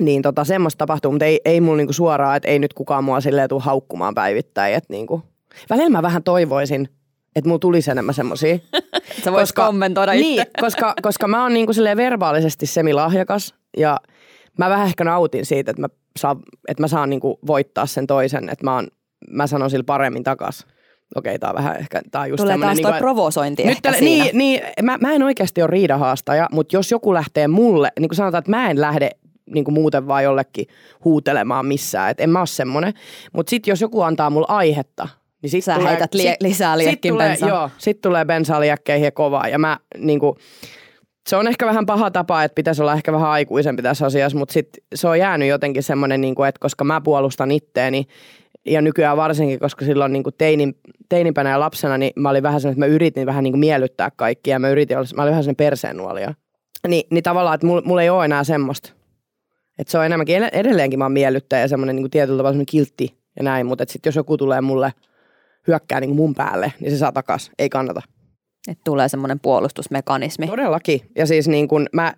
Niin 0.00 0.22
tota, 0.22 0.44
semmoista 0.44 0.78
tapahtuu, 0.78 1.12
mutta 1.12 1.24
ei, 1.24 1.40
ei 1.44 1.60
mulla 1.60 1.76
niinku 1.76 1.92
suoraan, 1.92 2.36
että 2.36 2.48
ei 2.48 2.58
nyt 2.58 2.74
kukaan 2.74 3.04
mua 3.04 3.20
silleen 3.20 3.48
tule 3.48 3.62
haukkumaan 3.62 4.14
päivittäin. 4.14 4.74
Että 4.74 4.92
niinku. 4.92 5.22
Välillä 5.70 5.90
mä 5.90 6.02
vähän 6.02 6.22
toivoisin, 6.22 6.88
että 7.36 7.48
mulla 7.48 7.58
tulisi 7.58 7.90
enemmän 7.90 8.14
semmoisia. 8.14 8.58
Sä 9.24 9.32
vois 9.32 9.40
koska, 9.42 9.66
kommentoida 9.66 10.12
itse. 10.12 10.26
Niin, 10.26 10.46
koska, 10.60 10.94
koska 11.02 11.28
mä 11.28 11.42
oon 11.42 11.54
niinku 11.54 11.72
verbaalisesti 11.96 12.66
semilahjakas 12.66 13.54
ja 13.76 14.00
mä 14.58 14.70
vähän 14.70 14.86
ehkä 14.86 15.04
nautin 15.04 15.46
siitä, 15.46 15.70
että 15.70 15.80
mä, 15.80 15.88
saan, 16.18 16.36
että 16.68 16.82
mä 16.82 16.88
saan 16.88 17.10
niinku 17.10 17.38
voittaa 17.46 17.86
sen 17.86 18.06
toisen, 18.06 18.48
että 18.48 18.64
mä, 18.64 18.74
oon, 18.74 18.88
mä 19.30 19.46
sanon 19.46 19.70
sillä 19.70 19.84
paremmin 19.84 20.22
takas. 20.22 20.66
Okei, 21.14 21.38
tää 21.38 21.50
on 21.50 21.56
vähän 21.56 21.76
ehkä, 21.76 22.02
tää 22.10 22.22
on 22.22 22.28
just 22.28 22.42
Tulee 22.42 22.58
taas 22.58 22.76
niinku, 22.76 22.90
toi 22.90 22.98
provosointi 22.98 23.64
nyt 23.64 23.78
tälle, 23.82 24.00
niin, 24.00 24.30
niin, 24.32 24.60
mä, 24.82 24.98
mä 25.00 25.12
en 25.12 25.22
oikeasti 25.22 25.62
ole 25.62 25.70
riidahaastaja, 25.70 26.48
mutta 26.52 26.76
jos 26.76 26.90
joku 26.90 27.14
lähtee 27.14 27.48
mulle, 27.48 27.92
niin 28.00 28.08
kuin 28.08 28.16
sanotaan, 28.16 28.38
että 28.38 28.50
mä 28.50 28.70
en 28.70 28.80
lähde 28.80 29.10
niin 29.46 29.64
kuin 29.64 29.74
muuten 29.74 30.08
vaan 30.08 30.24
jollekin 30.24 30.66
huutelemaan 31.04 31.66
missään, 31.66 32.10
että 32.10 32.22
en 32.22 32.30
mä 32.30 32.38
ole 32.38 32.46
semmoinen. 32.46 32.94
Mutta 33.32 33.50
sitten 33.50 33.72
jos 33.72 33.80
joku 33.80 34.02
antaa 34.02 34.30
mulle 34.30 34.46
aihetta, 34.48 35.08
niin 35.42 35.50
sit 35.50 35.64
Sä 35.64 35.74
tulee, 35.74 35.90
heität 35.90 36.14
li- 36.14 36.22
sit, 36.22 36.42
lisää 36.42 36.78
liekkin 36.78 37.10
sit 37.10 37.14
tulee, 37.14 37.28
bensaa. 37.28 37.48
Joo, 37.48 37.70
sit 37.78 38.00
tulee 38.00 38.24
bensaa 38.24 38.60
liekkeihin 38.60 39.04
ja 39.04 39.12
kovaa. 39.12 39.48
Ja 39.48 39.58
mä 39.58 39.78
niin 39.98 40.20
kuin, 40.20 40.36
se 41.28 41.36
on 41.36 41.48
ehkä 41.48 41.66
vähän 41.66 41.86
paha 41.86 42.10
tapa, 42.10 42.44
että 42.44 42.54
pitäisi 42.54 42.82
olla 42.82 42.94
ehkä 42.94 43.12
vähän 43.12 43.30
aikuisempi 43.30 43.82
tässä 43.82 44.06
asiassa, 44.06 44.38
mutta 44.38 44.52
sit 44.52 44.68
se 44.94 45.08
on 45.08 45.18
jäänyt 45.18 45.48
jotenkin 45.48 45.82
semmoinen, 45.82 46.20
niin 46.20 46.34
kuin, 46.34 46.48
että 46.48 46.58
koska 46.60 46.84
mä 46.84 47.00
puolustan 47.00 47.50
itteeni, 47.50 48.06
ja 48.66 48.82
nykyään 48.82 49.16
varsinkin, 49.16 49.58
koska 49.58 49.84
silloin 49.84 50.12
niin 50.12 50.22
kuin 50.22 50.34
teinin, 50.38 50.74
teininpänä 51.08 51.50
ja 51.50 51.60
lapsena, 51.60 51.98
niin 51.98 52.12
mä 52.16 52.30
olin 52.30 52.42
vähän 52.42 52.60
sellainen, 52.60 52.82
että 52.82 52.88
mä 52.88 52.94
yritin 52.94 53.26
vähän 53.26 53.44
niin 53.44 53.52
kuin 53.52 53.60
miellyttää 53.60 54.10
kaikkia, 54.16 54.54
ja 54.54 54.58
mä 54.58 54.68
yritin 54.68 54.98
olla, 54.98 55.08
mä 55.16 55.22
olin 55.22 55.30
vähän 55.30 55.44
sellainen 55.44 55.56
perseennuolija. 55.56 56.34
Ni, 56.88 57.06
niin 57.10 57.22
tavallaan, 57.22 57.54
että 57.54 57.66
mulla, 57.66 57.82
mulla 57.84 58.02
ei 58.02 58.10
ole 58.10 58.24
enää 58.24 58.44
semmoista. 58.44 58.92
Että 59.78 59.90
se 59.90 59.98
on 59.98 60.06
enemmänkin, 60.06 60.42
edelleenkin 60.42 60.98
mä 60.98 61.04
oon 61.04 61.12
miellyttäjä 61.12 61.62
ja 61.62 61.68
semmoinen 61.68 61.96
niin 61.96 62.10
tietyllä 62.10 62.36
tavalla 62.36 62.52
semmoinen 62.52 62.66
kiltti 62.66 63.14
ja 63.36 63.42
näin, 63.42 63.66
mutta 63.66 63.84
sitten 63.88 64.10
jos 64.10 64.16
joku 64.16 64.36
tulee 64.36 64.60
mulle 64.60 64.92
hyökkää 65.68 66.00
niin 66.00 66.08
kuin 66.08 66.16
mun 66.16 66.34
päälle, 66.34 66.72
niin 66.80 66.90
se 66.90 66.98
saa 66.98 67.12
takas. 67.12 67.50
Ei 67.58 67.68
kannata. 67.68 68.02
Että 68.68 68.82
tulee 68.84 69.08
semmoinen 69.08 69.40
puolustusmekanismi. 69.40 70.46
Todellakin. 70.46 71.00
Ja 71.16 71.26
siis 71.26 71.48
niin 71.48 71.68
kuin 71.68 71.86
mä, 71.92 72.14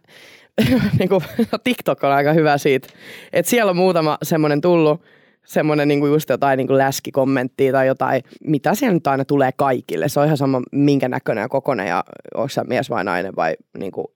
niin 0.99 1.09
kuin, 1.09 1.25
TikTok 1.65 2.05
on 2.05 2.13
aika 2.13 2.33
hyvä 2.33 2.59
siitä, 2.59 2.89
että 3.33 3.51
siellä 3.51 3.71
on 3.71 3.77
muutama 3.77 4.19
semmoinen 4.23 4.61
tullut, 4.61 5.03
semmoinen 5.47 5.89
niin 5.89 6.01
kuin 6.01 6.13
just 6.13 6.29
jotain 6.29 6.57
niin 6.57 6.67
kuin 6.67 6.79
läskikommenttia 6.79 7.73
tai 7.73 7.87
jotain, 7.87 8.23
mitä 8.45 8.75
siellä 8.75 8.95
nyt 8.95 9.07
aina 9.07 9.25
tulee 9.25 9.51
kaikille. 9.57 10.09
Se 10.09 10.21
on 10.21 10.27
ihan 10.27 10.37
sama 10.37 10.63
minkä 10.73 11.09
näköinen 11.09 11.43
ja 11.43 11.49
kokoinen 11.49 11.89
ja 11.89 12.05
onko 12.35 12.49
sä 12.49 12.65
mies 12.65 12.91
vai 12.91 13.05
nainen 13.05 13.37
vai 13.37 13.57
niin 13.79 13.93
kuin 13.93 14.07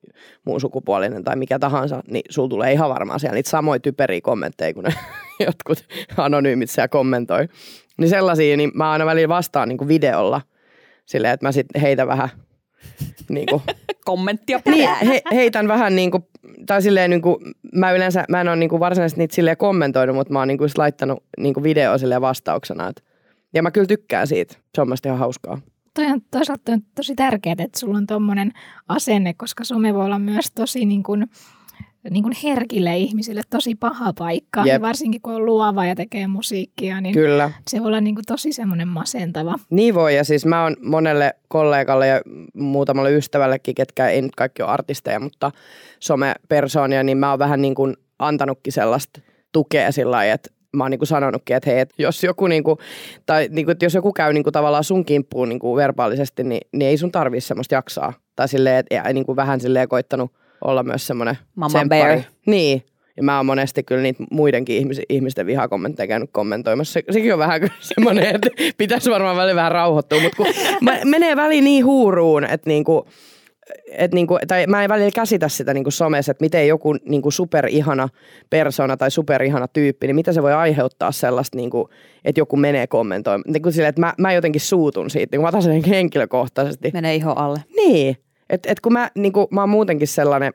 muun 0.44 0.60
sukupuolinen 0.60 1.24
tai 1.24 1.36
mikä 1.36 1.58
tahansa, 1.58 2.02
niin 2.10 2.22
sul 2.28 2.48
tulee 2.48 2.72
ihan 2.72 2.90
varmaan 2.90 3.20
siellä 3.20 3.34
niitä 3.34 3.50
samoja 3.50 3.80
typeriä 3.80 4.20
kommentteja, 4.20 4.74
kun 4.74 4.84
ne 4.84 4.94
jotkut 5.46 5.84
anonyymit 6.16 6.70
siellä 6.70 6.88
kommentoi. 6.88 7.48
Niin 7.98 8.10
sellaisia, 8.10 8.56
niin 8.56 8.70
mä 8.74 8.90
aina 8.90 9.06
välillä 9.06 9.28
vastaan 9.28 9.68
niin 9.68 9.78
kuin 9.78 9.88
videolla 9.88 10.40
silleen, 11.06 11.34
että 11.34 11.46
mä 11.46 11.52
sitten 11.52 11.80
heitä 11.80 12.06
vähän 12.06 12.28
niin 13.28 13.46
kuin, 13.46 13.62
kommenttia 14.04 14.60
niin, 14.64 14.88
he, 15.06 15.22
heitän 15.34 15.68
vähän 15.68 15.96
niin 15.96 16.10
kuin, 16.10 16.24
tai 16.66 16.82
silleen 16.82 17.10
niin 17.10 17.22
kuin, 17.22 17.36
mä 17.74 17.92
yleensä, 17.92 18.24
mä 18.28 18.40
en 18.40 18.48
ole 18.48 18.56
niin 18.56 18.70
kuin 18.70 18.80
varsinaisesti 18.80 19.20
niitä 19.20 19.34
silleen 19.34 19.56
kommentoinut, 19.56 20.16
mutta 20.16 20.32
mä 20.32 20.38
oon 20.38 20.48
niin 20.48 20.58
kuin 20.58 20.70
laittanut 20.76 21.24
niin 21.38 21.54
kuin 21.54 21.64
video 21.64 21.98
silleen 21.98 22.20
vastauksena. 22.20 22.88
Et, 22.88 23.04
ja 23.54 23.62
mä 23.62 23.70
kyllä 23.70 23.86
tykkään 23.86 24.26
siitä. 24.26 24.56
Se 24.74 24.80
on 24.80 24.88
mielestäni 24.88 25.10
ihan 25.10 25.18
hauskaa. 25.18 25.60
Toi 25.94 26.06
on 26.06 26.20
toisaalta 26.30 26.78
tosi 26.94 27.14
tärkeää, 27.14 27.56
että 27.58 27.78
sulla 27.78 27.98
on 27.98 28.06
tuommoinen 28.06 28.52
asenne, 28.88 29.34
koska 29.34 29.64
some 29.64 29.94
voi 29.94 30.04
olla 30.04 30.18
myös 30.18 30.50
tosi 30.54 30.84
niin 30.84 31.02
kuin, 31.02 31.26
niin 32.10 32.22
kuin 32.22 32.36
herkille 32.44 32.96
ihmisille 32.96 33.42
tosi 33.50 33.74
paha 33.74 34.12
paikka. 34.18 34.62
Ja 34.66 34.80
varsinkin 34.80 35.20
kun 35.20 35.34
on 35.34 35.46
luova 35.46 35.86
ja 35.86 35.94
tekee 35.94 36.26
musiikkia, 36.26 37.00
niin 37.00 37.14
Kyllä. 37.14 37.50
se 37.70 37.80
voi 37.80 37.86
olla 37.86 38.00
niin 38.00 38.14
kuin 38.14 38.24
tosi 38.26 38.52
semmoinen 38.52 38.88
masentava. 38.88 39.54
Niin 39.70 39.94
voi, 39.94 40.16
ja 40.16 40.24
siis 40.24 40.46
mä 40.46 40.62
oon 40.62 40.76
monelle 40.82 41.34
kollegalle 41.48 42.06
ja 42.06 42.20
muutamalle 42.54 43.12
ystävällekin, 43.12 43.74
ketkä 43.74 44.08
ei 44.08 44.22
nyt 44.22 44.36
kaikki 44.36 44.62
ole 44.62 44.70
artisteja, 44.70 45.20
mutta 45.20 45.50
somepersoonia, 46.00 47.02
niin 47.02 47.18
mä 47.18 47.30
oon 47.30 47.38
vähän 47.38 47.62
niin 47.62 47.74
kuin 47.74 47.96
antanutkin 48.18 48.72
sellaista 48.72 49.20
tukea 49.52 49.92
sillä 49.92 50.10
lailla, 50.10 50.34
että 50.34 50.50
mä 50.76 50.84
oon 50.84 50.90
niin 50.90 51.06
sanonutkin, 51.06 51.56
että 51.56 51.70
hei, 51.70 51.80
että 51.80 51.94
jos 51.98 52.24
joku, 52.24 52.46
niin 52.46 52.64
kuin, 52.64 52.78
tai 53.26 53.48
niin 53.50 53.64
kuin, 53.64 53.72
että 53.72 53.84
jos 53.84 53.94
joku 53.94 54.12
käy 54.12 54.32
niin 54.32 54.44
kuin 54.44 54.52
tavallaan 54.52 54.84
sun 54.84 55.04
kimppuun 55.04 55.48
niin 55.48 55.58
kuin 55.58 55.76
verbaalisesti, 55.76 56.44
niin, 56.44 56.60
niin 56.72 56.88
ei 56.88 56.96
sun 56.96 57.12
tarvii 57.12 57.40
semmoista 57.40 57.74
jaksaa. 57.74 58.12
Tai 58.36 58.48
silleen, 58.48 58.76
että 58.76 59.12
niin 59.12 59.26
kuin 59.26 59.36
vähän 59.36 59.60
silleen 59.60 59.88
koittanut 59.88 60.32
olla 60.64 60.82
myös 60.82 61.06
semmoinen 61.06 61.38
Mama 61.54 61.84
bear. 61.88 62.20
Niin. 62.46 62.82
Ja 63.16 63.22
mä 63.22 63.36
oon 63.36 63.46
monesti 63.46 63.82
kyllä 63.82 64.02
niitä 64.02 64.24
muidenkin 64.30 64.76
ihmis, 64.76 65.00
ihmisten 65.08 65.46
vihakommentteja 65.46 66.06
käynyt 66.06 66.30
kommentoimassa. 66.32 66.92
Se, 66.92 67.02
sekin 67.10 67.32
on 67.32 67.38
vähän 67.38 67.60
semmoinen, 67.80 68.34
että 68.34 68.48
pitäisi 68.78 69.10
varmaan 69.10 69.36
väliin 69.36 69.56
vähän 69.56 69.72
rauhoittua. 69.72 70.20
Mutta 70.20 70.36
kun 70.36 70.46
menee 71.04 71.36
väliin 71.36 71.64
niin 71.64 71.84
huuruun, 71.84 72.44
että 72.44 72.70
niinku, 72.70 73.06
et 73.90 74.14
niinku, 74.14 74.38
tai 74.48 74.66
mä 74.66 74.84
en 74.84 74.88
välillä 74.88 75.10
käsitä 75.14 75.48
sitä 75.48 75.74
niinku 75.74 75.90
somessa, 75.90 76.30
että 76.30 76.44
miten 76.44 76.68
joku 76.68 76.94
niinku 76.94 77.30
superihana 77.30 78.08
persona 78.50 78.96
tai 78.96 79.10
superihana 79.10 79.68
tyyppi, 79.68 80.06
niin 80.06 80.16
mitä 80.16 80.32
se 80.32 80.42
voi 80.42 80.52
aiheuttaa 80.52 81.12
sellaista, 81.12 81.56
niinku, 81.56 81.88
että 82.24 82.40
joku 82.40 82.56
menee 82.56 82.86
kommentoimaan. 82.86 83.52
Niin 83.52 83.72
sille, 83.72 83.88
että 83.88 84.00
mä, 84.00 84.14
mä 84.18 84.32
jotenkin 84.32 84.60
suutun 84.60 85.10
siitä, 85.10 85.36
niin 85.36 85.42
mä 85.42 85.48
otan 85.48 85.62
sen 85.62 85.84
henkilökohtaisesti. 85.84 86.90
Menee 86.94 87.14
iho 87.14 87.32
alle. 87.32 87.60
Niin, 87.76 88.16
että 88.50 88.72
et 88.72 88.80
kun 88.80 88.92
mä, 88.92 89.10
niinku, 89.14 89.48
mä 89.50 89.60
oon 89.60 89.70
muutenkin 89.70 90.08
sellainen, 90.08 90.52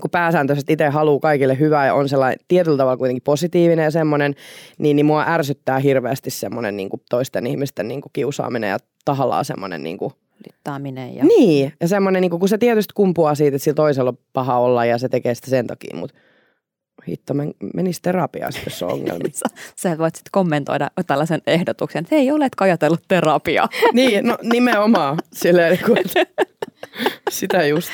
kun 0.00 0.10
pääsääntöisesti 0.10 0.72
itse 0.72 0.88
haluaa 0.88 1.20
kaikille 1.20 1.58
hyvää 1.58 1.86
ja 1.86 1.94
on 1.94 2.08
sellainen 2.08 2.38
tietyllä 2.48 2.76
tavalla 2.76 2.96
kuitenkin 2.96 3.22
positiivinen 3.22 3.84
ja 3.84 3.90
semmoinen, 3.90 4.34
niin, 4.78 4.96
niin 4.96 5.06
mua 5.06 5.24
ärsyttää 5.28 5.78
hirveästi 5.78 6.30
semmoinen 6.30 6.76
niin 6.76 6.88
toisten 7.10 7.46
ihmisten 7.46 7.88
niin 7.88 8.02
kiusaaminen 8.12 8.70
ja 8.70 8.78
tahallaan 9.04 9.44
semmoinen 9.44 9.82
niin 9.82 9.98
kuin 9.98 10.12
Littaaminen 10.46 11.16
ja... 11.16 11.24
Niin, 11.24 11.72
ja 11.80 11.88
semmoinen, 11.88 12.20
niin 12.20 12.30
kun 12.30 12.48
se 12.48 12.58
tietysti 12.58 12.92
kumpuaa 12.94 13.34
siitä, 13.34 13.56
että 13.56 13.64
sillä 13.64 13.74
toisella 13.74 14.10
on 14.10 14.18
paha 14.32 14.58
olla 14.58 14.84
ja 14.84 14.98
se 14.98 15.08
tekee 15.08 15.34
sitä 15.34 15.50
sen 15.50 15.66
takia, 15.66 15.96
mutta 15.96 16.16
hitto, 17.08 17.34
men, 17.34 17.54
menisi 17.74 18.02
terapiaan, 18.02 18.52
jos 18.64 18.82
on 18.82 18.92
ongelmia. 18.92 19.30
sä, 19.32 19.44
sä 19.76 19.98
voit 19.98 20.14
sitten 20.14 20.30
kommentoida 20.32 20.90
tällaisen 21.06 21.42
ehdotuksen, 21.46 22.00
että 22.00 22.14
hei, 22.14 22.30
oletko 22.30 22.64
ajatellut 22.64 23.02
terapiaa? 23.08 23.68
niin, 23.92 24.26
no 24.26 24.38
nimenomaan. 24.42 25.18
Silleen, 25.32 25.72
niin 25.72 25.84
kuin, 25.84 25.98
sitä 27.30 27.66
just. 27.66 27.90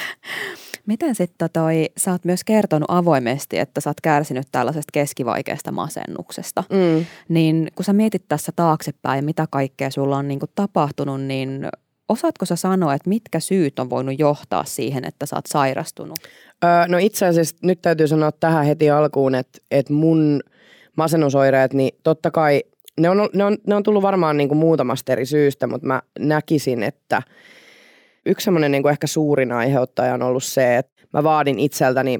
Miten 0.87 1.15
sitten 1.15 1.49
toi, 1.53 1.91
sä 1.97 2.11
oot 2.13 2.25
myös 2.25 2.45
kertonut 2.45 2.91
avoimesti, 2.91 3.59
että 3.59 3.81
sä 3.81 3.91
oot 3.91 4.01
kärsinyt 4.01 4.47
tällaisesta 4.53 4.91
keskivaikeasta 4.93 5.73
masennuksesta. 5.73 6.65
Mm. 6.71 7.07
Niin 7.29 7.69
kun 7.75 7.85
sä 7.85 7.93
mietit 7.93 8.25
tässä 8.29 8.53
taaksepäin, 8.57 9.25
mitä 9.25 9.47
kaikkea 9.51 9.91
sulla 9.91 10.17
on 10.17 10.29
niinku 10.29 10.47
tapahtunut, 10.55 11.21
niin 11.21 11.69
osaatko 12.09 12.47
sä 12.47 12.57
sanoa, 12.57 12.95
että 12.95 13.09
mitkä 13.09 13.41
syyt 13.41 13.79
on 13.79 13.91
voinut 13.91 14.19
johtaa 14.19 14.65
siihen, 14.65 15.05
että 15.05 15.27
sä 15.27 15.37
oot 15.37 15.47
sairastunut? 15.47 16.19
Öö, 16.65 16.89
no 16.89 16.99
itse 16.99 17.27
asiassa 17.27 17.57
nyt 17.63 17.83
täytyy 17.83 18.09
sanoa 18.09 18.33
tähän 18.33 18.65
heti 18.65 18.91
alkuun, 18.91 19.35
että, 19.35 19.59
että 19.71 19.93
mun 19.93 20.41
masennusoireet, 20.97 21.73
niin 21.73 21.91
totta 22.03 22.31
kai 22.31 22.63
ne 23.01 23.11
on, 23.11 23.29
ne 23.35 23.45
on, 23.45 23.57
ne 23.67 23.75
on 23.75 23.83
tullut 23.83 24.03
varmaan 24.03 24.37
niin 24.37 24.49
kuin 24.49 24.59
muutamasta 24.59 25.13
eri 25.13 25.27
syystä, 25.27 25.67
mutta 25.67 25.87
mä 25.87 26.03
näkisin, 26.19 26.83
että 26.83 27.23
yksi 28.27 28.45
semmoinen 28.45 28.73
niin 28.73 28.83
kuin 28.83 28.91
ehkä 28.91 29.07
suurin 29.07 29.53
aiheuttaja 29.53 30.15
on 30.15 30.23
ollut 30.23 30.45
se, 30.45 30.77
että 30.77 30.93
mä 31.13 31.23
vaadin 31.23 31.59
itseltäni 31.59 32.19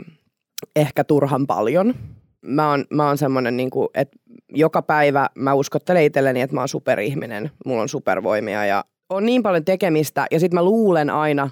ehkä 0.77 1.05
turhan 1.05 1.47
paljon. 1.47 1.95
Mä 2.43 2.71
oon, 2.71 2.85
mä 2.91 3.07
oon 3.07 3.19
semmonen, 3.19 3.57
niin 3.57 3.71
kuin, 3.71 3.89
että 3.95 4.19
joka 4.49 4.83
päivä 4.83 5.29
mä 5.35 5.55
uskottelen 5.55 6.05
itselleni, 6.05 6.41
että 6.41 6.55
mä 6.55 6.61
oon 6.61 6.69
superihminen, 6.69 7.51
mulla 7.67 7.83
on 7.83 7.89
supervoimia 7.89 8.67
ja 8.67 8.85
on 9.15 9.27
niin 9.27 9.43
paljon 9.43 9.65
tekemistä 9.65 10.27
ja 10.31 10.41
sitten 10.41 10.55
mä 10.55 10.65
luulen 10.65 11.11
aina, 11.11 11.51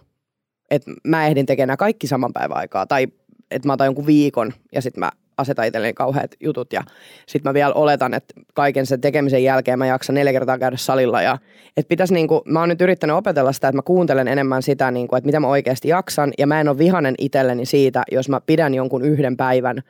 että 0.71 0.91
mä 1.07 1.27
ehdin 1.27 1.47
tekemään 1.47 1.79
kaikki 1.79 2.07
saman 2.07 2.33
päivän 2.33 2.57
aikaa 2.57 2.87
tai 2.87 3.09
että 3.51 3.69
mä 3.69 3.73
otan 3.73 3.85
jonkun 3.85 4.07
viikon 4.07 4.53
ja 4.73 4.83
sitten 4.83 5.01
mä 5.01 5.11
asetan 5.39 5.67
itselleni 5.67 5.93
kauheat 5.93 6.31
jutut 6.41 6.73
ja 6.73 6.83
sitten 7.27 7.51
mä 7.51 7.55
vielä 7.55 7.75
oletan, 7.75 8.15
että 8.15 8.35
kaiken 8.55 8.87
sen 8.87 9.01
tekemisen 9.01 9.45
jälkeen 9.45 9.79
mä 9.79 9.87
jaksan 9.87 10.15
neljä 10.15 10.33
kertaa 10.33 10.59
käydä 10.59 10.77
salilla 10.77 11.23
ja 11.23 11.39
että 11.77 11.89
pitäisi 11.89 12.15
niinku, 12.15 12.43
mä 12.45 12.61
oon 12.61 12.69
nyt 12.69 12.81
yrittänyt 12.81 13.17
opetella 13.17 13.53
sitä, 13.53 13.69
että 13.69 13.79
mä 13.79 13.83
kuuntelen 13.83 14.29
enemmän 14.29 14.63
sitä, 14.63 14.91
niinku, 14.91 15.17
että 15.17 15.27
mitä 15.27 15.41
mä 15.41 15.47
oikeasti 15.47 15.89
jaksan 15.89 16.33
ja 16.39 16.47
mä 16.47 16.61
en 16.61 16.69
ole 16.69 16.79
vihanen 16.79 17.15
itselleni 17.19 17.67
siitä, 17.67 18.03
jos 18.13 18.29
mä 18.29 18.41
pidän 18.41 18.75
jonkun 18.75 19.05
yhden 19.05 19.37
päivän 19.37 19.83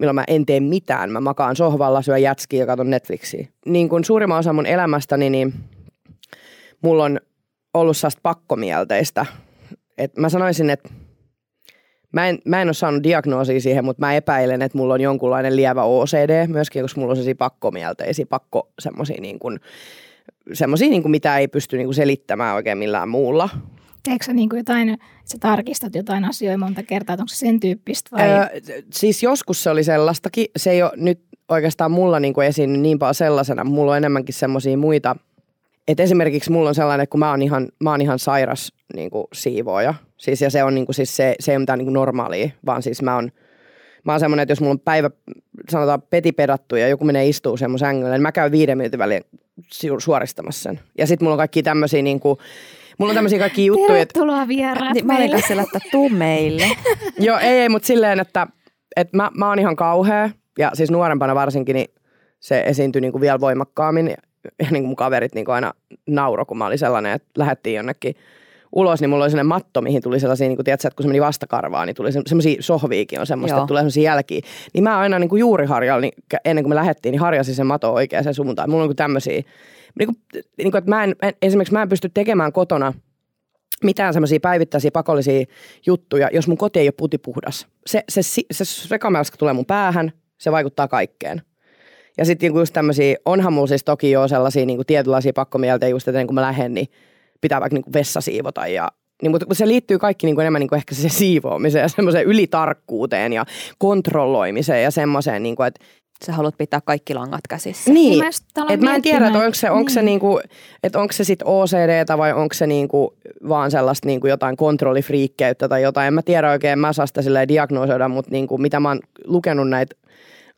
milloin 0.00 0.14
mä 0.14 0.24
en 0.26 0.46
tee 0.46 0.60
mitään. 0.60 1.10
Mä 1.10 1.20
makaan 1.20 1.56
sohvalla, 1.56 2.02
syön 2.02 2.22
jätskiä 2.22 2.60
ja 2.60 2.66
katson 2.66 2.90
Netflixiä. 2.90 3.48
Niin 3.66 3.88
kuin 3.88 4.04
suurimman 4.04 4.38
osa 4.38 4.52
mun 4.52 4.66
elämästäni, 4.66 5.30
niin 5.30 5.54
mulla 6.82 7.04
on 7.04 7.20
ollut 7.74 7.96
sellaista 7.96 8.20
pakkomielteistä. 8.22 9.26
Et 9.98 10.16
mä 10.16 10.28
sanoisin, 10.28 10.70
että 10.70 10.88
Mä 12.12 12.28
en, 12.28 12.38
mä 12.44 12.62
en 12.62 12.68
ole 12.68 12.74
saanut 12.74 13.02
diagnoosia 13.02 13.60
siihen, 13.60 13.84
mutta 13.84 14.00
mä 14.00 14.14
epäilen, 14.14 14.62
että 14.62 14.78
mulla 14.78 14.94
on 14.94 15.00
jonkunlainen 15.00 15.56
lievä 15.56 15.82
OCD 15.82 16.46
myöskin, 16.46 16.82
koska 16.82 17.00
mulla 17.00 17.12
on 17.12 17.16
sellaisia 17.16 17.34
pakkomielteisiä, 17.34 18.26
pakko 18.26 18.72
semmoisia 18.78 19.20
niin 19.20 19.38
kuin, 19.38 19.60
semmoisia, 20.52 20.88
niin 20.88 21.02
kuin 21.02 21.10
mitä 21.10 21.38
ei 21.38 21.48
pysty 21.48 21.76
niin 21.76 21.86
kuin 21.86 21.94
selittämään 21.94 22.54
oikein 22.54 22.78
millään 22.78 23.08
muulla. 23.08 23.48
Teekö 24.02 24.24
sä 24.24 24.32
niin 24.32 24.48
kuin 24.48 24.58
jotain, 24.58 24.88
että 24.88 25.06
sä 25.24 25.38
tarkistat 25.40 25.94
jotain 25.94 26.24
asioita 26.24 26.58
monta 26.58 26.82
kertaa, 26.82 27.14
onko 27.14 27.28
se 27.28 27.36
sen 27.36 27.60
tyyppistä 27.60 28.10
vai? 28.12 28.30
Öö, 28.30 28.46
siis 28.92 29.22
joskus 29.22 29.62
se 29.62 29.70
oli 29.70 29.84
sellaistakin. 29.84 30.46
Se 30.56 30.70
ei 30.70 30.82
ole 30.82 30.92
nyt 30.96 31.20
oikeastaan 31.48 31.90
mulla 31.90 32.20
niin 32.20 32.34
kuin 32.34 32.46
esiin 32.46 32.82
niin 32.82 32.98
paljon 32.98 33.14
sellaisena. 33.14 33.64
Mulla 33.64 33.90
on 33.90 33.96
enemmänkin 33.96 34.34
semmoisia 34.34 34.76
muita. 34.76 35.16
Että 35.88 36.02
esimerkiksi 36.02 36.50
mulla 36.50 36.68
on 36.68 36.74
sellainen, 36.74 37.02
että 37.02 37.10
kun 37.10 37.20
mä 37.20 37.30
oon 37.30 37.42
ihan, 37.42 37.68
mä 37.80 37.90
oon 37.90 38.00
ihan 38.00 38.18
sairas 38.18 38.72
niin 38.94 39.10
kuin 39.10 39.24
siivooja. 39.32 39.94
Siis, 40.16 40.40
ja 40.40 40.50
se 40.50 40.64
on 40.64 40.74
niin 40.74 40.86
kuin, 40.86 40.94
siis 40.94 41.16
se, 41.16 41.34
se 41.40 41.52
ei 41.52 41.56
ole 41.56 41.62
mitään 41.62 41.78
niin 41.78 41.86
kuin 41.86 41.94
normaalia, 41.94 42.50
vaan 42.66 42.82
siis 42.82 43.02
mä 43.02 43.14
oon, 43.14 43.32
mä 44.04 44.12
oon 44.12 44.20
semmoinen, 44.20 44.42
että 44.42 44.52
jos 44.52 44.60
mulla 44.60 44.72
on 44.72 44.80
päivä, 44.80 45.10
sanotaan 45.70 46.02
petipedattu 46.02 46.76
ja 46.76 46.88
joku 46.88 47.04
menee 47.04 47.28
istuu 47.28 47.56
semmoisen 47.56 47.86
sängyllä, 47.86 48.12
niin 48.12 48.22
mä 48.22 48.32
käyn 48.32 48.52
viiden 48.52 48.78
minuutin 48.78 48.98
väliin 48.98 49.22
suoristamassa 49.98 50.62
sen. 50.62 50.80
Ja 50.98 51.06
sitten 51.06 51.24
mulla 51.24 51.34
on 51.34 51.38
kaikki 51.38 51.62
tämmöisiä 51.62 52.02
niin 52.02 52.20
kuin, 52.20 52.38
Mulla 52.98 53.10
on 53.10 53.14
tämmöisiä 53.14 53.38
kaikki 53.38 53.66
juttuja. 53.66 53.88
Tervetuloa 53.88 54.48
vieraat 54.48 54.94
niin, 54.94 55.06
Mä 55.06 55.16
olin 55.16 55.30
tässä, 55.30 55.54
että 55.62 55.78
tuu 55.90 56.08
meille. 56.08 56.64
Joo, 57.18 57.38
ei, 57.38 57.60
ei, 57.60 57.68
mutta 57.68 57.86
silleen, 57.86 58.20
että, 58.20 58.46
että 58.96 59.16
mä, 59.16 59.30
mä 59.36 59.48
oon 59.48 59.58
ihan 59.58 59.76
kauhea. 59.76 60.30
Ja 60.58 60.70
siis 60.74 60.90
nuorempana 60.90 61.34
varsinkin, 61.34 61.74
niin 61.74 61.94
se 62.40 62.62
esiintyi 62.66 63.00
niin 63.00 63.12
kuin 63.12 63.20
vielä 63.20 63.40
voimakkaammin. 63.40 64.14
Ja 64.58 64.66
niin 64.70 64.82
kuin 64.82 64.88
mun 64.88 64.96
kaverit 64.96 65.34
niin 65.34 65.44
kuin 65.44 65.54
aina 65.54 65.72
nauro, 66.06 66.46
kun 66.46 66.58
mä 66.58 66.66
olin 66.66 66.78
sellainen, 66.78 67.12
että 67.12 67.28
lähdettiin 67.36 67.76
jonnekin 67.76 68.14
ulos, 68.72 69.00
niin 69.00 69.10
mulla 69.10 69.24
oli 69.24 69.30
sellainen 69.30 69.46
matto, 69.46 69.80
mihin 69.80 70.02
tuli 70.02 70.20
sellaisia, 70.20 70.48
niin 70.48 70.56
kuin, 70.56 70.64
tiedätkö, 70.64 70.88
että 70.88 70.96
kun 70.96 71.04
se 71.04 71.08
meni 71.08 71.20
vastakarvaan, 71.20 71.86
niin 71.86 71.94
tuli 71.94 72.12
se, 72.12 72.20
semmoisia 72.26 72.56
sohviikin 72.60 73.20
on 73.20 73.26
semmoista, 73.26 73.56
Joo. 73.56 73.62
että 73.62 73.68
tulee 73.68 73.80
semmoisia 73.80 74.02
jälkiä. 74.02 74.40
Niin 74.74 74.84
mä 74.84 74.98
aina 74.98 75.18
niin 75.18 75.28
kuin 75.28 75.40
juuri 75.40 75.66
harjalla, 75.66 76.00
niin 76.00 76.12
ennen 76.44 76.64
kuin 76.64 76.70
me 76.70 76.74
lähdettiin, 76.74 77.12
niin 77.12 77.20
harjasin 77.20 77.54
sen 77.54 77.66
mato 77.66 77.92
oikeaan 77.92 78.34
suuntaan. 78.34 78.70
Mulla 78.70 78.82
on 78.82 78.88
niin 78.88 78.96
tämmöisiä, 78.96 79.42
niin 79.98 80.06
kuin, 80.06 80.16
niin 80.58 80.70
kuin, 80.70 80.78
että 80.78 80.90
mä 80.90 81.04
en, 81.04 81.14
esimerkiksi 81.42 81.72
mä 81.72 81.82
en 81.82 81.88
pysty 81.88 82.10
tekemään 82.14 82.52
kotona 82.52 82.92
mitään 83.84 84.12
semmoisia 84.12 84.40
päivittäisiä 84.40 84.90
pakollisia 84.90 85.44
juttuja, 85.86 86.28
jos 86.32 86.48
mun 86.48 86.58
koti 86.58 86.80
ei 86.80 86.86
ole 86.86 86.94
putipuhdas. 86.96 87.66
Se, 87.86 88.04
se, 88.08 88.22
se, 88.22 88.64
se 88.64 88.88
rekamelska 88.90 89.36
tulee 89.36 89.54
mun 89.54 89.66
päähän, 89.66 90.12
se 90.38 90.52
vaikuttaa 90.52 90.88
kaikkeen. 90.88 91.42
Ja 92.18 92.24
sitten 92.24 92.46
niinku 92.46 92.58
just 92.58 92.72
tämmöisiä, 92.72 93.16
onhan 93.24 93.52
mulla 93.52 93.66
siis 93.66 93.84
toki 93.84 94.10
jo 94.10 94.28
sellaisia 94.28 94.66
niinku 94.66 94.84
tietynlaisia 94.84 95.32
pakkomieltä 95.32 95.88
just, 95.88 96.08
että 96.08 96.26
kun 96.26 96.34
mä 96.34 96.42
lähden, 96.42 96.74
niin 96.74 96.86
pitää 97.40 97.60
vaikka 97.60 97.74
niinku 97.74 97.92
vessa 97.92 98.20
siivota 98.20 98.66
ja 98.66 98.88
niin, 99.22 99.30
mutta 99.30 99.46
se 99.52 99.68
liittyy 99.68 99.98
kaikki 99.98 100.26
niin 100.26 100.34
kuin 100.34 100.42
enemmän 100.42 100.60
niin 100.60 100.68
kuin 100.68 100.76
ehkä 100.76 100.94
se 100.94 101.08
siivoamiseen 101.08 101.82
ja 101.82 101.88
semmoiseen 101.88 102.26
ylitarkkuuteen 102.26 103.32
ja 103.32 103.46
kontrolloimiseen 103.78 104.82
ja 104.82 104.90
semmoiseen, 104.90 105.42
niin 105.42 105.56
kuin, 105.56 105.66
että 105.66 105.84
sä 106.26 106.32
haluat 106.32 106.54
pitää 106.58 106.80
kaikki 106.84 107.14
langat 107.14 107.40
käsissä. 107.48 107.92
Niin, 107.92 108.10
niin 108.10 108.32
että 108.68 108.86
mä 108.86 108.94
en 108.94 109.02
tiedä, 109.02 109.26
että 109.26 109.38
onko 109.38 109.54
se, 109.54 109.70
onko 109.70 109.78
niin. 109.78 109.90
se, 109.90 110.02
niinku, 110.02 110.40
että 110.82 111.00
onko 111.00 111.12
se 111.12 111.24
sit 111.24 111.42
OCDtä 111.44 112.18
vai 112.18 112.32
onko 112.32 112.54
se 112.54 112.66
niinku 112.66 113.14
vaan 113.48 113.70
sellaista 113.70 114.06
niinku 114.06 114.26
jotain 114.26 114.56
kontrollifriikkeyttä 114.56 115.68
tai 115.68 115.82
jotain. 115.82 116.06
En 116.06 116.14
mä 116.14 116.22
tiedä 116.22 116.50
oikein, 116.50 116.78
mä 116.78 116.92
saa 116.92 117.06
sitä 117.06 117.22
silleen 117.22 117.48
diagnosoida, 117.48 118.08
mutta 118.08 118.30
niinku, 118.30 118.58
mitä 118.58 118.80
mä 118.80 118.88
oon 118.88 119.00
lukenut 119.24 119.68
näitä 119.68 119.96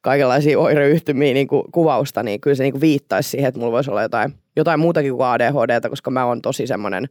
kaikenlaisia 0.05 0.59
oireyhtymiä 0.59 1.35
niinku 1.35 1.65
kuvausta, 1.73 2.23
niin 2.23 2.41
kyllä 2.41 2.55
se 2.57 2.63
niinku 2.63 2.81
viittaisi 2.81 3.31
siihen, 3.31 3.49
että 3.49 3.61
mulla 3.61 3.73
voisi 3.73 3.91
olla 3.91 4.03
jotain, 4.03 4.35
jotain 4.57 4.81
muutakin 4.81 5.13
kuin 5.13 5.27
ADHDtä, 5.27 5.89
koska 5.89 6.11
mä 6.11 6.25
oon 6.25 6.43
tosi 6.43 6.67
semmoinen 6.67 7.09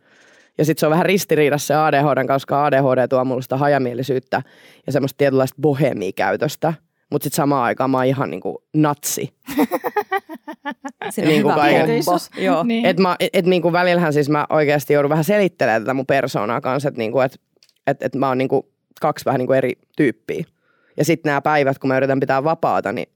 ja 0.58 0.66
sitten 0.66 0.80
se 0.80 0.86
on 0.86 0.92
vähän 0.92 1.06
ristiriidassa 1.06 1.68
se 1.68 1.76
ADHD, 1.76 2.28
koska 2.28 2.66
ADHD 2.66 3.08
tuo 3.08 3.26
mulle 3.26 3.42
sitä 3.42 3.58
hajamielisyyttä 3.58 4.42
ja 4.86 4.92
semmoista 4.92 5.18
tietynlaista 5.18 5.62
bohemia 5.62 6.12
käytöstä– 6.16 6.74
mutta 7.14 7.24
sitten 7.24 7.36
samaan 7.36 7.64
aikaan 7.64 7.90
mä 7.90 7.98
oon 7.98 8.06
ihan 8.06 8.30
niinku 8.30 8.64
natsi. 8.74 9.34
On 11.18 11.28
niinku 11.28 11.50
kaiken. 11.50 11.90
Joo. 12.46 12.64
Niin. 12.64 12.86
Et, 12.86 13.00
mä, 13.00 13.16
et, 13.20 13.30
et 13.34 13.46
niinku 13.46 13.72
välillähän 13.72 14.14
siis 14.14 14.30
mä 14.30 14.46
oikeasti 14.50 14.94
joudun 14.94 15.10
vähän 15.10 15.24
selittelemään 15.24 15.82
tätä 15.82 15.94
mun 15.94 16.06
persoonaa 16.06 16.62
kanssa, 16.62 16.90
että 16.90 16.98
niinku, 16.98 17.20
et, 17.20 17.40
et, 17.88 18.04
et 18.04 18.16
mä 18.16 18.28
oon 18.28 18.38
niinku 18.38 18.72
kaksi 19.02 19.26
vähän 19.26 19.40
niinku 19.40 19.54
eri 19.54 19.72
tyyppiä. 19.98 20.44
Ja 20.98 21.06
sitten 21.06 21.30
nämä 21.30 21.42
päivät, 21.42 21.80
kun 21.80 21.88
mä 21.88 21.98
yritän 21.98 22.20
pitää 22.20 22.44
vapaata, 22.44 22.92
niin 22.92 23.10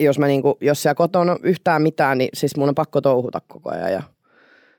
jos, 0.00 0.18
mä 0.18 0.26
niinku, 0.26 0.58
jos 0.60 0.82
siellä 0.82 0.94
kotona 0.94 1.32
on 1.32 1.38
yhtään 1.42 1.82
mitään, 1.82 2.18
niin 2.18 2.30
siis 2.34 2.56
mun 2.56 2.68
on 2.68 2.74
pakko 2.74 3.00
touhuta 3.00 3.40
koko 3.48 3.70
ajan 3.70 3.92
ja 3.92 4.02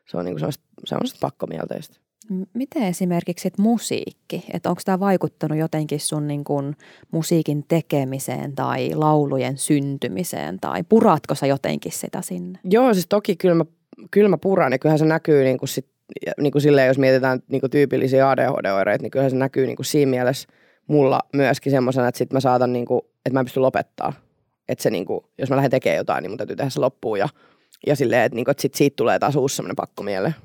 se 0.06 0.18
on 0.18 0.26
niinku 0.26 0.40
semmoista, 0.40 0.64
semmoista 0.86 1.18
pakkomielteistä. 1.22 1.98
Miten 2.54 2.84
esimerkiksi 2.84 3.44
sit 3.44 3.58
musiikki, 3.58 4.46
että 4.54 4.70
onko 4.70 4.82
tämä 4.86 5.00
vaikuttanut 5.00 5.58
jotenkin 5.58 6.00
sun 6.00 6.28
niin 6.28 6.44
kun 6.44 6.76
musiikin 7.12 7.66
tekemiseen 7.68 8.56
tai 8.56 8.92
laulujen 8.96 9.58
syntymiseen 9.58 10.60
tai 10.60 10.84
puratko 10.84 11.36
sä 11.36 11.48
jotenkin 11.48 11.92
sitä 11.92 12.22
sinne? 12.22 12.60
Joo, 12.64 12.94
siis 12.94 13.08
toki 13.08 13.36
kyllä 13.36 13.56
mä, 13.56 13.66
kyllä 14.12 14.30
mä 14.30 14.38
puran 14.38 14.72
ja 14.72 14.80
kyllähän 14.80 15.00
se 15.00 15.06
näkyy 15.06 15.44
niin 15.44 15.58
kuin 15.58 15.70
sit, 15.70 15.88
niin 16.40 16.52
kuin 16.52 16.62
silleen, 16.62 16.88
jos 16.88 16.98
mietitään 16.98 17.40
niin 17.48 17.62
kuin 17.62 17.72
tyypillisiä 17.72 18.30
ADHD-oireita, 18.30 19.02
niin 19.02 19.12
kyllähän 19.12 19.32
se 19.32 19.38
näkyy 19.38 19.66
niin 19.66 19.76
kuin 19.76 19.86
siinä 19.86 20.10
mielessä 20.10 20.48
mulla 20.88 21.20
myöskin 21.34 21.72
semmoisena, 21.72 22.08
että 22.08 22.18
sit 22.18 22.34
mä 22.34 22.40
saatan, 22.40 22.74
niin 22.74 22.86
kuin, 22.86 23.02
että 23.16 23.34
mä 23.34 23.40
en 23.40 23.46
pysty 23.46 23.60
lopettaa. 23.60 24.14
Että 24.70 24.84
se 24.84 24.90
niin 24.90 25.06
kuin, 25.06 25.26
jos 25.38 25.50
mä 25.50 25.56
lähden 25.56 25.72
tekemään 25.72 25.98
jotain, 25.98 26.22
niin 26.22 26.32
mun 26.32 26.38
täytyy 26.38 26.56
tehdä 26.56 26.70
se 26.70 26.80
loppuun 26.80 27.20
ja, 27.20 27.30
ja 27.88 27.96
silleen, 27.96 28.24
että, 28.24 28.36
niin 28.36 28.46
kuin, 28.46 28.52
että 28.52 28.62
sit 28.62 28.74
siitä 28.74 28.96
tulee 28.96 29.20
taas 29.20 29.36
uusi 29.36 29.56
semmoinen 29.56 29.76
pakko 29.76 30.04
mieleen 30.04 30.36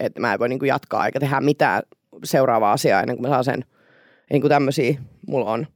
että 0.00 0.20
mä 0.20 0.32
en 0.32 0.38
voi 0.38 0.48
niin 0.48 0.58
kuin 0.58 0.68
jatkaa 0.68 1.06
eikä 1.06 1.20
tehdä 1.20 1.40
mitään 1.40 1.82
seuraavaa 2.24 2.72
asiaa 2.72 3.00
ennen 3.00 3.16
kuin 3.16 3.22
mä 3.22 3.28
saan 3.28 3.44
sen, 3.44 3.64
niin 4.30 4.40
kuin 4.40 4.48
tämmöisiä 4.48 5.00
mulla 5.26 5.50
on. 5.50 5.66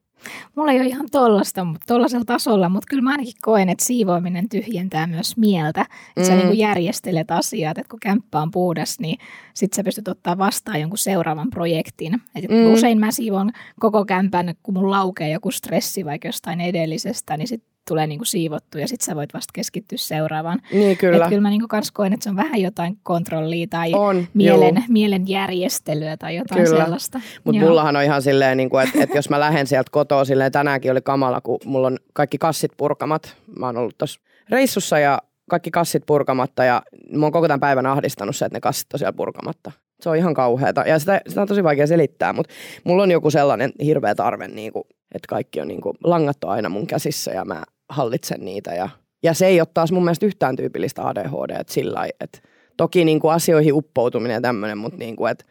Mulla 0.54 0.72
ei 0.72 0.80
ole 0.80 0.88
ihan 0.88 1.06
tollasta, 1.10 1.66
tollaisella 1.86 2.24
tasolla, 2.24 2.68
mutta 2.68 2.86
kyllä 2.90 3.02
mä 3.02 3.10
ainakin 3.10 3.34
koen, 3.42 3.68
että 3.68 3.84
siivoaminen 3.84 4.48
tyhjentää 4.48 5.06
myös 5.06 5.36
mieltä. 5.36 5.80
Että 5.80 6.20
mm. 6.20 6.26
sä 6.26 6.34
niin 6.34 6.46
kuin 6.46 6.58
järjestelet 6.58 7.30
asiat, 7.30 7.78
että 7.78 7.90
kun 7.90 8.00
kämppä 8.00 8.42
on 8.42 8.50
puhdas, 8.50 9.00
niin 9.00 9.18
sit 9.54 9.72
sä 9.72 9.84
pystyt 9.84 10.08
ottaa 10.08 10.38
vastaan 10.38 10.80
jonkun 10.80 10.98
seuraavan 10.98 11.50
projektin. 11.50 12.22
Et 12.34 12.50
mm. 12.50 12.72
Usein 12.72 12.98
mä 12.98 13.10
siivon 13.10 13.50
koko 13.80 14.04
kämpän, 14.04 14.54
kun 14.62 14.74
mun 14.74 14.90
laukee 14.90 15.30
joku 15.30 15.50
stressi 15.50 16.04
vaikka 16.04 16.28
jostain 16.28 16.60
edellisestä, 16.60 17.36
niin 17.36 17.48
sit 17.48 17.71
tulee 17.88 18.06
niinku 18.06 18.24
siivottu 18.24 18.78
ja 18.78 18.88
sitten 18.88 19.06
sä 19.06 19.16
voit 19.16 19.34
vasta 19.34 19.50
keskittyä 19.54 19.98
seuraavaan. 19.98 20.58
Niin 20.72 20.96
kyllä. 20.96 21.24
Et 21.24 21.28
kyllä 21.28 21.40
mä 21.42 21.50
niinku 21.50 21.68
kans 21.68 21.90
koen, 21.90 22.12
että 22.12 22.24
se 22.24 22.30
on 22.30 22.36
vähän 22.36 22.60
jotain 22.60 22.98
kontrollia 23.02 23.66
tai 23.70 23.92
on, 23.94 24.26
mielen, 24.34 24.84
mielen 24.88 25.28
järjestelyä 25.28 26.16
tai 26.16 26.36
jotain 26.36 26.64
kyllä. 26.64 26.82
sellaista. 26.82 27.20
Mutta 27.44 27.60
mullahan 27.60 27.96
on 27.96 28.02
ihan 28.02 28.22
silleen, 28.22 28.56
niinku, 28.56 28.78
että 28.78 29.02
et 29.02 29.14
jos 29.14 29.30
mä 29.30 29.40
lähden 29.40 29.66
sieltä 29.66 29.90
kotoa 29.90 30.24
silleen, 30.24 30.52
tänäänkin 30.52 30.92
oli 30.92 31.00
kamala, 31.00 31.40
kun 31.40 31.58
mulla 31.64 31.86
on 31.86 31.98
kaikki 32.12 32.38
kassit 32.38 32.72
purkamat. 32.76 33.36
Mä 33.58 33.66
oon 33.66 33.76
ollut 33.76 33.98
tuossa 33.98 34.20
reissussa 34.48 34.98
ja 34.98 35.18
kaikki 35.50 35.70
kassit 35.70 36.02
purkamatta 36.06 36.64
ja 36.64 36.82
mä 37.10 37.26
oon 37.26 37.32
koko 37.32 37.48
tämän 37.48 37.60
päivän 37.60 37.86
ahdistanut 37.86 38.36
se, 38.36 38.44
että 38.44 38.56
ne 38.56 38.60
kassit 38.60 38.94
on 38.94 38.98
siellä 38.98 39.12
purkamatta. 39.12 39.72
Se 40.00 40.08
on 40.08 40.16
ihan 40.16 40.34
kauheata 40.34 40.84
ja 40.86 40.98
sitä, 40.98 41.20
sitä 41.28 41.42
on 41.42 41.48
tosi 41.48 41.64
vaikea 41.64 41.86
selittää, 41.86 42.32
mutta 42.32 42.54
mulla 42.84 43.02
on 43.02 43.10
joku 43.10 43.30
sellainen 43.30 43.72
hirveä 43.84 44.14
tarve, 44.14 44.48
niin 44.48 44.72
kuin, 44.72 44.84
että 45.14 45.26
kaikki 45.28 45.60
on 45.60 45.68
niin 45.68 45.80
kuin, 45.80 45.96
langat 46.04 46.44
on 46.44 46.50
aina 46.50 46.68
mun 46.68 46.86
käsissä 46.86 47.30
ja 47.30 47.44
mä 47.44 47.62
hallitsen 47.92 48.44
niitä. 48.44 48.74
Ja, 48.74 48.88
ja 49.22 49.34
se 49.34 49.46
ei 49.46 49.60
ole 49.60 49.68
taas 49.74 49.92
mun 49.92 50.04
mielestä 50.04 50.26
yhtään 50.26 50.56
tyypillistä 50.56 51.08
ADHD, 51.08 51.60
että 51.60 51.72
sillä 51.72 52.06
että 52.20 52.38
toki 52.76 53.04
niin 53.04 53.20
kuin 53.20 53.34
asioihin 53.34 53.74
uppoutuminen 53.74 54.34
ja 54.34 54.40
tämmöinen, 54.40 54.78
mutta 54.78 54.98
niin 54.98 55.16
kuin, 55.16 55.30
että 55.30 55.44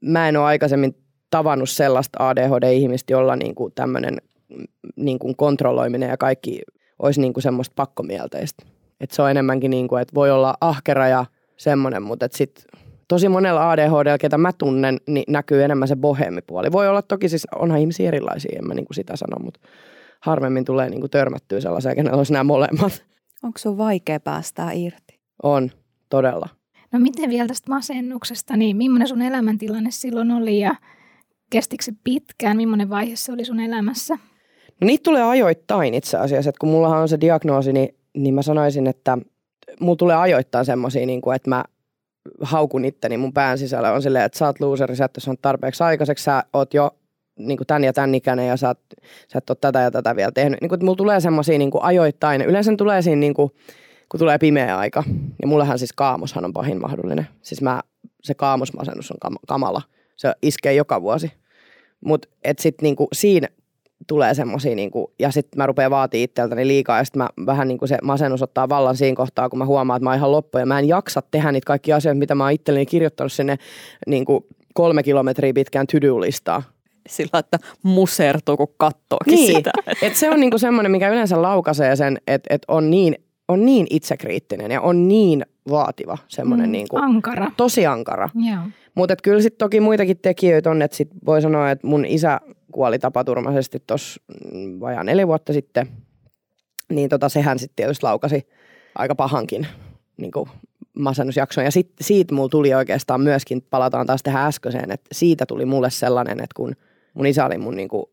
mä 0.00 0.28
en 0.28 0.36
ole 0.36 0.44
aikaisemmin 0.44 0.96
tavannut 1.30 1.70
sellaista 1.70 2.28
ADHD-ihmistä, 2.28 3.12
jolla 3.12 3.36
niin 3.36 3.54
kuin 3.54 3.72
tämmöinen 3.74 4.16
niin 4.96 5.18
kuin 5.18 5.36
kontrolloiminen 5.36 6.08
ja 6.08 6.16
kaikki 6.16 6.60
olisi 6.98 7.20
niin 7.20 7.32
kuin 7.32 7.42
semmoista 7.42 7.72
pakkomielteistä. 7.76 8.66
Että 9.00 9.16
se 9.16 9.22
on 9.22 9.30
enemmänkin 9.30 9.70
niin 9.70 9.88
kuin, 9.88 10.02
että 10.02 10.14
voi 10.14 10.30
olla 10.30 10.54
ahkera 10.60 11.08
ja 11.08 11.26
semmoinen, 11.56 12.02
mutta 12.02 12.28
sit 12.32 12.64
tosi 13.08 13.28
monella 13.28 13.70
ADHD, 13.70 14.18
ketä 14.18 14.38
mä 14.38 14.52
tunnen, 14.58 14.96
niin 15.06 15.24
näkyy 15.28 15.64
enemmän 15.64 15.88
se 15.88 15.96
bohemipuoli. 15.96 16.72
Voi 16.72 16.88
olla 16.88 17.02
toki 17.02 17.28
siis, 17.28 17.46
onhan 17.54 17.80
ihmisiä 17.80 18.08
erilaisia, 18.08 18.58
en 18.58 18.66
mä 18.66 18.74
niin 18.74 18.86
kuin 18.86 18.94
sitä 18.94 19.16
sano, 19.16 19.44
mutta 19.44 19.60
harvemmin 20.26 20.64
tulee 20.64 20.90
niin 20.90 21.00
kuin 21.00 21.10
törmättyä 21.10 21.60
sellaiseen, 21.60 21.96
kenellä 21.96 22.16
olisi 22.16 22.32
nämä 22.32 22.44
molemmat. 22.44 23.04
Onko 23.42 23.58
sun 23.58 23.78
vaikea 23.78 24.20
päästää 24.20 24.72
irti? 24.72 25.20
On, 25.42 25.70
todella. 26.08 26.48
No 26.92 26.98
miten 26.98 27.30
vielä 27.30 27.48
tästä 27.48 27.72
masennuksesta, 27.72 28.56
niin 28.56 28.76
millainen 28.76 29.08
sun 29.08 29.22
elämäntilanne 29.22 29.90
silloin 29.90 30.30
oli 30.30 30.60
ja 30.60 30.74
kestikö 31.50 31.84
se 31.84 31.92
pitkään, 32.04 32.56
millainen 32.56 32.90
vaihe 32.90 33.16
se 33.16 33.32
oli 33.32 33.44
sun 33.44 33.60
elämässä? 33.60 34.18
No 34.80 34.86
niitä 34.86 35.02
tulee 35.02 35.22
ajoittain 35.22 35.94
itse 35.94 36.16
asiassa, 36.16 36.48
että 36.48 36.60
kun 36.60 36.68
mullahan 36.68 37.00
on 37.00 37.08
se 37.08 37.20
diagnoosi, 37.20 37.72
niin, 37.72 37.88
niin 38.16 38.34
mä 38.34 38.42
sanoisin, 38.42 38.86
että 38.86 39.18
mulla 39.80 39.96
tulee 39.96 40.16
ajoittain 40.16 40.64
semmoisia, 40.64 41.06
niin 41.06 41.20
kuin, 41.20 41.36
että 41.36 41.50
mä 41.50 41.64
haukun 42.40 42.84
itteni 42.84 43.16
mun 43.16 43.32
pään 43.32 43.58
sisällä. 43.58 43.92
On 43.92 44.02
silleen, 44.02 44.24
että 44.24 44.38
sä 44.38 44.46
oot 44.46 44.60
looseri, 44.60 44.96
sä 44.96 45.04
et 45.04 45.18
ole 45.28 45.36
tarpeeksi 45.42 45.82
aikaiseksi, 45.82 46.24
sä 46.24 46.44
oot 46.52 46.74
jo 46.74 46.90
niin 47.38 47.56
kuin 47.56 47.66
tämän 47.66 47.84
ja 47.84 47.92
tämän 47.92 48.14
ikäinen 48.14 48.48
ja 48.48 48.56
sä, 48.56 48.68
oot, 48.68 48.78
sä 49.28 49.38
et 49.38 49.50
ole 49.50 49.58
tätä 49.60 49.80
ja 49.80 49.90
tätä 49.90 50.16
vielä 50.16 50.32
tehnyt. 50.32 50.60
Niin 50.60 50.68
kuin, 50.68 50.84
mulla 50.84 50.96
tulee 50.96 51.20
semmoisia 51.20 51.58
niin 51.58 51.70
ajoittain. 51.80 52.42
Yleensä 52.42 52.74
tulee 52.78 53.02
siinä, 53.02 53.20
niin 53.20 53.34
kuin, 53.34 53.50
kun 54.08 54.18
tulee 54.20 54.38
pimeä 54.38 54.78
aika. 54.78 55.04
Ja 55.42 55.48
mullehan 55.48 55.78
siis 55.78 55.92
kaamoshan 55.92 56.44
on 56.44 56.52
pahin 56.52 56.80
mahdollinen. 56.80 57.28
Siis 57.42 57.62
mä, 57.62 57.82
se 58.22 58.34
kaamosmasennus 58.34 59.10
on 59.10 59.36
kamala. 59.46 59.82
Se 60.16 60.32
iskee 60.42 60.74
joka 60.74 61.02
vuosi. 61.02 61.32
Mutta 62.00 62.28
et 62.44 62.58
sit 62.58 62.82
niinku 62.82 63.08
siinä 63.12 63.48
tulee 64.06 64.34
semmoisia, 64.34 64.74
niinku, 64.74 65.12
ja 65.18 65.30
sitten 65.30 65.58
mä 65.58 65.66
rupean 65.66 65.90
vaatii 65.90 66.22
itseltäni 66.22 66.66
liikaa, 66.66 66.98
ja 66.98 67.04
sitten 67.04 67.22
mä 67.22 67.28
vähän 67.46 67.68
niinku 67.68 67.86
se 67.86 67.98
masennus 68.02 68.42
ottaa 68.42 68.68
vallan 68.68 68.96
siinä 68.96 69.16
kohtaa, 69.16 69.48
kun 69.48 69.58
mä 69.58 69.66
huomaan, 69.66 69.96
että 69.96 70.04
mä 70.04 70.10
oon 70.10 70.16
ihan 70.16 70.32
loppu, 70.32 70.58
ja 70.58 70.66
mä 70.66 70.78
en 70.78 70.88
jaksa 70.88 71.22
tehdä 71.30 71.52
niitä 71.52 71.66
kaikki 71.66 71.92
asioita, 71.92 72.18
mitä 72.18 72.34
mä 72.34 72.44
oon 72.44 72.52
itselleni 72.52 72.86
kirjoittanut 72.86 73.32
sinne 73.32 73.56
niinku 74.06 74.46
kolme 74.74 75.02
kilometriä 75.02 75.52
pitkään 75.54 75.86
to-do-listaa. 75.86 76.62
Sillä, 77.06 77.38
että 77.38 77.58
musertuu, 77.82 78.56
kun 78.56 78.74
kattookin 78.76 79.34
niin. 79.34 79.56
sitä. 79.56 79.70
Et 80.02 80.16
se 80.16 80.30
on 80.30 80.40
niinku 80.40 80.58
semmoinen, 80.58 80.92
mikä 80.92 81.08
yleensä 81.08 81.42
laukaisee 81.42 81.96
sen, 81.96 82.18
että 82.26 82.54
et 82.54 82.62
on 82.68 82.90
niin 82.90 83.16
on 83.48 83.66
niin 83.66 83.86
itsekriittinen 83.90 84.70
ja 84.70 84.80
on 84.80 85.08
niin 85.08 85.46
vaativa 85.70 86.18
semmoinen 86.28 86.66
mm, 86.66 86.72
niin 86.72 86.86
kuin, 86.90 87.02
ankara. 87.02 87.50
tosi 87.56 87.86
ankara. 87.86 88.28
Joo. 88.34 88.62
Mutta 88.94 89.14
kyllä 89.22 89.42
sitten 89.42 89.58
toki 89.58 89.80
muitakin 89.80 90.18
tekijöitä 90.18 90.70
on, 90.70 90.82
että 90.82 90.96
sit 90.96 91.08
voi 91.26 91.42
sanoa, 91.42 91.70
että 91.70 91.86
mun 91.86 92.04
isä 92.04 92.40
kuoli 92.72 92.98
tapaturmaisesti 92.98 93.82
tuossa 93.86 94.20
mm, 94.52 94.80
vajaa 94.80 95.04
neljä 95.04 95.26
vuotta 95.26 95.52
sitten, 95.52 95.88
niin 96.92 97.08
tota, 97.08 97.28
sehän 97.28 97.58
sitten 97.58 97.76
tietysti 97.76 98.02
laukasi 98.02 98.48
aika 98.94 99.14
pahankin 99.14 99.66
niin 100.16 100.30
kuin 100.30 100.48
masennusjakson. 100.98 101.64
Ja 101.64 101.70
sit, 101.70 101.92
siitä 102.00 102.34
mulla 102.34 102.48
tuli 102.48 102.74
oikeastaan 102.74 103.20
myöskin, 103.20 103.62
palataan 103.70 104.06
taas 104.06 104.22
tähän 104.22 104.46
äskeiseen, 104.46 104.90
että 104.90 105.08
siitä 105.12 105.46
tuli 105.46 105.64
mulle 105.64 105.90
sellainen, 105.90 106.40
että 106.40 106.54
kun 106.56 106.76
mun 107.16 107.26
isä 107.26 107.46
oli 107.46 107.58
mun 107.58 107.76
niin 107.76 107.88
kuin 107.88 108.06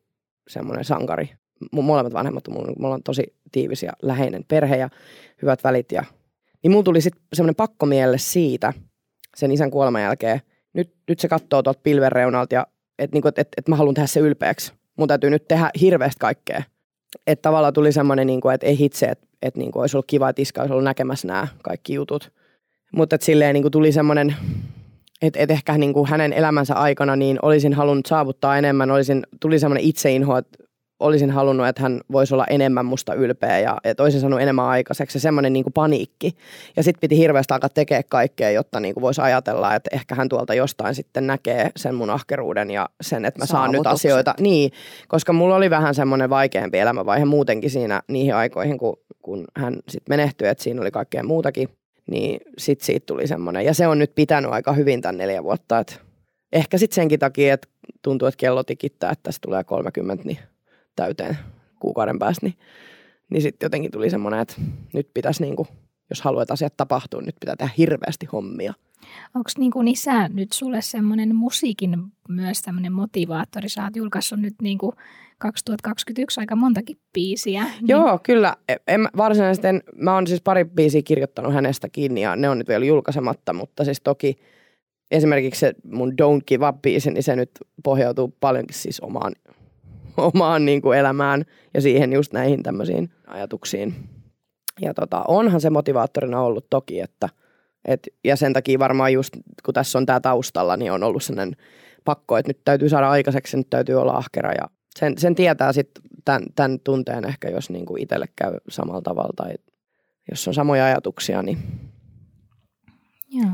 semmoinen 0.48 0.86
sankari. 0.86 1.30
Mun 1.72 1.86
molemmat 1.86 2.14
vanhemmat, 2.14 2.48
mulla 2.48 2.96
on 2.96 3.04
tosi 3.04 3.24
tiivis 3.52 3.84
ja 3.84 3.92
läheinen 4.02 4.46
perhe 4.48 4.78
ja 4.78 4.90
hyvät 5.42 5.64
välit. 5.64 5.92
Ja, 5.92 6.04
niin 6.64 6.72
mulla 6.72 6.84
tuli 6.84 7.02
sitten 7.02 7.22
semmoinen 7.34 7.56
pakkomielle 7.56 8.18
siitä 8.18 8.74
sen 9.36 9.52
isän 9.52 9.72
kuoleman 9.72 10.02
jälkeen– 10.02 10.42
nyt, 10.74 10.94
nyt 11.10 11.20
se 11.20 11.28
katsoo 11.28 11.48
tuolta 11.50 11.80
pilven 11.84 12.12
reunalta 12.12 12.56
ja 12.56 12.68
että 13.00 13.16
niinku, 13.16 13.28
et, 13.28 13.40
et, 13.40 13.48
et 13.58 13.68
mä 13.68 13.76
haluan 13.76 13.94
tehdä 13.94 14.08
se 14.08 14.20
ylpeäksi. 14.20 14.74
Mun 14.98 15.08
täytyy 15.08 15.30
nyt 15.30 15.48
tehdä 15.48 15.70
hirveästi 15.82 16.20
kaikkea. 16.20 16.64
Että 17.28 17.42
tavallaan 17.42 17.74
tuli 17.74 17.92
semmoinen, 17.92 18.28
niinku, 18.28 18.50
että 18.50 18.68
ei 18.68 18.80
hitse, 18.80 19.06
että 19.06 19.28
et, 19.42 19.58
niinku, 19.58 19.80
olisi 19.80 19.98
ollut 19.98 20.08
kiva, 20.08 20.30
että 20.30 20.42
iska 20.42 20.62
olisi 20.62 20.74
ollut 20.74 20.84
näkemässä 20.84 21.28
nämä 21.28 21.48
kaikki 21.64 21.94
jutut. 21.94 22.32
Mutta 22.92 23.18
silleen 23.22 23.54
niinku, 23.54 23.70
tuli 23.70 23.92
semmoinen, 23.92 24.36
että 25.28 25.40
et 25.40 25.52
ehkä 25.52 25.78
niinku, 25.78 26.06
hänen 26.06 26.34
elämänsä 26.34 26.74
aikana 26.74 27.16
niin 27.16 27.40
olisin 27.42 27.74
halunnut 27.74 28.06
saavuttaa 28.06 28.58
enemmän. 28.58 28.92
Olisin, 28.92 29.24
tuli 29.40 29.60
semmoinen 29.60 29.84
itseinho, 29.84 30.38
että 30.38 30.64
olisin 31.00 31.32
halunnut, 31.32 31.68
että 31.68 31.82
hän 31.82 32.02
voisi 32.12 32.34
olla 32.34 32.46
enemmän 32.50 32.86
musta 32.86 33.14
ylpeä 33.14 33.60
ja 33.60 33.78
että 33.84 34.04
olisin 34.04 34.22
saanut 34.22 34.42
enemmän 34.42 34.66
aikaiseksi. 34.66 35.20
semmoinen 35.20 35.54
niin 35.54 35.64
kuin 35.64 35.74
paniikki. 35.74 36.38
Ja 36.78 36.84
sitten 36.84 37.02
piti 37.02 37.18
hirveästi 37.18 37.54
alkaa 37.54 37.70
tekemään 37.70 38.04
kaikkea, 38.10 38.52
jotta 38.52 38.80
niin 38.80 38.94
kuin 38.94 39.02
voisi 39.02 39.22
ajatella, 39.22 39.76
että 39.76 39.90
ehkä 39.94 40.16
hän 40.16 40.30
tuolta 40.30 40.54
jostain 40.54 40.96
sitten 40.96 41.28
näkee 41.28 41.72
sen 41.76 41.96
mun 41.96 42.10
ahkeruuden 42.10 42.72
ja 42.72 42.90
sen, 43.02 43.26
että 43.26 43.40
mä 43.40 43.46
saan 43.46 43.72
nyt 43.72 43.88
asioita. 43.88 44.36
Niin, 44.40 44.72
koska 45.08 45.34
mulla 45.34 45.56
oli 45.56 45.70
vähän 45.70 45.96
semmoinen 45.96 46.30
vaikeampi 46.30 46.80
elämänvaihe 46.80 47.26
muutenkin 47.26 47.70
siinä 47.70 48.02
niihin 48.08 48.36
aikoihin, 48.36 48.78
kun, 48.78 48.98
kun 49.22 49.46
hän 49.58 49.74
sitten 49.74 50.12
menehtyi, 50.12 50.48
että 50.48 50.64
siinä 50.64 50.82
oli 50.82 50.92
kaikkea 50.92 51.24
muutakin. 51.24 51.70
Niin 52.12 52.42
sitten 52.58 52.86
siitä 52.86 53.06
tuli 53.06 53.28
semmoinen. 53.28 53.66
Ja 53.66 53.74
se 53.74 53.88
on 53.88 54.00
nyt 54.00 54.16
pitänyt 54.16 54.52
aika 54.52 54.74
hyvin 54.74 55.02
tämän 55.02 55.18
neljä 55.18 55.44
vuotta. 55.44 55.80
Että 55.80 55.96
ehkä 56.52 56.78
sitten 56.78 56.96
senkin 56.96 57.20
takia, 57.20 57.54
että 57.54 57.68
tuntuu, 58.02 58.28
että 58.28 58.38
kello 58.38 58.64
tikittää, 58.64 59.12
että 59.12 59.24
tässä 59.24 59.40
tulee 59.42 59.64
30, 59.64 60.24
niin 60.26 60.40
täyteen 60.96 61.38
kuukauden 61.80 62.20
päästä, 62.20 62.46
niin, 62.46 62.58
niin 63.30 63.42
sitten 63.42 63.66
jotenkin 63.66 63.92
tuli 63.92 64.10
semmoinen, 64.10 64.40
että 64.40 64.56
nyt 64.94 65.10
pitäisi 65.14 65.42
niin 65.44 65.56
kuin, 65.56 65.68
jos 66.10 66.22
haluat 66.22 66.52
asiat 66.52 66.78
tapahtua, 66.78 67.22
nyt 67.22 67.36
pitää 67.40 67.56
tehdä 67.56 67.72
hirveästi 67.78 68.26
hommia. 68.26 68.74
Onko 69.36 69.50
niin 69.58 69.72
kuin 69.72 69.88
isä 69.88 70.28
nyt 70.28 70.52
sulle 70.52 70.82
semmoinen 70.82 71.36
musiikin 71.36 72.04
myös 72.30 72.62
tämmöinen 72.62 72.94
motivaattori? 72.94 73.70
Sä 73.70 73.84
oot 73.84 73.96
julkaissut 73.96 74.40
nyt 74.40 74.56
niin 74.62 74.78
kuin 74.78 74.92
2021 75.38 76.40
aika 76.40 76.56
montakin 76.56 76.98
biisiä. 77.14 77.64
Niin... 77.64 77.88
Joo, 77.88 78.20
kyllä. 78.24 78.56
E, 78.70 78.76
en, 78.88 79.10
varsinaisesti 79.18 79.68
en, 79.68 79.84
mä 79.96 80.14
oon 80.14 80.28
siis 80.28 80.42
pari 80.42 80.66
biisiä 80.66 81.02
kirjoittanut 81.02 81.54
hänestäkin 81.54 82.18
ja 82.18 82.36
ne 82.36 82.50
on 82.50 82.58
nyt 82.58 82.68
vielä 82.68 82.86
julkaisematta, 82.86 83.54
mutta 83.54 83.84
siis 83.84 84.02
toki 84.02 84.38
esimerkiksi 85.12 85.60
se 85.60 85.74
mun 85.92 86.12
Don't 86.12 86.44
Give 86.48 86.68
Up-biisi, 86.68 87.12
niin 87.12 87.24
se 87.24 87.36
nyt 87.36 87.52
pohjautuu 87.84 88.34
paljonkin 88.40 88.78
siis 88.78 89.00
omaan 89.00 89.34
omaan 90.18 90.66
niin 90.66 90.82
kuin 90.82 90.98
elämään 90.98 91.46
ja 91.74 91.82
siihen 91.82 92.14
just 92.14 92.34
näihin 92.34 92.64
tämmöisiin 92.64 93.10
ajatuksiin. 93.28 93.96
Ja 94.82 94.94
tota, 94.94 95.24
onhan 95.28 95.62
se 95.62 95.70
motivaattorina 95.70 96.42
ollut 96.42 96.68
toki, 96.70 97.00
että 97.00 97.30
et, 97.86 98.08
ja 98.24 98.36
sen 98.36 98.54
takia 98.54 98.80
varmaan 98.80 99.14
just 99.14 99.34
kun 99.66 99.74
tässä 99.74 99.98
on 99.98 100.06
tämä 100.06 100.20
taustalla, 100.20 100.78
niin 100.78 100.92
on 100.92 101.04
ollut 101.04 101.24
sellainen 101.24 101.56
pakko, 102.06 102.38
että 102.38 102.50
nyt 102.50 102.62
täytyy 102.66 102.90
saada 102.90 103.10
aikaiseksi, 103.10 103.58
nyt 103.58 103.70
täytyy 103.70 103.96
olla 103.96 104.14
ahkera 104.14 104.52
ja 104.52 104.70
sen, 105.00 105.18
sen 105.18 105.36
tietää 105.36 105.74
sitten 105.74 106.04
tämän, 106.26 106.44
tämän 106.56 106.80
tunteen 106.80 107.26
ehkä, 107.26 107.50
jos 107.50 107.70
niin 107.70 107.86
kuin 107.86 108.02
itselle 108.02 108.26
käy 108.36 108.54
samalla 108.70 109.02
tavalla 109.02 109.34
tai 109.36 109.54
jos 110.32 110.48
on 110.48 110.54
samoja 110.54 110.86
ajatuksia, 110.86 111.44
niin 111.44 111.58
Joo. 113.34 113.52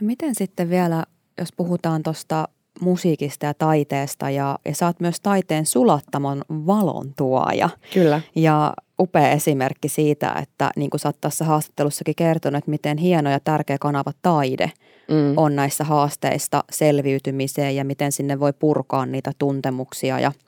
No 0.00 0.06
miten 0.06 0.34
sitten 0.34 0.70
vielä, 0.70 1.04
jos 1.38 1.48
puhutaan 1.56 2.02
tuosta 2.02 2.48
musiikista 2.80 3.46
ja 3.46 3.54
taiteesta 3.54 4.30
ja, 4.30 4.58
ja 4.64 4.74
sä 4.74 4.86
oot 4.86 5.00
myös 5.00 5.20
taiteen 5.20 5.66
sulattamon 5.66 6.42
valon 6.50 7.14
tuoja. 7.16 7.68
Kyllä. 7.94 8.20
Ja 8.34 8.74
upea 9.00 9.30
esimerkki 9.30 9.88
siitä, 9.88 10.34
että 10.42 10.70
niin 10.76 10.90
kuin 10.90 11.00
sä 11.00 11.08
oot 11.08 11.20
tässä 11.20 11.44
haastattelussakin 11.44 12.14
kertonut, 12.14 12.58
että 12.58 12.70
miten 12.70 12.98
hieno 12.98 13.30
ja 13.30 13.40
tärkeä 13.40 13.76
kanava 13.80 14.12
taide 14.22 14.72
mm. 15.10 15.38
on 15.38 15.56
näissä 15.56 15.84
haasteista 15.84 16.64
selviytymiseen 16.70 17.76
ja 17.76 17.84
miten 17.84 18.12
sinne 18.12 18.40
voi 18.40 18.52
purkaa 18.52 19.06
niitä 19.06 19.32
tuntemuksia 19.38 20.20
ja– 20.20 20.32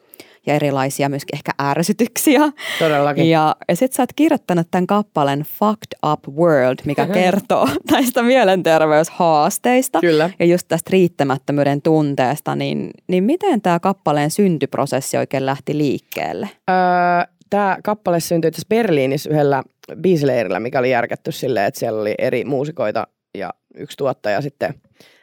ja 0.46 0.54
erilaisia 0.54 1.08
myöskin 1.08 1.36
ehkä 1.36 1.52
ärsytyksiä. 1.62 2.40
Todellakin. 2.78 3.30
Ja, 3.30 3.56
ja 3.68 3.76
sitten 3.76 3.96
sä 3.96 4.02
oot 4.02 4.12
kirjoittanut 4.16 4.66
tämän 4.70 4.86
kappaleen 4.86 5.46
Fucked 5.58 6.10
Up 6.12 6.36
World, 6.36 6.78
mikä 6.84 7.06
kertoo 7.06 7.68
näistä 7.90 8.22
mielenterveyshaasteista. 8.22 10.00
Kyllä. 10.00 10.30
Ja 10.38 10.46
just 10.46 10.68
tästä 10.68 10.90
riittämättömyyden 10.92 11.82
tunteesta, 11.82 12.56
niin, 12.56 12.90
niin 13.08 13.24
miten 13.24 13.62
tämä 13.62 13.80
kappaleen 13.80 14.30
syntyprosessi 14.30 15.16
oikein 15.16 15.46
lähti 15.46 15.78
liikkeelle? 15.78 16.48
Öö, 16.70 17.34
tämä 17.50 17.78
kappale 17.84 18.20
syntyi 18.20 18.48
itse 18.48 18.62
Berliinissä 18.68 19.30
yhdellä 19.30 19.62
biisileirillä, 20.00 20.60
mikä 20.60 20.78
oli 20.78 20.90
järkätty 20.90 21.32
silleen, 21.32 21.66
että 21.66 21.80
siellä 21.80 22.00
oli 22.00 22.14
eri 22.18 22.44
muusikoita 22.44 23.06
ja 23.34 23.50
yksi 23.74 23.96
tuottaja 23.96 24.40
sitten 24.40 24.74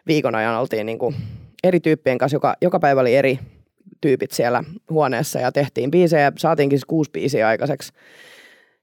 viikon 0.07 0.35
ajan 0.35 0.59
oltiin 0.59 0.85
niin 0.85 0.99
kuin 0.99 1.15
eri 1.63 1.79
tyyppien 1.79 2.17
kanssa, 2.17 2.35
joka, 2.35 2.55
joka 2.61 2.79
päivä 2.79 3.01
oli 3.01 3.15
eri 3.15 3.39
tyypit 4.01 4.31
siellä 4.31 4.63
huoneessa 4.89 5.39
ja 5.39 5.51
tehtiin 5.51 5.91
biisejä. 5.91 6.31
Saatiinkin 6.37 6.79
siis 6.79 6.85
kuusi 6.85 7.11
biisiä 7.11 7.47
aikaiseksi 7.47 7.93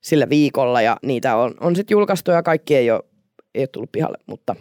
sillä 0.01 0.29
viikolla 0.29 0.83
ja 0.83 0.97
niitä 1.03 1.37
on, 1.37 1.55
on 1.61 1.77
sitten 1.77 1.95
julkaistu 1.95 2.31
ja 2.31 2.43
kaikki 2.43 2.77
ei 2.77 2.91
ole, 2.91 3.03
ei 3.55 3.63
ole 3.63 3.67
tullut 3.67 3.93
pihalle, 3.93 4.19
mutta 4.27 4.57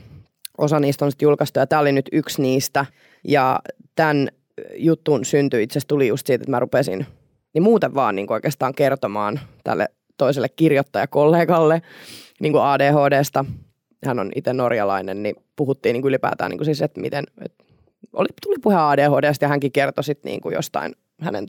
osa 0.57 0.79
niistä 0.79 1.05
on 1.05 1.11
sitten 1.11 1.25
julkaistu 1.25 1.59
ja 1.59 1.67
tämä 1.67 1.79
oli 1.79 1.91
nyt 1.91 2.09
yksi 2.11 2.41
niistä. 2.41 2.85
Ja 3.27 3.59
tämän 3.95 4.27
jutun 4.75 5.25
syntyi 5.25 5.63
itse 5.63 5.73
asiassa 5.73 5.87
tuli 5.87 6.07
just 6.07 6.27
siitä, 6.27 6.43
että 6.43 6.51
mä 6.51 6.59
rupesin 6.59 7.05
niin 7.53 7.63
muuten 7.63 7.95
vaan 7.95 8.15
niin 8.15 8.31
oikeastaan 8.31 8.75
kertomaan 8.75 9.39
tälle 9.63 9.87
toiselle 10.17 10.49
kirjoittajakollegalle 10.49 11.81
niin 12.39 12.53
kuin 12.53 12.63
ADHDsta. 12.63 13.45
Hän 14.05 14.19
on 14.19 14.31
itse 14.35 14.53
norjalainen, 14.53 15.23
niin 15.23 15.35
puhuttiin 15.55 15.93
niin 15.93 16.01
kuin 16.01 16.09
ylipäätään 16.09 16.49
niin 16.49 16.57
kuin 16.57 16.65
siis, 16.65 16.81
että 16.81 17.01
miten, 17.01 17.23
että 17.45 17.63
oli, 18.13 18.27
tuli 18.43 18.55
puhe 18.61 18.75
ADHDsta 18.75 19.45
ja 19.45 19.49
hänkin 19.49 19.71
kertoi 19.71 20.03
sitten 20.03 20.29
niin 20.29 20.41
kuin 20.41 20.53
jostain 20.53 20.95
hänen 21.21 21.47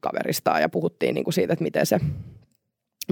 kaveristaan 0.00 0.60
ja 0.60 0.68
puhuttiin 0.68 1.14
niin 1.14 1.24
kuin 1.24 1.34
siitä, 1.34 1.52
että 1.52 1.62
miten 1.62 1.86
se 1.86 2.00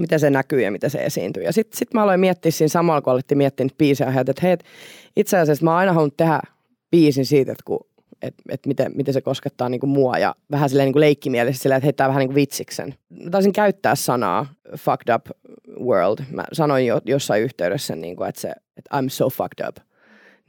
miten 0.01 0.19
se 0.19 0.29
näkyy 0.29 0.61
ja 0.61 0.71
miten 0.71 0.89
se 0.89 1.05
esiintyy. 1.05 1.43
Ja 1.43 1.53
sitten 1.53 1.77
sit 1.77 1.93
mä 1.93 2.03
aloin 2.03 2.19
miettiä 2.19 2.51
siinä 2.51 2.67
samalla, 2.67 3.01
kun 3.01 3.13
alettiin 3.13 3.37
miettiä 3.37 3.67
biisejä, 3.77 4.13
että 4.19 4.41
hei, 4.43 4.57
itse 5.15 5.37
asiassa 5.37 5.63
mä 5.63 5.71
oon 5.71 5.79
aina 5.79 5.93
halunnut 5.93 6.17
tehdä 6.17 6.41
biisin 6.91 7.25
siitä, 7.25 7.51
että 7.51 7.63
kun 7.65 7.87
että 8.23 8.43
et 8.49 8.65
miten, 8.65 8.91
miten 8.95 9.13
se 9.13 9.21
koskettaa 9.21 9.69
niinku 9.69 9.87
mua 9.87 10.17
ja 10.17 10.35
vähän 10.51 10.69
silleen 10.69 10.85
niinku 10.85 10.99
leikkimielisesti 10.99 11.63
silleen, 11.63 11.77
että 11.77 11.85
heittää 11.85 12.07
vähän 12.07 12.19
niinku 12.19 12.35
vitsiksen. 12.35 12.95
Mä 13.09 13.29
taisin 13.29 13.53
käyttää 13.53 13.95
sanaa 13.95 14.45
fucked 14.77 15.15
up 15.15 15.25
world. 15.79 16.19
Mä 16.31 16.43
sanoin 16.53 16.85
jo, 16.85 17.01
jossain 17.05 17.43
yhteydessä, 17.43 17.95
niinku, 17.95 18.23
että, 18.23 18.41
se, 18.41 18.49
että 18.77 18.97
I'm 18.97 19.09
so 19.09 19.29
fucked 19.29 19.67
up. 19.67 19.77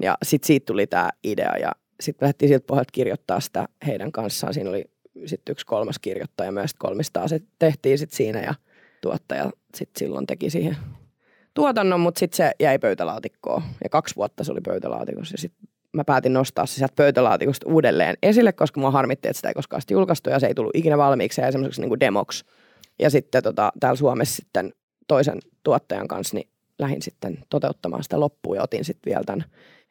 Ja 0.03 0.19
sitten 0.23 0.47
siitä 0.47 0.67
tuli 0.67 0.87
tämä 0.87 1.11
idea 1.25 1.57
ja 1.57 1.73
sitten 2.01 2.27
lähdettiin 2.27 2.49
siltä 2.49 2.67
pohjalta 2.67 2.93
kirjoittaa 2.93 3.41
sitä 3.41 3.69
heidän 3.87 4.13
kanssaan. 4.13 4.55
Siinä 4.55 4.71
oli 4.71 4.85
sitten 5.27 5.53
yksi 5.53 5.67
kolmas 5.67 5.99
kirjoittaja 5.99 6.53
myös 6.53 6.75
kolmistaan 6.75 7.29
se 7.29 7.41
tehtiin 7.59 7.99
sitten 7.99 8.17
siinä 8.17 8.41
ja 8.41 8.55
tuottaja 9.01 9.51
sitten 9.75 9.99
silloin 9.99 10.27
teki 10.27 10.51
siihen 10.51 10.77
tuotannon, 11.55 12.01
mutta 12.01 12.19
sitten 12.19 12.37
se 12.37 12.53
jäi 12.61 12.79
pöytälaatikkoon 12.79 13.63
ja 13.85 13.91
kaksi 13.91 14.17
vuotta 14.17 14.45
se 14.45 14.53
oli 14.53 14.61
pöytälaatikossa 14.61 15.35
ja 15.35 15.39
sitten 15.39 15.69
mä 15.95 16.05
päätin 16.05 16.33
nostaa 16.33 16.67
se 16.67 16.75
sieltä 16.75 16.95
pöytälaatikosta 16.97 17.71
uudelleen 17.71 18.17
esille, 18.23 18.53
koska 18.53 18.81
mua 18.81 18.91
harmitti, 18.91 19.29
että 19.29 19.39
sitä 19.39 19.49
ei 19.49 19.55
koskaan 19.55 19.83
julkaistu 19.91 20.31
ja 20.31 20.39
se 20.39 20.47
ei 20.47 20.55
tullut 20.55 20.77
ikinä 20.77 20.99
valmiiksi 20.99 21.41
ja 21.41 21.53
semmoiseksi 21.53 21.81
niin 21.81 22.01
demoksi. 22.01 22.45
Ja 22.99 23.11
sitten 23.11 23.43
tota, 23.43 23.73
täällä 23.81 23.97
Suomessa 23.97 24.37
sitten 24.37 24.73
toisen 25.09 25.39
tuottajan 25.63 26.09
kanssa 26.09 26.37
niin 26.37 26.49
lähdin 26.79 27.03
sitten 27.03 27.39
toteuttamaan 27.51 28.03
sitä 28.03 28.21
loppuun 28.21 28.57
ja 28.57 28.63
otin 28.63 28.85
sitten 28.85 29.11
vielä 29.11 29.25
tämän 29.27 29.45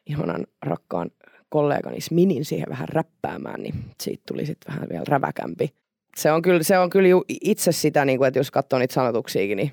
ihanan 0.06 0.46
rakkaan 0.62 1.10
kollegani 1.48 2.00
Sminin 2.00 2.44
siihen 2.44 2.68
vähän 2.68 2.88
räppäämään, 2.88 3.62
niin 3.62 3.74
siitä 4.00 4.22
tuli 4.28 4.46
sitten 4.46 4.74
vähän 4.74 4.88
vielä 4.88 5.04
räväkämpi. 5.08 5.74
Se 6.16 6.32
on 6.32 6.42
kyllä, 6.42 6.62
se 6.62 6.78
on 6.78 6.90
kyllä 6.90 7.08
itse 7.28 7.72
sitä, 7.72 8.04
niin 8.04 8.18
kuin, 8.18 8.28
että 8.28 8.40
jos 8.40 8.50
katsoo 8.50 8.78
niitä 8.78 8.94
sanotuksiakin, 8.94 9.56
niin 9.56 9.72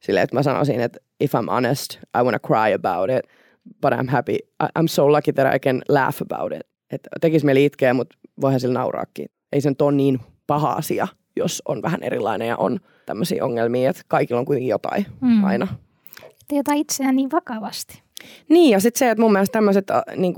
silleen, 0.00 0.24
että 0.24 0.36
mä 0.36 0.42
sanoisin, 0.42 0.80
että 0.80 1.00
if 1.20 1.34
I'm 1.34 1.50
honest, 1.50 1.94
I 2.20 2.22
wanna 2.22 2.38
cry 2.38 2.74
about 2.74 3.10
it, 3.10 3.39
but 3.80 3.92
I'm 3.92 4.08
happy, 4.08 4.38
I'm 4.62 4.88
so 4.88 5.12
lucky 5.12 5.32
that 5.32 5.54
I 5.54 5.58
can 5.58 5.82
laugh 5.88 6.22
about 6.22 6.52
it. 6.52 6.60
Että 6.90 7.10
tekisi 7.20 7.46
mieli 7.46 7.64
itkeä, 7.64 7.94
mutta 7.94 8.18
voihan 8.40 8.60
sillä 8.60 8.78
nauraakin. 8.78 9.26
Ei 9.52 9.60
se 9.60 9.68
nyt 9.68 9.82
ole 9.82 9.92
niin 9.92 10.20
paha 10.46 10.72
asia, 10.72 11.08
jos 11.36 11.62
on 11.68 11.82
vähän 11.82 12.02
erilainen 12.02 12.48
ja 12.48 12.56
on 12.56 12.80
tämmöisiä 13.06 13.44
ongelmia, 13.44 13.90
että 13.90 14.02
kaikilla 14.08 14.38
on 14.38 14.46
kuitenkin 14.46 14.70
jotain 14.70 15.06
mm. 15.20 15.44
aina. 15.44 15.68
Te 16.48 16.56
itseään 16.74 17.16
niin 17.16 17.30
vakavasti. 17.30 18.02
Niin, 18.48 18.70
ja 18.70 18.80
sitten 18.80 18.98
se, 18.98 19.10
että 19.10 19.22
mun 19.22 19.32
mielestä 19.32 19.52
tämmöiset 19.52 19.86
niin 20.16 20.34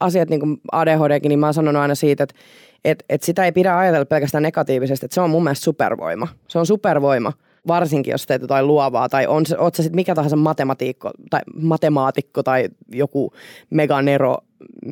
asiat, 0.00 0.30
niin 0.30 0.40
kuin 0.40 0.60
ADHDkin, 0.72 1.28
niin 1.28 1.38
mä 1.38 1.46
oon 1.46 1.54
sanonut 1.54 1.82
aina 1.82 1.94
siitä, 1.94 2.24
että 2.24 2.34
et, 2.84 3.04
et 3.08 3.22
sitä 3.22 3.44
ei 3.44 3.52
pidä 3.52 3.78
ajatella 3.78 4.06
pelkästään 4.06 4.42
negatiivisesti, 4.42 5.06
että 5.06 5.14
se 5.14 5.20
on 5.20 5.30
mun 5.30 5.44
mielestä 5.44 5.64
supervoima. 5.64 6.28
Se 6.48 6.58
on 6.58 6.66
supervoima, 6.66 7.32
varsinkin 7.68 8.10
jos 8.10 8.26
teet 8.26 8.42
jotain 8.42 8.66
luovaa, 8.66 9.08
tai 9.08 9.26
on 9.26 9.44
oot 9.58 9.74
sä 9.74 9.82
sitten 9.82 9.96
mikä 9.96 10.14
tahansa 10.14 10.36
matematiikko, 10.36 11.10
tai 11.30 11.40
matemaatikko 11.62 12.42
tai 12.42 12.68
joku 12.92 13.32
meganero 13.70 14.36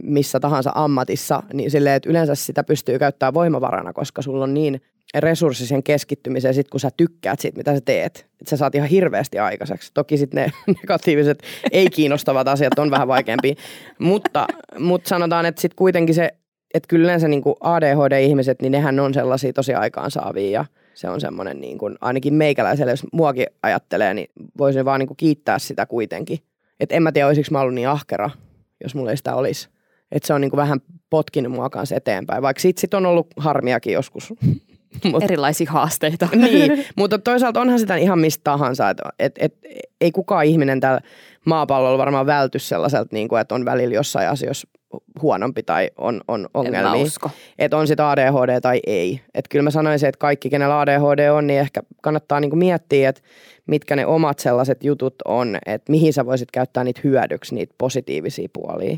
missä 0.03 0.41
tahansa 0.41 0.73
ammatissa, 0.75 1.43
niin 1.53 1.71
silleen, 1.71 1.97
että 1.97 2.11
yleensä 2.11 2.35
sitä 2.35 2.65
pystyy 2.65 2.99
käyttämään 2.99 3.35
voimavarana, 3.35 3.93
koska 3.93 4.23
sulla 4.23 4.45
on 4.45 4.55
niin 4.55 4.81
resurssi 5.15 5.67
sen 5.67 5.83
keskittymiseen, 5.83 6.55
sit 6.55 6.69
kun 6.69 6.81
sä 6.81 6.91
tykkäät 6.97 7.41
siitä, 7.41 7.57
mitä 7.57 7.75
sä 7.75 7.81
teet. 7.85 8.27
Että 8.41 8.51
sä 8.51 8.57
saat 8.57 8.75
ihan 8.75 8.89
hirveästi 8.89 9.39
aikaiseksi. 9.39 9.91
Toki 9.95 10.17
sitten 10.17 10.45
ne 10.45 10.53
negatiiviset, 10.81 11.43
ei 11.73 11.91
kiinnostavat 11.91 12.49
asiat 12.49 12.79
on 12.79 12.91
vähän 12.91 13.09
vaikeampia. 13.09 13.55
mutta, 13.99 14.47
mutta 14.79 15.09
sanotaan, 15.09 15.47
että 15.47 15.61
sitten 15.61 15.77
kuitenkin 15.77 16.15
se, 16.15 16.31
että 16.75 16.87
kyllä 16.87 17.05
yleensä 17.05 17.29
niin 17.29 17.43
ADHD-ihmiset, 17.61 18.63
niin 18.63 18.73
nehän 18.73 19.01
on 19.01 19.15
sellaisia 19.15 19.53
tosi 19.53 19.75
aikaansaavia 19.75 20.51
ja 20.51 20.65
se 20.95 21.09
on 21.09 21.21
semmoinen 21.21 21.61
niin 21.61 21.79
kuin, 21.79 21.97
ainakin 22.01 22.35
meikäläiselle, 22.35 22.93
jos 22.93 23.07
muakin 23.13 23.47
ajattelee, 23.63 24.15
niin 24.15 24.31
voisin 24.59 24.85
vaan 24.85 25.01
niin 25.01 25.07
kuin 25.07 25.17
kiittää 25.17 25.59
sitä 25.59 25.87
kuitenkin. 25.87 26.39
Että 26.81 26.95
en 26.95 27.03
mä 27.03 27.13
tiedä, 27.13 27.27
olisiko 27.27 27.49
mä 27.51 27.61
ollut 27.61 27.75
niin 27.75 27.89
ahkera, 27.89 28.31
jos 28.83 28.95
mulla 28.95 29.11
ei 29.11 29.17
sitä 29.17 29.35
olisi. 29.35 29.69
Että 30.13 30.27
se 30.27 30.35
on 30.35 30.41
niin 30.41 30.51
kuin 30.51 30.59
vähän 30.59 30.81
potkinut 31.11 31.53
mua 31.53 31.71
kanssa 31.71 31.97
eteenpäin, 31.97 32.43
vaikka 32.43 32.61
sit, 32.61 32.79
sit 32.79 32.95
on 32.95 33.07
ollut 33.07 33.27
harmiakin 33.37 33.93
joskus. 33.93 34.33
Mut, 35.11 35.23
Erilaisia 35.23 35.73
haasteita. 35.73 36.29
Niin, 36.35 36.85
mutta 36.97 37.19
toisaalta 37.19 37.61
onhan 37.61 37.79
sitä 37.79 37.97
ihan 37.97 38.19
mistä 38.19 38.41
tahansa, 38.45 38.91
että 38.91 39.03
et, 39.19 39.35
et, 39.39 39.55
ei 40.01 40.13
kukaan 40.13 40.45
ihminen 40.45 40.81
tällä 40.81 41.01
maapallolla 41.47 41.99
varmaan 41.99 42.27
välty 42.27 42.59
sellaiselta, 42.59 43.09
niin 43.13 43.29
kuin, 43.29 43.41
että 43.41 43.55
on 43.55 43.65
välillä 43.65 43.95
jossain 43.95 44.29
asioissa 44.29 44.69
huonompi 45.23 45.63
tai 45.63 45.91
on, 45.99 46.21
on 46.29 46.49
ongelmia. 46.55 47.07
Että 47.59 47.77
on 47.77 47.87
sitä 47.87 48.11
ADHD 48.11 48.61
tai 48.61 48.81
ei. 48.87 49.21
Että 49.35 49.49
kyllä 49.49 49.63
mä 49.63 49.71
sanoisin, 49.71 50.09
että 50.09 50.19
kaikki, 50.19 50.51
kenellä 50.51 50.81
ADHD 50.81 51.29
on, 51.29 51.47
niin 51.47 51.61
ehkä 51.61 51.83
kannattaa 52.03 52.41
niinku 52.41 52.57
miettiä, 52.57 53.09
että 53.09 53.23
mitkä 53.67 53.97
ne 53.97 54.07
omat 54.07 54.39
sellaiset 54.39 54.85
jutut 54.85 55.15
on, 55.25 55.59
että 55.67 55.93
mihin 55.93 56.13
sä 56.13 56.27
voisit 56.27 56.51
käyttää 56.51 56.85
niitä 56.85 57.01
hyödyksi, 57.05 57.55
niitä 57.55 57.75
positiivisia 57.79 58.49
puolia. 58.53 58.97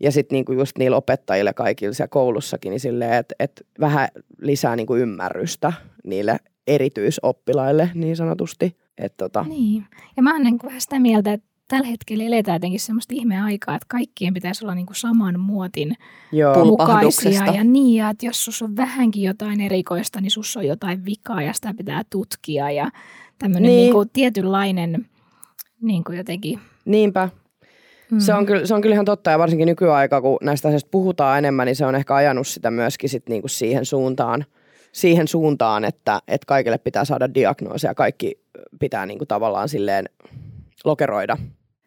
Ja 0.00 0.12
sitten 0.12 0.36
niinku 0.36 0.52
just 0.52 0.78
niillä 0.78 0.96
opettajille 0.96 1.52
kaikilla 1.52 1.94
siellä 1.94 2.08
koulussakin, 2.08 2.70
niin 2.70 2.80
silleen, 2.80 3.12
että, 3.12 3.34
että 3.38 3.64
vähän 3.80 4.08
lisää 4.40 4.76
niinku 4.76 4.96
ymmärrystä 4.96 5.72
niille 6.04 6.36
erityisoppilaille 6.66 7.90
niin 7.94 8.16
sanotusti. 8.16 8.76
Et 8.98 9.16
tota. 9.16 9.44
Niin. 9.48 9.86
Ja 10.16 10.22
mä 10.22 10.32
oon 10.32 10.42
niin 10.42 10.58
vähän 10.64 10.80
sitä 10.80 11.00
mieltä, 11.00 11.32
että 11.32 11.51
tällä 11.72 11.86
hetkellä 11.86 12.24
eletään 12.24 12.54
jotenkin 12.54 12.80
semmoista 12.80 13.14
ihmeaikaa, 13.14 13.74
että 13.74 13.86
kaikkien 13.88 14.34
pitäisi 14.34 14.64
olla 14.64 14.74
niin 14.74 14.86
kuin 14.86 14.96
saman 14.96 15.40
muotin 15.40 15.94
Joo. 16.32 16.64
mukaisia. 16.64 17.46
Ja 17.46 17.64
niin, 17.64 17.96
ja 17.96 18.10
että 18.10 18.26
jos 18.26 18.44
sus 18.44 18.62
on 18.62 18.76
vähänkin 18.76 19.22
jotain 19.22 19.60
erikoista, 19.60 20.20
niin 20.20 20.30
sus 20.30 20.56
on 20.56 20.66
jotain 20.66 21.04
vikaa 21.04 21.42
ja 21.42 21.52
sitä 21.52 21.74
pitää 21.76 22.02
tutkia. 22.10 22.70
Ja 22.70 22.90
tämmöinen 23.38 23.68
niin. 23.68 23.76
niin 23.76 23.92
kuin 23.92 24.10
tietynlainen 24.12 25.06
niin 25.82 26.04
kuin 26.04 26.18
jotenkin... 26.18 26.60
Niinpä. 26.84 27.28
Mm. 28.10 28.20
Se, 28.20 28.34
on 28.34 28.46
kyllä, 28.46 28.66
se 28.66 28.74
on 28.74 28.80
kyllä 28.80 28.94
ihan 28.94 29.04
totta 29.04 29.30
ja 29.30 29.38
varsinkin 29.38 29.66
nykyaikaa, 29.66 30.20
kun 30.20 30.38
näistä 30.42 30.68
asioista 30.68 30.88
puhutaan 30.90 31.38
enemmän, 31.38 31.66
niin 31.66 31.76
se 31.76 31.86
on 31.86 31.94
ehkä 31.94 32.14
ajanut 32.14 32.46
sitä 32.46 32.70
myöskin 32.70 33.10
sit 33.10 33.28
niinku 33.28 33.48
siihen 33.48 33.86
suuntaan, 33.86 34.44
siihen 34.92 35.28
suuntaan 35.28 35.84
että, 35.84 36.20
että 36.28 36.46
kaikille 36.46 36.78
pitää 36.78 37.04
saada 37.04 37.34
diagnoosi 37.34 37.86
ja 37.86 37.94
kaikki 37.94 38.40
pitää 38.80 39.06
niinku 39.06 39.26
tavallaan 39.26 39.68
silleen 39.68 40.08
lokeroida 40.84 41.36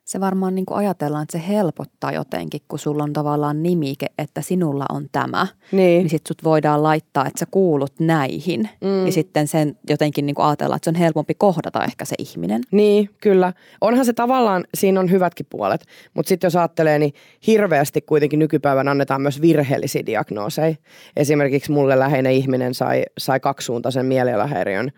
se 0.06 0.20
varmaan 0.20 0.56
niin 0.56 0.66
kuin 0.66 0.78
ajatellaan, 0.78 1.24
että 1.24 1.38
se 1.38 1.48
helpottaa 1.48 2.12
jotenkin, 2.12 2.62
kun 2.68 2.80
sulla 2.80 3.04
on 3.04 3.14
tavallaan 3.14 3.64
nimike, 3.64 4.06
että 4.18 4.42
sinulla 4.42 4.86
on 4.90 5.06
tämä. 5.12 5.48
Niin. 5.72 6.00
Niin 6.00 6.10
sitten 6.10 6.28
sut 6.28 6.44
voidaan 6.44 6.84
laittaa, 6.84 7.26
että 7.26 7.40
sä 7.40 7.46
kuulut 7.52 7.94
näihin. 8.00 8.70
Mm. 8.82 9.06
Ja 9.06 9.12
sitten 9.12 9.48
sen 9.48 9.78
jotenkin 9.90 10.26
niin 10.26 10.36
kuin 10.36 10.46
ajatellaan, 10.46 10.76
että 10.76 10.86
se 10.86 10.90
on 10.90 10.96
helpompi 10.96 11.34
kohdata 11.34 11.84
ehkä 11.84 12.06
se 12.06 12.16
ihminen. 12.20 12.62
Niin, 12.72 13.10
kyllä. 13.22 13.54
Onhan 13.82 14.06
se 14.06 14.14
tavallaan, 14.14 14.66
siinä 14.74 15.00
on 15.00 15.12
hyvätkin 15.12 15.46
puolet. 15.50 15.86
Mutta 16.14 16.30
sitten 16.30 16.46
jos 16.46 16.56
ajattelee, 16.56 17.00
niin 17.00 17.14
hirveästi 17.48 18.02
kuitenkin 18.02 18.40
nykypäivän 18.40 18.88
annetaan 18.88 19.22
myös 19.22 19.42
virheellisiä 19.42 20.06
diagnooseja. 20.06 20.76
Esimerkiksi 21.16 21.72
mulle 21.72 22.00
läheinen 22.00 22.32
ihminen 22.32 22.74
sai, 22.74 23.04
sai 23.18 23.40
kaksisuuntaisen 23.40 24.06
mielialahäiriön 24.06 24.92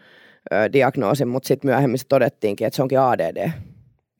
ö, 0.53 0.73
diagnoosin, 0.73 1.27
mutta 1.27 1.47
sitten 1.47 1.69
myöhemmin 1.69 1.97
se 1.97 2.07
todettiinkin, 2.09 2.67
että 2.67 2.75
se 2.75 2.81
onkin 2.81 2.99
ADD. 2.99 3.51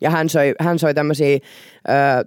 Ja 0.01 0.09
hän 0.09 0.29
söi, 0.29 0.53
hän 0.59 0.79
söi 0.79 0.93
tämmöisiä 0.93 1.35
ö, 1.35 1.39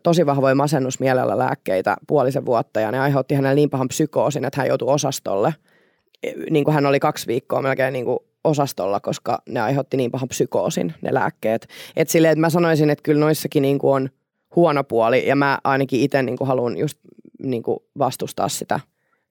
tosi 0.03 0.27
vahvoja 0.27 0.55
masennusmielellä 0.55 1.39
lääkkeitä 1.39 1.97
puolisen 2.07 2.47
vuotta 2.47 2.81
ja 2.81 2.93
ne 2.93 3.01
aiheutti 3.01 3.35
hänelle 3.35 3.55
niin 3.55 3.71
pahan 3.71 3.89
psykoosin, 3.89 4.45
että 4.45 4.61
hän 4.61 4.69
joutui 4.69 4.95
osastolle. 4.95 5.55
Niin 6.51 6.65
kuin 6.65 6.75
hän 6.75 6.87
oli 6.87 7.01
kaksi 7.01 7.27
viikkoa 7.27 7.63
melkein 7.63 7.93
niin 7.93 8.05
kuin 8.05 8.19
osastolla, 8.45 9.01
koska 9.01 9.43
ne 9.49 9.61
aiheutti 9.61 9.97
niin 9.97 10.11
pahan 10.11 10.29
psykoosin 10.29 10.95
ne 11.03 11.15
lääkkeet. 11.15 11.69
Et 11.97 12.09
silleen, 12.09 12.33
että 12.33 12.41
mä 12.41 12.51
sanoisin, 12.51 12.91
että 12.91 13.03
kyllä 13.03 13.21
noissakin 13.21 13.63
niin 13.63 13.79
kuin 13.79 13.95
on 13.95 14.11
huono 14.57 14.85
puoli 14.85 15.27
ja 15.29 15.37
mä 15.37 15.59
ainakin 15.65 16.01
itse 16.01 16.23
niin 16.23 16.37
haluan 16.41 16.77
just 16.77 16.99
niin 17.43 17.63
kuin 17.63 17.79
vastustaa 17.99 18.49
sitä, 18.49 18.81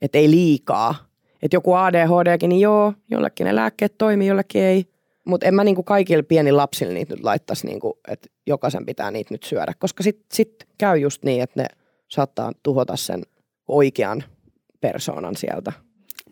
että 0.01 0.17
ei 0.17 0.31
liikaa. 0.31 0.95
Että 1.41 1.55
joku 1.55 1.73
ADHDkin, 1.73 2.49
niin 2.49 2.61
joo, 2.61 2.93
jollekin 3.11 3.45
ne 3.45 3.55
lääkkeet 3.55 3.97
toimii, 3.97 4.27
jollekin 4.27 4.63
ei– 4.63 4.85
mutta 5.29 5.47
en 5.47 5.55
mä 5.55 5.63
niinku 5.63 5.83
kaikille 5.83 6.23
pienille 6.23 6.57
lapsille 6.57 6.93
niitä 6.93 7.15
nyt 7.15 7.23
laittaisi, 7.23 7.67
niinku, 7.67 7.99
että 8.07 8.29
jokaisen 8.47 8.85
pitää 8.85 9.11
niitä 9.11 9.33
nyt 9.33 9.43
syödä, 9.43 9.73
koska 9.79 10.03
sitten 10.03 10.25
sit 10.33 10.67
käy 10.77 10.97
just 10.97 11.23
niin, 11.23 11.41
että 11.41 11.61
ne 11.61 11.67
saattaa 12.07 12.51
tuhota 12.63 12.95
sen 12.95 13.23
oikean 13.67 14.23
persoonan 14.81 15.35
sieltä. 15.35 15.73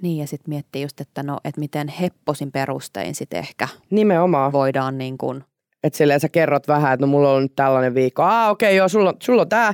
Niin 0.01 0.17
ja 0.17 0.27
sitten 0.27 0.49
miettii 0.49 0.81
just, 0.81 1.01
että 1.01 1.23
no, 1.23 1.37
että 1.43 1.59
miten 1.59 1.87
hepposin 1.87 2.51
perustein 2.51 3.15
sitten 3.15 3.39
ehkä 3.39 3.67
Nimenomaan. 3.89 4.51
voidaan 4.51 4.97
niin 4.97 5.17
kuin 5.17 5.43
että 5.83 5.97
silleen 5.97 6.19
sä 6.19 6.29
kerrot 6.29 6.67
vähän, 6.67 6.93
että 6.93 7.05
no 7.05 7.07
mulla 7.07 7.33
on 7.33 7.43
nyt 7.43 7.55
tällainen 7.55 7.95
viikko. 7.95 8.23
Ah 8.23 8.49
okei 8.49 8.69
okay, 8.69 8.77
joo, 8.77 8.89
sulla, 8.89 9.13
sulla 9.23 9.41
on 9.41 9.49
tää. 9.49 9.73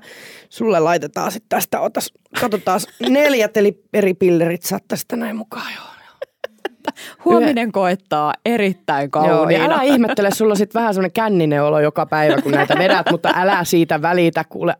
Sulle 0.50 0.80
laitetaan 0.80 1.32
sitten 1.32 1.50
tästä, 1.50 1.80
otas, 1.80 2.14
katsotaan 2.42 2.80
neljät 3.10 3.58
eli 3.58 3.84
eri 3.94 4.14
pillerit 4.14 4.64
saat 4.64 4.84
tästä 4.88 5.16
näin 5.16 5.36
mukaan 5.36 5.74
joo 5.76 5.93
huominen 7.26 7.72
koettaa 7.72 8.34
erittäin 8.46 9.12
kauniina. 9.12 9.64
Joo, 9.64 9.74
älä 9.74 9.82
ihmettele, 9.82 10.32
sulla 10.32 10.52
on 10.52 10.58
sitten 10.58 10.80
vähän 10.80 10.94
semmoinen 10.94 11.14
känninen 11.14 11.64
olo 11.64 11.80
joka 11.80 12.06
päivä, 12.06 12.42
kun 12.42 12.52
näitä 12.52 12.76
vedät, 12.78 13.06
mutta 13.12 13.34
älä 13.36 13.64
siitä 13.64 14.02
välitä, 14.02 14.44
kuule. 14.50 14.76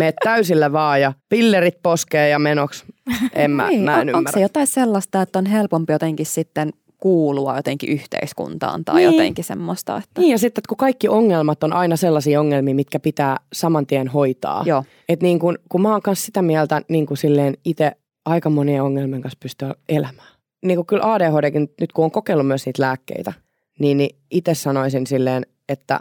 Me 0.00 0.14
täysillä 0.24 0.72
vaan 0.72 1.00
ja 1.00 1.12
pillerit 1.28 1.82
poskee 1.82 2.28
ja 2.28 2.38
menoks. 2.38 2.84
En 3.32 3.50
mä, 3.50 3.68
niin, 3.68 3.80
mä 3.80 4.00
en 4.00 4.08
on, 4.08 4.14
Onko 4.14 4.32
se 4.32 4.40
jotain 4.40 4.66
sellaista, 4.66 5.22
että 5.22 5.38
on 5.38 5.46
helpompi 5.46 5.92
jotenkin 5.92 6.26
sitten 6.26 6.72
kuulua 7.02 7.56
jotenkin 7.56 7.90
yhteiskuntaan 7.90 8.84
tai 8.84 8.94
niin. 8.94 9.12
jotenkin 9.12 9.44
semmoista. 9.44 9.96
Että... 9.96 10.20
Niin 10.20 10.30
ja 10.30 10.38
sitten, 10.38 10.60
että 10.60 10.68
kun 10.68 10.76
kaikki 10.76 11.08
ongelmat 11.08 11.64
on 11.64 11.72
aina 11.72 11.96
sellaisia 11.96 12.40
ongelmia, 12.40 12.74
mitkä 12.74 12.98
pitää 12.98 13.36
saman 13.52 13.86
tien 13.86 14.08
hoitaa. 14.08 14.62
Joo. 14.66 14.84
Et 15.08 15.22
niin 15.22 15.38
kun, 15.38 15.58
kun 15.68 15.82
mä 15.82 15.92
oon 15.92 16.02
kanssa 16.02 16.26
sitä 16.26 16.42
mieltä 16.42 16.82
niin 16.88 17.06
kuin 17.06 17.18
silleen 17.18 17.54
itse 17.64 17.92
aika 18.24 18.50
monien 18.50 18.82
ongelmien 18.82 19.22
kanssa 19.22 19.38
pystyä 19.42 19.74
elämään. 19.88 20.28
Niin 20.62 20.76
kuin 20.76 20.86
kyllä 20.86 21.12
ADHDkin, 21.12 21.68
nyt 21.80 21.92
kun 21.92 22.04
on 22.04 22.10
kokeillut 22.10 22.46
myös 22.46 22.66
niitä 22.66 22.82
lääkkeitä, 22.82 23.32
niin, 23.78 23.96
niin 23.96 24.16
itse 24.30 24.54
sanoisin 24.54 25.06
silleen, 25.06 25.46
että 25.68 26.00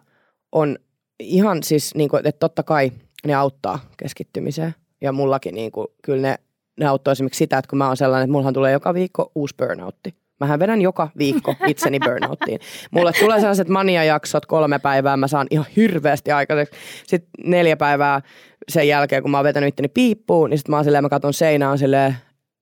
on 0.52 0.78
ihan 1.20 1.64
siis, 1.64 1.96
niin 1.96 2.10
kuin, 2.10 2.28
että 2.28 2.40
totta 2.40 2.64
kai 2.64 2.92
ne 3.26 3.34
auttaa 3.34 3.80
keskittymiseen. 3.98 4.76
Ja 5.02 5.12
mullakin 5.12 5.56
niin 5.56 5.72
kuin, 5.72 5.88
kyllä 6.04 6.22
ne, 6.22 6.36
ne 6.80 6.86
auttaa 6.86 7.12
esimerkiksi 7.12 7.38
sitä, 7.38 7.58
että 7.58 7.70
kun 7.70 7.78
mä 7.78 7.88
oon 7.88 7.98
sellainen, 7.98 8.24
että 8.24 8.32
mullahan 8.32 8.54
tulee 8.54 8.72
joka 8.72 8.94
viikko 8.94 9.32
uusi 9.36 9.56
burnoutti. 9.58 10.16
Mähän 10.40 10.60
vedän 10.60 10.82
joka 10.82 11.10
viikko 11.18 11.56
itseni 11.68 12.00
burnouttiin. 12.00 12.60
Mulle 12.92 13.12
tulee 13.20 13.40
sellaiset 13.40 13.70
mania-jaksot 13.70 14.46
kolme 14.46 14.80
päivää, 14.80 15.18
mä 15.18 15.28
saan 15.28 15.48
ihan 15.52 15.66
hirveästi 15.76 16.32
aikaiseksi. 16.32 16.80
Sitten 17.08 17.32
neljä 17.44 17.78
päivää 17.78 18.22
sen 18.70 18.88
jälkeen, 18.88 19.22
kun 19.22 19.32
mä 19.32 19.38
oon 19.38 19.44
vetänyt 19.44 19.68
itteni 19.68 19.88
piippuun, 19.88 20.50
niin 20.50 20.58
sitten 20.58 20.74
mä 20.74 20.78
oon 20.78 20.84
silleen, 20.84 21.04
mä 21.04 21.10
katson 21.10 21.34
seinään 21.34 21.78
silleen, 21.78 22.16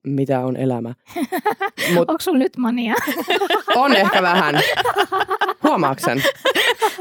mitä 0.06 0.40
on 0.40 0.56
elämä. 0.56 0.94
Mut, 1.94 2.10
Onko 2.10 2.20
sulla 2.20 2.38
nyt 2.38 2.56
mania? 2.56 2.94
on 3.76 3.96
ehkä 3.96 4.22
vähän. 4.22 4.60
Huomaaksen? 5.62 6.22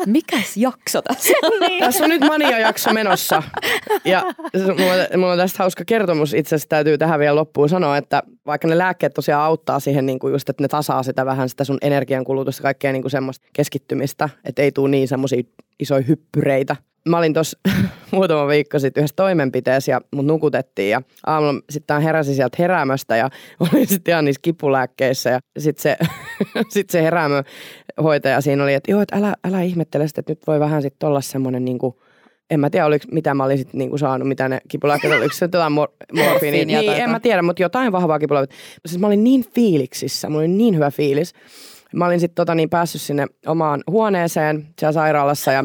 Mikäs 0.05 0.57
jakso 0.57 1.01
tässä 1.01 1.33
on? 1.43 1.59
niin. 1.67 1.83
Tässä 1.83 2.03
on 2.03 2.09
nyt 2.09 2.21
mania-jakso 2.21 2.93
menossa. 2.93 3.43
Ja 4.05 4.23
mulla, 4.53 5.17
mulla 5.17 5.31
on 5.31 5.37
tästä 5.37 5.63
hauska 5.63 5.83
kertomus. 5.85 6.33
Itse 6.33 6.55
asiassa 6.55 6.69
täytyy 6.69 6.97
tähän 6.97 7.19
vielä 7.19 7.35
loppuun 7.35 7.69
sanoa, 7.69 7.97
että 7.97 8.23
vaikka 8.45 8.67
ne 8.67 8.77
lääkkeet 8.77 9.13
tosiaan 9.13 9.43
auttaa 9.43 9.79
siihen, 9.79 10.05
niin 10.05 10.19
kuin 10.19 10.31
just, 10.31 10.49
että 10.49 10.63
ne 10.63 10.67
tasaa 10.67 11.03
sitä 11.03 11.25
vähän 11.25 11.49
sitä 11.49 11.63
sun 11.63 11.77
energiankulutusta, 11.81 12.63
kaikkea 12.63 12.91
niin 12.91 13.01
kuin 13.03 13.11
semmoista 13.11 13.47
keskittymistä, 13.53 14.29
että 14.45 14.61
ei 14.61 14.71
tule 14.71 14.89
niin 14.89 15.07
semmoisia 15.07 15.43
isoja 15.79 16.01
hyppyreitä 16.01 16.75
mä 17.09 17.17
olin 17.17 17.33
tuossa 17.33 17.59
muutama 18.11 18.47
viikko 18.47 18.79
sitten 18.79 19.01
yhdessä 19.01 19.15
toimenpiteessä 19.15 19.91
ja 19.91 20.01
mut 20.15 20.25
nukutettiin 20.25 20.89
ja 20.89 21.01
aamulla 21.25 21.61
sitten 21.69 22.01
heräsin 22.01 22.35
sieltä 22.35 22.55
heräämöstä 22.59 23.15
ja 23.15 23.29
olin 23.59 23.87
sitten 23.87 24.11
ihan 24.11 24.25
niissä 24.25 24.39
kipulääkkeissä 24.41 25.29
ja 25.29 25.39
sitten 25.57 25.81
se, 25.81 25.97
sit 26.73 26.89
se 26.89 27.03
heräämöhoitaja 27.03 28.41
siinä 28.41 28.63
oli, 28.63 28.73
että 28.73 28.91
joo, 28.91 29.01
että 29.01 29.17
älä, 29.17 29.35
älä 29.47 29.61
ihmettele 29.61 30.07
sitä, 30.07 30.19
että 30.19 30.31
nyt 30.31 30.47
voi 30.47 30.59
vähän 30.59 30.81
sitten 30.81 31.09
olla 31.09 31.21
semmoinen 31.21 31.65
niinku, 31.65 32.01
en 32.49 32.59
mä 32.59 32.69
tiedä, 32.69 32.85
oliko, 32.85 33.05
mitä 33.11 33.33
mä 33.33 33.43
olisin 33.43 33.67
niinku 33.73 33.97
saanut, 33.97 34.27
mitä 34.27 34.49
ne 34.49 34.59
kipulääkkeet, 34.67 35.13
oliko 35.13 35.33
se 35.33 35.45
jotain 35.45 35.73
mor- 35.73 36.23
morfiinia. 36.23 36.81
niin, 36.81 36.91
en 36.91 37.09
mä 37.09 37.19
tiedä, 37.19 37.41
mutta 37.41 37.61
jotain 37.61 37.91
vahvaa 37.91 38.19
kipulääkkeet. 38.19 38.59
Siis 38.85 39.01
mä 39.01 39.07
olin 39.07 39.23
niin 39.23 39.45
fiiliksissä, 39.55 40.29
mulla 40.29 40.39
oli 40.39 40.47
niin 40.47 40.75
hyvä 40.75 40.91
fiilis. 40.91 41.33
Mä 41.93 42.05
olin 42.05 42.19
sitten 42.19 42.35
tota, 42.35 42.55
niin 42.55 42.69
päässyt 42.69 43.01
sinne 43.01 43.27
omaan 43.47 43.83
huoneeseen 43.87 44.67
siellä 44.79 44.93
sairaalassa 44.93 45.51
ja 45.51 45.63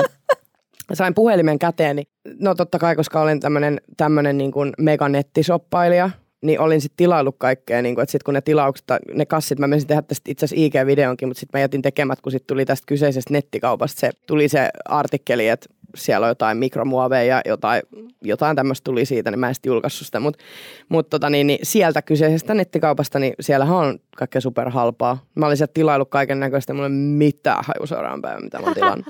sain 0.92 1.14
puhelimen 1.14 1.58
käteeni. 1.58 2.02
No 2.40 2.54
totta 2.54 2.78
kai, 2.78 2.96
koska 2.96 3.20
olen 3.20 3.40
tämmöinen 3.40 3.80
tämmönen 3.96 4.38
niin 4.38 4.52
kuin 4.52 4.72
meganettisoppailija, 4.78 6.10
niin 6.42 6.60
olin 6.60 6.80
sitten 6.80 6.96
tilaillut 6.96 7.36
kaikkea, 7.38 7.82
niin 7.82 7.94
kuin, 7.94 8.02
että 8.02 8.12
sitten 8.12 8.24
kun 8.24 8.34
ne 8.34 8.40
tilaukset, 8.40 8.86
ne 9.14 9.26
kassit, 9.26 9.58
mä 9.58 9.66
menisin 9.66 9.88
tehdä 9.88 10.02
tästä 10.02 10.30
itse 10.30 10.44
asiassa 10.44 10.66
IG-videonkin, 10.66 11.28
mutta 11.28 11.40
sitten 11.40 11.58
mä 11.58 11.62
jätin 11.62 11.82
tekemät, 11.82 12.20
kun 12.20 12.32
sitten 12.32 12.46
tuli 12.46 12.64
tästä 12.64 12.84
kyseisestä 12.86 13.32
nettikaupasta 13.32 14.00
se, 14.00 14.10
tuli 14.26 14.48
se 14.48 14.70
artikkeli, 14.84 15.48
että 15.48 15.73
siellä 15.94 16.24
on 16.24 16.30
jotain 16.30 16.58
mikromuoveja 16.58 17.24
ja 17.24 17.40
jotain, 17.44 17.82
jotain 18.22 18.56
tämmöistä 18.56 18.84
tuli 18.84 19.04
siitä, 19.04 19.30
niin 19.30 19.38
mä 19.38 19.48
en 19.48 19.54
sitten 19.54 19.70
julkaissut 19.70 20.06
sitä. 20.06 20.20
Mutta 20.20 20.44
mut 20.88 21.10
tota 21.10 21.30
niin, 21.30 21.46
niin 21.46 21.58
sieltä 21.62 22.02
kyseisestä 22.02 22.54
nettikaupasta, 22.54 23.18
niin 23.18 23.34
siellähän 23.40 23.76
on 23.76 23.98
kaikkea 24.16 24.40
superhalpaa. 24.40 25.24
Mä 25.34 25.46
olin 25.46 25.56
sieltä 25.56 25.74
tilailut 25.74 26.10
kaiken 26.10 26.40
näköistä, 26.40 26.74
mulla 26.74 26.86
ei 26.86 26.92
mitään 26.92 27.64
haju 27.64 27.86
seuraavan 27.86 28.22
päivän, 28.22 28.44
mitä 28.44 28.58
mä 28.58 28.64
oon 28.64 28.74
tilannut. 28.74 29.06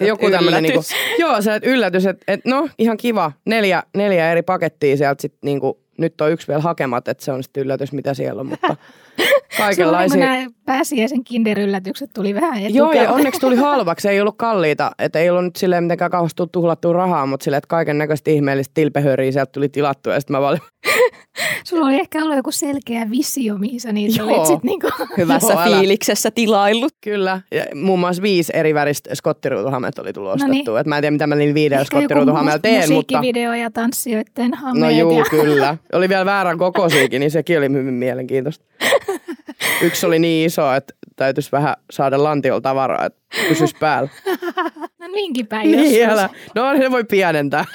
joku 0.00 0.30
tämmöinen, 0.30 0.62
niinku, 0.62 0.80
joo, 1.18 1.42
se 1.42 1.60
yllätys, 1.62 2.06
että 2.06 2.24
et, 2.28 2.40
no 2.44 2.68
ihan 2.78 2.96
kiva, 2.96 3.32
neljä, 3.44 3.82
neljä 3.94 4.30
eri 4.30 4.42
pakettia 4.42 4.96
sieltä 4.96 5.22
sitten 5.22 5.38
niinku, 5.42 5.80
nyt 6.00 6.20
on 6.20 6.32
yksi 6.32 6.48
vielä 6.48 6.60
hakemat, 6.60 7.08
että 7.08 7.24
se 7.24 7.32
on 7.32 7.42
sitten 7.42 7.62
yllätys, 7.62 7.92
mitä 7.92 8.14
siellä 8.14 8.40
on, 8.40 8.46
mutta 8.46 8.76
kaikenlaisia. 9.58 10.26
Nämä 10.26 10.46
pääsiäisen 10.64 11.24
kinderyllätykset 11.24 12.10
tuli 12.14 12.34
vähän 12.34 12.52
etukäteen. 12.52 12.74
Joo, 12.74 12.92
ja 12.92 13.10
onneksi 13.10 13.40
tuli 13.40 13.56
halvaksi. 13.56 14.08
Ei 14.08 14.20
ollut 14.20 14.36
kalliita. 14.36 14.90
Että 14.98 15.18
ei 15.18 15.30
ollut 15.30 15.44
nyt 15.44 15.56
silleen 15.56 15.84
mitenkään 15.84 16.10
kauheasti 16.10 16.42
tuhlattua 16.52 16.92
rahaa, 16.92 17.26
mutta 17.26 17.44
silleen, 17.44 17.58
että 17.58 17.68
kaiken 17.68 17.98
näköistä 17.98 18.30
ihmeellistä 18.30 18.74
tilpehöriä 18.74 19.32
sieltä 19.32 19.52
tuli 19.52 19.68
tilattua. 19.68 20.14
Ja 20.14 20.20
sitten 20.20 20.36
mä 20.36 20.40
valin... 20.40 20.60
Sulla 21.64 21.86
oli 21.86 21.94
ehkä 21.94 22.22
ollut 22.22 22.36
joku 22.36 22.50
selkeä 22.50 23.10
visio, 23.10 23.58
mihin 23.58 23.80
sä 23.80 23.92
niitä 23.92 24.24
olit 24.24 24.46
sit 24.46 24.62
niinku... 24.62 24.88
Hyvässä 25.16 25.52
Joo, 25.52 25.62
fiiliksessä 25.64 26.30
tilaillut. 26.30 26.94
Kyllä. 27.00 27.40
Ja 27.50 27.64
muun 27.74 28.00
muassa 28.00 28.22
viisi 28.22 28.52
eri 28.56 28.74
väristä 28.74 29.14
skottiruutuhameet 29.14 29.98
oli 29.98 30.12
tullut 30.12 30.40
no 30.40 30.46
niin. 30.46 30.64
Et 30.80 30.86
mä 30.86 30.96
en 30.96 31.02
tiedä, 31.02 31.10
mitä 31.10 31.26
mä 31.26 31.34
niillä 31.34 31.54
viidellä 31.54 31.84
skottiruutuhameella 31.84 32.58
teen, 32.58 32.92
mutta... 32.92 33.18
Musiikkivideo 33.18 33.54
ja 33.54 33.70
tanssijoiden 33.70 34.54
hameet. 34.54 34.84
No 34.84 34.90
juu, 34.90 35.18
ja... 35.18 35.24
kyllä. 35.42 35.76
Oli 35.92 36.08
vielä 36.08 36.24
väärän 36.24 36.58
kokoisiakin, 36.58 37.20
niin 37.20 37.30
sekin 37.30 37.58
oli 37.58 37.68
hyvin 37.68 37.94
mielenkiintoista. 37.94 38.64
Yksi 39.82 40.06
oli 40.06 40.18
niin 40.18 40.46
iso, 40.46 40.74
että 40.74 40.94
täytyisi 41.16 41.52
vähän 41.52 41.76
saada 41.90 42.22
lantiolla 42.22 42.60
tavaraa, 42.60 43.06
että 43.06 43.20
pysyisi 43.48 43.76
päällä. 43.80 44.08
No 45.00 45.06
niinkin 45.06 45.46
päin 45.46 45.70
niin, 45.70 46.08
älä. 46.08 46.28
No 46.54 46.72
ne 46.72 46.90
voi 46.90 47.04
pienentää. 47.04 47.64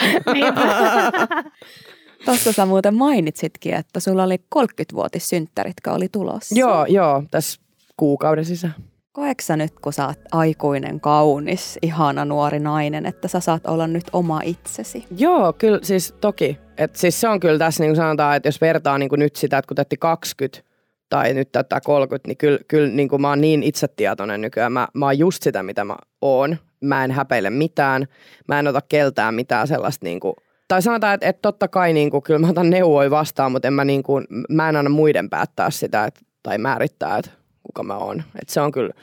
Tuossa 2.25 2.51
sä 2.51 2.65
muuten 2.65 2.95
mainitsitkin, 2.95 3.73
että 3.73 3.99
sulla 3.99 4.23
oli 4.23 4.35
30-vuotissynttärit, 4.55 5.73
oli 5.87 6.09
tulossa. 6.11 6.55
Joo, 6.59 6.85
joo, 6.85 7.23
tässä 7.31 7.61
kuukauden 7.97 8.45
sisään. 8.45 8.75
Koeksä 9.11 9.57
nyt, 9.57 9.79
kun 9.79 9.93
sä 9.93 10.07
oot 10.07 10.19
aikuinen, 10.31 10.99
kaunis, 10.99 11.79
ihana 11.81 12.25
nuori 12.25 12.59
nainen, 12.59 13.05
että 13.05 13.27
sä 13.27 13.39
saat 13.39 13.65
olla 13.67 13.87
nyt 13.87 14.03
oma 14.13 14.41
itsesi? 14.43 15.05
Joo, 15.17 15.53
kyllä 15.53 15.79
siis 15.83 16.13
toki. 16.21 16.57
Et 16.77 16.95
siis 16.95 17.21
se 17.21 17.27
on 17.27 17.39
kyllä 17.39 17.57
tässä 17.57 17.83
niin 17.83 17.89
kuin 17.89 17.95
sanotaan, 17.95 18.37
että 18.37 18.47
jos 18.47 18.61
vertaa 18.61 18.97
niin 18.97 19.09
kuin 19.09 19.19
nyt 19.19 19.35
sitä, 19.35 19.57
että 19.57 19.67
kun 19.67 19.75
täytti 19.75 19.97
20 19.97 20.61
tai 21.09 21.33
nyt 21.33 21.51
täyttää 21.51 21.81
30, 21.81 22.27
niin 22.27 22.37
kyllä, 22.37 22.59
kyllä 22.67 22.89
niin 22.89 23.09
kuin 23.09 23.21
mä 23.21 23.29
oon 23.29 23.41
niin 23.41 23.63
itsetietoinen 23.63 24.41
nykyään. 24.41 24.71
Mä, 24.71 24.87
mä 24.93 25.05
oon 25.05 25.19
just 25.19 25.43
sitä, 25.43 25.63
mitä 25.63 25.85
mä 25.85 25.95
oon. 26.21 26.57
Mä 26.81 27.03
en 27.03 27.11
häpeile 27.11 27.49
mitään. 27.49 28.05
Mä 28.47 28.59
en 28.59 28.67
ota 28.67 28.81
keltään 28.89 29.35
mitään 29.35 29.67
sellaista 29.67 30.05
niin 30.05 30.19
kuin, 30.19 30.35
tai 30.67 30.81
sanotaan, 30.81 31.13
että, 31.13 31.27
että 31.27 31.41
totta 31.41 31.67
kai 31.67 31.93
niin 31.93 32.11
kuin, 32.11 32.23
kyllä 32.23 32.39
mä 32.39 32.49
otan 32.49 32.69
neuvoja 32.69 33.09
vastaan, 33.09 33.51
mutta 33.51 33.67
en 33.67 33.73
mä, 33.73 33.85
niin 33.85 34.03
kuin, 34.03 34.25
mä 34.49 34.69
en 34.69 34.75
anna 34.75 34.89
muiden 34.89 35.29
päättää 35.29 35.69
sitä 35.71 36.05
että, 36.05 36.21
tai 36.43 36.57
määrittää, 36.57 37.17
että 37.17 37.31
kuka 37.63 37.83
mä 37.83 37.97
oon. 37.97 38.23
Että 38.41 38.53
se 38.53 38.61
on 38.61 38.71
kyllä 38.71 38.93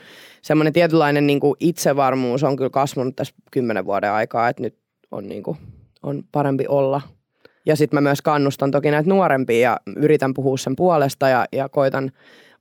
semmoinen 0.42 0.72
tietynlainen 0.72 1.26
niin 1.26 1.40
kuin 1.40 1.54
itsevarmuus 1.60 2.44
on 2.44 2.56
kyllä 2.56 2.70
kasvanut 2.70 3.16
tässä 3.16 3.34
kymmenen 3.50 3.86
vuoden 3.86 4.12
aikaa, 4.12 4.48
että 4.48 4.62
nyt 4.62 4.78
on, 5.10 5.28
niin 5.28 5.42
kuin, 5.42 5.58
on 6.02 6.24
parempi 6.32 6.66
olla– 6.68 7.00
ja 7.66 7.76
sitten 7.76 7.96
mä 7.96 8.00
myös 8.00 8.22
kannustan 8.22 8.70
toki 8.70 8.90
näitä 8.90 9.08
nuorempia 9.08 9.70
ja 9.70 9.80
yritän 9.96 10.34
puhua 10.34 10.56
sen 10.56 10.76
puolesta 10.76 11.28
ja, 11.28 11.46
ja 11.52 11.68
koitan 11.68 12.12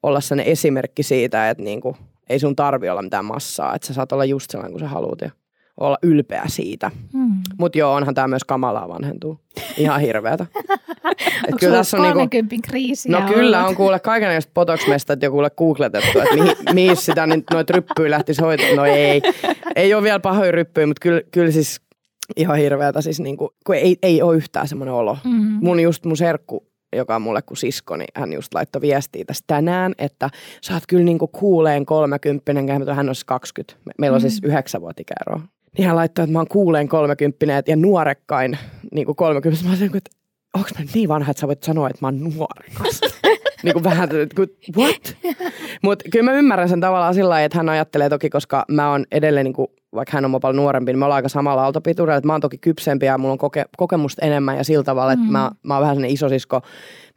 olla 0.04 0.22
sen 0.22 0.40
esimerkki 0.40 1.04
siitä, 1.04 1.50
että 1.50 1.64
niinku, 1.64 1.98
ei 2.30 2.40
sun 2.40 2.56
tarvi 2.56 2.90
olla 2.90 3.02
mitään 3.02 3.26
massaa, 3.26 3.76
että 3.76 3.88
sä 3.88 3.94
saat 3.94 4.12
olla 4.12 4.26
just 4.26 4.52
sellainen 4.52 4.72
kuin 4.72 4.80
sä 4.80 4.88
haluat 4.88 5.22
ja 5.22 5.32
olla 5.78 5.98
ylpeä 6.04 6.44
siitä. 6.48 6.92
Hmm. 7.14 7.21
Mutta 7.62 7.78
joo, 7.78 7.94
onhan 7.94 8.16
tämä 8.16 8.28
myös 8.28 8.44
kamalaa 8.44 8.90
vanhentuu. 8.90 9.40
Ihan 9.78 10.02
hirveätä. 10.08 10.46
Et 11.48 11.56
kyllä 11.60 11.78
tässä 11.78 11.98
on 11.98 12.18
niinku, 12.18 12.48
kriisiä 12.68 13.20
No 13.20 13.34
kyllä 13.34 13.68
on 13.68 13.76
kuule 13.76 14.00
kaikenlaista 14.00 14.52
potoksmestat 14.54 15.24
jo 15.24 15.32
kuule 15.32 15.50
googletettu, 15.50 16.20
että 16.20 16.36
mihin, 16.36 16.56
mihin 16.74 16.98
sitä 16.98 17.28
niin 17.28 17.44
noita 17.54 17.74
ryppyjä 17.74 18.12
lähtisi 18.12 18.42
hoitaa. 18.42 18.76
No 18.76 18.86
ei, 18.86 19.22
ei 19.76 19.94
ole 19.94 20.04
vielä 20.04 20.20
pahoja 20.20 20.52
ryppyjä, 20.52 20.88
mutta 20.88 21.00
kyllä, 21.02 21.22
kyllä 21.32 21.52
siis 21.52 21.82
ihan 22.38 22.58
hirveätä 22.58 23.02
siis 23.02 23.20
niin 23.20 23.38
kuin, 23.38 23.50
kun 23.66 23.76
ei, 23.76 23.98
ei 24.04 24.22
ole 24.22 24.36
yhtään 24.36 24.68
semmoinen 24.68 24.94
olo. 24.94 25.18
Mm-hmm. 25.24 25.58
Mun 25.62 25.80
just 25.80 26.06
mun 26.06 26.18
serkku, 26.18 26.68
joka 26.96 27.16
on 27.16 27.22
mulle 27.22 27.42
kuin 27.42 27.58
sisko, 27.58 27.98
niin 27.98 28.10
hän 28.16 28.34
just 28.34 28.54
laittoi 28.54 28.82
viestiä 28.82 29.26
tästä 29.26 29.44
tänään, 29.48 29.94
että 29.98 30.30
sä 30.62 30.74
oot 30.74 30.84
kyllä 30.88 31.04
niin 31.04 31.20
kuin 31.20 31.32
kuuleen 31.32 31.86
30, 31.86 32.94
hän 32.94 33.10
olisi 33.10 33.26
20. 33.26 33.82
Meillä 33.98 34.16
on 34.16 34.22
mm-hmm. 34.22 34.30
siis 34.30 34.44
yhdeksän 34.44 34.82
vuotta 34.82 35.02
ikäeroa. 35.02 35.48
Niin 35.78 35.88
hän 35.88 35.96
laittoi, 35.96 36.24
että 36.24 36.34
mä 36.34 36.40
oon 36.40 36.48
kuuleen 36.48 36.88
30 36.88 37.64
ja 37.68 37.76
nuorekkain 37.76 38.58
niin 38.92 39.06
kuin 39.06 39.16
30. 39.16 39.64
Mä 39.70 39.76
sanoin, 39.76 39.98
että 39.98 40.12
onko 40.54 40.70
mä 40.80 40.86
niin 40.94 41.10
vanha, 41.10 41.32
että 41.32 41.42
sä 41.42 41.48
voit 41.48 41.64
sanoa, 41.64 41.90
että 41.90 41.98
mä 42.02 42.08
oon 42.08 42.20
nuorekas? 42.20 43.02
niin 43.64 43.74
kuin 43.74 43.84
vähän, 43.84 44.10
että 44.16 44.42
what? 44.78 45.18
Mutta 45.84 46.06
kyllä 46.12 46.32
mä 46.32 46.38
ymmärrän 46.38 46.70
sen 46.70 46.82
tavallaan 46.82 47.14
sillä 47.14 47.30
lailla, 47.30 47.46
että 47.46 47.58
hän 47.58 47.70
ajattelee 47.70 48.10
toki, 48.10 48.30
koska 48.30 48.66
mä 48.68 48.92
oon 48.92 49.06
edelleen, 49.12 49.44
niin 49.44 49.54
kuin, 49.54 49.68
vaikka 49.96 50.18
hän 50.18 50.26
on 50.26 50.42
paljon 50.42 50.56
nuorempi, 50.56 50.92
niin 50.92 51.00
mä 51.00 51.06
oon 51.06 51.16
aika 51.16 51.30
samalla 51.30 51.64
aaltopituudella, 51.64 52.18
että 52.18 52.28
mä 52.28 52.34
oon 52.34 52.42
toki 52.42 52.58
kypsempi 52.58 53.06
ja 53.06 53.18
mulla 53.18 53.32
on 53.32 53.38
koke, 53.38 53.66
kokemusta 53.78 54.26
enemmän 54.26 54.58
ja 54.58 54.64
sillä 54.64 54.84
tavalla, 54.84 55.14
että 55.14 55.26
mm. 55.26 55.32
mä, 55.32 55.52
mä 55.64 55.74
oon 55.74 55.82
vähän 55.82 55.96
sellainen 55.96 56.14
isosisko, 56.14 56.62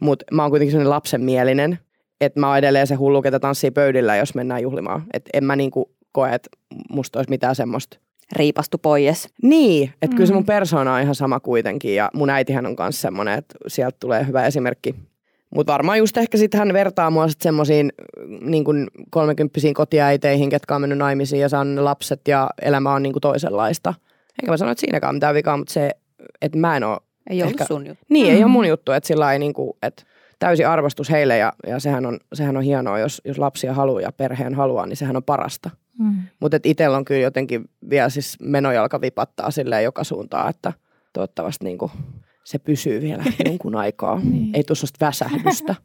mutta 0.00 0.24
mä 0.32 0.42
oon 0.42 0.50
kuitenkin 0.50 0.72
sellainen 0.72 0.90
lapsenmielinen, 0.90 1.78
että 2.20 2.40
mä 2.40 2.48
oon 2.48 2.58
edelleen 2.58 2.86
se 2.86 2.94
hullu, 2.94 3.22
ketä 3.22 3.40
tanssii 3.40 3.70
pöydillä, 3.70 4.16
jos 4.16 4.34
mennään 4.34 4.62
juhlimaan. 4.62 5.02
Että 5.12 5.30
en 5.32 5.44
mä 5.44 5.56
niin 5.56 5.70
kuin 5.70 5.86
koe, 6.12 6.34
että 6.34 6.50
musta 6.90 7.18
olisi 7.18 7.30
mitään 7.30 7.54
semmoista 7.54 7.98
riipastu 8.32 8.78
pois. 8.78 9.28
Niin, 9.42 9.90
että 10.02 10.06
mm. 10.06 10.16
kyllä 10.16 10.26
se 10.26 10.34
mun 10.34 10.44
persona 10.44 10.94
on 10.94 11.02
ihan 11.02 11.14
sama 11.14 11.40
kuitenkin 11.40 11.94
ja 11.94 12.10
mun 12.14 12.30
äitihän 12.30 12.66
on 12.66 12.76
myös 12.78 13.00
semmoinen, 13.00 13.38
että 13.38 13.54
sieltä 13.66 13.96
tulee 14.00 14.26
hyvä 14.26 14.46
esimerkki 14.46 14.94
Mutta 15.54 15.72
varmaan 15.72 15.98
just 15.98 16.16
ehkä 16.16 16.38
sitten 16.38 16.58
hän 16.58 16.72
vertaa 16.72 17.10
mua 17.10 17.28
sitten 17.28 17.42
semmoisiin 17.42 17.92
niin 18.40 18.64
kolmekymppisiin 19.10 19.74
kotiäiteihin, 19.74 20.50
ketkä 20.50 20.74
on 20.74 20.80
mennyt 20.80 20.98
naimisiin 20.98 21.40
ja 21.40 21.48
saanut 21.48 21.84
lapset 21.84 22.20
ja 22.28 22.50
elämä 22.62 22.94
on 22.94 23.02
niin 23.02 23.12
kuin 23.12 23.20
toisenlaista. 23.20 23.94
Enkä 24.42 24.52
mä 24.52 24.56
sano, 24.56 24.70
että 24.70 24.80
siinäkään 24.80 25.08
on 25.08 25.16
mitään 25.16 25.34
vikaa, 25.34 25.56
mutta 25.56 25.72
se, 25.72 25.90
että 26.42 26.58
mä 26.58 26.76
en 26.76 26.84
ole 26.84 26.98
Ei 27.30 27.40
ehkä, 27.40 27.64
sun 27.64 27.86
juttu. 27.86 28.04
Niin, 28.08 28.26
mm-hmm. 28.26 28.36
ei 28.36 28.44
ole 28.44 28.52
mun 28.52 28.68
juttu, 28.68 28.92
että 28.92 29.06
sillä 29.06 29.32
ei 29.32 29.38
niin 29.38 29.54
kuin, 29.54 29.72
että 29.82 30.02
täysi 30.38 30.64
arvostus 30.64 31.10
heille 31.10 31.38
ja, 31.38 31.52
ja 31.66 31.80
sehän, 31.80 32.06
on, 32.06 32.18
sehän 32.34 32.56
on 32.56 32.62
hienoa, 32.62 32.98
jos, 32.98 33.22
jos 33.24 33.38
lapsia 33.38 33.74
haluaa 33.74 34.00
ja 34.00 34.12
perheen 34.12 34.54
haluaa, 34.54 34.86
niin 34.86 34.96
sehän 34.96 35.16
on 35.16 35.22
parasta. 35.22 35.70
Mm. 35.98 36.16
Mutta 36.40 36.58
itsellä 36.64 36.96
on 36.96 37.04
kyllä 37.04 37.20
jotenkin 37.20 37.64
vielä 37.90 38.08
siis 38.08 38.36
menojalka 38.40 39.00
vipattaa 39.00 39.50
silleen 39.50 39.84
joka 39.84 40.04
suuntaan, 40.04 40.50
että 40.50 40.72
toivottavasti 41.12 41.64
niin 41.64 41.78
kuin 41.78 41.92
se 42.44 42.58
pysyy 42.58 43.00
vielä 43.00 43.24
jonkun 43.44 43.76
aikaa. 43.76 44.20
niin. 44.22 44.50
Ei 44.56 44.64
tule 44.64 44.88
väsähdystä. 45.00 45.74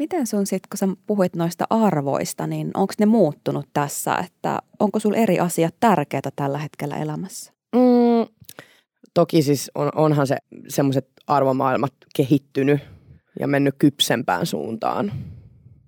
Miten 0.00 0.26
sun 0.26 0.46
sitten, 0.46 0.68
kun 0.70 0.78
sä 0.78 0.88
puhuit 1.06 1.36
noista 1.36 1.64
arvoista, 1.70 2.46
niin 2.46 2.70
onko 2.74 2.94
ne 2.98 3.06
muuttunut 3.06 3.66
tässä, 3.72 4.14
että 4.14 4.58
onko 4.78 4.98
sulla 4.98 5.16
eri 5.16 5.40
asiat 5.40 5.74
tärkeitä 5.80 6.30
tällä 6.36 6.58
hetkellä 6.58 6.96
elämässä? 6.96 7.52
Mm, 7.74 8.34
toki 9.14 9.42
siis 9.42 9.70
on, 9.74 9.90
onhan 9.94 10.26
se 10.26 10.36
semmoiset 10.68 11.08
arvomaailmat 11.26 11.92
kehittynyt 12.16 12.80
ja 13.40 13.46
mennyt 13.46 13.74
kypsempään 13.78 14.46
suuntaan. 14.46 15.12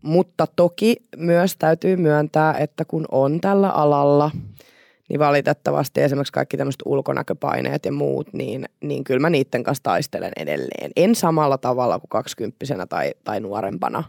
Mutta 0.03 0.47
toki 0.57 0.97
myös 1.17 1.57
täytyy 1.57 1.97
myöntää, 1.97 2.55
että 2.59 2.85
kun 2.85 3.05
on 3.11 3.41
tällä 3.41 3.71
alalla, 3.71 4.31
niin 5.09 5.19
valitettavasti 5.21 6.01
esimerkiksi 6.01 6.33
kaikki 6.33 6.57
tämmöiset 6.57 6.83
ulkonäköpaineet 6.85 7.85
ja 7.85 7.93
muut, 7.93 8.33
niin, 8.33 8.65
niin 8.81 9.05
kyllä 9.05 9.21
mä 9.21 9.31
niiden 9.31 9.63
kanssa 9.63 9.83
taistelen 9.83 10.33
edelleen. 10.37 10.91
En 10.97 11.15
samalla 11.15 11.59
tavalla 11.59 11.99
kuin 11.99 12.09
kaksikymppisenä 12.09 12.87
tai, 12.87 13.13
tai 13.25 13.41
nuorempana. 13.41 14.05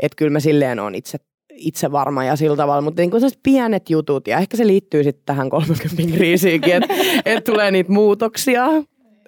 Että 0.00 0.16
kyllä 0.16 0.30
mä 0.32 0.40
silleen 0.40 0.80
on 0.80 0.94
itse, 0.94 1.18
itse 1.50 1.92
varma 1.92 2.24
ja 2.24 2.36
sillä 2.36 2.56
tavalla, 2.56 2.82
mutta 2.82 3.02
niin 3.02 3.10
kuin 3.10 3.22
pienet 3.42 3.90
jutut 3.90 4.28
ja 4.28 4.38
ehkä 4.38 4.56
se 4.56 4.66
liittyy 4.66 5.04
sitten 5.04 5.22
tähän 5.26 5.50
30 5.50 6.16
kriisiinkin, 6.16 6.74
että 6.74 6.94
et 7.24 7.44
tulee 7.44 7.70
niitä 7.70 7.92
muutoksia, 7.92 8.66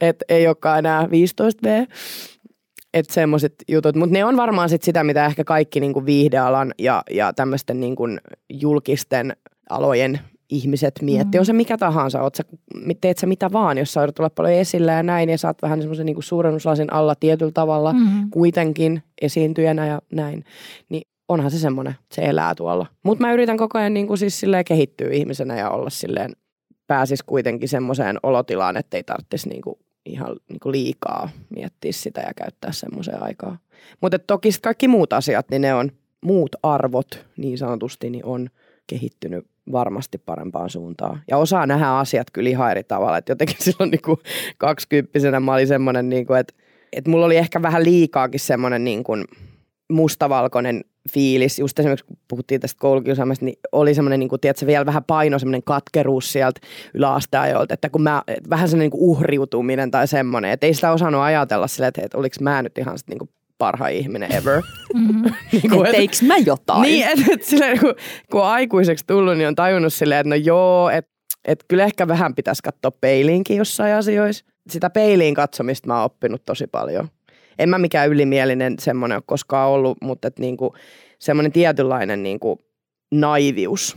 että 0.01 0.25
ei 0.29 0.47
olekaan 0.47 0.79
enää 0.79 1.07
15V 1.07 1.87
että 2.95 3.15
semmoiset 3.15 3.55
jutut, 3.69 3.97
mutta 3.97 4.13
ne 4.13 4.25
on 4.25 4.37
varmaan 4.37 4.69
sit 4.69 4.83
sitä, 4.83 5.05
mitä 5.05 5.27
ehkä 5.27 5.45
kaikki 5.45 5.81
niinku 5.81 6.07
viihdealan 6.07 6.75
ja, 6.79 7.03
ja 7.11 7.33
tämmöisten 7.33 7.81
niinku 7.81 8.05
julkisten 8.49 9.37
alojen 9.71 10.21
ihmiset 10.51 10.95
miettii. 11.03 11.39
Mm. 11.39 11.41
On 11.41 11.47
se 11.47 11.53
mikä 11.53 11.79
tahansa, 11.79 12.23
oot 12.23 12.35
sä, 12.35 12.45
teet 13.01 13.19
sä 13.19 13.27
mitä 13.27 13.53
vaan, 13.53 13.79
jos 13.79 13.93
sä 13.93 14.01
olla 14.01 14.31
paljon 14.31 14.55
esillä 14.55 14.93
ja 14.93 15.03
näin, 15.03 15.31
ja 15.31 15.39
sä 15.39 15.49
oot 15.49 15.63
vähän 15.63 15.81
semmoisen 15.81 16.07
niinku 16.07 16.23
suurennuslasin 16.23 16.93
alla 16.93 17.15
tietyllä 17.15 17.53
tavalla 17.53 17.93
mm. 17.93 18.31
kuitenkin 18.31 19.03
esiintyjänä 19.23 19.87
ja 19.87 20.01
näin. 20.13 20.45
Niin 20.89 21.03
onhan 21.29 21.51
se 21.51 21.59
semmoinen, 21.59 21.95
se 22.13 22.23
elää 22.23 22.55
tuolla. 22.55 22.87
Mutta 23.05 23.25
mä 23.25 23.33
yritän 23.33 23.57
koko 23.57 23.79
ajan 23.79 23.95
niinku 23.95 24.17
siis 24.17 24.41
silleen 24.41 24.65
kehittyä 24.65 25.11
ihmisenä 25.13 25.59
ja 25.59 25.71
olla 25.71 25.91
silleen, 25.91 26.33
pääsis 26.87 27.23
kuitenkin 27.23 27.69
semmoiseen 27.69 28.19
olotilaan, 28.23 28.77
että 28.77 28.97
ei 28.97 29.03
tarvitsisi 29.03 29.49
niinku 29.49 29.79
ihan 30.05 30.37
niin 30.49 30.61
kuin 30.61 30.73
liikaa 30.73 31.29
miettiä 31.51 31.93
sitä 31.93 32.21
ja 32.21 32.35
käyttää 32.37 32.73
semmoiseen 32.73 33.23
aikaa. 33.23 33.59
Mutta 34.01 34.19
toki 34.19 34.49
kaikki 34.63 34.89
muut 34.89 35.13
asiat, 35.13 35.47
niin 35.51 35.63
ne 35.63 35.75
on, 35.75 35.91
muut 36.21 36.57
arvot 36.63 37.27
niin 37.37 37.59
sanotusti, 37.59 38.11
niin 38.11 38.25
on 38.25 38.51
kehittynyt 38.87 39.47
varmasti 39.73 40.19
parempaan 40.19 40.71
suuntaan. 40.71 41.23
Ja 41.31 41.37
osaa 41.37 41.67
nähdä 41.67 41.89
asiat 41.89 42.31
kyllä 42.33 42.51
ihan 42.51 42.71
eri 42.71 42.85
tavalla. 42.85 43.19
Että 43.19 43.33
jotenkin 43.33 43.57
silloin 43.65 43.91
niin 43.91 44.03
kuin 44.03 44.19
kaksikymppisenä 44.59 45.41
mä 45.41 45.53
olin 45.53 45.67
semmoinen, 45.67 46.09
niin 46.09 46.27
kuin, 46.27 46.41
että, 46.41 46.55
että 46.93 47.11
mulla 47.11 47.27
oli 47.27 47.37
ehkä 47.37 47.63
vähän 47.63 47.85
liikaakin 47.85 48.41
semmoinen 48.41 48.85
niin 48.85 49.05
kuin 49.05 49.25
mustavalkoinen 49.91 50.85
fiilis, 51.13 51.59
just 51.59 51.79
esimerkiksi 51.79 52.07
kun 52.07 52.17
puhuttiin 52.29 52.61
tästä 52.61 52.81
koulukiusaamista, 52.81 53.45
niin 53.45 53.59
oli 53.73 53.95
semmoinen, 53.95 54.21
niin 54.21 54.29
kuin, 54.29 54.41
tiedätkö, 54.41 54.67
vielä 54.67 54.87
vähän 54.87 55.05
paino 55.05 55.39
semmoinen 55.39 55.63
katkeruus 55.63 56.33
sieltä 56.33 56.61
yläasteajolta, 56.95 57.75
että 57.75 57.91
kun 57.91 58.03
mä, 58.03 58.23
että 58.27 58.51
vähän 58.51 58.69
semmoinen 58.69 58.91
niin 58.91 59.01
uhriutuminen 59.03 59.91
tai 59.91 60.09
semmoinen, 60.09 60.51
että 60.51 60.67
ei 60.67 60.75
sitä 60.75 60.93
osannut 60.93 61.23
ajatella 61.23 61.67
sille, 61.67 61.87
että, 61.87 62.03
että 62.05 62.19
oliko 62.19 62.37
mä 62.41 62.63
nyt 62.63 62.79
ihan 62.79 62.99
sitten 62.99 63.13
niin 63.13 63.19
kuin 63.19 63.31
parhain 63.59 63.97
ihminen 63.97 64.37
ever. 64.37 64.63
Mm-hmm. 64.95 65.23
niin 65.53 65.71
kuin, 65.71 65.91
Teikö 65.91 66.17
mä 66.23 66.37
jotain? 66.37 66.83
Niin, 66.83 67.09
että 67.09 67.25
et, 67.33 67.43
silleen, 67.43 67.81
kun, 67.81 67.95
kun 68.31 68.41
on 68.41 68.47
aikuiseksi 68.47 69.05
tullut, 69.07 69.37
niin 69.37 69.49
on 69.49 69.55
tajunnut 69.55 69.93
silleen, 69.93 70.21
että 70.21 70.29
no 70.29 70.35
joo, 70.35 70.91
että 70.91 71.11
et 71.45 71.65
kyllä 71.69 71.85
ehkä 71.85 72.09
vähän 72.09 72.35
pitäisi 72.35 72.63
katsoa 72.63 72.91
peiliinkin 72.91 73.57
jossain 73.57 73.95
asioissa. 73.95 74.45
Sitä 74.71 74.91
peiliin 74.91 75.35
katsomista 75.35 75.87
mä 75.87 75.97
oon 75.97 76.05
oppinut 76.05 76.45
tosi 76.45 76.67
paljon 76.67 77.09
en 77.61 77.69
mä 77.69 77.79
mikään 77.79 78.09
ylimielinen 78.09 78.75
semmoinen 78.79 79.17
ole 79.17 79.23
koskaan 79.27 79.71
ollut, 79.71 79.99
mutta 80.03 80.29
et 80.29 80.39
niinku, 80.39 80.75
semmoinen 81.19 81.53
tietynlainen 81.53 82.23
niinku 82.23 82.59
naivius. 83.13 83.97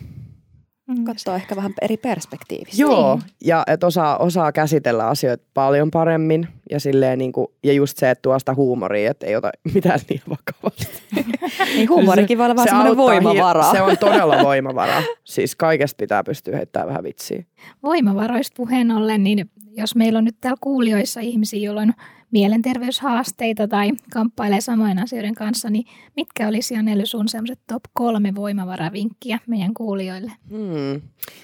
Mm. 0.88 1.04
Katsoa 1.04 1.36
ehkä 1.36 1.56
vähän 1.56 1.74
eri 1.82 1.98
perspektiivistä. 1.98 2.82
Joo, 2.82 3.16
niin. 3.16 3.24
ja 3.44 3.64
että 3.68 3.88
osaa, 3.88 4.18
osaa 4.18 4.52
käsitellä 4.52 5.08
asioita 5.08 5.46
paljon 5.54 5.92
paremmin 5.92 6.48
ja, 6.72 6.80
silleen 6.80 7.20
niinku, 7.20 7.54
ja 7.64 7.74
just 7.74 7.98
se, 7.98 8.10
että 8.10 8.22
tuo 8.22 8.40
sitä 8.40 8.54
huumoria, 8.54 9.12
että 9.12 9.26
ei 9.26 9.36
ota 9.36 9.52
mitään 9.74 10.00
niin 10.10 10.22
vakavasti. 10.30 11.04
niin 11.76 11.90
huumorikin 11.90 12.38
voi 12.38 12.46
olla 12.46 12.56
vaan 12.56 12.68
semmoinen 12.68 12.98
voimavara. 12.98 13.72
Se 13.72 13.82
on 13.82 13.98
todella 13.98 14.44
voimavara. 14.50 15.04
Siis 15.24 15.56
kaikesta 15.56 15.98
pitää 16.00 16.24
pystyä 16.24 16.56
heittämään 16.56 16.88
vähän 16.88 17.04
vitsiä. 17.04 17.44
Voimavaroista 17.84 18.56
puheen 18.58 18.92
ollen, 18.92 19.24
niin 19.24 19.52
jos 19.78 19.96
meillä 19.96 20.18
on 20.18 20.26
nyt 20.26 20.38
täällä 20.42 20.58
kuulijoissa 20.62 21.20
ihmisiä, 21.20 21.60
joilla 21.60 21.82
on 21.82 21.94
mielenterveyshaasteita 22.34 23.68
tai 23.68 23.92
kamppailee 24.14 24.62
samoin 24.62 25.00
asioiden 25.00 25.36
kanssa, 25.36 25.70
niin 25.70 25.86
mitkä 26.16 26.48
olisi 26.48 26.74
Janelle 26.74 27.06
sun 27.06 27.28
sellaiset 27.28 27.60
top 27.68 27.84
kolme 27.94 28.36
voimavaravinkkiä 28.36 29.40
meidän 29.48 29.74
kuulijoille? 29.74 30.32
Hmm. 30.50 31.02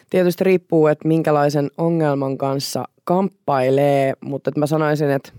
Tietysti 0.09 0.43
riippuu, 0.43 0.87
että 0.87 1.07
minkälaisen 1.07 1.71
ongelman 1.77 2.37
kanssa 2.37 2.85
kamppailee, 3.03 4.13
mutta 4.21 4.49
että 4.49 4.59
mä 4.59 4.67
sanoisin, 4.67 5.09
että 5.09 5.31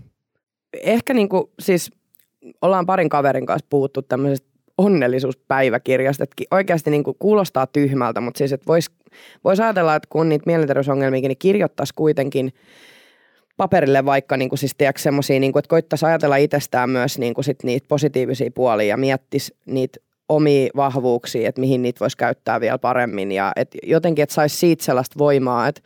ehkä 0.83 1.15
niin 1.15 1.29
kuin, 1.29 1.45
siis 1.61 1.91
ollaan 2.63 2.87
parin 2.87 3.09
kaverin 3.09 3.47
kanssa 3.47 3.67
puhuttu 3.71 4.03
tämmöisestä 4.03 4.51
onnellisuuspäiväkirjasta, 4.79 6.25
että 6.25 6.43
oikeasti 6.51 6.91
niin 6.91 7.05
kuin 7.05 7.17
kuulostaa 7.19 7.67
tyhmältä, 7.67 8.21
mutta 8.21 8.39
siis 8.39 8.53
että 8.53 8.67
voisi 8.67 8.91
vois 9.45 9.61
ajatella, 9.61 9.95
että 9.95 10.09
kun 10.13 10.29
niitä 10.29 10.43
mielenterveysongelmia, 10.47 11.21
niin 11.21 11.39
kirjoittaisi 11.39 11.95
kuitenkin– 11.95 12.53
paperille 13.61 14.05
vaikka 14.05 14.37
niin 14.37 14.49
kuin 14.49 14.59
siis 14.59 14.75
tiedätkö, 14.79 15.03
semmosia, 15.03 15.41
niin 15.41 15.53
kuin, 15.53 15.61
että 15.61 15.69
koittaisi 15.69 16.07
ajatella 16.07 16.37
itsestään 16.37 16.91
myös 16.91 17.19
niin 17.19 17.35
kuin 17.35 17.45
sit 17.45 17.63
niitä 17.63 17.89
positiivisia 17.89 18.51
puolia 18.55 18.87
ja 18.87 18.97
miettisi 18.97 19.57
niitä 19.67 20.01
omia 20.29 20.71
vahvuuksia, 20.77 21.49
että 21.49 21.61
mihin 21.61 21.83
niitä 21.83 22.01
voisi 22.01 22.17
käyttää 22.17 22.61
vielä 22.61 22.79
paremmin 22.79 23.33
ja 23.33 23.53
et 23.57 23.77
jotenkin, 23.83 24.23
että 24.23 24.35
saisi 24.35 24.57
siitä 24.57 24.85
sellaista 24.85 25.19
voimaa, 25.19 25.69
että 25.69 25.81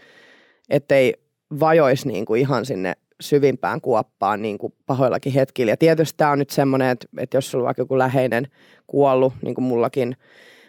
ettei 0.70 1.14
vajoisi 1.60 2.08
niin 2.08 2.24
kuin 2.24 2.40
ihan 2.40 2.66
sinne 2.66 2.92
syvimpään 3.20 3.80
kuoppaan 3.80 4.42
niin 4.42 4.58
kuin 4.58 4.74
pahoillakin 4.86 5.32
hetkillä. 5.32 5.72
Ja 5.72 5.76
tietysti 5.76 6.16
tämä 6.16 6.30
on 6.30 6.38
nyt 6.38 6.50
semmoinen, 6.50 6.90
että, 6.90 7.06
että 7.18 7.36
jos 7.36 7.50
sulla 7.50 7.62
on 7.62 7.66
vaikka 7.66 7.82
joku 7.82 7.98
läheinen 7.98 8.48
kuollut, 8.86 9.32
niin 9.42 9.54
kuin 9.54 9.64
mullakin, 9.64 10.16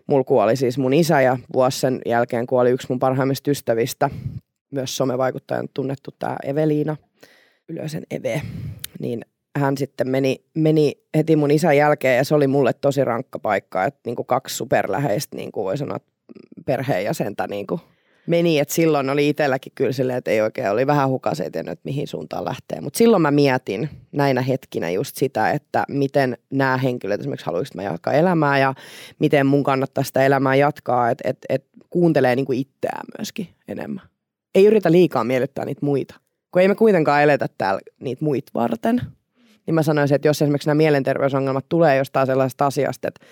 mulla 0.07 0.23
kuoli 0.23 0.55
siis 0.55 0.77
mun 0.77 0.93
isä 0.93 1.21
ja 1.21 1.37
vuosi 1.53 1.79
sen 1.79 2.01
jälkeen 2.05 2.47
kuoli 2.47 2.71
yksi 2.71 2.87
mun 2.89 2.99
parhaimmista 2.99 3.51
ystävistä, 3.51 4.09
myös 4.75 4.97
somevaikuttajan 4.97 5.69
tunnettu 5.73 6.11
tämä 6.19 6.35
Eveliina, 6.43 6.97
Ylösen 7.69 8.03
Eve, 8.11 8.41
niin 8.99 9.25
hän 9.55 9.77
sitten 9.77 10.09
meni, 10.09 10.45
meni 10.53 10.95
heti 11.17 11.35
mun 11.35 11.51
isän 11.51 11.77
jälkeen 11.77 12.17
ja 12.17 12.23
se 12.23 12.35
oli 12.35 12.47
mulle 12.47 12.73
tosi 12.73 13.05
rankka 13.05 13.39
paikka, 13.39 13.85
että 13.85 13.99
niin 14.05 14.15
kuin 14.15 14.25
kaksi 14.25 14.55
superläheistä, 14.55 15.35
niin 15.35 15.51
kuin 15.51 15.65
voi 15.65 15.77
sanoa, 15.77 15.97
perheenjäsentä 16.65 17.47
niin 17.47 17.67
kuin 17.67 17.81
meni, 18.27 18.59
että 18.59 18.73
silloin 18.73 19.09
oli 19.09 19.29
itselläkin 19.29 19.71
kyllä 19.75 19.91
silleen, 19.91 20.17
että 20.17 20.31
ei 20.31 20.41
oikein, 20.41 20.69
oli 20.69 20.87
vähän 20.87 21.09
hukaset, 21.09 21.55
että 21.55 21.75
mihin 21.83 22.07
suuntaan 22.07 22.45
lähtee. 22.45 22.81
Mutta 22.81 22.97
silloin 22.97 23.21
mä 23.21 23.31
mietin 23.31 23.89
näinä 24.11 24.41
hetkinä 24.41 24.89
just 24.89 25.15
sitä, 25.15 25.51
että 25.51 25.83
miten 25.89 26.37
nämä 26.53 26.77
henkilöt 26.77 27.19
esimerkiksi 27.19 27.45
haluaisivat 27.45 27.75
mä 27.75 27.83
jatkaa 27.83 28.13
elämää 28.13 28.59
ja 28.59 28.73
miten 29.19 29.45
mun 29.45 29.63
kannattaa 29.63 30.03
sitä 30.03 30.25
elämää 30.25 30.55
jatkaa, 30.55 31.09
että 31.09 31.29
et, 31.29 31.37
et 31.49 31.65
kuuntelee 31.89 32.35
niin 32.35 32.45
kuin 32.45 32.59
itseään 32.59 33.05
myöskin 33.17 33.47
enemmän 33.67 34.14
ei 34.55 34.65
yritä 34.65 34.91
liikaa 34.91 35.23
miellyttää 35.23 35.65
niitä 35.65 35.85
muita. 35.85 36.15
Kun 36.51 36.61
ei 36.61 36.67
me 36.67 36.75
kuitenkaan 36.75 37.23
eletä 37.23 37.47
täällä 37.57 37.81
niitä 37.99 38.25
muita 38.25 38.51
varten, 38.53 39.01
niin 39.65 39.75
mä 39.75 39.83
sanoisin, 39.83 40.15
että 40.15 40.27
jos 40.27 40.41
esimerkiksi 40.41 40.69
nämä 40.69 40.77
mielenterveysongelmat 40.77 41.65
tulee 41.69 41.97
jostain 41.97 42.27
sellaisesta 42.27 42.65
asiasta, 42.65 43.07
että, 43.07 43.25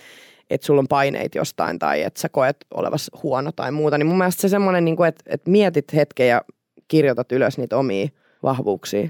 että 0.50 0.66
sulla 0.66 0.80
on 0.80 0.88
paineita 0.88 1.38
jostain 1.38 1.80
tai 1.80 2.02
että 2.02 2.22
sä 2.22 2.30
koet 2.30 2.58
olevas 2.74 3.12
huono 3.24 3.52
tai 3.52 3.72
muuta, 3.72 3.98
niin 3.98 4.08
mun 4.08 4.18
mielestä 4.18 4.42
se 4.42 4.50
semmoinen, 4.50 4.86
niin 4.86 5.06
että, 5.08 5.24
että 5.28 5.52
mietit 5.52 5.94
hetken 5.94 6.28
ja 6.28 6.42
kirjoitat 6.88 7.32
ylös 7.32 7.58
niitä 7.58 7.78
omia 7.78 8.08
vahvuuksia. 8.44 9.10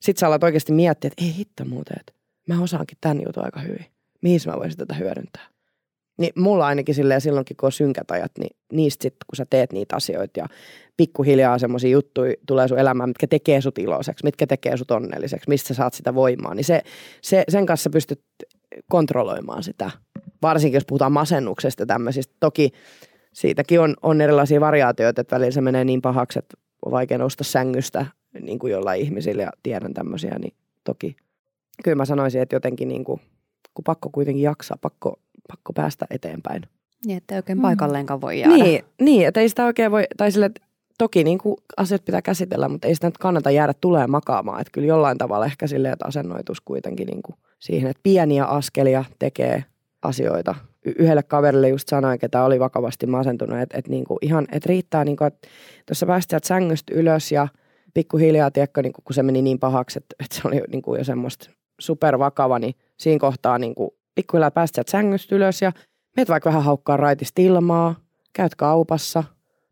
Sitten 0.00 0.20
sä 0.20 0.26
alat 0.26 0.44
oikeasti 0.44 0.72
miettiä, 0.72 1.08
että 1.08 1.24
ei 1.24 1.34
hitto 1.36 1.64
muuten, 1.64 1.96
että 2.00 2.12
mä 2.48 2.62
osaankin 2.62 2.98
tämän 3.00 3.22
jutun 3.26 3.44
aika 3.44 3.60
hyvin. 3.60 3.86
Mihin 4.22 4.40
mä 4.46 4.56
voisin 4.56 4.78
tätä 4.78 4.94
hyödyntää? 4.94 5.53
Niin 6.18 6.32
mulla 6.36 6.66
ainakin 6.66 6.94
silleen 6.94 7.20
silloinkin, 7.20 7.56
kun 7.56 7.66
on 7.66 7.72
synkät 7.72 8.10
ajat, 8.10 8.32
niin 8.38 8.56
niistä 8.72 9.02
sitten, 9.02 9.26
kun 9.26 9.36
sä 9.36 9.46
teet 9.50 9.72
niitä 9.72 9.96
asioita 9.96 10.40
ja 10.40 10.46
pikkuhiljaa 10.96 11.58
semmoisia 11.58 11.90
juttuja 11.90 12.34
tulee 12.46 12.68
sun 12.68 12.78
elämään, 12.78 13.10
mitkä 13.10 13.26
tekee 13.26 13.60
sut 13.60 13.78
iloiseksi, 13.78 14.24
mitkä 14.24 14.46
tekee 14.46 14.76
sut 14.76 14.90
onnelliseksi, 14.90 15.48
mistä 15.48 15.68
sä 15.68 15.74
saat 15.74 15.94
sitä 15.94 16.14
voimaa, 16.14 16.54
niin 16.54 16.64
se, 16.64 16.82
se, 17.22 17.44
sen 17.48 17.66
kanssa 17.66 17.90
pystyt 17.90 18.22
kontrolloimaan 18.90 19.62
sitä. 19.62 19.90
Varsinkin 20.42 20.76
jos 20.76 20.84
puhutaan 20.86 21.12
masennuksesta 21.12 21.86
tämmöisistä. 21.86 22.34
Toki 22.40 22.70
siitäkin 23.32 23.80
on, 23.80 23.94
on 24.02 24.20
erilaisia 24.20 24.60
variaatioita, 24.60 25.20
että 25.20 25.36
välillä 25.36 25.50
se 25.50 25.60
menee 25.60 25.84
niin 25.84 26.02
pahaksi, 26.02 26.38
että 26.38 26.56
on 26.86 26.92
vaikea 26.92 27.18
nousta 27.18 27.44
sängystä 27.44 28.06
niin 28.40 28.58
kuin 28.58 28.70
jollain 28.70 29.00
ihmisillä 29.00 29.42
ja 29.42 29.50
tiedän 29.62 29.94
tämmöisiä, 29.94 30.38
niin 30.38 30.54
toki 30.84 31.16
kyllä 31.84 31.94
mä 31.94 32.04
sanoisin, 32.04 32.42
että 32.42 32.56
jotenkin 32.56 32.88
niin 32.88 33.04
kuin, 33.04 33.20
kun 33.74 33.84
pakko 33.84 34.10
kuitenkin 34.10 34.42
jaksaa, 34.42 34.76
pakko, 34.80 35.20
pakko 35.48 35.72
päästä 35.72 36.06
eteenpäin. 36.10 36.62
Niin, 37.06 37.16
että 37.16 37.34
oikein 37.34 37.60
paikalleenkaan 37.60 38.20
voi 38.20 38.40
jäädä. 38.40 38.54
Niin, 38.54 38.84
niin, 39.00 39.28
että 39.28 39.40
ei 39.40 39.48
sitä 39.48 39.64
oikein 39.64 39.90
voi, 39.90 40.04
tai 40.16 40.32
sille, 40.32 40.46
että 40.46 40.62
toki 40.98 41.24
niin 41.24 41.38
kuin 41.38 41.56
asiat 41.76 42.04
pitää 42.04 42.22
käsitellä, 42.22 42.68
mutta 42.68 42.88
ei 42.88 42.94
sitä 42.94 43.06
nyt 43.06 43.18
kannata 43.18 43.50
jäädä 43.50 43.74
tulee 43.80 44.06
makaamaan. 44.06 44.60
Että 44.60 44.70
kyllä 44.72 44.88
jollain 44.88 45.18
tavalla 45.18 45.46
ehkä 45.46 45.66
silleen, 45.66 45.92
että 45.92 46.06
asennoitus 46.08 46.60
kuitenkin 46.60 47.06
niin 47.06 47.22
kuin 47.22 47.36
siihen, 47.58 47.90
että 47.90 48.00
pieniä 48.02 48.44
askelia 48.44 49.04
tekee 49.18 49.64
asioita. 50.02 50.54
Y- 50.84 50.94
yhdelle 50.98 51.22
kaverille 51.22 51.68
just 51.68 51.88
sanoin, 51.88 52.18
ketä 52.18 52.44
oli 52.44 52.60
vakavasti 52.60 53.06
masentunut, 53.06 53.58
että, 53.58 53.78
että, 53.78 53.90
niin 53.90 54.04
kuin 54.04 54.18
ihan, 54.22 54.46
että 54.52 54.68
riittää, 54.68 55.04
niin 55.04 55.16
kuin, 55.16 55.28
että 55.28 55.48
tuossa 55.86 56.06
pääsit 56.06 56.30
sieltä 56.30 56.48
sängystä 56.48 56.94
ylös 56.94 57.32
ja 57.32 57.48
pikkuhiljaa, 57.94 58.50
tiedätkö, 58.50 58.82
niin 58.82 58.92
kuin, 58.92 59.04
kun 59.04 59.14
se 59.14 59.22
meni 59.22 59.42
niin 59.42 59.58
pahaksi, 59.58 59.98
että, 59.98 60.16
että 60.24 60.36
se 60.36 60.42
oli 60.44 60.62
niin 60.72 60.82
kuin 60.82 60.98
jo 60.98 61.04
semmoista 61.04 61.50
supervakava, 61.80 62.58
niin 62.58 62.74
siinä 62.98 63.18
kohtaa 63.18 63.58
niin 63.58 63.74
kuin, 63.74 63.90
pikkuhiljaa 64.14 64.50
pääsit 64.50 64.74
sieltä 64.74 64.90
sängystä 64.90 65.34
ylös 65.34 65.62
ja 65.62 65.72
meet 66.16 66.28
vaikka 66.28 66.48
vähän 66.50 66.62
haukkaa 66.62 66.96
raitista 66.96 67.42
ilmaa, 67.42 67.94
käyt 68.32 68.54
kaupassa, 68.54 69.24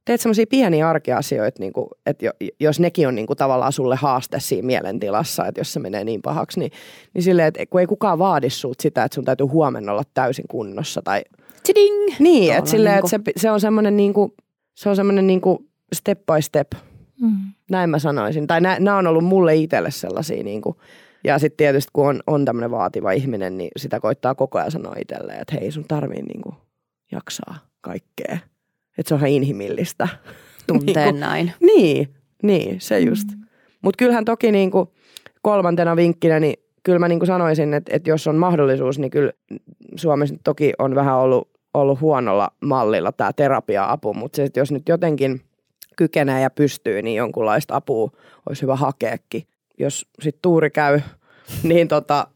teet 0.05 0.20
semmoisia 0.20 0.47
pieniä 0.51 0.89
arkeasioita, 0.89 1.61
niin 1.61 1.73
kuin, 1.73 1.87
että 2.07 2.27
jos 2.61 2.81
nekin 2.81 3.09
on 3.09 3.14
niin 3.14 3.27
kuin, 3.27 3.37
tavallaan 3.37 3.73
sulle 3.73 3.97
haaste 3.97 4.41
siinä 4.41 4.66
mielentilassa, 4.66 5.47
että 5.47 5.61
jos 5.61 5.73
se 5.73 5.81
menee 5.81 6.05
niin 6.05 6.23
pahaksi, 6.23 6.61
niin, 6.61 6.73
niin 7.14 7.23
silleen, 7.23 7.49
että 7.49 7.66
kun 7.66 7.81
ei 7.81 7.87
kukaan 7.87 8.18
vaadi 8.18 8.51
sulta 8.51 8.83
sitä, 8.83 9.05
että 9.05 9.14
sun 9.14 9.25
täytyy 9.25 9.47
huomenna 9.47 9.93
olla 9.93 10.03
täysin 10.14 10.45
kunnossa. 10.49 11.03
Tai... 11.03 11.23
Tiding! 11.62 12.14
Niin, 12.18 12.55
että 12.55 12.70
silleen, 12.70 12.95
niin 12.95 13.11
kuin... 13.11 13.14
että 13.20 13.31
se, 13.35 13.41
se 13.41 13.51
on 13.51 13.61
semmoinen 13.61 13.97
niin 13.97 14.12
kuin, 14.12 14.33
se 14.75 14.89
on 14.89 14.97
semmoinen 14.97 15.27
niin 15.27 15.41
kuin 15.41 15.59
step 15.95 16.18
by 16.27 16.43
step. 16.43 16.73
Mm. 17.20 17.37
Näin 17.70 17.91
mä 17.91 17.99
sanoisin. 17.99 18.47
Tai 18.47 18.61
nämä 18.61 18.97
on 18.97 19.07
ollut 19.07 19.25
mulle 19.25 19.57
itselle 19.57 19.91
sellaisia 19.91 20.45
niin 20.45 20.62
kuin, 20.62 20.77
ja 21.25 21.39
sitten 21.39 21.57
tietysti 21.57 21.91
kun 21.93 22.09
on, 22.09 22.20
on 22.27 22.45
tämmöinen 22.45 22.70
vaativa 22.70 23.12
ihminen, 23.12 23.59
niin 23.59 23.70
sitä 23.77 24.01
koittaa 24.01 24.35
koko 24.35 24.59
ajan 24.59 24.70
sanoa 24.70 24.95
itselleen, 24.99 25.41
että 25.41 25.57
hei 25.61 25.70
sun 25.70 25.85
tarvii 25.89 26.23
niin 26.23 26.43
kuin 26.43 26.55
jaksaa 27.12 27.59
kaikkea. 27.81 28.39
Että 28.99 29.09
se 29.09 29.14
on 29.14 29.20
ihan 29.20 29.31
inhimillistä. 29.31 30.09
Tunteen 30.66 31.14
niin 31.14 31.20
näin. 31.20 31.53
Niin, 31.61 32.14
niin, 32.43 32.81
se 32.81 33.01
just. 33.01 33.29
Mm. 33.37 33.43
Mutta 33.83 33.99
kyllähän 33.99 34.25
toki 34.25 34.53
niin 34.53 34.70
kuin 34.70 34.89
kolmantena 35.43 35.97
vinkkinä, 35.97 36.41
niin 36.41 36.55
kyllä 36.83 36.99
mä 36.99 37.09
niin 37.09 37.18
kuin 37.18 37.27
sanoisin, 37.27 37.75
että, 37.75 37.97
että 37.97 38.11
jos 38.11 38.27
on 38.27 38.37
mahdollisuus, 38.37 38.99
niin 38.99 39.11
kyllä 39.11 39.33
Suomessa 39.97 40.35
toki 40.45 40.73
on 40.79 40.95
vähän 40.95 41.16
ollut, 41.16 41.51
ollut 41.75 42.01
huonolla 42.01 42.51
mallilla 42.64 43.12
tämä 43.12 43.33
terapia-apu, 43.33 44.14
mutta 44.14 44.37
se, 44.37 44.45
että 44.45 44.61
jos 44.61 44.73
nyt 44.73 44.89
jotenkin 44.89 45.41
kykenee 45.97 46.41
ja 46.41 46.51
pystyy, 46.51 47.03
niin 47.03 47.16
jonkunlaista 47.16 47.77
apua 47.77 48.11
olisi 48.49 48.62
hyvä 48.62 48.77
hakeekin. 48.77 49.43
Jos 49.79 50.07
sitten 50.20 50.43
tuuri 50.43 50.70
käy, 50.70 51.01
niin 51.62 51.89
tota, 51.89 52.27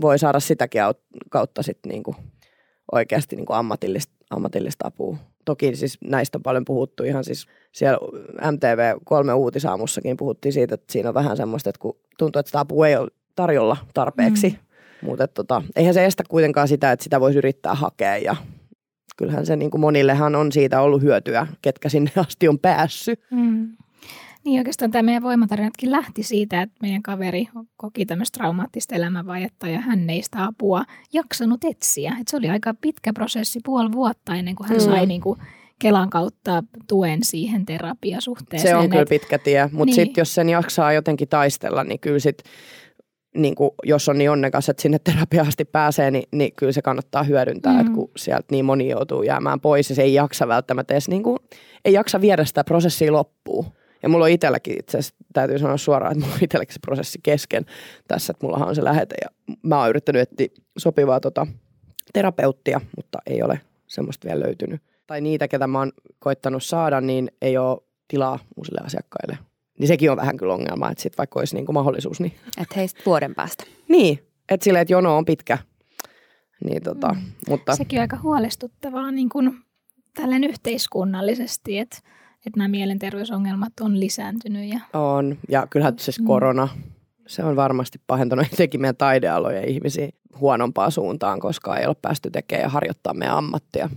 voi 0.00 0.18
saada 0.18 0.40
sitäkin 0.40 0.82
kautta 1.30 1.62
sitten 1.62 1.90
niinku 1.90 2.16
oikeasti 2.92 3.36
niinku 3.36 3.52
ammatillista, 3.52 4.14
ammatillista 4.30 4.86
apua 4.86 5.16
toki 5.46 5.76
siis 5.76 5.98
näistä 6.04 6.38
on 6.38 6.42
paljon 6.42 6.64
puhuttu 6.64 7.04
ihan 7.04 7.24
siis 7.24 7.46
siellä 7.72 7.98
MTV3 8.40 9.34
uutisaamussakin 9.34 10.16
puhuttiin 10.16 10.52
siitä, 10.52 10.74
että 10.74 10.92
siinä 10.92 11.08
on 11.08 11.14
vähän 11.14 11.36
semmoista, 11.36 11.70
että 11.70 11.80
kun 11.80 11.96
tuntuu, 12.18 12.40
että 12.40 12.48
sitä 12.48 12.60
apua 12.60 12.88
ei 12.88 12.96
ole 12.96 13.10
tarjolla 13.36 13.76
tarpeeksi. 13.94 14.48
Mm. 14.48 14.56
Mutta 15.06 15.28
tota, 15.28 15.62
eihän 15.76 15.94
se 15.94 16.04
estä 16.04 16.22
kuitenkaan 16.28 16.68
sitä, 16.68 16.92
että 16.92 17.04
sitä 17.04 17.20
voisi 17.20 17.38
yrittää 17.38 17.74
hakea 17.74 18.16
ja 18.16 18.36
kyllähän 19.16 19.46
se 19.46 19.56
niin 19.56 19.70
kuin 19.70 19.80
monillehan 19.80 20.34
on 20.34 20.52
siitä 20.52 20.80
ollut 20.80 21.02
hyötyä, 21.02 21.46
ketkä 21.62 21.88
sinne 21.88 22.10
asti 22.16 22.48
on 22.48 22.58
päässyt. 22.58 23.20
Mm. 23.30 23.76
Niin 24.46 24.60
oikeastaan 24.60 24.90
tämä 24.90 25.02
meidän 25.02 25.22
voimatarinatkin 25.22 25.90
lähti 25.90 26.22
siitä, 26.22 26.62
että 26.62 26.76
meidän 26.82 27.02
kaveri 27.02 27.48
koki 27.76 28.06
tämmöistä 28.06 28.38
traumaattista 28.38 28.94
elämänvajetta 28.94 29.68
ja 29.68 29.80
hän 29.80 30.10
ei 30.10 30.22
sitä 30.22 30.44
apua 30.44 30.84
jaksanut 31.12 31.64
etsiä. 31.64 32.16
Et 32.20 32.28
se 32.28 32.36
oli 32.36 32.48
aika 32.48 32.74
pitkä 32.80 33.12
prosessi, 33.12 33.60
puoli 33.64 33.92
vuotta 33.92 34.34
ennen 34.34 34.56
kuin 34.56 34.68
hän 34.68 34.78
mm. 34.78 34.84
sai 34.84 35.06
niin 35.06 35.20
kuin 35.20 35.38
Kelan 35.78 36.10
kautta 36.10 36.62
tuen 36.88 37.18
siihen 37.22 37.66
terapiasuhteeseen. 37.66 38.70
Se 38.70 38.76
on 38.76 38.90
kyllä 38.90 39.04
pitkä 39.08 39.38
tie, 39.38 39.68
mutta 39.72 39.84
niin. 39.84 39.94
sitten 39.94 40.20
jos 40.20 40.34
sen 40.34 40.48
jaksaa 40.48 40.92
jotenkin 40.92 41.28
taistella, 41.28 41.84
niin 41.84 42.00
kyllä 42.00 42.18
sitten 42.18 42.52
niin 43.36 43.54
kuin, 43.54 43.70
jos 43.84 44.08
on 44.08 44.18
niin 44.18 44.30
onnekas, 44.30 44.68
että 44.68 44.82
sinne 44.82 44.98
terapiaasti 44.98 45.64
pääsee, 45.64 46.10
niin, 46.10 46.28
niin 46.32 46.52
kyllä 46.56 46.72
se 46.72 46.82
kannattaa 46.82 47.22
hyödyntää, 47.22 47.72
mm. 47.72 47.80
että 47.80 47.92
kun 47.92 48.10
sieltä 48.16 48.46
niin 48.50 48.64
moni 48.64 48.88
joutuu 48.88 49.22
jäämään 49.22 49.60
pois 49.60 49.90
ja 49.90 49.96
se 49.96 50.02
ei 50.02 50.14
jaksa 50.14 50.48
välttämättä 50.48 50.94
edes, 50.94 51.08
niin 51.08 51.22
kuin, 51.22 51.38
ei 51.84 51.92
jaksa 51.92 52.20
viedä 52.20 52.44
sitä 52.44 52.64
prosessia 52.64 53.12
loppuun. 53.12 53.66
Ja 54.02 54.08
mulla 54.08 54.24
on 54.24 54.30
itselläkin 54.30 54.78
itse 54.78 54.98
asiassa, 54.98 55.14
täytyy 55.32 55.58
sanoa 55.58 55.76
suoraan, 55.76 56.12
että 56.12 56.24
mulla 56.24 56.36
on 56.36 56.44
itselläkin 56.44 56.74
se 56.74 56.80
prosessi 56.80 57.18
kesken 57.22 57.66
tässä, 58.08 58.30
että 58.30 58.46
mullahan 58.46 58.68
on 58.68 58.74
se 58.74 58.84
lähete 58.84 59.14
ja 59.24 59.56
mä 59.62 59.80
oon 59.80 59.88
yrittänyt 59.88 60.22
etsiä 60.22 60.48
sopivaa 60.78 61.20
tota, 61.20 61.46
terapeuttia, 62.12 62.80
mutta 62.96 63.18
ei 63.26 63.42
ole 63.42 63.60
semmoista 63.86 64.28
vielä 64.28 64.40
löytynyt. 64.40 64.82
Tai 65.06 65.20
niitä, 65.20 65.48
ketä 65.48 65.66
mä 65.66 65.78
oon 65.78 65.92
koittanut 66.18 66.64
saada, 66.64 67.00
niin 67.00 67.30
ei 67.42 67.58
ole 67.58 67.78
tilaa 68.08 68.38
uusille 68.56 68.80
asiakkaille. 68.84 69.38
Niin 69.78 69.88
sekin 69.88 70.10
on 70.10 70.16
vähän 70.16 70.36
kyllä 70.36 70.54
ongelma, 70.54 70.90
että 70.90 71.02
sit 71.02 71.18
vaikka 71.18 71.38
olisi 71.38 71.56
niinku 71.56 71.72
mahdollisuus. 71.72 72.20
Niin... 72.20 72.32
Että 72.60 72.74
heistä 72.76 73.02
vuoden 73.06 73.34
päästä. 73.34 73.64
Niin, 73.88 74.18
että 74.48 74.64
silleen, 74.64 74.82
että 74.82 74.92
jono 74.92 75.16
on 75.16 75.24
pitkä. 75.24 75.58
Niin 76.64 76.82
tota, 76.82 77.08
mm. 77.08 77.22
mutta... 77.48 77.76
Sekin 77.76 77.98
on 77.98 78.00
aika 78.00 78.18
huolestuttavaa 78.22 79.10
niin 79.10 79.28
kuin 79.28 79.58
tälleen 80.14 80.44
yhteiskunnallisesti, 80.44 81.78
että 81.78 81.98
että 82.46 82.58
nämä 82.58 82.68
mielenterveysongelmat 82.68 83.72
on 83.80 84.00
lisääntynyt. 84.00 84.68
Ja... 84.68 84.80
On, 84.92 85.38
ja 85.48 85.66
kyllähän 85.70 85.98
siis 85.98 86.18
korona, 86.26 86.68
se 87.26 87.44
on 87.44 87.56
varmasti 87.56 88.00
pahentanut 88.06 88.46
etenkin 88.52 88.80
meidän 88.80 88.96
taidealojen 88.96 89.68
ihmisiä 89.68 90.08
huonompaan 90.40 90.92
suuntaan, 90.92 91.40
koska 91.40 91.76
ei 91.76 91.86
ole 91.86 91.96
päästy 92.02 92.30
tekemään 92.30 92.62
ja 92.62 92.68
harjoittaa 92.68 93.14
meidän 93.14 93.36
ammattia. 93.36 93.90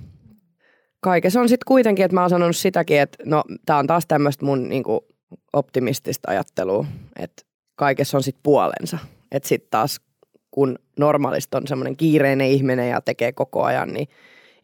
Kaikessa 1.02 1.42
on 1.42 1.50
sitten 1.50 1.68
kuitenkin, 1.68 2.06
että 2.06 2.16
mä 2.16 2.22
oon 2.22 2.30
sanonut 2.30 2.56
sitäkin, 2.56 3.00
että 3.00 3.18
no 3.26 3.44
tämä 3.66 3.80
on 3.80 3.88
taas 3.88 4.04
tämmöistä 4.08 4.46
mun 4.46 4.70
niinku, 4.70 5.06
optimistista 5.54 6.32
ajattelua, 6.32 6.86
että 7.20 7.44
kaikessa 7.76 8.18
on 8.18 8.24
sitten 8.24 8.44
puolensa. 8.44 8.98
Että 9.32 9.50
sitten 9.50 9.70
taas 9.72 10.02
kun 10.52 10.80
normaalisti 11.00 11.58
on 11.58 11.68
semmoinen 11.68 11.98
kiireinen 11.98 12.48
ihminen 12.48 12.90
ja 12.90 13.02
tekee 13.02 13.32
koko 13.32 13.64
ajan, 13.64 13.94
niin 13.94 14.08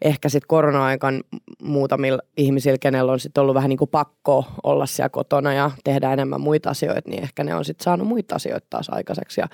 ehkä 0.01 0.29
sitten 0.29 0.47
korona-aikan 0.47 1.23
muutamilla 1.61 2.21
ihmisillä, 2.37 2.77
kenellä 2.77 3.11
on 3.11 3.19
sitten 3.19 3.41
ollut 3.41 3.55
vähän 3.55 3.69
niin 3.69 3.77
kuin 3.77 3.89
pakko 3.89 4.45
olla 4.63 4.85
siellä 4.85 5.09
kotona 5.09 5.53
ja 5.53 5.71
tehdä 5.83 6.13
enemmän 6.13 6.41
muita 6.41 6.69
asioita, 6.69 7.09
niin 7.09 7.23
ehkä 7.23 7.43
ne 7.43 7.55
on 7.55 7.65
sitten 7.65 7.83
saanut 7.83 8.07
muita 8.07 8.35
asioita 8.35 8.67
taas 8.69 8.89
aikaiseksi 8.89 9.41
ja 9.41 9.47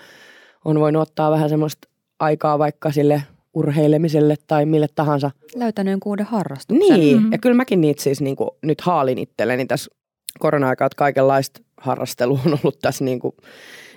on 0.65 0.79
voinut 0.79 1.01
ottaa 1.01 1.31
vähän 1.31 1.49
semmoista 1.49 1.87
aikaa 2.19 2.59
vaikka 2.59 2.91
sille 2.91 3.23
urheilemiselle 3.53 4.35
tai 4.47 4.65
mille 4.65 4.87
tahansa. 4.95 5.31
Löytänyt 5.55 5.99
kuuden 6.03 6.25
harrastuksen. 6.25 6.99
Niin, 6.99 7.17
mm-hmm. 7.17 7.31
ja 7.31 7.37
kyllä 7.37 7.55
mäkin 7.55 7.81
niitä 7.81 8.03
siis 8.03 8.21
niin 8.21 8.35
kuin 8.35 8.49
nyt 8.61 8.81
haalin 8.81 9.17
itselleni 9.17 9.65
tässä 9.65 9.91
korona-aikaa, 10.39 10.85
että 10.85 10.95
kaikenlaista 10.95 11.61
harrastelua 11.77 12.39
on 12.45 12.57
ollut 12.63 12.79
tässä 12.79 13.03
niin 13.03 13.19
kuin, 13.19 13.35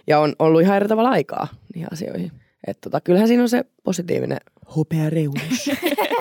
ja 0.07 0.18
on 0.18 0.32
ollut 0.38 0.61
ihan 0.61 0.76
eri 0.76 0.88
tavalla 0.88 1.11
aikaa 1.11 1.49
niihin 1.74 1.92
asioihin. 1.92 2.32
Että 2.66 2.80
tota, 2.80 3.01
kyllähän 3.01 3.28
siinä 3.28 3.42
on 3.42 3.49
se 3.49 3.64
positiivinen 3.82 4.38
hopeareunus. 4.77 5.71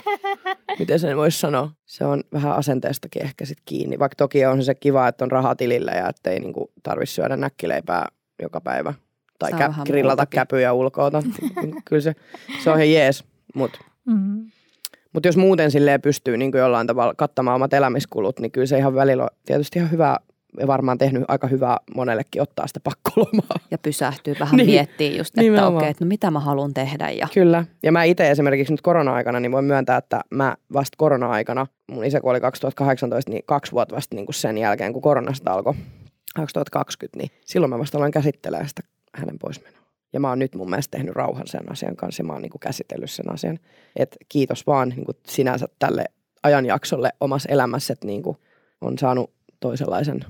Miten 0.80 1.00
sen 1.00 1.18
voisi 1.18 1.40
sanoa? 1.40 1.72
Se 1.86 2.06
on 2.06 2.24
vähän 2.34 2.56
asenteestakin 2.56 3.22
ehkä 3.22 3.46
sitten 3.46 3.64
kiinni. 3.66 4.00
Vaikka 4.00 4.16
toki 4.16 4.46
on 4.46 4.64
se 4.64 4.76
kiva, 4.76 5.08
että 5.08 5.26
on 5.26 5.32
raha 5.32 5.56
tilillä 5.56 5.92
ja 5.92 6.10
että 6.10 6.30
ei 6.30 6.40
niinku 6.40 6.72
tarvitse 6.84 7.14
syödä 7.14 7.38
näkkileipää 7.38 8.08
joka 8.42 8.62
päivä. 8.62 8.94
Tai 9.40 9.52
kä- 9.52 9.84
grillata 9.86 10.22
muutakin. 10.22 10.38
käpyjä 10.38 10.74
ulkoota. 10.74 11.24
Kyllä 11.86 12.02
se, 12.02 12.16
se 12.64 12.70
on 12.70 12.76
ihan 12.76 12.92
jees. 12.92 13.24
Mutta 13.56 13.80
mm-hmm. 14.06 14.52
mut 15.14 15.26
jos 15.26 15.38
muuten 15.38 15.72
silleen 15.72 16.02
pystyy 16.02 16.38
niin 16.38 16.52
jollain 16.58 16.88
tavalla 16.88 17.14
kattamaan 17.18 17.56
omat 17.56 17.74
elämiskulut, 17.74 18.40
niin 18.40 18.52
kyllä 18.52 18.68
se 18.68 18.78
ihan 18.78 18.96
välillä 18.96 19.24
on 19.24 19.30
tietysti 19.46 19.80
ihan 19.80 19.92
hyvä 19.92 20.20
varmaan 20.68 20.98
tehnyt 20.98 21.24
aika 21.28 21.48
hyvää 21.48 21.78
monellekin 21.96 22.42
ottaa 22.42 22.68
sitä 22.68 22.80
pakkolomaa. 22.80 23.58
Ja 23.72 23.78
pysähtyy 23.78 24.36
vähän 24.40 24.58
niin, 24.58 24.70
miettiä 24.70 25.18
just, 25.18 25.38
että 25.38 25.68
okei, 25.68 25.78
okay, 25.78 25.90
että 25.90 26.06
no 26.06 26.08
mitä 26.08 26.32
mä 26.32 26.40
haluan 26.40 26.74
tehdä. 26.74 27.10
Ja... 27.10 27.28
Kyllä. 27.34 27.66
Ja 27.84 27.92
mä 27.92 28.04
itse 28.04 28.32
esimerkiksi 28.32 28.74
nyt 28.74 28.82
korona-aikana, 28.82 29.40
niin 29.40 29.52
voin 29.52 29.66
myöntää, 29.66 29.98
että 29.98 30.22
mä 30.30 30.56
vasta 30.74 30.96
korona-aikana, 30.98 31.68
mun 31.92 32.06
isä 32.06 32.22
kuoli 32.22 32.42
2018, 32.42 33.32
niin 33.32 33.44
kaksi 33.46 33.72
vuotta 33.72 33.96
vasta 33.96 34.16
niin 34.16 34.26
kuin 34.26 34.36
sen 34.36 34.58
jälkeen, 34.58 34.94
kun 34.94 35.02
koronasta 35.02 35.54
alkoi 35.54 35.74
2020, 36.36 37.18
niin 37.18 37.32
silloin 37.46 37.70
mä 37.70 37.80
vasta 37.80 37.98
aloin 37.98 38.12
käsittelemään 38.12 38.70
sitä 38.70 38.82
hänen 39.16 39.40
poismenoa. 39.40 39.84
Ja 40.14 40.20
mä 40.20 40.30
oon 40.30 40.40
nyt 40.40 40.56
mun 40.56 40.70
mielestä 40.70 40.98
tehnyt 40.98 41.16
rauhan 41.16 41.48
sen 41.48 41.72
asian 41.72 41.96
kanssa 41.96 42.22
ja 42.22 42.28
mä 42.28 42.34
oon 42.34 42.42
niin 42.42 42.50
kuin 42.50 42.60
käsitellyt 42.60 43.12
sen 43.12 43.34
asian. 43.34 43.60
Et 43.96 44.18
kiitos 44.30 44.68
vaan 44.68 44.90
niin 44.90 45.06
kuin 45.06 45.18
sinänsä 45.28 45.68
tälle 45.80 46.06
ajanjaksolle 46.44 47.10
omassa 47.20 47.50
elämässä, 47.50 47.94
että 47.94 48.08
niin 48.08 48.24
kuin 48.24 48.38
on 48.82 48.98
saanut 48.98 49.32
toisenlaisen 49.60 50.26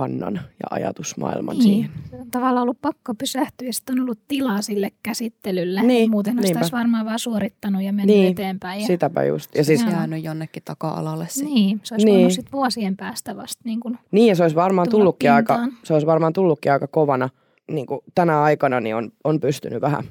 kannan 0.00 0.34
ja 0.34 0.66
ajatusmaailman 0.70 1.56
Niin, 1.58 1.62
siihen. 1.64 1.90
se 2.10 2.16
on 2.16 2.30
tavallaan 2.30 2.62
ollut 2.62 2.80
pakko 2.82 3.14
pysähtyä 3.14 3.66
ja 3.68 3.72
sitten 3.72 3.94
on 3.98 4.02
ollut 4.02 4.18
tilaa 4.28 4.62
sille 4.62 4.88
käsittelylle. 5.02 5.82
Niin, 5.82 6.10
Muuten 6.10 6.34
olisi 6.34 6.42
niinpä. 6.46 6.60
taas 6.60 6.72
varmaan 6.72 7.06
vaan 7.06 7.18
suorittanut 7.18 7.82
ja 7.82 7.92
mennyt 7.92 8.16
Niin, 8.16 8.32
eteenpäin. 8.32 8.80
Ja, 8.80 8.86
Sitäpä 8.86 9.24
just. 9.24 9.54
Ja 9.54 9.64
siis. 9.64 9.84
Jäänyt 9.90 10.24
jonnekin 10.24 10.62
taka-alalle 10.64 11.26
sitten. 11.28 11.54
niin, 11.54 11.80
se 11.82 11.94
olisi 11.94 12.04
Niin. 12.06 12.16
voinut 12.16 12.32
sit 12.32 12.52
vuosien 12.52 12.96
päästä 12.96 13.36
vasta 13.36 13.62
niin 13.64 13.80
kuin, 13.80 13.98
niin 14.10 14.28
ja 14.28 14.34
se 14.36 14.42
olisi 14.42 14.56
varmaan 14.56 14.88
tullutkin 14.88 15.32
aika, 15.32 15.58
se 15.84 15.92
olisi 15.92 16.06
varmaan 16.06 16.32
tullutkin 16.32 16.72
aika 16.72 16.86
kovana 16.86 17.28
niin 17.72 17.86
kuin 17.86 18.00
tänä 18.14 18.42
aikana, 18.42 18.80
niin 18.80 18.96
on, 18.96 19.12
on 19.24 19.40
pystynyt 19.40 19.80
vähän 19.80 20.04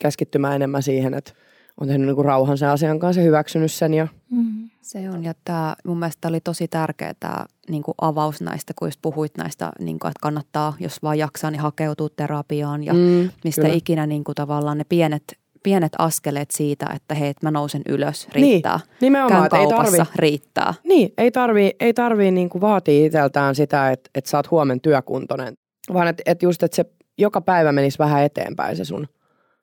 keskittymään 0.00 0.54
enemmän 0.56 0.82
siihen, 0.82 1.14
että 1.14 1.32
on 1.80 1.88
tehnyt 1.88 2.06
niin 2.06 2.14
kuin 2.14 2.24
rauhan 2.24 2.58
sen 2.58 2.68
asian 2.68 2.98
kanssa 2.98 3.20
ja 3.20 3.24
hyväksynyt 3.24 3.72
sen 3.72 3.94
ja 3.94 4.08
mm, 4.30 4.68
Se 4.82 5.10
on, 5.10 5.24
ja 5.24 5.34
tämä 5.44 5.76
mun 5.86 5.98
mielestä 5.98 6.28
oli 6.28 6.40
tosi 6.40 6.68
tärkeä 6.68 7.14
tämä 7.20 7.44
niin 7.70 7.82
avaus 8.00 8.40
näistä, 8.40 8.72
kun 8.78 8.88
just 8.88 8.98
puhuit 9.02 9.32
näistä, 9.38 9.72
niin 9.78 9.98
kuin, 9.98 10.08
että 10.08 10.20
kannattaa, 10.22 10.74
jos 10.80 11.02
vaan 11.02 11.18
jaksaa, 11.18 11.50
niin 11.50 11.60
hakeutua 11.60 12.08
terapiaan 12.16 12.84
ja 12.84 12.94
mm, 12.94 13.30
mistä 13.44 13.62
kyllä. 13.62 13.74
ikinä 13.74 14.06
niin 14.06 14.24
kuin, 14.24 14.34
tavallaan 14.34 14.78
ne 14.78 14.84
pienet, 14.88 15.22
pienet 15.62 15.92
askeleet 15.98 16.50
siitä, 16.50 16.86
että 16.96 17.14
hei, 17.14 17.28
että 17.28 17.46
mä 17.46 17.50
nousen 17.50 17.82
ylös, 17.88 18.28
Niin, 18.34 18.34
riittää. 18.34 18.80
nimenomaan, 19.00 19.32
Käyn 19.32 19.44
että 19.44 19.58
ei 19.58 19.66
kaupassa, 19.66 19.96
tarvi, 19.96 20.10
riittää. 20.16 20.74
Niin, 20.84 21.12
ei 21.18 21.30
tarvii, 21.30 21.72
ei 21.80 21.94
tarvii 21.94 22.30
niinku 22.30 22.60
vaatia 22.60 23.06
itseltään 23.06 23.54
sitä, 23.54 23.90
että, 23.90 24.10
että 24.14 24.30
sä 24.30 24.38
oot 24.38 24.50
huomen 24.50 24.80
työkuntoinen, 24.80 25.54
vaan 25.92 26.08
että, 26.08 26.22
että 26.26 26.46
just, 26.46 26.62
että 26.62 26.76
se 26.76 26.84
joka 27.18 27.40
päivä 27.40 27.72
menisi 27.72 27.98
vähän 27.98 28.22
eteenpäin 28.22 28.76
se 28.76 28.84
sun 28.84 29.08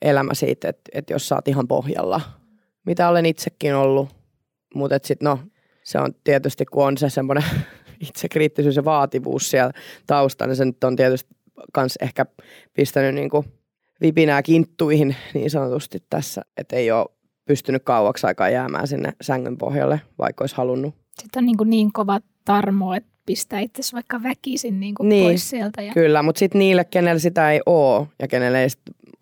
elämä 0.03 0.33
siitä, 0.33 0.69
että, 0.69 0.91
että 0.93 1.13
jos 1.13 1.27
sä 1.27 1.35
oot 1.35 1.47
ihan 1.47 1.67
pohjalla, 1.67 2.21
mitä 2.85 3.09
olen 3.09 3.25
itsekin 3.25 3.75
ollut, 3.75 4.09
mutta 4.75 4.95
että 4.95 5.07
sit 5.07 5.21
no, 5.21 5.39
se 5.83 5.99
on 5.99 6.13
tietysti, 6.23 6.65
kun 6.65 6.85
on 6.85 6.97
se 6.97 7.09
semmoinen 7.09 7.43
itsekriittisyys 8.09 8.75
ja 8.75 8.85
vaativuus 8.85 9.49
siellä 9.49 9.71
taustalla, 10.07 10.49
niin 10.49 10.57
se 10.57 10.65
nyt 10.65 10.83
on 10.83 10.95
tietysti 10.95 11.35
kans 11.73 11.95
ehkä 12.01 12.25
pistänyt 12.73 13.15
niinku 13.15 13.45
vipinää 14.01 14.41
kinttuihin 14.41 15.15
niin 15.33 15.49
sanotusti 15.49 16.03
tässä, 16.09 16.41
että 16.57 16.75
ei 16.75 16.91
ole 16.91 17.05
pystynyt 17.45 17.83
kauaksi 17.83 18.27
aikaa 18.27 18.49
jäämään 18.49 18.87
sinne 18.87 19.13
sängyn 19.21 19.57
pohjalle, 19.57 20.01
vaikka 20.19 20.43
olisi 20.43 20.55
halunnut. 20.55 20.95
sitten 21.21 21.41
on 21.41 21.45
niin, 21.45 21.57
kuin 21.57 21.69
niin 21.69 21.93
kova 21.93 22.19
tarmo, 22.45 22.93
että 22.93 23.09
pistää 23.25 23.59
itse 23.59 23.81
vaikka 23.93 24.23
väkisin 24.23 24.79
niin 24.79 24.95
kuin 24.95 25.09
Niin, 25.09 25.23
pois 25.23 25.49
sieltä. 25.49 25.81
Ja, 25.81 25.93
Kyllä, 25.93 26.23
mutta 26.23 26.39
sitten 26.39 26.59
niille, 26.59 26.85
kenellä 26.85 27.19
sitä 27.19 27.51
ei 27.51 27.61
ole 27.65 28.07
ja 28.19 28.27
kenellä 28.27 28.61
ei 28.61 28.67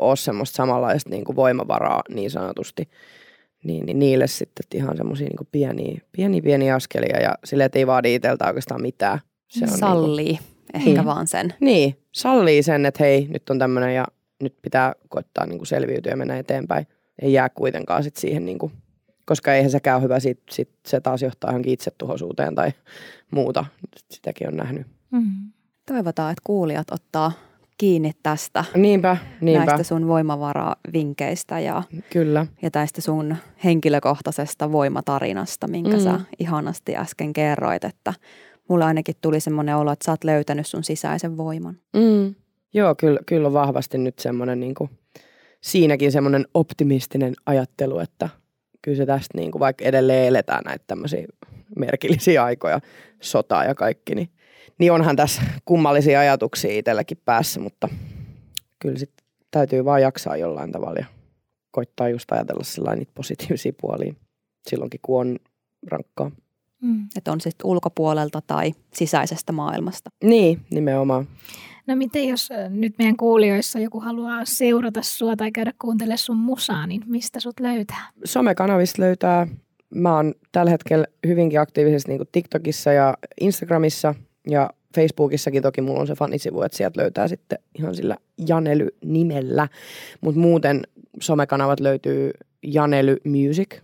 ole 0.02 0.16
semmoista 0.16 0.56
samanlaista 0.56 1.10
niin 1.10 1.24
kuin 1.24 1.36
voimavaraa 1.36 2.02
niin 2.10 2.32
sanotusti, 2.32 2.90
niin, 3.64 3.86
niin 3.86 4.00
niille 4.00 4.28
sitten 4.28 4.66
ihan 4.80 4.98
semmoisia 4.98 5.28
niin 5.28 5.48
pieniä, 5.52 6.02
pieniä, 6.12 6.42
pieniä 6.42 6.76
askelia 6.76 7.22
ja 7.22 7.36
sille, 7.46 7.64
että 7.64 7.80
ei 7.80 7.88
vaadi 7.88 8.16
itseltä 8.16 8.48
oikeastaan 8.48 8.82
mitään. 8.82 9.20
Se 9.48 9.64
on 9.66 9.70
Niin 9.70 9.80
Sallii 9.80 10.40
ehkä 10.74 10.90
Niin. 10.90 11.06
vaan 11.06 11.28
sen. 11.28 11.48
kuin, 11.50 11.66
niin, 11.66 11.98
sallii 12.12 12.64
sen, 12.64 12.86
että 12.86 13.04
hei, 13.04 13.28
nyt 13.30 13.50
on 13.50 13.60
tämmöinen 13.60 13.96
ja 13.96 14.06
nyt 14.44 14.56
pitää 14.62 14.94
koittaa 15.10 15.46
niin 15.46 15.58
kuin 15.58 15.68
selviytyä 15.68 16.12
ja 16.12 16.18
mennä 16.18 16.38
eteenpäin. 16.38 16.88
Ei 17.22 17.34
jää 17.34 17.50
kuitenkaan 17.50 18.04
sit 18.04 18.16
siihen, 18.16 18.46
niin 18.46 18.60
kuin, 18.60 18.72
koska 19.26 19.54
eihän 19.54 19.72
sekään 19.72 19.96
ole 19.98 20.04
hyvä, 20.04 20.20
sit, 20.20 20.40
sit 20.52 20.70
se 20.88 21.02
taas 21.02 21.22
johtaa 21.22 21.50
johonkin 21.52 21.74
itsetuhoisuuteen 21.74 22.56
tai 22.56 22.72
muuta. 23.32 23.66
Sitäkin 24.12 24.48
on 24.48 24.56
nähnyt. 24.58 24.88
mm, 25.12 25.52
Toivotaan, 25.86 26.32
että 26.32 26.42
kuulijat 26.46 26.92
ottaa 26.92 27.32
kiinni 27.78 28.12
tästä, 28.24 28.66
Niinpä, 28.76 29.18
niinpä, 29.42 29.66
näistä 29.66 29.84
sun 29.84 30.08
voimavaravinkkeistä 30.08 31.60
ja, 31.60 31.84
kyllä. 32.10 32.48
ja 32.62 32.72
tästä 32.72 33.02
sun 33.02 33.36
henkilökohtaisesta 33.64 34.72
voimatarinasta, 34.72 35.68
minkä 35.68 35.98
Mm. 35.98 36.04
sä 36.04 36.20
ihanasti 36.40 36.96
äsken 36.96 37.34
kerroit, 37.34 37.84
että 37.84 38.14
mulla 38.70 38.86
ainakin 38.86 39.16
tuli 39.22 39.40
semmoinen 39.40 39.76
olo, 39.78 39.92
että 39.92 40.06
sä 40.06 40.12
oot 40.12 40.24
löytänyt 40.24 40.68
sun 40.68 40.84
sisäisen 40.84 41.38
voiman. 41.38 41.78
Mm. 41.94 42.36
Joo, 42.74 42.96
kyllä, 42.96 43.20
kyllä 43.26 43.48
on 43.48 43.54
vahvasti 43.54 43.98
nyt 43.98 44.20
semmoinen 44.20 44.60
niin 44.60 44.76
kuin, 44.76 44.90
siinäkin 45.62 46.12
semmoinen 46.12 46.46
optimistinen 46.54 47.34
ajattelu, 47.46 48.00
että 48.00 48.30
kyllä 48.82 48.98
se 48.98 49.06
tästä 49.06 49.38
niin 49.38 49.52
kuin, 49.52 49.60
vaikka 49.60 49.86
edelleen 49.86 50.28
eletään 50.28 50.64
näitä 50.66 50.84
tämmöisiä 50.88 51.28
merkillisiä 51.76 52.44
aikoja, 52.44 52.80
sotaa 53.20 53.64
ja 53.66 53.76
kaikki, 53.76 54.16
niin, 54.16 54.30
niin 54.82 54.92
onhan 54.92 55.16
tässä 55.16 55.42
kummallisia 55.66 56.20
ajatuksia 56.20 56.72
itselläkin 56.80 57.18
päässä, 57.26 57.60
mutta 57.60 57.90
kyllä 58.80 58.98
sitten 58.98 59.26
täytyy 59.52 59.86
vaan 59.86 60.02
jaksaa 60.02 60.38
jollain 60.38 60.72
tavalla 60.72 61.00
ja 61.00 61.06
koittaa 61.72 62.10
just 62.10 62.32
ajatella 62.32 62.64
sellainen 62.64 63.00
niitä 63.00 63.12
positiivisia 63.16 63.74
puolia 63.82 64.14
silloinkin, 64.70 65.00
kun 65.04 65.22
on 65.22 65.40
rankkaa. 65.88 66.32
mm. 66.82 67.08
Että 67.16 67.32
on 67.32 67.42
sitten 67.42 67.68
ulkopuolelta 67.68 68.42
tai 68.48 68.72
sisäisestä 68.94 69.52
maailmasta. 69.52 70.10
Niin, 70.24 70.62
nimenomaan. 70.72 71.28
No 71.88 71.96
miten 71.96 72.28
jos 72.28 72.50
nyt 72.70 72.94
meidän 72.98 73.18
kuulijoissa 73.18 73.80
joku 73.80 74.00
haluaa 74.00 74.46
seurata 74.46 75.02
sua 75.02 75.36
tai 75.36 75.52
käydä 75.52 75.74
kuuntelemaan 75.82 76.18
sun 76.18 76.38
musaa, 76.38 76.88
niin 76.88 77.02
mistä 77.06 77.40
sut 77.40 77.60
löytää? 77.60 78.10
somekanavista 78.26 79.02
löytää. 79.02 79.48
Mä 79.96 80.16
oon 80.16 80.34
tällä 80.52 80.72
hetkellä 80.72 81.06
hyvinkin 81.28 81.60
aktiivisesti 81.60 82.12
niin 82.12 82.28
TikTokissa 82.32 82.92
ja 82.92 83.18
Instagramissa 83.42 84.16
ja 84.50 84.70
Facebookissakin 84.96 85.64
toki 85.64 85.82
mulla 85.82 86.00
on 86.00 86.08
se 86.08 86.16
fanisivu, 86.16 86.62
että 86.62 86.78
sieltä 86.78 87.02
löytää 87.02 87.28
sitten 87.28 87.60
ihan 87.80 87.96
sillä 87.96 88.18
Janely-nimellä. 88.48 89.68
Mutta 90.22 90.40
muuten 90.40 90.82
somekanavat 91.20 91.80
löytyy 91.80 92.32
Janely 92.64 93.18
Music 93.26 93.80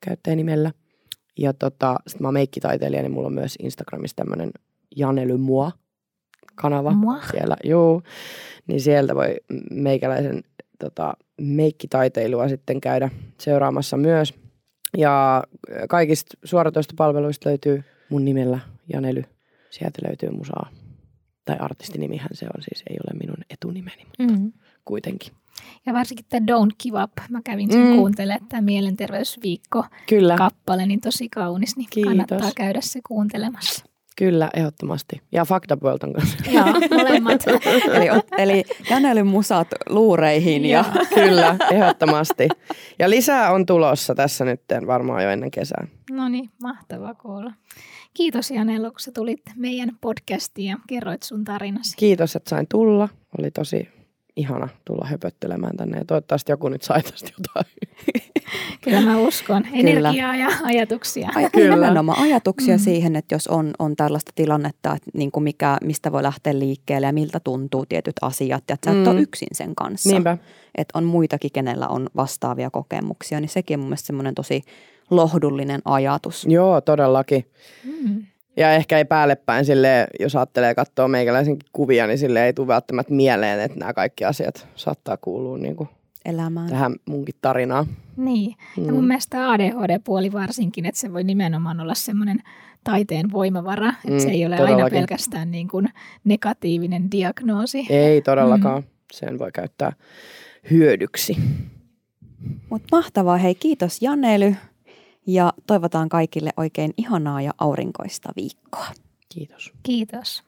käyttäjänimellä. 0.00 0.72
Ja 1.38 1.52
tota, 1.52 1.96
sit 2.06 2.20
mä 2.20 2.28
oon 2.28 2.34
meikkitaiteilija, 2.34 3.02
niin 3.02 3.12
mulla 3.12 3.26
on 3.26 3.34
myös 3.34 3.56
Instagramissa 3.62 4.16
tämmönen 4.16 4.50
Janely 4.96 5.36
Mua 5.36 5.72
kanava 6.54 6.90
Mua? 6.90 7.20
siellä. 7.30 7.56
Joo, 7.64 8.02
niin 8.66 8.80
sieltä 8.80 9.14
voi 9.14 9.34
meikäläisen 9.70 10.42
tota, 10.78 11.14
meikkitaiteilua 11.40 12.48
sitten 12.48 12.80
käydä 12.80 13.10
seuraamassa 13.38 13.96
myös. 13.96 14.34
Ja 14.96 15.44
kaikista 15.88 16.36
suoratoistopalveluista 16.44 17.48
löytyy 17.48 17.84
mun 18.08 18.24
nimellä 18.24 18.58
Janely. 18.92 19.24
Sieltä 19.72 19.98
löytyy 20.08 20.30
musaa. 20.30 20.70
Tai 21.44 21.56
artistinimihän 21.60 22.28
se 22.32 22.46
on 22.56 22.62
siis, 22.62 22.82
ei 22.90 22.96
ole 23.06 23.18
minun 23.20 23.36
etunimeni, 23.50 24.04
mutta 24.04 24.34
Mm. 24.38 24.52
kuitenkin. 24.84 25.32
Ja 25.86 25.92
varsinkin 25.92 26.24
tämä 26.28 26.46
Don't 26.46 26.74
Give 26.82 27.02
Up. 27.02 27.12
Mä 27.30 27.40
kävin 27.44 27.72
sen 27.72 27.86
Mm. 27.86 27.96
kuuntelemaan, 27.96 28.48
tämä 28.48 28.60
mielenterveysviikko 28.60 29.84
Kyllä, 30.08 30.36
kappale, 30.36 30.86
niin 30.86 31.00
tosi 31.00 31.28
kaunis, 31.28 31.76
niin 31.76 31.86
Kiitos. 31.90 32.08
kannattaa 32.10 32.50
käydä 32.56 32.80
se 32.80 33.00
kuuntelemassa. 33.06 33.84
kyllä, 34.16 34.50
ehdottomasti. 34.56 35.22
Ja 35.32 35.44
Fucked 35.44 35.70
Up 35.76 35.82
World 35.82 36.02
on 36.02 36.12
kanssa. 36.12 36.36
Joo, 36.52 36.64
molemmat. 36.98 37.44
Eli, 37.94 38.08
eli 38.38 38.64
Janelyn 38.90 39.26
musat 39.26 39.68
luureihin 39.88 40.64
ja 40.64 40.84
kyllä, 41.14 41.56
ehdottomasti. 41.70 42.48
Ja 42.98 43.10
lisää 43.10 43.52
on 43.52 43.66
tulossa 43.66 44.14
tässä 44.14 44.44
nyt 44.44 44.62
varmaan 44.86 45.22
jo 45.24 45.30
ennen 45.30 45.50
kesää. 45.50 45.86
No 46.10 46.28
niin, 46.28 46.50
mahtavaa 46.62 47.14
kuulla. 47.14 47.52
Kiitos 48.14 48.50
Janella, 48.50 48.90
kun 48.90 49.00
sä 49.00 49.12
tulit 49.14 49.40
meidän 49.56 49.90
podcastiin 50.00 50.70
ja 50.70 50.76
kerroit 50.88 51.22
sun 51.22 51.44
tarinasi. 51.44 51.96
Kiitos, 51.96 52.36
että 52.36 52.50
sain 52.50 52.66
tulla. 52.70 53.08
Oli 53.38 53.50
tosi 53.50 53.88
ihana 54.36 54.68
tulla 54.84 55.06
höpöttelemään 55.06 55.76
tänne 55.76 55.98
ja 55.98 56.04
toivottavasti 56.04 56.52
joku 56.52 56.68
nyt 56.68 56.82
sai 56.82 57.02
tästä 57.02 57.30
jotain. 57.38 57.74
Kyllä 58.84 59.00
mä 59.00 59.18
uskon. 59.18 59.64
Energiaa 59.72 60.36
ja 60.36 60.48
ajatuksia. 60.64 61.28
Aj- 61.28 61.50
Kyllä. 61.52 61.74
nimenomaan 61.74 62.22
ajatuksia 62.22 62.74
Mm. 62.76 62.80
mm. 62.80 62.84
siihen, 62.84 63.16
että 63.16 63.34
jos 63.34 63.46
on, 63.48 63.70
on 63.78 63.96
tällaista 63.96 64.32
tilannetta, 64.34 64.94
että 64.94 65.10
niin 65.14 65.30
kuin 65.32 65.44
mikä, 65.44 65.78
mistä 65.84 66.12
voi 66.12 66.22
lähteä 66.22 66.58
liikkeelle 66.58 67.06
ja 67.06 67.12
miltä 67.12 67.40
tuntuu 67.40 67.86
tietyt 67.86 68.14
asiat, 68.22 68.64
ja 68.68 68.74
että 68.74 68.90
sä 68.90 68.96
et 68.98 69.04
Mm. 69.06 69.12
ole 69.12 69.20
yksin 69.20 69.48
sen 69.52 69.74
kanssa. 69.74 70.10
Niinpä. 70.10 70.38
Että 70.78 70.98
on 70.98 71.04
muitakin, 71.04 71.52
kenellä 71.52 71.88
on 71.88 72.08
vastaavia 72.16 72.70
kokemuksia, 72.70 73.40
niin 73.40 73.48
sekin 73.48 73.74
on 73.74 73.80
mun 73.80 73.88
mielestä 73.88 74.06
semmoinen 74.06 74.34
tosi 74.34 74.62
lohdullinen 75.16 75.80
ajatus. 75.84 76.46
Joo, 76.48 76.80
todellakin. 76.80 77.44
Mm. 77.84 78.22
Ja 78.56 78.72
ehkä 78.72 78.98
ei 78.98 79.04
päälle 79.04 79.36
päin 79.36 79.64
sille, 79.64 80.06
jos 80.20 80.36
ajattelee 80.36 80.74
katsoa 80.74 81.08
meikäläisen 81.08 81.56
kuvia, 81.72 82.06
niin 82.06 82.18
sille 82.18 82.46
ei 82.46 82.52
tule 82.52 82.66
välttämättä 82.66 83.12
mieleen, 83.14 83.60
että 83.60 83.78
nämä 83.78 83.92
kaikki 83.92 84.24
asiat 84.24 84.68
saattaa 84.74 85.16
kuulua 85.16 85.58
niin 85.58 85.76
kuin 85.76 85.88
Elämään. 86.24 86.68
tähän 86.70 86.94
munkin 87.06 87.34
tarinaan. 87.42 87.86
Niin. 88.16 88.54
Ja 88.86 88.92
mun 88.92 89.06
mielestä 89.06 89.30
tämä 89.30 89.52
ADHD-puoli 89.52 90.32
varsinkin, 90.32 90.86
että 90.86 91.00
se 91.00 91.12
voi 91.12 91.24
nimenomaan 91.24 91.80
olla 91.80 91.94
semmoinen 91.94 92.38
taiteen 92.84 93.32
voimavara, 93.32 93.88
että 93.88 94.10
Mm, 94.10 94.18
se 94.18 94.30
ei 94.30 94.46
ole 94.46 94.54
aina 94.54 94.66
todellakin. 94.66 94.98
pelkästään 94.98 95.50
niin 95.50 95.68
kuin 95.68 95.88
negatiivinen 96.24 97.10
diagnoosi. 97.10 97.86
Ei 97.90 98.22
todellakaan. 98.22 98.82
Sen 99.12 99.38
voi 99.38 99.52
käyttää 99.52 99.92
hyödyksi. 100.70 101.36
Mutta 102.70 102.88
mahtavaa, 102.96 103.36
hei 103.36 103.54
kiitos 103.54 104.02
Janely 104.02 104.54
ja 105.26 105.52
toivotaan 105.66 106.08
kaikille 106.08 106.50
oikein 106.56 106.94
ihanaa 106.96 107.42
ja 107.42 107.52
aurinkoista 107.58 108.32
viikkoa. 108.36 108.86
Kiitos. 109.28 109.72
Kiitos. 109.82 110.42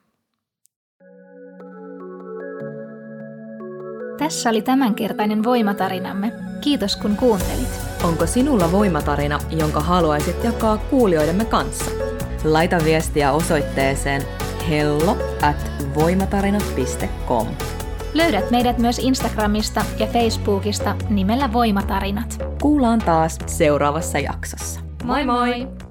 Tässä 4.19 4.51
oli 4.51 4.63
tämänkertainen 4.63 5.45
voimatarinamme. 5.45 6.33
Kiitos 6.61 6.97
kun 6.97 7.17
kuuntelit. 7.17 7.69
Onko 8.05 8.27
sinulla 8.27 8.73
voimatarina, 8.73 9.39
jonka 9.59 9.81
haluaisit 9.81 10.45
jakaa 10.45 10.79
kuulijoidemme 10.79 11.45
kanssa? 11.45 11.91
Laita 12.45 12.79
viestiä 12.85 13.33
osoitteeseen 13.33 14.23
hello 14.69 15.17
at 15.43 15.57
voimatarinat.com. 15.95 17.47
Löydät 18.15 18.51
meidät 18.51 18.79
myös 18.79 18.99
Instagramista 18.99 19.85
ja 19.99 20.07
Facebookista 20.07 20.97
nimellä 21.09 21.53
Voimatarinat. 21.53 22.43
Kuullaan 22.63 22.99
taas 22.99 23.39
seuraavassa 23.47 24.19
jaksossa. 24.19 24.81
Moi 25.05 25.25
moi! 25.25 25.84